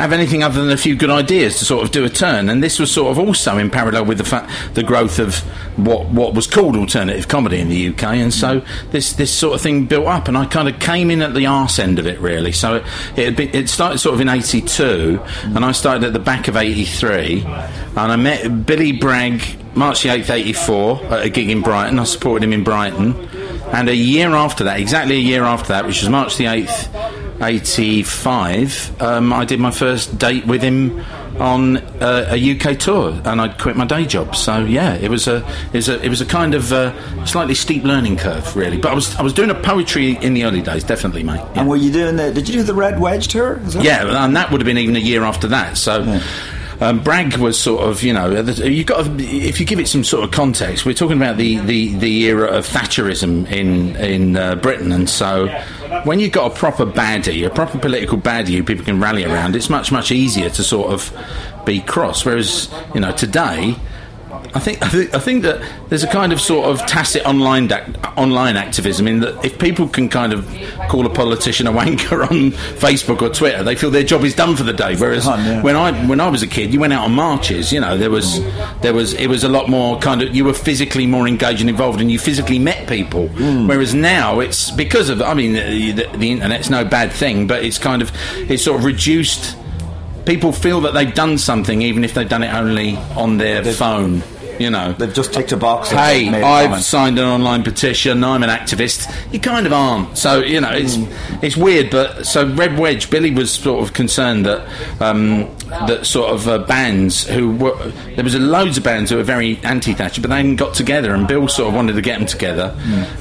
have 0.00 0.12
anything 0.12 0.42
other 0.42 0.60
than 0.60 0.70
a 0.70 0.76
few 0.76 0.94
good 0.94 1.10
ideas 1.10 1.58
to 1.58 1.64
sort 1.64 1.84
of 1.84 1.90
do 1.90 2.04
a 2.04 2.08
turn. 2.08 2.48
And 2.48 2.62
this 2.62 2.78
was 2.78 2.92
sort 2.92 3.10
of 3.10 3.18
also 3.18 3.58
in 3.58 3.70
parallel 3.70 4.04
with 4.04 4.18
the 4.18 4.24
fact 4.24 4.50
the 4.74 4.82
growth 4.82 5.18
of 5.18 5.38
what 5.76 6.06
what 6.06 6.34
was 6.34 6.46
called 6.46 6.76
alternative 6.76 7.28
comedy 7.28 7.60
in 7.60 7.68
the 7.68 7.88
UK. 7.88 8.04
And 8.04 8.32
so 8.32 8.62
this 8.90 9.14
this 9.14 9.32
sort 9.32 9.54
of 9.54 9.60
thing 9.60 9.86
built 9.86 10.06
up, 10.06 10.28
and 10.28 10.36
I 10.36 10.46
kind 10.46 10.68
of 10.68 10.78
came 10.80 11.10
in 11.10 11.22
at 11.22 11.34
the 11.34 11.46
arse 11.46 11.78
end 11.78 11.98
of 11.98 12.06
it 12.06 12.20
really. 12.20 12.52
So 12.52 12.84
it 13.16 13.38
it, 13.40 13.54
it 13.54 13.68
started 13.68 13.98
sort 13.98 14.14
of 14.14 14.20
in 14.20 14.28
'82, 14.28 15.20
and 15.44 15.64
I 15.64 15.72
started 15.72 16.04
at 16.04 16.12
the 16.12 16.18
back 16.18 16.48
of 16.48 16.56
'83, 16.56 17.42
and 17.44 17.98
I 17.98 18.16
met 18.16 18.66
Billy 18.66 18.92
Bragg 18.92 19.42
March 19.76 20.02
the 20.02 20.08
8th, 20.08 20.30
84, 20.30 21.04
at 21.04 21.26
a 21.26 21.28
gig 21.28 21.50
in 21.50 21.60
Brighton. 21.60 21.98
I 21.98 22.04
supported 22.04 22.44
him 22.44 22.54
in 22.54 22.64
Brighton. 22.64 23.14
And 23.72 23.90
a 23.90 23.94
year 23.94 24.30
after 24.30 24.64
that, 24.64 24.80
exactly 24.80 25.16
a 25.16 25.20
year 25.20 25.42
after 25.42 25.68
that, 25.68 25.86
which 25.86 26.00
was 26.00 26.08
March 26.08 26.38
the 26.38 26.44
8th, 26.44 27.25
85, 27.40 29.02
um, 29.02 29.32
I 29.32 29.44
did 29.44 29.60
my 29.60 29.70
first 29.70 30.18
date 30.18 30.46
with 30.46 30.62
him 30.62 31.04
on 31.38 31.76
uh, 31.76 32.28
a 32.30 32.56
UK 32.56 32.78
tour, 32.78 33.20
and 33.24 33.40
I'd 33.40 33.58
quit 33.58 33.76
my 33.76 33.84
day 33.84 34.06
job. 34.06 34.34
So 34.34 34.64
yeah, 34.64 34.94
it 34.94 35.10
was 35.10 35.28
a 35.28 35.46
it 35.72 35.74
was 35.74 35.88
a, 35.88 36.02
it 36.02 36.08
was 36.08 36.20
a 36.20 36.26
kind 36.26 36.54
of 36.54 36.72
uh, 36.72 37.26
slightly 37.26 37.54
steep 37.54 37.84
learning 37.84 38.16
curve, 38.16 38.56
really. 38.56 38.78
But 38.78 38.92
I 38.92 38.94
was 38.94 39.14
I 39.16 39.22
was 39.22 39.32
doing 39.32 39.50
a 39.50 39.54
poetry 39.54 40.16
in 40.16 40.34
the 40.34 40.44
early 40.44 40.62
days, 40.62 40.84
definitely, 40.84 41.22
mate. 41.22 41.36
Yeah. 41.36 41.60
And 41.60 41.68
were 41.68 41.76
you 41.76 41.92
doing 41.92 42.16
the? 42.16 42.32
Did 42.32 42.48
you 42.48 42.54
do 42.54 42.62
the 42.62 42.74
Red 42.74 43.00
Wedge 43.00 43.28
tour? 43.28 43.60
Yeah, 43.80 44.24
and 44.24 44.34
that 44.36 44.50
would 44.50 44.60
have 44.60 44.66
been 44.66 44.78
even 44.78 44.96
a 44.96 45.00
year 45.00 45.24
after 45.24 45.48
that. 45.48 45.76
So. 45.76 46.20
Um, 46.80 47.02
Bragg 47.02 47.36
was 47.36 47.58
sort 47.58 47.82
of, 47.82 48.02
you 48.02 48.12
know, 48.12 48.30
you've 48.30 48.86
got 48.86 49.04
to, 49.04 49.24
if 49.24 49.60
you 49.60 49.66
give 49.66 49.80
it 49.80 49.88
some 49.88 50.04
sort 50.04 50.24
of 50.24 50.30
context, 50.30 50.84
we're 50.84 50.92
talking 50.94 51.16
about 51.16 51.36
the, 51.36 51.58
the, 51.60 51.94
the 51.96 52.24
era 52.24 52.48
of 52.48 52.66
Thatcherism 52.66 53.50
in 53.50 53.96
in 53.96 54.36
uh, 54.36 54.56
Britain, 54.56 54.92
and 54.92 55.08
so 55.08 55.48
when 56.04 56.20
you've 56.20 56.32
got 56.32 56.52
a 56.52 56.54
proper 56.54 56.84
baddie, 56.84 57.46
a 57.46 57.50
proper 57.50 57.78
political 57.78 58.18
baddie 58.18 58.56
who 58.56 58.62
people 58.62 58.84
can 58.84 59.00
rally 59.00 59.24
around, 59.24 59.56
it's 59.56 59.70
much 59.70 59.90
much 59.90 60.12
easier 60.12 60.50
to 60.50 60.62
sort 60.62 60.92
of 60.92 61.12
be 61.64 61.80
cross. 61.80 62.24
Whereas, 62.24 62.68
you 62.94 63.00
know, 63.00 63.12
today. 63.12 63.76
I 64.56 64.58
think, 64.58 64.82
I 64.82 64.88
think 64.88 65.14
I 65.14 65.18
think 65.18 65.42
that 65.42 65.60
there's 65.90 66.02
a 66.02 66.06
kind 66.06 66.32
of 66.32 66.40
sort 66.40 66.66
of 66.66 66.86
tacit 66.86 67.26
online 67.26 67.70
ac- 67.70 67.92
online 68.16 68.56
activism 68.56 69.06
in 69.06 69.20
that 69.20 69.44
if 69.44 69.58
people 69.58 69.86
can 69.86 70.08
kind 70.08 70.32
of 70.32 70.46
call 70.88 71.04
a 71.04 71.10
politician 71.10 71.66
a 71.66 71.72
wanker 71.72 72.22
on 72.22 72.52
Facebook 72.80 73.20
or 73.20 73.28
Twitter, 73.28 73.62
they 73.62 73.74
feel 73.74 73.90
their 73.90 74.02
job 74.02 74.24
is 74.24 74.34
done 74.34 74.56
for 74.56 74.62
the 74.62 74.72
day. 74.72 74.96
Whereas 74.96 75.26
when 75.62 75.76
I 75.76 75.92
when 76.06 76.20
I 76.20 76.28
was 76.28 76.42
a 76.42 76.46
kid, 76.46 76.72
you 76.72 76.80
went 76.80 76.94
out 76.94 77.04
on 77.04 77.12
marches. 77.12 77.70
You 77.70 77.80
know, 77.80 77.98
there 77.98 78.10
was 78.10 78.40
there 78.80 78.94
was 78.94 79.12
it 79.12 79.26
was 79.26 79.44
a 79.44 79.48
lot 79.50 79.68
more 79.68 79.98
kind 79.98 80.22
of 80.22 80.34
you 80.34 80.46
were 80.46 80.54
physically 80.54 81.06
more 81.06 81.28
engaged 81.28 81.60
and 81.60 81.68
involved, 81.68 82.00
and 82.00 82.10
you 82.10 82.18
physically 82.18 82.58
met 82.58 82.88
people. 82.88 83.28
Hmm. 83.28 83.68
Whereas 83.68 83.92
now 83.94 84.40
it's 84.40 84.70
because 84.70 85.10
of 85.10 85.20
I 85.20 85.34
mean 85.34 85.52
the, 85.52 85.92
the, 85.92 86.16
the 86.16 86.30
internet's 86.30 86.70
no 86.70 86.82
bad 86.82 87.12
thing, 87.12 87.46
but 87.46 87.62
it's 87.62 87.78
kind 87.78 88.00
of 88.00 88.10
it's 88.50 88.64
sort 88.64 88.78
of 88.78 88.86
reduced 88.86 89.54
people 90.24 90.50
feel 90.52 90.80
that 90.80 90.92
they've 90.92 91.14
done 91.14 91.38
something 91.38 91.82
even 91.82 92.02
if 92.02 92.14
they've 92.14 92.28
done 92.28 92.42
it 92.42 92.52
only 92.52 92.96
on 93.16 93.38
their 93.38 93.62
phone. 93.62 94.22
You 94.58 94.70
know, 94.70 94.92
they've 94.92 95.12
just 95.12 95.32
ticked 95.32 95.52
a 95.52 95.56
box. 95.56 95.90
and 95.90 95.98
Hey, 96.00 96.42
I've 96.42 96.82
signed 96.82 97.18
an 97.18 97.26
online 97.26 97.62
petition. 97.62 98.22
I'm 98.24 98.42
an 98.42 98.50
activist. 98.50 99.12
You 99.32 99.40
kind 99.40 99.66
of 99.66 99.72
aren't. 99.72 100.16
So 100.18 100.40
you 100.40 100.60
know, 100.60 100.70
it's 100.72 100.96
it's 101.42 101.56
weird. 101.56 101.90
But 101.90 102.26
so 102.26 102.46
Red 102.54 102.78
Wedge, 102.78 103.10
Billy 103.10 103.30
was 103.30 103.50
sort 103.52 103.82
of 103.82 103.92
concerned 103.94 104.46
that 104.46 104.66
um, 105.00 105.48
that 105.86 106.06
sort 106.06 106.30
of 106.30 106.48
uh, 106.48 106.58
bands 106.58 107.26
who 107.26 107.52
were 107.56 107.76
there 108.14 108.24
was 108.24 108.34
loads 108.36 108.78
of 108.78 108.84
bands 108.84 109.10
who 109.10 109.16
were 109.16 109.22
very 109.22 109.58
anti-Thatcher, 109.62 110.20
but 110.20 110.30
they 110.30 110.36
hadn't 110.36 110.56
got 110.56 110.74
together. 110.74 111.14
And 111.14 111.26
Bill 111.26 111.48
sort 111.48 111.68
of 111.68 111.74
wanted 111.74 111.94
to 111.94 112.02
get 112.02 112.18
them 112.18 112.26
together, 112.26 112.74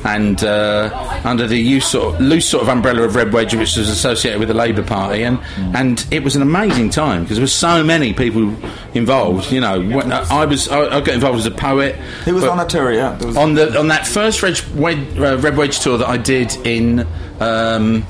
and 0.03 0.43
uh, 0.43 0.89
under 1.23 1.47
the 1.47 1.57
use 1.57 1.87
sort 1.87 2.15
of, 2.15 2.21
loose 2.21 2.47
sort 2.47 2.63
of 2.63 2.69
umbrella 2.69 3.03
of 3.03 3.15
Red 3.15 3.33
Wedge, 3.33 3.53
which 3.55 3.75
was 3.75 3.89
associated 3.89 4.39
with 4.39 4.47
the 4.49 4.53
Labour 4.53 4.83
Party, 4.83 5.23
and 5.23 5.39
and 5.75 6.05
it 6.11 6.23
was 6.23 6.35
an 6.35 6.41
amazing 6.41 6.89
time 6.89 7.23
because 7.23 7.37
there 7.37 7.43
were 7.43 7.47
so 7.47 7.83
many 7.83 8.13
people 8.13 8.53
involved. 8.93 9.51
You 9.51 9.61
know, 9.61 9.81
when 9.81 10.11
I 10.11 10.45
was 10.45 10.67
I, 10.69 10.81
I 10.97 11.01
got 11.01 11.09
involved 11.09 11.24
as 11.33 11.45
a 11.47 11.51
poet. 11.51 11.95
He 12.25 12.31
was 12.31 12.43
on 12.43 12.59
a 12.59 12.65
tour, 12.67 12.91
yeah. 12.91 13.17
Was- 13.17 13.35
on 13.35 13.55
the 13.55 13.79
on 13.79 13.87
that 13.87 14.05
first 14.05 14.43
Red 14.43 14.61
Wedge, 14.75 15.17
uh, 15.17 15.37
Red 15.39 15.57
Wedge 15.57 15.79
tour 15.79 15.97
that 15.97 16.07
I 16.07 16.17
did 16.17 16.55
in. 16.67 17.07
Um, 17.39 18.05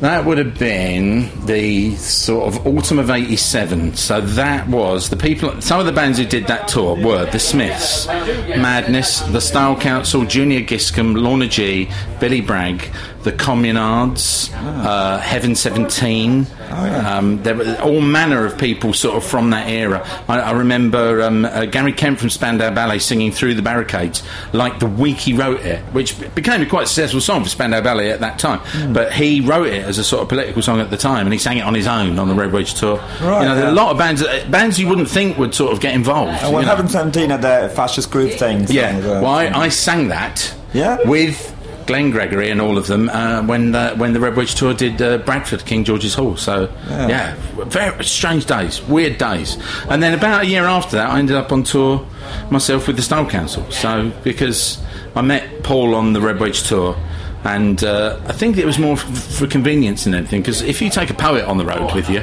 that 0.00 0.24
would 0.24 0.38
have 0.38 0.56
been 0.56 1.28
the 1.46 1.96
sort 1.96 2.46
of 2.54 2.64
autumn 2.68 3.00
of 3.00 3.10
'87. 3.10 3.96
So 3.96 4.20
that 4.20 4.68
was 4.68 5.10
the 5.10 5.16
people. 5.16 5.60
Some 5.60 5.80
of 5.80 5.86
the 5.86 5.92
bands 5.92 6.18
who 6.18 6.24
did 6.24 6.46
that 6.46 6.68
tour 6.68 6.94
were 6.96 7.24
the 7.26 7.40
Smiths, 7.40 8.06
Madness, 8.06 9.20
the 9.20 9.40
Style 9.40 9.74
Council, 9.74 10.24
Junior 10.24 10.60
Giscombe, 10.60 11.20
Lorna 11.20 11.48
G, 11.48 11.88
Billy 12.20 12.40
Bragg, 12.40 12.82
the 13.24 13.32
Communards, 13.32 14.50
uh, 14.54 15.18
Heaven 15.18 15.54
17. 15.54 16.46
um, 16.70 17.42
there 17.42 17.54
were 17.56 17.76
all 17.82 18.00
manner 18.00 18.44
of 18.46 18.56
people 18.58 18.92
sort 18.92 19.16
of 19.16 19.24
from 19.24 19.50
that 19.50 19.68
era. 19.68 20.06
I, 20.28 20.40
I 20.40 20.50
remember 20.52 21.22
um, 21.22 21.44
uh, 21.44 21.64
Gary 21.66 21.92
Kemp 21.92 22.18
from 22.18 22.30
Spandau 22.30 22.70
Ballet 22.72 22.98
singing 23.00 23.32
Through 23.32 23.54
the 23.54 23.62
Barricades 23.62 24.22
like 24.52 24.78
the 24.78 24.86
week 24.86 25.16
he 25.16 25.32
wrote 25.32 25.60
it, 25.62 25.80
which 25.92 26.14
became 26.34 26.62
a 26.62 26.66
quite 26.66 26.86
successful 26.86 27.20
song 27.20 27.42
for 27.42 27.48
Spandau 27.50 27.80
Ballet 27.80 28.10
at 28.10 28.20
that 28.20 28.38
time. 28.38 28.60
But 28.92 29.12
he 29.12 29.40
wrote 29.40 29.66
it 29.68 29.84
as 29.84 29.98
a 29.98 30.04
sort 30.04 30.22
of 30.22 30.28
political 30.28 30.62
song 30.62 30.80
at 30.80 30.90
the 30.90 30.96
time 30.96 31.26
and 31.26 31.32
he 31.32 31.38
sang 31.38 31.58
it 31.58 31.62
on 31.62 31.74
his 31.74 31.86
own 31.86 32.18
on 32.18 32.28
the 32.28 32.34
Red 32.34 32.52
Wedge 32.52 32.74
tour. 32.74 32.98
Right, 33.20 33.42
you 33.42 33.48
know, 33.48 33.56
there 33.56 33.66
are 33.66 33.70
a 33.70 33.72
lot 33.72 33.90
of 33.90 33.98
bands, 33.98 34.22
uh, 34.22 34.46
bands 34.50 34.78
you 34.78 34.88
wouldn't 34.88 35.08
think 35.08 35.38
would 35.38 35.54
sort 35.54 35.72
of 35.72 35.80
get 35.80 35.94
involved. 35.94 36.32
And 36.42 36.52
well, 36.52 36.62
you 36.62 36.66
know. 36.66 36.76
Heaven 36.76 36.88
17 36.88 37.30
had 37.30 37.42
the 37.42 37.72
fascist 37.74 38.10
group 38.10 38.32
things. 38.32 38.72
Yeah, 38.72 38.96
well, 38.98 39.26
I, 39.26 39.46
I 39.48 39.68
sang 39.70 40.08
that 40.08 40.54
Yeah? 40.72 40.98
with 41.04 41.54
Glenn 41.88 42.10
Gregory 42.12 42.50
and 42.50 42.60
all 42.60 42.78
of 42.78 42.86
them 42.86 43.08
uh, 43.08 43.42
when 43.42 43.72
the, 43.72 43.90
when 43.96 44.12
the 44.12 44.20
Red 44.20 44.36
Wedge 44.36 44.54
tour 44.54 44.72
did 44.74 45.02
uh, 45.02 45.18
Bradford 45.18 45.64
King 45.66 45.82
George's 45.82 46.14
Hall. 46.14 46.36
So 46.36 46.72
Yeah. 46.88 47.08
yeah, 47.08 47.34
very 47.64 48.04
strange 48.04 48.46
days, 48.46 48.80
weird 48.84 49.18
days. 49.18 49.56
And 49.90 50.00
then 50.00 50.14
about 50.14 50.44
a 50.44 50.46
year 50.46 50.64
after 50.64 50.96
that, 50.98 51.10
I 51.10 51.18
ended 51.18 51.34
up 51.34 51.50
on 51.50 51.64
tour 51.64 52.06
myself 52.50 52.86
with 52.86 52.94
the 52.96 53.02
Style 53.02 53.26
Council. 53.28 53.68
So 53.72 54.12
because 54.22 54.80
I 55.16 55.22
met 55.22 55.64
Paul 55.64 55.96
on 55.96 56.12
the 56.12 56.20
Red 56.20 56.38
Wedge 56.38 56.62
tour. 56.68 56.96
And 57.44 57.82
uh, 57.84 58.18
I 58.26 58.32
think 58.32 58.58
it 58.58 58.66
was 58.66 58.78
more 58.80 58.94
f- 58.94 59.34
for 59.38 59.46
convenience 59.46 60.04
than 60.04 60.12
anything, 60.14 60.40
because 60.42 60.60
if 60.60 60.82
you 60.82 60.90
take 60.90 61.08
a 61.08 61.14
poet 61.14 61.44
on 61.44 61.56
the 61.56 61.64
road 61.64 61.94
with 61.94 62.10
you, 62.10 62.20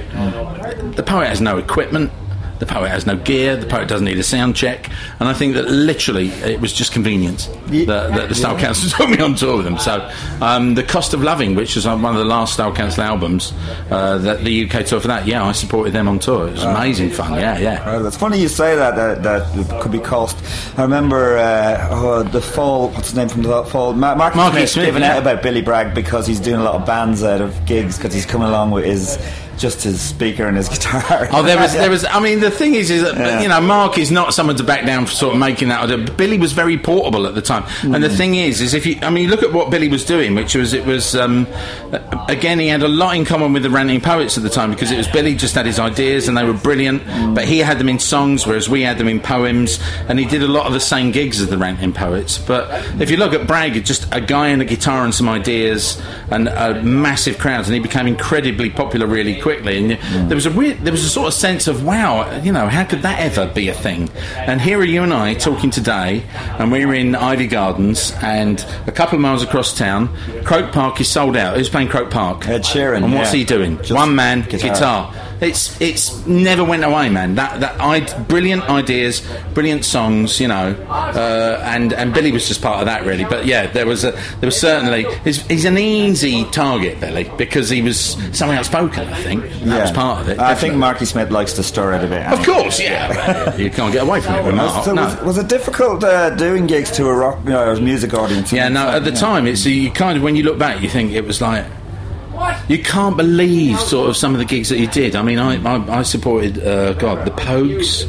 the 0.91 1.03
poet 1.03 1.27
has 1.27 1.39
no 1.39 1.57
equipment, 1.57 2.11
the 2.59 2.65
poet 2.65 2.89
has 2.89 3.05
no 3.05 3.17
gear, 3.17 3.55
the 3.55 3.65
poet 3.65 3.87
doesn't 3.87 4.05
need 4.05 4.17
a 4.17 4.23
sound 4.23 4.55
check, 4.55 4.89
and 5.19 5.27
I 5.27 5.33
think 5.33 5.55
that 5.55 5.65
literally 5.65 6.29
it 6.29 6.59
was 6.59 6.71
just 6.73 6.91
convenience 6.93 7.47
that, 7.47 7.85
that 7.85 8.29
the 8.29 8.35
Style 8.35 8.53
Yeah. 8.53 8.61
Council 8.61 8.89
took 8.97 9.09
me 9.09 9.23
on 9.23 9.35
tour 9.35 9.57
with 9.57 9.65
them. 9.65 9.77
So 9.77 10.09
um, 10.41 10.75
the 10.75 10.83
Cost 10.83 11.13
of 11.13 11.21
Loving, 11.23 11.55
which 11.55 11.75
was 11.75 11.85
uh, 11.85 11.97
one 11.97 12.13
of 12.13 12.19
the 12.19 12.25
last 12.25 12.53
Style 12.53 12.73
Council 12.73 13.03
albums, 13.03 13.53
uh, 13.89 14.17
that 14.19 14.43
the 14.43 14.69
UK 14.69 14.85
tour 14.85 14.99
for 14.99 15.07
that, 15.07 15.27
yeah, 15.27 15.43
I 15.43 15.51
supported 15.51 15.93
them 15.93 16.07
on 16.07 16.19
tour. 16.19 16.47
It 16.47 16.51
was 16.51 16.63
amazing 16.63 17.09
fun. 17.09 17.33
Yeah, 17.33 17.57
yeah. 17.57 17.89
Right, 17.89 18.05
it's 18.05 18.17
funny 18.17 18.39
you 18.39 18.47
say 18.47 18.75
that, 18.75 18.95
that, 18.95 19.23
that 19.23 19.57
it 19.57 19.81
could 19.81 19.91
be 19.91 19.99
cost. 19.99 20.37
I 20.77 20.83
remember 20.83 21.37
uh, 21.37 21.87
oh, 21.91 22.23
the 22.23 22.41
fall, 22.41 22.89
what's 22.89 23.09
his 23.09 23.15
name 23.15 23.29
from 23.29 23.41
the 23.41 23.63
fall? 23.65 23.93
Ma- 23.93 24.15
Marky, 24.15 24.37
Marky 24.37 24.57
Smith, 24.57 24.69
Smith, 24.69 24.85
giving 24.85 25.01
yeah. 25.01 25.13
out 25.13 25.21
about 25.21 25.43
Billy 25.43 25.61
Bragg 25.61 25.93
because 25.93 26.25
he's 26.27 26.39
doing 26.39 26.59
a 26.59 26.63
lot 26.63 26.75
of 26.75 26.85
bands 26.85 27.23
out 27.23 27.41
of 27.41 27.65
gigs 27.65 27.97
because 27.97 28.13
he's 28.13 28.25
coming 28.25 28.47
along 28.47 28.71
with 28.71 28.85
his 28.85 29.17
just 29.57 29.83
his 29.83 30.01
speaker 30.01 30.47
and 30.47 30.57
his 30.57 30.69
guitar. 30.75 31.27
Oh, 31.31 31.43
there 31.43 31.57
was, 31.57 31.73
there 31.73 31.89
was. 31.95 32.05
I 32.05 32.19
mean, 32.19 32.39
the 32.39 32.51
thing 32.51 32.75
is, 32.75 32.89
is 32.89 33.03
that 33.03 33.15
Yeah. 33.17 33.41
you 33.41 33.47
know, 33.47 33.61
Mark 33.61 33.97
is 33.97 34.11
not 34.11 34.33
someone 34.33 34.55
to 34.57 34.63
back 34.63 34.85
down 34.85 35.05
for 35.05 35.11
sort 35.13 35.33
of 35.33 35.39
making 35.39 35.69
that. 35.69 35.85
Billy 36.17 36.37
was 36.37 36.51
very 36.53 36.77
portable 36.77 37.25
at 37.27 37.35
the 37.35 37.41
time, 37.41 37.63
and 37.83 38.03
the 38.03 38.09
Mm. 38.09 38.17
thing 38.17 38.35
is, 38.35 38.61
is 38.61 38.73
if 38.73 38.85
you, 38.85 38.97
I 39.01 39.09
mean, 39.09 39.29
look 39.29 39.43
at 39.43 39.51
what 39.53 39.69
Billy 39.71 39.87
was 39.89 40.05
doing, 40.05 40.35
which 40.35 40.55
was, 40.55 40.73
it 40.73 40.85
was, 40.85 41.15
um, 41.15 41.47
again, 42.27 42.59
he 42.59 42.67
had 42.67 42.81
a 42.83 42.87
lot 42.87 43.15
in 43.15 43.25
common 43.25 43.53
with 43.53 43.63
the 43.63 43.69
Ranting 43.69 44.01
Poets 44.01 44.37
at 44.37 44.43
the 44.43 44.49
time 44.49 44.71
because 44.71 44.91
it 44.91 44.97
was 44.97 45.07
Billy 45.07 45.35
just 45.35 45.55
had 45.55 45.65
his 45.65 45.79
ideas 45.79 46.27
and 46.27 46.37
they 46.37 46.43
were 46.43 46.53
brilliant, 46.53 47.03
but 47.35 47.45
he 47.45 47.59
had 47.59 47.79
them 47.79 47.89
in 47.89 47.99
songs, 47.99 48.45
whereas 48.45 48.69
we 48.69 48.81
had 48.81 48.97
them 48.97 49.07
in 49.07 49.19
poems, 49.19 49.79
and 50.07 50.19
he 50.19 50.25
did 50.25 50.41
a 50.43 50.47
lot 50.47 50.65
of 50.65 50.73
the 50.73 50.79
same 50.79 51.11
gigs 51.11 51.39
as 51.41 51.47
the 51.49 51.57
Ranting 51.57 51.93
Poets. 51.93 52.37
But 52.37 52.69
if 53.01 53.09
you 53.11 53.17
look 53.17 53.33
at 53.33 53.47
Bragg, 53.47 53.83
just 53.85 54.07
a 54.13 54.21
guy 54.21 54.47
and 54.49 54.61
a 54.61 54.65
guitar 54.65 55.03
and 55.03 55.13
some 55.13 55.29
ideas 55.29 56.01
and 56.29 56.47
a 56.47 56.81
massive 56.83 57.37
crowds, 57.37 57.67
and 57.67 57.73
he 57.75 57.79
became 57.79 58.07
incredibly 58.07 58.69
popular 58.69 59.07
really 59.07 59.39
quickly. 59.45 59.77
And 59.77 59.91
mm. 59.91 60.27
there 60.27 60.35
was 60.35 60.47
a 60.47 60.51
weird, 60.51 60.79
there 60.79 60.91
was 60.91 61.03
a 61.03 61.09
sort 61.09 61.27
of 61.27 61.33
sense 61.35 61.67
of 61.67 61.85
wow, 61.85 62.35
you 62.39 62.51
know, 62.51 62.67
how 62.67 62.83
could 62.83 63.03
that 63.03 63.19
ever 63.19 63.45
be 63.45 63.69
a 63.69 63.75
thing? 63.75 64.09
And 64.37 64.59
here 64.59 64.79
are 64.79 64.83
you 64.83 65.03
and 65.03 65.13
I 65.13 65.35
talking 65.35 65.69
today, 65.69 66.23
and 66.57 66.71
we're 66.71 66.91
in 66.95 67.11
Iveagh 67.11 67.51
Gardens, 67.51 68.11
and 68.23 68.65
a 68.87 68.91
couple 68.91 69.17
of 69.17 69.21
miles 69.21 69.43
across 69.43 69.77
town, 69.77 70.09
Croke 70.43 70.71
Park 70.71 70.99
is 70.99 71.07
sold 71.07 71.37
out. 71.37 71.57
Who's 71.57 71.69
playing 71.69 71.89
Croke 71.89 72.09
Park? 72.09 72.47
Ed 72.47 72.63
Sheeran. 72.63 73.03
And 73.03 73.13
what's 73.13 73.33
yeah. 73.33 73.37
he 73.37 73.45
doing? 73.45 73.77
Just 73.77 73.91
One 73.91 74.15
man, 74.15 74.41
guitar. 74.41 74.73
guitar. 74.73 75.13
It's 75.41 75.79
it's 75.81 76.25
never 76.25 76.63
went 76.63 76.83
away, 76.83 77.09
man. 77.09 77.35
That 77.35 77.59
that 77.59 77.79
I 77.81 77.99
brilliant 78.23 78.63
ideas, 78.69 79.21
brilliant 79.53 79.83
songs, 79.85 80.39
you 80.39 80.47
know, 80.47 80.75
uh, 80.89 81.61
and 81.65 81.93
and 81.93 82.13
Billy 82.13 82.31
was 82.31 82.47
just 82.47 82.61
part 82.61 82.79
of 82.79 82.85
that 82.85 83.05
really. 83.05 83.25
But 83.25 83.45
yeah, 83.45 83.67
there 83.67 83.85
was 83.85 84.03
a 84.03 84.11
there 84.11 84.47
was 84.47 84.59
certainly 84.59 85.05
he's, 85.23 85.45
he's 85.47 85.65
an 85.65 85.77
easy 85.77 86.45
target, 86.45 86.99
Billy, 86.99 87.29
because 87.37 87.69
he 87.69 87.81
was 87.81 88.17
so 88.37 88.45
outspoken. 88.49 89.07
I 89.09 89.21
think 89.21 89.43
that 89.65 89.81
was 89.81 89.91
part 89.91 90.21
of 90.21 90.29
it. 90.29 90.39
I 90.39 90.55
think. 90.55 90.75
Marky 90.75 91.05
Smith 91.05 91.31
likes 91.31 91.53
to 91.53 91.63
stir 91.63 91.93
it 91.93 92.03
a 92.03 92.07
bit. 92.07 92.25
Of 92.27 92.45
course, 92.45 92.79
yeah. 92.79 93.55
you 93.55 93.69
can't 93.69 93.93
get 93.93 94.03
away 94.03 94.21
from 94.21 94.35
it 94.35 94.45
with 94.45 94.55
Mark. 94.55 94.83
So 94.85 94.93
no. 94.93 95.03
was, 95.05 95.21
was 95.21 95.37
it 95.37 95.47
difficult 95.47 96.03
uh, 96.03 96.29
doing 96.31 96.67
gigs 96.67 96.91
to 96.91 97.07
a 97.07 97.13
rock, 97.13 97.39
you 97.43 97.51
know, 97.51 97.79
music 97.79 98.13
audience? 98.13 98.51
Yeah, 98.51 98.69
no. 98.69 98.89
At 98.89 99.03
the 99.03 99.11
Yeah. 99.11 99.15
time, 99.19 99.47
it's 99.47 99.65
you 99.65 99.89
kind 99.91 100.17
of 100.17 100.23
when 100.23 100.35
you 100.35 100.43
look 100.43 100.57
back, 100.57 100.81
you 100.81 100.89
think 100.89 101.11
it 101.11 101.25
was 101.25 101.41
like. 101.41 101.65
You 102.67 102.81
can't 102.81 103.15
believe 103.15 103.79
sort 103.79 104.09
of 104.09 104.17
some 104.17 104.33
of 104.33 104.39
the 104.39 104.45
gigs 104.45 104.69
that 104.69 104.79
you 104.79 104.87
did. 104.87 105.15
I 105.15 105.21
mean, 105.21 105.39
I 105.39 105.61
I, 105.63 105.99
I 105.99 106.03
supported 106.03 106.59
uh, 106.59 106.93
God 106.93 107.25
the 107.25 107.31
Pogues, 107.31 108.05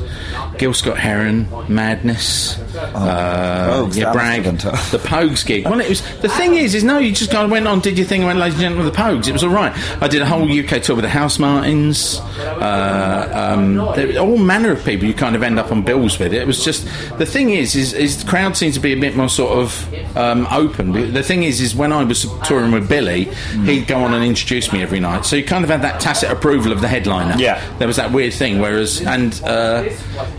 Gil 0.59 0.75
Scott 0.75 0.99
Heron, 0.99 1.49
Madness, 1.69 2.59
uh, 2.77 3.71
Pogues, 3.71 3.97
yeah, 3.97 4.13
Bragg, 4.13 4.45
must 4.45 4.63
have 4.63 4.73
been 4.73 4.73
tough. 4.73 4.91
the 4.91 4.99
Pogues 4.99 5.45
gig. 5.45 5.65
Well, 5.65 5.81
it 5.81 5.89
was 5.89 6.03
the 6.21 6.29
thing 6.29 6.55
is, 6.55 6.75
is 6.75 6.85
no, 6.85 6.99
you 6.99 7.13
just 7.13 7.31
kind 7.31 7.45
of 7.45 7.51
went 7.51 7.67
on, 7.67 7.81
did 7.81 7.99
your 7.99 8.07
thing, 8.07 8.21
and 8.21 8.27
went, 8.29 8.39
ladies 8.39 8.55
and 8.55 8.63
gentlemen, 8.63 8.87
the 8.87 8.93
Pogues. 8.93 9.29
It 9.29 9.33
was 9.33 9.45
all 9.45 9.51
right. 9.51 9.73
I 10.03 10.09
did 10.09 10.23
a 10.23 10.27
whole 10.27 10.45
UK 10.45 10.83
tour 10.83 10.97
with 10.97 11.05
the 11.05 11.11
Housemartins. 11.11 12.21
Uh, 12.41 13.55
um, 13.55 13.79
all 14.19 14.39
manner 14.39 14.73
of 14.73 14.85
people 14.85 15.07
you 15.07 15.15
kind 15.15 15.37
of 15.37 15.43
end 15.43 15.59
up 15.59 15.71
on 15.71 15.83
bills 15.83 16.19
with. 16.19 16.33
It 16.33 16.47
was 16.47 16.65
just 16.65 16.85
the 17.19 17.27
thing 17.27 17.51
is, 17.51 17.75
is, 17.75 17.93
is 17.93 18.23
the 18.25 18.31
crowd 18.31 18.57
seems 18.57 18.75
to 18.75 18.81
be 18.81 18.93
a 18.93 19.01
bit 19.01 19.17
more 19.17 19.29
sort 19.29 19.59
of 19.59 20.17
um, 20.17 20.47
open. 20.51 21.13
The 21.13 21.23
thing 21.23 21.43
is, 21.43 21.61
is 21.61 21.75
when 21.75 21.93
I 21.93 22.05
was 22.05 22.27
touring 22.45 22.73
with 22.73 22.89
Billy, 22.89 23.25
he'd 23.65 23.87
go 23.87 23.99
on 23.99 24.15
and 24.15 24.25
introduce 24.25 24.73
me 24.73 24.83
every 24.83 25.01
night, 25.01 25.25
so 25.25 25.37
you 25.37 25.45
kind 25.45 25.65
of 25.65 25.71
had 25.71 25.83
that 25.83 26.01
tacit 26.01 26.31
approval 26.31 26.73
of 26.73 26.81
the 26.81 26.89
headliner. 26.89 27.35
Yeah. 27.39 27.63
there 27.79 27.87
was 27.87 27.97
that 27.97 28.13
weird 28.13 28.33
thing. 28.33 28.61
Whereas, 28.61 29.01
and 29.03 29.41
uh, 29.45 29.85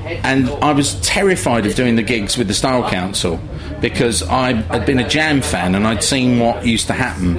and 0.08 0.49
I 0.49 0.72
was 0.74 0.99
terrified 1.01 1.66
of 1.66 1.76
doing 1.76 1.95
the 1.95 2.03
gigs 2.03 2.38
with 2.38 2.47
the 2.47 2.53
Style 2.53 2.89
Council 2.89 3.39
because 3.82 4.24
I 4.24 4.53
had 4.53 4.86
been 4.86 4.99
a 4.99 5.08
Jam 5.08 5.41
fan 5.41 5.76
and 5.76 5.86
I'd 5.86 6.03
seen 6.03 6.39
what 6.39 6.66
used 6.66 6.88
to 6.88 6.93
happen 6.93 7.38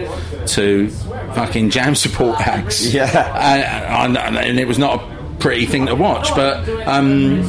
to 0.48 0.88
fucking 1.34 1.70
Jam 1.70 1.94
support 1.94 2.40
acts. 2.40 2.92
Yeah. 2.92 4.04
and, 4.04 4.16
and, 4.16 4.36
and 4.36 4.58
it 4.58 4.66
was 4.66 4.78
not 4.78 5.00
a 5.02 5.17
pretty 5.38 5.66
thing 5.66 5.86
to 5.86 5.94
watch. 5.94 6.28
But 6.34 6.68
um, 6.86 7.42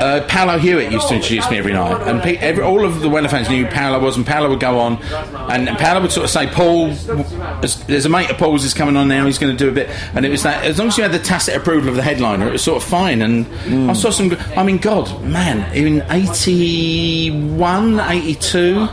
uh, 0.00 0.24
Paolo 0.28 0.58
Hewitt 0.58 0.90
used 0.92 1.08
to 1.08 1.14
introduce 1.16 1.50
me 1.50 1.58
every 1.58 1.72
night, 1.72 2.00
and 2.08 2.22
pe- 2.22 2.36
every, 2.36 2.62
all 2.62 2.84
of 2.84 3.00
the 3.00 3.08
Weller 3.08 3.28
fans 3.28 3.48
knew 3.48 3.64
who 3.66 3.70
Paolo 3.70 3.98
was, 4.00 4.16
and 4.16 4.26
Paolo 4.26 4.48
would 4.50 4.60
go 4.60 4.78
on, 4.80 4.96
and 5.50 5.68
Paolo 5.78 6.00
would 6.02 6.12
sort 6.12 6.24
of 6.24 6.30
say, 6.30 6.46
"Paul, 6.46 6.88
there's- 7.60 8.04
a 8.04 8.08
mate 8.08 8.30
of 8.30 8.38
Paul's 8.38 8.64
is 8.64 8.74
coming 8.74 8.96
on 8.96 9.08
now. 9.08 9.26
He's 9.26 9.38
going 9.38 9.56
to 9.56 9.64
do 9.64 9.68
a 9.70 9.72
bit," 9.72 9.88
and 10.14 10.24
it 10.26 10.30
was 10.30 10.42
that 10.44 10.64
as 10.64 10.78
long 10.78 10.88
as 10.88 10.96
you 10.96 11.02
had 11.02 11.12
the 11.12 11.18
tacit 11.18 11.54
approval 11.56 11.88
of 11.90 11.96
the 11.96 12.02
headliner, 12.02 12.48
it 12.48 12.52
was 12.52 12.62
sort 12.62 12.82
of 12.82 12.88
fine. 12.88 13.22
And 13.22 13.46
I 13.90 13.92
saw 13.94 14.10
some. 14.10 14.36
I 14.56 14.62
mean, 14.62 14.78
God, 14.78 15.22
man, 15.22 15.70
in 15.74 16.02
81, 16.10 18.00
82 18.00 18.88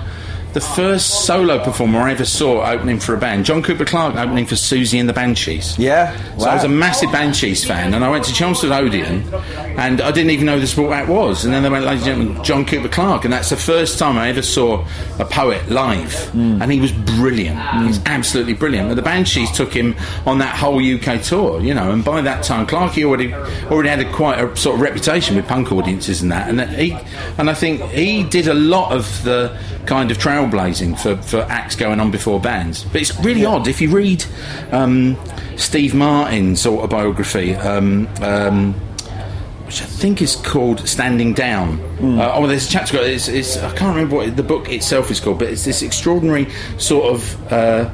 the 0.54 0.62
first 0.62 1.26
solo 1.26 1.64
performer 1.64 2.00
I 2.00 2.12
ever 2.12 2.26
saw 2.26 2.66
opening 2.66 3.00
for 3.00 3.14
a 3.14 3.18
band, 3.18 3.46
John 3.46 3.64
Cooper 3.64 3.86
Clarke 3.86 4.16
opening 4.16 4.46
for 4.46 4.56
Siouxsie 4.56 5.00
and 5.00 5.08
the 5.08 5.14
Banshees. 5.14 5.78
Yeah, 5.80 6.16
So 6.38 6.50
I 6.50 6.56
was 6.56 6.64
a 6.64 6.70
massive 6.70 7.12
Banshees 7.12 7.64
fan, 7.64 7.94
and 7.94 8.04
I 8.04 8.10
went 8.10 8.26
to 8.26 8.34
Chelmsford 8.34 8.72
Odeon, 8.72 9.34
and 9.78 10.02
I 10.02 10.12
didn't 10.12 10.32
even 10.32 10.46
know 10.46 10.60
the 10.60 10.68
sport 10.68 10.92
act 10.92 11.10
was. 11.10 11.46
And 11.46 11.54
then 11.54 11.64
they 11.64 11.70
went, 11.70 11.86
ladies 11.86 12.06
and 12.06 12.18
gentlemen, 12.18 12.44
John 12.44 12.66
Cooper 12.66 12.90
Clarke, 12.90 13.24
and 13.24 13.34
that's 13.34 13.50
the 13.50 13.58
first 13.58 13.98
time 13.98 14.18
I 14.18 14.30
ever 14.30 14.42
saw 14.42 14.86
a 15.20 15.26
poet 15.26 15.70
live, 15.70 16.14
hmm. 16.30 16.62
and 16.62 16.72
he 16.72 16.80
was 16.80 16.92
brilliant. 16.92 17.58
Hmm. 17.58 17.82
He 17.82 17.88
was 17.88 18.02
absolutely 18.06 18.54
brilliant. 18.54 18.90
And 18.90 18.98
the 18.98 19.04
Banshees 19.04 19.52
took 19.52 19.74
him 19.74 19.96
on 20.26 20.40
that 20.40 20.56
whole 20.56 20.80
UK 20.80 21.22
tour, 21.22 21.62
you 21.62 21.74
know, 21.74 21.92
and 21.92 22.04
by 22.04 22.22
that 22.22 22.44
time, 22.44 22.68
Clarkey 22.68 23.04
already 23.06 23.34
already 23.34 23.90
had 23.90 24.00
a, 24.00 24.12
quite 24.12 24.40
a 24.40 24.56
sort 24.58 24.76
of 24.76 24.82
reputation 24.82 25.36
with 25.36 25.48
punk 25.48 25.72
audiences 25.72 26.22
and 26.22 26.32
that, 26.32 26.50
and 26.50 26.60
that 26.60 26.70
he 26.70 26.98
and 27.38 27.50
I 27.50 27.54
think 27.54 27.82
he 27.92 28.24
did 28.24 28.48
a 28.48 28.54
lot 28.54 28.92
of 28.92 29.24
the 29.24 29.58
kind 29.86 30.12
of 30.12 30.18
trailblazing 30.42 31.00
for, 31.00 31.22
for 31.22 31.42
acts 31.50 31.76
going 31.76 32.00
on 32.00 32.12
before 32.12 32.40
bands. 32.40 32.84
But 32.86 33.02
it's 33.02 33.18
really 33.20 33.46
odd 33.46 33.68
if 33.68 33.82
you 33.82 33.90
read 33.90 34.26
um, 34.72 35.18
Steve 35.58 35.94
Martin's 35.94 36.66
autobiography. 36.66 37.56
Um, 37.56 38.08
um, 38.22 38.74
which 39.66 39.82
I 39.82 39.86
think 39.86 40.22
is 40.22 40.36
called 40.36 40.86
Standing 40.86 41.34
Down. 41.34 41.80
Uh, 42.20 42.34
oh, 42.36 42.46
there's 42.46 42.68
a 42.68 42.70
chapter. 42.70 42.98
It's, 42.98 43.30
it's, 43.30 43.56
I 43.56 43.74
can't 43.74 43.96
remember 43.96 44.18
what 44.18 44.36
the 44.36 44.44
book 44.44 44.70
itself 44.70 45.10
is 45.10 45.22
called, 45.22 45.40
but 45.40 45.48
it's 45.48 45.64
this 45.64 45.82
extraordinary 45.82 46.50
sort 46.78 47.06
of 47.16 47.54
uh, 47.54 47.90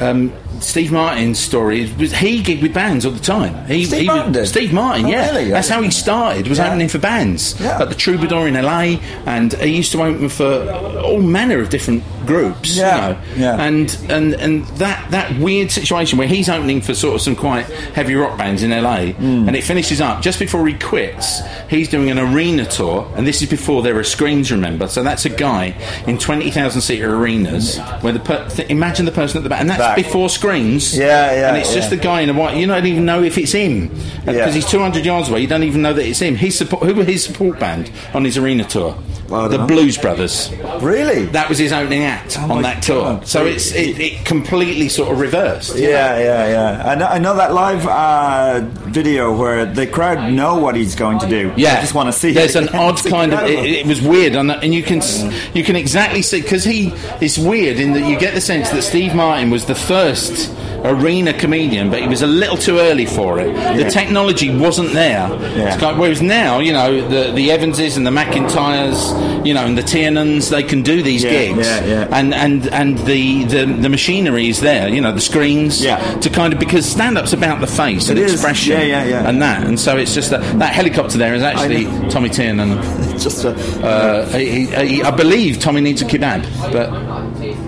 um, 0.00 0.32
Steve 0.64 0.90
Martin's 0.92 1.38
story 1.38 1.92
was 1.98 2.12
he 2.12 2.42
gigged 2.42 2.62
with 2.62 2.74
bands 2.74 3.04
all 3.06 3.12
the 3.12 3.18
time. 3.20 3.66
He, 3.66 3.84
Steve 3.84 4.00
he 4.00 4.06
Martin 4.06 4.32
was, 4.32 4.50
did? 4.52 4.58
Steve 4.58 4.72
Martin, 4.72 5.06
Oh, 5.06 5.08
yeah. 5.08 5.30
really? 5.30 5.50
That's 5.50 5.68
how 5.68 5.82
he 5.82 5.90
started. 5.90 6.48
Was 6.48 6.58
Yeah. 6.58 6.68
opening 6.68 6.88
for 6.88 6.98
bands 6.98 7.54
Yeah. 7.60 7.80
at 7.80 7.88
the 7.88 7.94
Troubadour 7.94 8.48
in 8.48 8.54
LA, 8.56 8.98
and 9.26 9.52
he 9.54 9.70
used 9.76 9.92
to 9.92 10.02
open 10.02 10.28
for 10.28 10.70
all 11.04 11.20
manner 11.20 11.60
of 11.60 11.68
different 11.70 12.02
groups. 12.26 12.76
Yeah, 12.76 13.08
You 13.08 13.12
know? 13.14 13.18
yeah. 13.36 13.62
And 13.62 13.98
and 14.08 14.34
and 14.34 14.66
that 14.78 15.04
that 15.10 15.38
weird 15.38 15.70
situation 15.70 16.18
where 16.18 16.28
he's 16.28 16.48
opening 16.48 16.80
for 16.80 16.94
sort 16.94 17.14
of 17.14 17.20
some 17.20 17.36
quite 17.36 17.66
heavy 17.94 18.14
rock 18.14 18.38
bands 18.38 18.62
in 18.62 18.70
LA, 18.72 19.12
Hmm. 19.12 19.46
and 19.48 19.54
it 19.56 19.64
finishes 19.64 20.00
up 20.00 20.22
just 20.22 20.38
before 20.38 20.66
he 20.66 20.74
quits. 20.74 21.42
He's 21.68 21.88
doing 21.88 22.10
an 22.10 22.18
arena 22.18 22.64
tour, 22.64 23.06
and 23.16 23.26
this 23.26 23.42
is 23.42 23.48
before 23.48 23.82
there 23.82 23.98
are 23.98 24.04
screens. 24.04 24.50
Remember, 24.50 24.86
so 24.88 25.02
that's 25.02 25.24
a 25.24 25.28
guy 25.30 25.74
in 26.06 26.18
twenty 26.18 26.50
thousand 26.50 26.80
seater 26.80 27.14
arenas 27.14 27.78
where 28.00 28.12
the 28.12 28.20
per- 28.20 28.48
th- 28.48 28.70
imagine 28.70 29.04
the 29.04 29.12
person 29.12 29.36
at 29.38 29.42
the 29.42 29.48
back, 29.50 29.60
and 29.60 29.68
that's 29.70 29.78
Back. 29.80 29.96
before 29.96 30.28
screens. 30.28 30.53
Yeah, 30.54 31.32
yeah, 31.32 31.48
And 31.48 31.56
it's 31.56 31.72
just 31.74 31.90
the 31.90 31.96
guy 31.96 32.20
in 32.22 32.28
the 32.28 32.34
white. 32.34 32.56
You 32.56 32.66
don't 32.66 32.86
even 32.86 33.04
know 33.04 33.22
if 33.22 33.36
it's 33.38 33.52
him 33.52 33.88
because 33.88 34.36
Yeah. 34.36 34.50
he's 34.50 34.66
two 34.66 34.78
hundred 34.80 35.04
yards 35.04 35.28
away. 35.28 35.40
You 35.40 35.46
don't 35.46 35.62
even 35.64 35.82
know 35.82 35.92
that 35.92 36.06
it's 36.06 36.20
him. 36.20 36.36
His 36.36 36.56
support, 36.56 36.84
who 36.84 36.94
were 36.94 37.04
his 37.04 37.24
support 37.24 37.58
band 37.58 37.90
on 38.14 38.24
his 38.24 38.36
arena 38.38 38.64
tour? 38.64 38.96
The 39.28 39.64
Blues 39.66 39.98
Brothers. 39.98 40.50
Really? 40.80 41.26
That 41.26 41.48
was 41.48 41.58
his 41.58 41.72
opening 41.72 42.02
act 42.04 42.38
on 42.38 42.62
that 42.62 42.82
tour. 42.82 43.20
So 43.24 43.46
it's 43.46 43.72
it, 43.72 43.98
it 43.98 44.24
completely 44.24 44.88
sort 44.88 45.12
of 45.12 45.20
reversed. 45.20 45.74
you 45.76 45.82
know? 45.82 45.88
Yeah, 45.90 46.18
yeah, 46.18 46.48
yeah. 46.48 46.90
I 46.90 46.94
know, 46.94 47.06
I 47.06 47.18
know 47.18 47.36
that 47.36 47.52
live 47.52 47.86
uh, 47.86 48.60
video 48.90 49.36
where 49.36 49.64
the 49.64 49.86
crowd 49.86 50.32
know 50.32 50.58
what 50.58 50.76
he's 50.76 50.94
going 50.94 51.18
to 51.20 51.28
do. 51.28 51.52
Yeah, 51.56 51.74
I 51.78 51.80
just 51.80 51.94
want 51.94 52.08
to 52.08 52.12
see. 52.12 52.32
There's 52.32 52.56
it. 52.56 52.68
an 52.68 52.74
odd 52.76 52.96
kind 53.08 53.32
of. 53.32 53.40
It, 53.44 53.64
it 53.64 53.86
was 53.86 54.00
weird, 54.02 54.34
and, 54.36 54.50
and 54.50 54.74
you 54.74 54.82
can 54.82 54.98
s 54.98 55.24
you 55.54 55.64
can 55.64 55.76
exactly 55.76 56.22
see 56.22 56.42
because 56.42 56.64
he 56.64 56.92
it's 57.20 57.38
weird 57.38 57.78
in 57.80 57.92
that 57.94 58.08
you 58.08 58.18
get 58.18 58.34
the 58.34 58.40
sense 58.40 58.70
that 58.70 58.82
Steve 58.82 59.14
Martin 59.14 59.50
was 59.50 59.64
the 59.66 59.74
first 59.74 60.52
arena 60.84 61.32
comedian, 61.32 61.88
but 61.90 62.00
he 62.02 62.06
was 62.08 62.20
a 62.20 62.26
little 62.26 62.58
too 62.58 62.78
early 62.78 63.06
for 63.06 63.40
it. 63.40 63.52
The 63.76 63.88
technology 63.90 64.54
wasn't 64.54 64.92
there. 64.92 65.28
Like- 65.28 65.96
whereas 65.96 66.20
now, 66.20 66.58
you 66.60 66.72
know, 66.72 67.06
the 67.08 67.32
the 67.32 67.50
Evanses 67.50 67.96
and 67.96 68.06
the 68.06 68.10
McIntyres, 68.10 69.13
you 69.44 69.54
know, 69.54 69.64
and 69.64 69.76
the 69.76 69.82
Tiernans, 69.82 70.50
they 70.50 70.62
can 70.62 70.82
do 70.82 71.02
these 71.02 71.22
Yeah, 71.24 71.30
gigs, 71.30 71.66
yeah, 71.66 71.84
yeah. 71.84 72.08
and 72.12 72.34
and 72.34 72.66
and 72.68 72.98
the, 72.98 73.44
the 73.44 73.64
the 73.66 73.88
machinery 73.88 74.48
is 74.48 74.60
there. 74.60 74.88
You 74.88 75.00
know, 75.00 75.12
the 75.12 75.20
screens, 75.20 75.82
Yeah. 75.84 75.98
to 76.20 76.30
kind 76.30 76.52
of 76.52 76.58
because 76.58 76.86
stand 76.86 77.18
up's 77.18 77.32
about 77.32 77.60
the 77.60 77.66
face 77.66 78.08
and 78.08 78.18
It 78.18 78.30
expression, 78.30 78.72
Yeah, 78.72 78.82
yeah, 78.84 79.04
yeah. 79.04 79.28
and 79.28 79.40
that, 79.42 79.64
and 79.66 79.78
so 79.78 79.96
it's 79.96 80.14
just 80.14 80.30
that 80.30 80.40
that 80.58 80.72
helicopter 80.72 81.18
there 81.18 81.34
is 81.34 81.42
actually 81.42 81.84
Tommy 82.10 82.28
Tiernan. 82.28 82.80
just 83.18 83.44
a, 83.44 83.50
uh, 83.84 84.26
he, 84.36 84.66
he, 84.66 85.02
I 85.02 85.10
believe 85.10 85.58
Tommy 85.60 85.80
needs 85.80 86.02
a 86.02 86.04
kebab, 86.04 86.42
but 86.72 86.90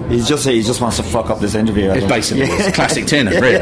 He's 0.08 0.28
just 0.28 0.46
he 0.46 0.62
just 0.62 0.80
wants 0.80 0.96
to 0.98 1.02
fuck 1.02 1.30
up 1.30 1.40
this 1.40 1.54
interview. 1.54 1.88
I 1.90 1.94
It's 1.94 1.98
think. 2.00 2.08
basically- 2.10 2.42
it's 2.64 2.74
classic 2.76 3.06
Tiernan, 3.06 3.40
really. 3.40 3.58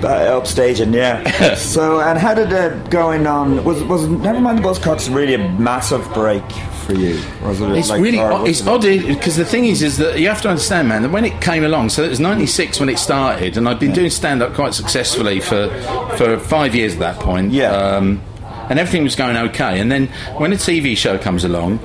But 0.00 0.28
upstaging, 0.42 0.94
yeah. 0.94 1.54
so, 1.54 2.00
and 2.00 2.18
how 2.18 2.34
did 2.34 2.52
it 2.52 2.90
going 2.90 3.26
on? 3.26 3.64
Was 3.64 3.82
was 3.84 4.06
Never 4.08 4.40
Mind 4.40 4.58
the 4.58 4.62
Buzzcocks 4.62 5.12
really 5.14 5.34
a 5.34 5.38
massive 5.58 6.04
break 6.14 6.42
for 6.86 6.94
you? 6.94 7.20
Was 7.42 7.60
it 7.60 7.70
It's 7.70 7.90
like, 7.90 8.00
really 8.02 8.18
or 8.18 8.32
odd, 8.32 8.42
was 8.42 8.50
it's 8.50 8.60
it- 8.60 8.68
odd 8.68 8.82
because 8.82 9.36
the 9.36 9.44
thing 9.44 9.66
is, 9.66 9.82
is 9.82 9.96
that 9.98 10.18
you 10.18 10.28
have 10.28 10.42
to 10.42 10.48
understand, 10.48 10.88
man, 10.88 11.02
that 11.02 11.10
when 11.10 11.24
it 11.24 11.40
came 11.40 11.64
along, 11.64 11.90
so 11.90 12.02
it 12.02 12.08
was 12.08 12.20
'96 12.20 12.80
when 12.80 12.88
it 12.88 12.98
started, 12.98 13.56
and 13.56 13.68
I'd 13.68 13.78
been 13.80 13.92
doing 13.92 14.10
stand 14.10 14.42
up 14.42 14.54
quite 14.54 14.74
successfully 14.74 15.40
for 15.40 15.68
for 16.16 16.38
five 16.38 16.74
years 16.74 16.94
at 16.94 16.98
that 17.00 17.16
point. 17.20 17.52
Yeah. 17.52 17.70
Um, 17.72 18.22
and 18.70 18.78
everything 18.78 19.02
was 19.02 19.16
going 19.16 19.34
okay, 19.34 19.80
and 19.80 19.90
then 19.90 20.08
when 20.36 20.52
a 20.52 20.56
TV 20.56 20.94
show 20.94 21.16
comes 21.16 21.42
along, 21.42 21.78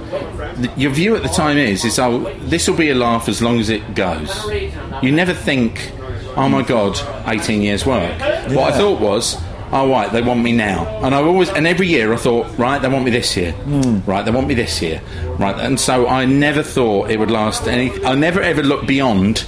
your 0.78 0.92
view 0.92 1.16
at 1.16 1.24
the 1.24 1.30
time 1.30 1.58
is 1.58 1.86
is 1.86 2.00
oh 2.00 2.34
this 2.42 2.68
will 2.68 2.78
be 2.78 2.90
a 2.90 2.96
laugh 2.96 3.28
as 3.28 3.42
long 3.42 3.60
as 3.60 3.70
it 3.70 3.96
goes. 3.96 4.32
You 5.02 5.12
never 5.12 5.34
think, 5.34 5.92
oh 6.36 6.50
my 6.50 6.62
god, 6.62 6.98
18 7.28 7.62
years 7.62 7.86
work. 7.86 8.20
What 8.50 8.74
I 8.74 8.78
thought 8.78 9.00
was. 9.00 9.42
Oh 9.76 9.90
right, 9.90 10.12
they 10.12 10.22
want 10.22 10.44
me 10.44 10.52
now, 10.52 10.86
and 11.04 11.16
I 11.16 11.24
always 11.24 11.50
and 11.50 11.66
every 11.66 11.88
year 11.88 12.14
I 12.14 12.18
thought, 12.18 12.46
right, 12.60 12.80
they 12.80 12.88
want 12.88 13.06
me 13.06 13.10
this 13.10 13.36
year, 13.36 13.54
hmm. 13.54 14.08
right, 14.08 14.24
they 14.24 14.30
want 14.30 14.46
me 14.46 14.54
this 14.54 14.80
year, 14.84 15.02
right, 15.40 15.56
and 15.58 15.80
so 15.80 16.08
I 16.08 16.26
never 16.26 16.62
thought 16.62 17.10
it 17.10 17.18
would 17.18 17.32
last 17.32 17.68
any. 17.68 17.90
I 18.06 18.14
never 18.14 18.40
ever 18.40 18.62
looked 18.62 18.86
beyond 18.86 19.48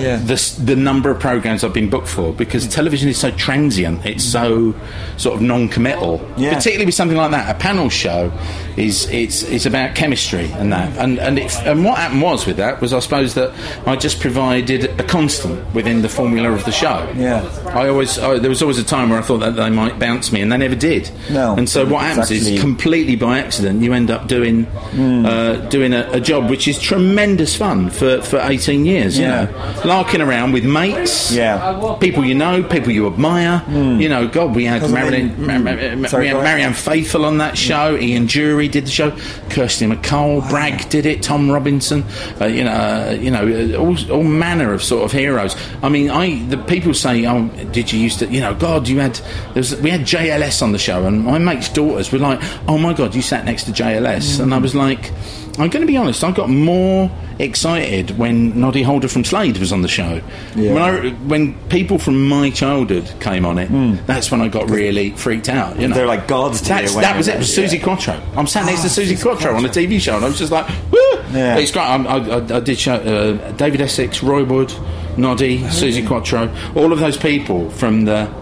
Yeah. 0.00 0.16
the 0.16 0.54
the 0.64 0.76
number 0.76 1.10
of 1.10 1.18
programs 1.20 1.64
I've 1.64 1.72
been 1.74 1.90
booked 1.90 2.08
for 2.08 2.32
because 2.32 2.66
television 2.66 3.08
is 3.08 3.18
so 3.18 3.30
transient. 3.32 4.04
It's 4.06 4.24
so 4.24 4.74
sort 5.16 5.36
of 5.36 5.42
non-committal, 5.42 6.20
Yeah. 6.36 6.54
particularly 6.54 6.86
with 6.86 6.94
something 6.94 7.16
like 7.16 7.30
that. 7.32 7.54
A 7.54 7.58
panel 7.58 7.88
show 7.88 8.32
is 8.76 9.08
it's 9.10 9.42
it's 9.42 9.66
about 9.66 9.94
chemistry 9.94 10.50
and 10.52 10.72
that, 10.72 10.96
and 10.98 11.18
and 11.18 11.38
it, 11.38 11.54
and 11.66 11.84
what 11.84 11.98
happened 11.98 12.22
was 12.22 12.46
with 12.46 12.56
that 12.58 12.80
was 12.80 12.92
I 12.92 13.00
suppose 13.00 13.34
that 13.34 13.52
I 13.86 13.96
just 13.96 14.20
provided 14.20 14.84
a 15.00 15.02
constant 15.04 15.74
within 15.74 16.02
the 16.02 16.08
formula 16.08 16.50
of 16.52 16.64
the 16.64 16.72
show. 16.72 17.10
Yeah. 17.16 17.42
I 17.74 17.88
always 17.88 18.18
I, 18.18 18.38
there 18.38 18.50
was 18.50 18.62
always 18.62 18.78
a 18.78 18.84
time 18.84 19.10
where 19.10 19.18
I 19.18 19.22
thought 19.22 19.38
that 19.38 19.56
they 19.56 19.70
might 19.70 19.98
bounce 19.98 20.30
me, 20.32 20.40
and 20.40 20.50
they 20.52 20.56
never 20.58 20.76
did. 20.76 21.10
No. 21.30 21.56
And 21.56 21.68
so 21.68 21.84
what 21.84 22.02
happens 22.02 22.30
actually- 22.30 22.54
is 22.54 22.60
completely 22.60 23.16
by 23.16 23.38
accident 23.40 23.82
you 23.82 23.92
end 23.92 24.10
up 24.10 24.28
doing 24.28 24.66
uh, 24.66 25.66
doing 25.68 25.92
a, 25.92 26.08
a 26.12 26.20
job 26.20 26.48
which 26.50 26.68
is 26.68 26.78
tremendous 26.78 27.56
fun 27.56 27.90
for, 27.90 28.20
for 28.22 28.38
18 28.40 28.84
years. 28.86 29.18
Yeah. 29.18 29.42
You 29.42 29.46
know, 29.52 29.80
larking 29.88 30.20
around 30.20 30.52
with 30.52 30.64
mates. 30.64 31.32
Yeah. 31.32 31.96
People 32.00 32.24
you 32.24 32.34
know, 32.34 32.62
people 32.62 32.92
you 32.92 33.06
admire. 33.06 33.62
You 33.68 34.08
know, 34.08 34.28
God, 34.28 34.54
we 34.54 34.64
had 34.64 34.80
Because 34.82 34.92
I 34.92 34.94
Marilyn, 34.94 35.26
mean- 35.46 35.64
Ma- 35.64 35.72
Ma- 35.72 35.96
Ma- 35.96 36.08
Sorry, 36.08 36.24
we 36.24 36.28
had. 36.28 36.42
Marianne 36.44 36.74
Faithfull 36.74 37.24
on 37.24 37.38
that 37.38 37.56
show. 37.58 37.96
Ian 37.96 38.26
Dury 38.26 38.70
did 38.70 38.86
the 38.86 38.90
show. 38.90 39.10
Kirsty 39.50 39.86
MacColl, 39.86 40.48
Bragg 40.48 40.88
did 40.90 41.06
it. 41.06 41.22
Tom 41.22 41.50
Robinson. 41.50 42.04
Uh, 42.40 42.46
you 42.46 42.64
know, 42.64 42.70
uh, 42.70 43.16
you 43.18 43.30
know, 43.30 43.46
uh, 43.48 43.78
all, 43.78 44.12
all 44.12 44.22
manner 44.24 44.72
of 44.72 44.82
sort 44.82 45.04
of 45.04 45.12
heroes. 45.12 45.56
I 45.82 45.88
mean, 45.88 46.10
I 46.10 46.38
the 46.48 46.58
people 46.58 46.94
say, 46.94 47.26
"Oh, 47.26 47.48
did 47.72 47.92
you 47.92 47.98
used 47.98 48.18
to?" 48.20 48.26
You 48.26 48.40
know, 48.40 48.54
God, 48.54 48.86
you 48.88 49.00
had. 49.00 49.14
There 49.14 49.54
was, 49.56 49.74
we 49.80 49.90
had 49.90 50.02
JLS 50.02 50.62
on 50.62 50.72
the 50.72 50.78
show, 50.78 51.06
and 51.06 51.24
my 51.24 51.38
mate's 51.38 51.68
daughters 51.68 52.12
were 52.12 52.18
like, 52.18 52.40
"Oh 52.68 52.78
my 52.78 52.92
God, 52.92 53.14
you 53.14 53.22
sat 53.22 53.44
next 53.44 53.64
to 53.64 53.72
JLS," 53.72 54.40
and 54.40 54.54
I 54.54 54.58
was 54.58 54.74
like. 54.74 55.10
I'm 55.58 55.70
going 55.70 55.80
to 55.80 55.86
be 55.86 55.96
honest. 55.96 56.22
I 56.22 56.30
got 56.30 56.48
more 56.48 57.10
excited 57.40 58.16
when 58.16 58.58
Noddy 58.58 58.82
Holder 58.82 59.08
from 59.08 59.24
Slade 59.24 59.58
was 59.58 59.72
on 59.72 59.82
the 59.82 59.88
show. 59.88 60.20
Yeah. 60.54 60.72
When, 60.72 60.82
I, 60.82 61.10
when 61.26 61.68
people 61.68 61.98
from 61.98 62.28
my 62.28 62.50
childhood 62.50 63.12
came 63.20 63.44
on 63.44 63.58
it, 63.58 63.68
that's 64.06 64.30
when 64.30 64.40
I 64.40 64.48
got 64.48 64.70
really 64.70 65.10
freaked 65.10 65.48
out. 65.48 65.78
You 65.78 65.88
know, 65.88 65.94
They're 65.94 66.06
like 66.06 66.28
gods 66.28 66.60
to 66.62 66.82
you 66.82 66.88
that 67.00 67.16
was 67.16 67.28
it. 67.28 67.36
It 67.36 67.38
was 67.38 67.48
Suzi 67.48 67.78
yeah. 67.78 67.84
Quatro. 67.84 68.22
I'm 68.36 68.46
sat 68.46 68.66
next 68.66 68.82
to 68.82 68.86
Ah, 68.88 68.90
Suzi 68.90 69.20
Quatro 69.20 69.54
on 69.54 69.64
a 69.64 69.68
TV 69.68 70.00
show, 70.00 70.16
and 70.16 70.24
I 70.24 70.28
was 70.28 70.38
just 70.38 70.52
like, 70.52 70.68
woo! 70.90 70.98
Yeah. 71.32 71.58
It's 71.58 71.72
great. 71.72 71.82
I, 71.82 71.96
I, 71.96 72.56
I, 72.56 72.60
did 72.60 72.78
show 72.78 72.94
uh, 72.94 73.52
David 73.52 73.80
Essex, 73.80 74.22
Roy 74.22 74.44
Wood, 74.44 74.72
Noddy, 75.16 75.58
Suzi 75.60 76.06
Quatro, 76.06 76.54
all 76.74 76.92
of 76.92 77.00
those 77.00 77.16
people 77.16 77.70
from 77.70 78.04
the. 78.04 78.32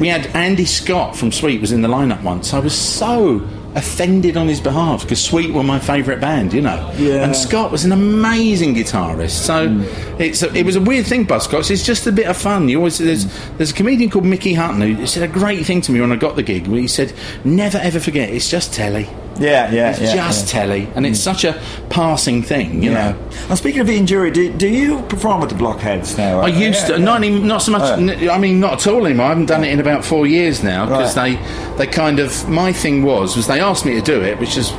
We 0.00 0.08
had 0.08 0.26
Andy 0.28 0.64
Scott 0.64 1.16
from 1.16 1.32
Sweet 1.32 1.60
was 1.60 1.72
in 1.72 1.80
the 1.80 1.88
lineup 1.88 2.22
once. 2.22 2.52
I 2.52 2.58
was 2.58 2.76
so 2.76 3.38
offended 3.76 4.36
on 4.36 4.48
his 4.48 4.60
behalf 4.60 5.02
because 5.02 5.22
Sweet 5.22 5.52
were 5.52 5.62
my 5.62 5.78
favourite 5.78 6.20
band, 6.20 6.52
you 6.52 6.62
know. 6.62 6.92
Yeah. 6.96 7.22
And 7.24 7.36
Scott 7.36 7.70
was 7.70 7.84
an 7.84 7.92
amazing 7.92 8.74
guitarist. 8.74 9.30
So 9.44 9.68
Hmm. 9.68 9.82
it's 10.20 10.42
a, 10.42 10.52
it 10.54 10.64
was 10.66 10.76
a 10.76 10.80
weird 10.80 11.06
thing, 11.06 11.26
Buzzcocks. 11.26 11.70
It's 11.70 11.84
just 11.84 12.06
a 12.06 12.12
bit 12.12 12.26
of 12.26 12.36
fun. 12.36 12.68
You 12.68 12.78
always 12.78 12.98
there's 12.98 13.26
there's 13.58 13.70
a 13.70 13.74
comedian 13.74 14.10
called 14.10 14.24
Mickey 14.24 14.54
Hutton 14.54 14.80
who 14.80 15.06
said 15.06 15.22
a 15.22 15.28
great 15.32 15.64
thing 15.66 15.80
to 15.82 15.92
me 15.92 16.00
when 16.00 16.10
I 16.10 16.16
got 16.16 16.36
the 16.36 16.42
gig. 16.42 16.66
He 16.66 16.88
said, 16.88 17.12
"Never 17.44 17.78
ever 17.78 18.00
forget. 18.00 18.30
It's 18.30 18.50
just 18.50 18.72
telly. 18.72 19.08
Yeah, 19.38 19.70
yeah, 19.70 19.90
It's 19.90 20.00
yeah, 20.00 20.14
just 20.14 20.46
yeah. 20.54 20.60
telly, 20.60 20.88
and 20.94 21.04
it's 21.06 21.18
mm. 21.20 21.24
such 21.24 21.44
a 21.44 21.60
passing 21.90 22.42
thing, 22.42 22.82
you 22.82 22.92
Yeah. 22.92 23.10
know." 23.12 23.18
And 23.50 23.58
speaking 23.58 23.80
of 23.80 23.90
Ian 23.90 24.06
Dury, 24.06 24.32
do, 24.32 24.50
do 24.52 24.68
you 24.68 25.02
perform 25.02 25.40
with 25.40 25.50
the 25.50 25.56
Blockheads 25.56 26.16
now? 26.16 26.40
I 26.40 26.48
used 26.48 26.86
to, 26.86 26.98
not 26.98 27.16
any, 27.22 27.30
not 27.30 27.62
so 27.62 27.72
much. 27.72 27.82
Oh. 27.82 27.94
n- 27.94 28.30
I 28.30 28.38
mean, 28.38 28.60
not 28.60 28.74
at 28.74 28.86
all 28.86 29.04
anymore. 29.06 29.26
I 29.26 29.28
haven't 29.30 29.46
done 29.46 29.64
it 29.64 29.70
in 29.72 29.80
about 29.80 30.04
four 30.04 30.26
years 30.26 30.62
now 30.62 30.86
because 30.86 31.16
Right. 31.16 31.38
they, 31.76 31.84
they 31.84 31.86
kind 31.86 32.18
of. 32.18 32.48
My 32.48 32.72
thing 32.72 33.02
was, 33.02 33.36
was 33.36 33.46
they 33.46 33.60
asked 33.60 33.84
me 33.84 33.94
to 33.94 34.00
do 34.02 34.22
it, 34.22 34.38
which 34.40 34.56
is, 34.56 34.72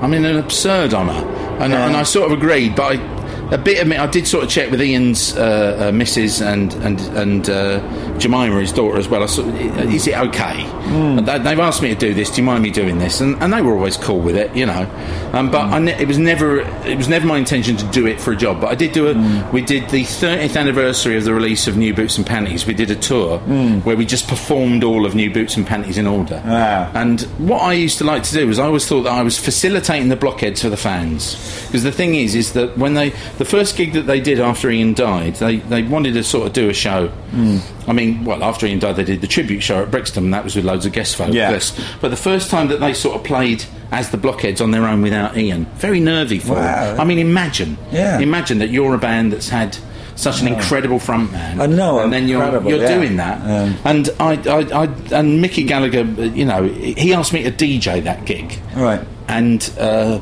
I 0.00 0.06
mean, 0.06 0.24
an 0.24 0.36
absurd 0.38 0.94
honour, 0.94 1.12
and, 1.60 1.72
and 1.72 1.96
I 1.96 2.02
sort 2.04 2.30
of 2.30 2.38
agreed, 2.38 2.76
but 2.76 2.96
I. 2.96 3.23
A 3.50 3.58
bit 3.58 3.80
of 3.80 3.86
me, 3.86 3.96
I 3.96 4.06
did 4.06 4.26
sort 4.26 4.42
of 4.44 4.50
check 4.50 4.70
with 4.70 4.80
Ian's 4.80 5.36
uh, 5.36 5.88
uh, 5.88 5.92
missus 5.92 6.40
and 6.40 6.72
and 6.76 6.98
and 7.16 7.48
uh, 7.50 8.18
Jemima, 8.18 8.58
his 8.60 8.72
daughter, 8.72 8.96
as 8.98 9.06
well. 9.08 9.22
I 9.22 9.26
sort 9.26 9.48
of, 9.48 9.54
is 9.94 10.06
it 10.06 10.16
okay? 10.16 10.62
Hmm. 10.64 11.18
And 11.18 11.28
they- 11.28 11.38
They've 11.38 11.58
asked 11.60 11.82
me 11.82 11.90
to 11.90 11.94
do 11.94 12.14
this. 12.14 12.30
Do 12.30 12.40
you 12.40 12.46
mind 12.46 12.62
me 12.62 12.70
doing 12.70 12.98
this? 12.98 13.20
And, 13.20 13.40
and 13.42 13.52
they 13.52 13.60
were 13.60 13.74
always 13.74 13.96
cool 13.98 14.18
with 14.20 14.34
it, 14.36 14.54
you 14.56 14.64
know. 14.66 14.88
Um, 15.34 15.50
but 15.50 15.66
Hmm. 15.68 15.74
I 15.74 15.78
ne- 15.80 16.00
it 16.00 16.08
was 16.08 16.16
never 16.18 16.60
it 16.86 16.96
was 16.96 17.06
never 17.08 17.26
my 17.26 17.36
intention 17.36 17.76
to 17.76 17.84
do 17.90 18.06
it 18.06 18.20
for 18.20 18.32
a 18.32 18.36
job. 18.36 18.60
But 18.62 18.68
I 18.70 18.74
did 18.74 18.92
do 18.92 19.08
a. 19.08 19.14
Hmm. 19.14 19.52
We 19.52 19.60
did 19.60 19.88
the 19.90 20.04
30th 20.04 20.56
anniversary 20.58 21.16
of 21.16 21.24
the 21.24 21.34
release 21.34 21.66
of 21.68 21.76
New 21.76 21.92
Boots 21.94 22.16
and 22.16 22.26
Panties. 22.26 22.66
We 22.66 22.72
did 22.74 22.90
a 22.90 22.96
tour 22.96 23.38
where 23.84 23.96
we 23.96 24.06
just 24.06 24.26
performed 24.26 24.82
all 24.84 25.04
of 25.04 25.14
New 25.14 25.30
Boots 25.30 25.56
and 25.56 25.66
Panties 25.66 25.98
in 25.98 26.06
order. 26.06 26.38
Hmm. 26.40 26.50
Ah. 26.50 26.90
And 26.94 27.20
what 27.38 27.60
I 27.62 27.74
used 27.74 27.98
to 27.98 28.04
like 28.04 28.22
to 28.24 28.32
do 28.32 28.46
was 28.46 28.58
I 28.58 28.64
always 28.64 28.86
thought 28.88 29.02
that 29.02 29.12
I 29.12 29.22
was 29.22 29.38
facilitating 29.38 30.08
the 30.08 30.16
blockheads 30.16 30.62
for 30.62 30.70
the 30.70 30.76
fans. 30.78 31.34
Because 31.66 31.82
the 31.82 31.92
thing 31.92 32.14
is, 32.14 32.34
is 32.34 32.52
that 32.54 32.78
when 32.78 32.94
they 32.94 33.12
the 33.38 33.44
first 33.44 33.76
gig 33.76 33.92
that 33.94 34.02
they 34.02 34.20
did 34.20 34.40
after 34.40 34.70
Ian 34.70 34.94
died, 34.94 35.34
they 35.36 35.56
they 35.56 35.82
wanted 35.82 36.14
to 36.14 36.24
sort 36.24 36.46
of 36.46 36.52
do 36.52 36.68
a 36.68 36.74
show. 36.74 37.08
Hmm. 37.08 37.58
I 37.88 37.92
mean, 37.92 38.24
well, 38.24 38.42
after 38.42 38.66
Ian 38.66 38.78
died, 38.78 38.96
they 38.96 39.04
did 39.04 39.20
the 39.20 39.26
tribute 39.26 39.60
show 39.60 39.82
at 39.82 39.90
Brixton, 39.90 40.24
and 40.24 40.34
that 40.34 40.44
was 40.44 40.56
with 40.56 40.64
loads 40.64 40.86
of 40.86 40.92
guest 40.92 41.16
vocalists. 41.16 41.78
Yeah. 41.78 41.84
But 42.00 42.08
the 42.10 42.16
first 42.16 42.50
time 42.50 42.68
that 42.68 42.80
they 42.80 42.94
sort 42.94 43.16
of 43.16 43.24
played 43.24 43.64
as 43.90 44.10
the 44.10 44.16
blockheads 44.16 44.60
on 44.60 44.70
their 44.70 44.84
own 44.86 45.02
without 45.02 45.36
Ian, 45.36 45.66
very 45.76 46.00
nervy 46.00 46.38
for 46.38 46.54
Wow. 46.54 46.92
them. 46.92 47.00
I 47.00 47.04
mean, 47.04 47.18
imagine, 47.18 47.76
Yeah. 47.92 48.18
imagine 48.20 48.58
that 48.58 48.70
you're 48.70 48.94
a 48.94 48.98
band 48.98 49.32
that's 49.32 49.48
had 49.48 49.76
such 50.16 50.40
an 50.40 50.48
incredible 50.48 50.98
frontman. 50.98 51.60
I 51.60 51.66
know, 51.66 51.98
and 51.98 52.12
then 52.12 52.28
you're 52.28 52.44
you're 52.68 52.80
yeah. 52.80 52.94
doing 52.96 53.16
that. 53.16 53.40
Um, 53.42 53.76
and 53.84 54.08
I, 54.20 54.34
I, 54.48 54.84
I, 54.84 54.88
and 55.12 55.40
Mickey 55.42 55.64
Gallagher, 55.64 56.02
you 56.28 56.44
know, 56.44 56.62
he 56.64 57.12
asked 57.12 57.32
me 57.32 57.42
to 57.42 57.50
DJ 57.50 58.02
that 58.04 58.24
gig, 58.24 58.58
right? 58.76 59.00
And 59.28 59.68
uh, 59.78 60.20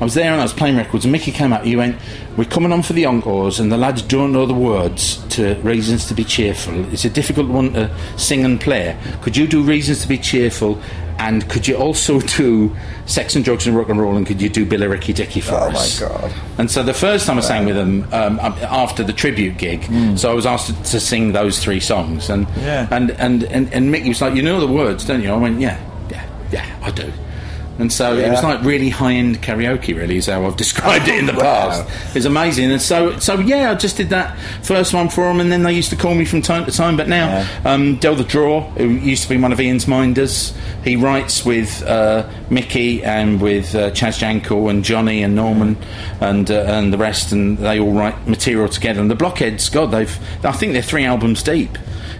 I 0.00 0.04
was 0.04 0.14
there 0.14 0.30
and 0.30 0.40
I 0.40 0.44
was 0.44 0.52
playing 0.52 0.76
records, 0.76 1.04
and 1.04 1.12
Mickey 1.12 1.32
came 1.32 1.52
out. 1.52 1.64
He 1.64 1.74
went, 1.76 1.96
"We're 2.36 2.44
coming 2.44 2.70
on 2.72 2.82
for 2.82 2.92
the 2.92 3.06
encores, 3.06 3.58
and 3.60 3.72
the 3.72 3.78
lads 3.78 4.02
don't 4.02 4.32
know 4.32 4.44
the 4.46 4.54
words 4.54 5.16
to 5.30 5.54
Reasons 5.62 6.06
to 6.08 6.14
Be 6.14 6.22
Cheerful. 6.24 6.92
It's 6.92 7.04
a 7.06 7.10
difficult 7.10 7.48
one 7.48 7.72
to 7.72 7.90
sing 8.16 8.44
and 8.44 8.60
play. 8.60 8.94
Could 9.22 9.36
you 9.36 9.46
do 9.46 9.62
Reasons 9.62 10.02
to 10.02 10.08
Be 10.08 10.18
Cheerful?" 10.18 10.78
And 11.18 11.48
could 11.48 11.66
you 11.66 11.76
also 11.76 12.20
do 12.36 12.76
Sex 13.06 13.34
and 13.36 13.42
Drugs 13.42 13.66
and 13.66 13.74
Rock 13.74 13.88
and 13.88 13.98
Roll? 13.98 14.18
And 14.18 14.26
could 14.26 14.42
you 14.42 14.50
do 14.50 14.66
Billericay 14.66 15.14
Dickie 15.14 15.40
for 15.40 15.54
Oh, 15.54 15.70
us? 15.70 15.98
my 15.98 16.06
God. 16.08 16.30
And 16.58 16.70
so 16.70 16.82
the 16.82 16.92
first 16.92 17.26
time 17.26 17.38
I 17.38 17.40
sang 17.40 17.64
with 17.64 17.74
them 17.74 18.06
um, 18.12 18.38
um, 18.40 18.52
after 18.60 19.02
the 19.02 19.14
tribute 19.14 19.56
gig, 19.56 19.82
so 20.18 20.30
I 20.30 20.34
was 20.34 20.44
asked 20.44 20.66
to, 20.66 20.74
to 20.92 21.00
sing 21.00 21.32
those 21.32 21.58
three 21.58 21.80
songs, 21.80 22.28
and, 22.28 22.46
Yeah. 22.60 22.86
and 22.90 23.12
and 23.12 23.44
and 23.44 23.72
and 23.72 23.90
Mickey 23.90 24.10
was 24.10 24.20
like, 24.20 24.34
"You 24.34 24.42
know 24.42 24.60
the 24.60 24.66
words, 24.70 25.06
don't 25.06 25.22
you?" 25.22 25.30
I 25.32 25.36
went, 25.38 25.58
"Yeah, 25.58 25.78
yeah, 26.10 26.22
yeah, 26.52 26.66
I 26.82 26.90
do." 26.90 27.10
And 27.78 27.92
so 27.92 28.16
it 28.16 28.30
was 28.30 28.42
like 28.42 28.62
really 28.62 28.88
high-end 28.88 29.42
karaoke, 29.42 29.94
really, 29.94 30.16
is 30.16 30.26
how 30.26 30.46
I've 30.46 30.56
described 30.64 31.08
it 31.08 31.18
in 31.18 31.26
the 31.26 31.32
Wow. 31.36 31.68
past. 31.84 32.16
It's 32.16 32.24
amazing, 32.24 32.70
and 32.70 32.80
so 32.80 33.18
so 33.18 33.38
yeah, 33.38 33.70
I 33.70 33.74
just 33.74 33.96
did 33.98 34.08
that 34.10 34.38
first 34.62 34.94
one 34.94 35.08
for 35.10 35.24
them, 35.24 35.40
and 35.40 35.52
then 35.52 35.62
they 35.62 35.72
used 35.74 35.90
to 35.90 35.96
call 35.96 36.14
me 36.14 36.24
from 36.24 36.40
time 36.40 36.64
to 36.64 36.72
time. 36.72 36.96
But 36.96 37.08
now, 37.08 37.46
um, 37.64 37.96
Del 37.96 38.14
the 38.14 38.24
Draw, 38.24 38.62
who 38.70 38.88
used 38.88 39.24
to 39.24 39.28
be 39.28 39.36
one 39.36 39.52
of 39.52 39.60
Ian's 39.60 39.86
minders, 39.86 40.54
he 40.84 40.96
writes 40.96 41.44
with 41.44 41.82
uh, 41.82 42.26
Mickey 42.48 43.04
and 43.04 43.40
with 43.42 43.74
uh, 43.74 43.90
Chaz 43.90 44.18
Jankel 44.18 44.70
and 44.70 44.82
Johnny 44.82 45.22
and 45.22 45.34
Norman 45.36 45.76
and 46.20 46.50
uh, 46.50 46.54
and 46.66 46.92
the 46.92 46.98
rest, 46.98 47.30
and 47.32 47.58
they 47.58 47.78
all 47.78 47.92
write 47.92 48.26
material 48.26 48.68
together. 48.68 49.00
And 49.02 49.10
the 49.10 49.14
Blockheads, 49.16 49.68
God, 49.68 49.90
they've 49.90 50.18
I 50.44 50.52
think 50.52 50.72
they're 50.72 50.80
three 50.82 51.04
albums 51.04 51.42
deep. 51.42 51.76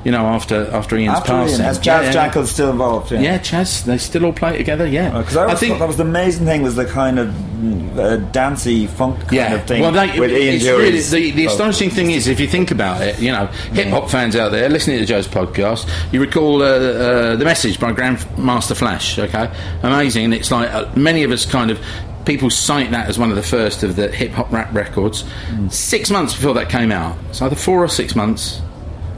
You 0.06 0.12
know, 0.12 0.24
after 0.26 0.70
after 0.72 0.96
Ian's 0.96 1.16
After 1.18 1.32
Ian, 1.32 1.42
passing, 1.48 1.64
has 1.64 1.78
Chaz 1.80 1.84
Yeah, 1.84 2.00
yeah. 2.02 2.30
Jankel 2.30 2.46
still 2.46 2.70
involved? 2.70 3.10
Yeah, 3.10 3.38
Chaz, 3.40 3.84
they 3.84 3.98
still 3.98 4.24
all 4.26 4.32
play 4.32 4.56
together. 4.56 4.86
Yeah, 4.86 5.18
Because 5.18 5.36
I, 5.36 5.42
always 5.42 5.58
thought 5.58 5.80
that 5.80 5.88
was 5.88 5.96
the 5.96 6.04
amazing 6.04 6.46
thing 6.46 6.62
was 6.62 6.76
the 6.76 6.84
kind 6.86 7.18
of 7.18 7.98
uh, 7.98 8.18
dancey 8.30 8.86
funk 8.86 9.18
kind 9.22 9.32
yeah. 9.32 9.54
of 9.54 9.64
thing 9.66 9.82
Well, 9.82 9.90
they, 9.90 10.16
with 10.20 10.30
Ian 10.30 10.62
really, 10.78 11.00
the, 11.00 11.30
the 11.32 11.48
Oh. 11.48 11.50
astonishing 11.50 11.90
thing 11.90 12.12
is, 12.12 12.28
if 12.28 12.38
you 12.38 12.46
think 12.46 12.70
about 12.70 13.02
it, 13.02 13.18
you 13.18 13.32
know, 13.32 13.46
hip 13.72 13.88
hop 13.88 14.08
fans 14.08 14.36
out 14.36 14.52
there 14.52 14.68
listening 14.68 15.00
to 15.00 15.06
Joe's 15.06 15.26
podcast, 15.26 15.90
you 16.12 16.20
recall 16.20 16.62
uh, 16.62 16.66
uh, 16.66 17.34
the 17.34 17.44
message 17.44 17.80
by 17.80 17.92
Grandmaster 17.92 18.76
Flash. 18.76 19.18
Okay, 19.18 19.50
amazing. 19.82 20.26
And 20.26 20.34
it's 20.34 20.52
like 20.52 20.72
uh, 20.72 20.88
many 20.94 21.24
of 21.24 21.32
us 21.32 21.44
kind 21.44 21.68
of. 21.72 21.80
People 22.26 22.50
cite 22.50 22.90
that 22.90 23.08
as 23.08 23.20
one 23.20 23.30
of 23.30 23.36
the 23.36 23.42
first 23.42 23.84
of 23.84 23.94
the 23.94 24.08
hip 24.08 24.32
hop 24.32 24.50
rap 24.52 24.74
records. 24.74 25.22
Mm. 25.48 25.72
Six 25.72 26.10
months 26.10 26.34
before 26.34 26.54
that 26.54 26.68
came 26.68 26.90
out, 26.90 27.16
it's 27.30 27.40
either 27.40 27.54
four 27.54 27.82
or 27.84 27.88
six 27.88 28.16
months. 28.16 28.60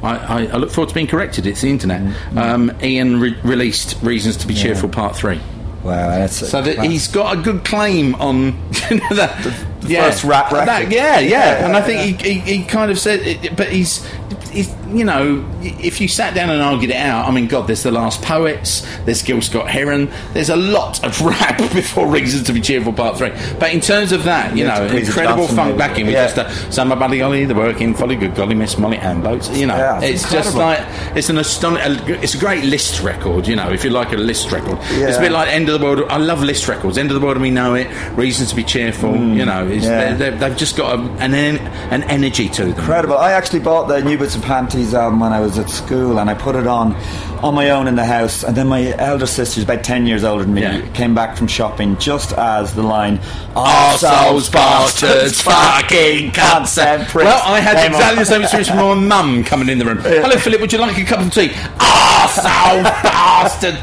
I, 0.02 0.16
I, 0.16 0.46
I 0.46 0.56
look 0.56 0.70
forward 0.70 0.88
to 0.88 0.94
being 0.94 1.06
corrected. 1.06 1.46
It's 1.46 1.60
the 1.60 1.70
internet. 1.70 2.00
Mm. 2.02 2.36
Um, 2.38 2.72
Ian 2.82 3.20
re- 3.20 3.36
released 3.42 3.96
"Reasons 4.02 4.36
to 4.38 4.46
Be 4.46 4.54
Yeah. 4.54 4.62
Cheerful" 4.62 4.88
Part 4.88 5.16
Three. 5.16 5.40
Wow, 5.82 6.10
that's 6.10 6.48
so 6.48 6.60
that 6.60 6.84
he's 6.84 7.06
got 7.08 7.38
a 7.38 7.40
good 7.40 7.64
claim 7.64 8.14
on 8.16 8.46
you 8.90 8.96
know, 8.98 9.14
that 9.14 9.42
the, 9.44 9.94
first 9.94 10.24
rap 10.24 10.50
record. 10.50 10.66
That, 10.68 10.90
yeah, 10.90 11.18
yeah, 11.20 11.28
Yeah, 11.28 11.66
and 11.66 11.76
I 11.76 11.78
yeah, 11.78 11.84
think 11.84 12.20
he, 12.20 12.40
he, 12.40 12.58
he 12.58 12.64
kind 12.64 12.90
of 12.90 12.98
said, 12.98 13.20
it, 13.20 13.56
but 13.56 13.68
he's, 13.70 14.04
he's, 14.50 14.74
you 14.88 15.05
know, 15.05 15.44
if 15.62 16.00
you 16.00 16.09
sat 16.09 16.34
down 16.34 16.50
and 16.50 16.60
argued 16.62 16.90
it 16.90 16.96
out, 16.96 17.28
I 17.28 17.30
mean, 17.30 17.46
God, 17.46 17.66
there's 17.66 17.82
the 17.82 17.90
Last 17.90 18.22
Poets, 18.22 18.86
there's 19.05 19.22
Gil 19.22 19.40
Scott 19.42 19.68
Heron, 19.68 20.10
there's 20.32 20.48
a 20.50 20.56
lot 20.56 21.02
of 21.05 21.20
rap 21.22 21.59
before 21.59 22.06
Reasons 22.09 22.44
to 22.46 22.52
Be 22.52 22.60
Cheerful 22.60 22.92
Part 22.92 23.16
Three. 23.18 23.30
But 23.59 23.72
in 23.72 23.80
terms 23.80 24.12
of 24.12 24.24
that, 24.24 24.56
you 24.56 24.64
Yeah, 24.64 24.78
know, 24.78 24.82
it's 24.84 24.92
Queens 24.92 25.09
of 25.09 25.16
incredible 25.16 25.48
funk 25.48 25.68
maybe. 25.76 25.78
backing 25.78 26.06
with 26.06 26.14
Yeah. 26.14 26.26
just 26.32 26.68
a 26.68 26.72
Summer 26.72 26.96
Buddy 26.96 27.20
Holly, 27.20 27.44
the 27.44 27.55
working 27.55 27.94
folly, 27.94 28.16
good 28.16 28.34
golly, 28.34 28.55
Miss 28.55 28.78
Molly 28.78 28.98
and 28.98 29.22
boats. 29.22 29.48
You 29.50 29.66
know, 29.66 29.76
Yeah, 29.76 30.00
it's 30.00 30.24
it's 30.24 30.32
just 30.32 30.56
like 30.56 30.80
it's 31.16 31.28
an 31.30 31.38
astonishing. 31.38 32.14
It's 32.22 32.34
a 32.34 32.38
great 32.38 32.64
list 32.64 33.02
record. 33.02 33.46
You 33.46 33.56
know, 33.56 33.70
if 33.70 33.84
you 33.84 33.90
like 33.90 34.12
a 34.12 34.16
list 34.16 34.50
record, 34.52 34.78
it's 34.90 35.16
a 35.16 35.20
bit 35.20 35.32
like 35.32 35.48
End 35.48 35.68
of 35.68 35.78
the 35.80 35.84
World. 35.84 36.02
I 36.10 36.18
love 36.18 36.42
list 36.42 36.68
records. 36.68 36.98
End 36.98 37.10
of 37.10 37.14
the 37.14 37.24
World, 37.24 37.36
and 37.36 37.42
we 37.42 37.50
know 37.50 37.74
it. 37.74 37.86
Reasons 38.16 38.50
to 38.50 38.56
be 38.56 38.64
cheerful. 38.64 39.16
you 39.16 39.44
know, 39.46 39.66
it's, 39.66 39.84
Mm. 39.86 39.88
yeah. 39.88 40.14
they're, 40.14 40.30
they're, 40.32 40.48
they've 40.50 40.56
just 40.59 40.76
got 40.76 40.98
a, 40.98 41.02
an 41.22 41.32
en- 41.34 41.59
an 41.92 42.02
energy 42.05 42.48
to 42.48 42.62
them. 42.64 42.70
Incredible. 42.74 43.16
I 43.16 43.32
actually 43.32 43.60
bought 43.60 43.88
the 43.88 44.02
New 44.02 44.18
Bits 44.19 44.35
and 44.35 44.45
Panties 44.45 44.95
album 44.95 45.20
when 45.20 45.32
I 45.32 45.40
was 45.40 45.59
at 45.59 45.70
school 45.70 46.19
and 46.19 46.28
I 46.28 46.35
put 46.35 46.57
it 46.57 46.66
on 46.66 46.95
on 47.43 47.55
my 47.55 47.70
own 47.70 47.86
in 47.86 47.95
the 47.95 48.05
house. 48.05 48.43
And 48.43 48.57
then 48.57 48.66
my 48.66 48.95
elder 48.99 49.27
sister, 49.27 49.57
who's 49.57 49.65
about 49.65 49.85
10 49.85 50.07
years 50.07 50.24
older 50.24 50.45
than 50.45 50.55
me, 50.55 50.82
came 50.93 51.15
back 51.15 51.36
from 51.36 51.47
shopping 51.47 51.97
just 51.99 52.32
as 52.32 52.74
the 52.74 52.82
line, 52.82 53.19
Arseholes, 53.55 54.51
"Arseholes, 54.51 54.53
bastards, 54.53 55.40
fucking 55.43 56.32
pricks 56.32 57.15
Well, 57.15 57.43
I 57.45 57.61
had 57.61 57.86
exactly 57.86 58.19
the 58.19 58.24
same 58.27 58.43
experience 58.43 58.69
from 58.69 58.78
my 58.78 58.95
mum 59.23 59.45
coming 59.45 59.69
in 59.69 59.78
the 59.78 59.85
room. 59.85 59.99
Hello, 59.99 60.36
Philip. 60.36 60.61
Would 60.61 60.73
you 60.73 60.78
like 60.78 60.99
a 60.99 61.05
cup 61.05 61.20
of 61.20 61.32
tea? 61.32 61.49
Arsehole 61.49 62.82
bastard. 63.03 63.78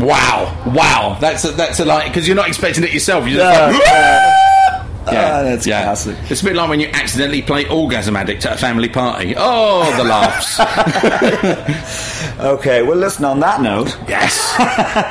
Wow, 0.00 0.56
wow. 0.66 1.18
That's 1.20 1.44
a, 1.44 1.50
that's 1.50 1.80
a 1.80 1.84
like 1.84 2.06
because 2.12 2.26
you're 2.28 2.36
not 2.36 2.48
expecting 2.48 2.84
it 2.84 2.92
yourself. 2.92 3.26
You're 3.26 3.38
just 3.38 3.60
like, 3.60 4.34
Yeah. 5.12 5.20
Yeah, 5.20 5.38
Ah, 5.38 5.42
that's 5.42 5.66
yeah. 5.66 5.82
classic. 5.84 6.16
It's 6.30 6.40
a 6.42 6.44
bit 6.44 6.56
like 6.56 6.68
when 6.68 6.80
you 6.80 6.88
accidentally 6.92 7.42
play 7.42 7.66
Orgasm 7.68 8.16
Addict 8.16 8.44
at 8.46 8.54
a 8.54 8.58
family 8.58 8.88
party. 8.88 9.34
Oh, 9.36 9.94
the 9.96 10.04
laughs. 10.04 10.58
Okay, 12.40 12.82
well, 12.82 12.96
listen, 12.96 13.24
on 13.24 13.40
that 13.40 13.60
note. 13.60 13.96
Yes. 14.08 14.54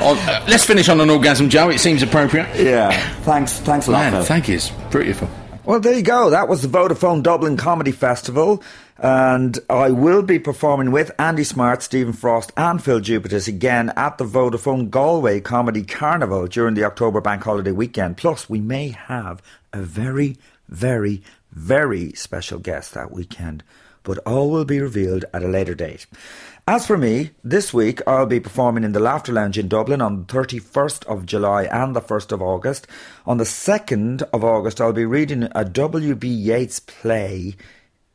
On- 0.02 0.16
uh, 0.18 0.44
let's 0.48 0.64
finish 0.64 0.88
on 0.88 1.00
an 1.00 1.10
orgasm, 1.10 1.48
Joe. 1.48 1.68
It 1.70 1.78
seems 1.78 2.02
appropriate. 2.02 2.48
Yeah. 2.56 2.90
Thanks, 3.22 3.60
thanks 3.60 3.86
a 3.86 3.92
lot. 3.92 4.12
Man, 4.12 4.22
thank 4.24 4.48
you. 4.48 4.56
It's 4.56 4.70
beautiful. 4.90 5.28
Well, 5.64 5.78
there 5.80 5.94
you 5.94 6.02
go. 6.02 6.30
That 6.30 6.48
was 6.48 6.62
the 6.62 6.68
Vodafone 6.68 7.22
Dublin 7.22 7.56
Comedy 7.56 7.92
Festival. 7.92 8.62
And 9.02 9.58
I 9.70 9.90
will 9.90 10.20
be 10.20 10.38
performing 10.38 10.90
with 10.90 11.10
Andy 11.18 11.42
Smart, 11.42 11.82
Stephen 11.82 12.12
Frost, 12.12 12.52
and 12.54 12.84
Phill 12.84 13.00
Jupitus 13.00 13.48
again 13.48 13.94
at 13.96 14.18
the 14.18 14.26
Vodafone 14.26 14.90
Galway 14.90 15.40
Comedy 15.40 15.84
Carnival 15.84 16.46
during 16.46 16.74
the 16.74 16.84
October 16.84 17.22
Bank 17.22 17.42
Holiday 17.42 17.72
weekend. 17.72 18.18
Plus, 18.18 18.50
we 18.50 18.60
may 18.60 18.88
have 18.88 19.40
a 19.72 19.80
very, 19.80 20.36
very, 20.68 21.22
very 21.50 22.12
special 22.12 22.58
guest 22.58 22.92
that 22.92 23.10
weekend. 23.10 23.64
But 24.02 24.18
all 24.18 24.50
will 24.50 24.66
be 24.66 24.80
revealed 24.80 25.24
at 25.32 25.42
a 25.42 25.48
later 25.48 25.74
date. 25.74 26.06
As 26.68 26.86
for 26.86 26.98
me, 26.98 27.30
this 27.42 27.72
week 27.72 28.02
I'll 28.06 28.26
be 28.26 28.38
performing 28.38 28.84
in 28.84 28.92
the 28.92 29.00
Laughter 29.00 29.32
Lounge 29.32 29.58
in 29.58 29.66
Dublin 29.68 30.02
on 30.02 30.26
the 30.26 30.32
31st 30.32 31.06
of 31.06 31.24
July 31.24 31.64
and 31.64 31.96
the 31.96 32.02
1st 32.02 32.32
of 32.32 32.42
August. 32.42 32.86
On 33.26 33.38
the 33.38 33.44
2nd 33.44 34.22
of 34.34 34.44
August, 34.44 34.78
I'll 34.78 34.92
be 34.92 35.06
reading 35.06 35.48
a 35.54 35.64
W.B. 35.64 36.28
Yeats 36.28 36.80
play 36.80 37.56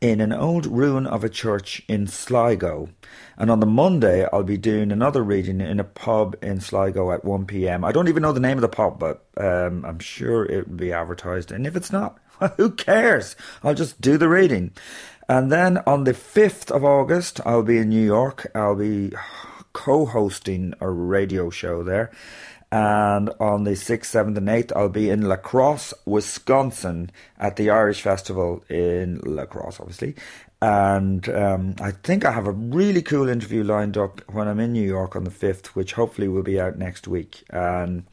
in 0.01 0.21
an 0.21 0.33
old 0.33 0.65
ruin 0.65 1.07
of 1.07 1.23
a 1.23 1.29
church 1.29 1.81
in 1.87 2.07
Sligo. 2.07 2.89
And 3.37 3.49
on 3.49 3.59
the 3.59 3.65
Monday, 3.65 4.27
I'll 4.31 4.43
be 4.43 4.57
doing 4.57 4.91
another 4.91 5.23
reading 5.23 5.61
in 5.61 5.79
a 5.79 5.83
pub 5.83 6.35
in 6.41 6.59
Sligo 6.59 7.11
at 7.11 7.25
1 7.25 7.45
pm. 7.45 7.83
I 7.83 7.91
don't 7.91 8.07
even 8.07 8.21
know 8.21 8.31
the 8.31 8.39
name 8.39 8.57
of 8.57 8.61
the 8.61 8.69
pub, 8.69 8.99
but 8.99 9.25
um, 9.37 9.85
I'm 9.85 9.99
sure 9.99 10.45
it 10.45 10.67
will 10.67 10.75
be 10.75 10.93
advertised. 10.93 11.51
And 11.51 11.65
if 11.65 11.75
it's 11.75 11.91
not, 11.91 12.19
who 12.57 12.71
cares? 12.71 13.35
I'll 13.63 13.73
just 13.73 14.01
do 14.01 14.17
the 14.17 14.29
reading. 14.29 14.71
And 15.27 15.51
then 15.51 15.79
on 15.87 16.03
the 16.03 16.13
5th 16.13 16.69
of 16.71 16.83
August, 16.83 17.41
I'll 17.45 17.63
be 17.63 17.79
in 17.79 17.89
New 17.89 18.05
York. 18.05 18.51
I'll 18.53 18.75
be 18.75 19.11
co 19.73 20.05
hosting 20.05 20.73
a 20.79 20.89
radio 20.89 21.49
show 21.49 21.83
there. 21.83 22.11
And 22.71 23.29
on 23.39 23.63
the 23.63 23.71
6th, 23.71 24.05
7th, 24.05 24.37
and 24.37 24.47
8th, 24.47 24.71
I'll 24.75 24.89
be 24.89 25.09
in 25.09 25.21
La 25.21 25.37
Crosse, 25.37 25.93
Wisconsin 26.05 27.11
at 27.37 27.55
the 27.55 27.69
Irish 27.69 28.01
Festival 28.01 28.63
in 28.69 29.21
La 29.23 29.45
Crosse, 29.45 29.79
obviously. 29.79 30.15
And 30.61 31.27
um, 31.29 31.75
I 31.79 31.91
think 31.91 32.25
I 32.25 32.31
have 32.31 32.47
a 32.47 32.51
really 32.51 33.01
cool 33.01 33.29
interview 33.29 33.63
lined 33.63 33.97
up 33.97 34.21
when 34.31 34.47
I'm 34.47 34.59
in 34.59 34.73
New 34.73 34.87
York 34.87 35.15
on 35.15 35.23
the 35.23 35.29
5th, 35.29 35.67
which 35.67 35.93
hopefully 35.93 36.27
will 36.27 36.43
be 36.43 36.59
out 36.59 36.77
next 36.77 37.07
week. 37.07 37.43
Um, 37.51 38.05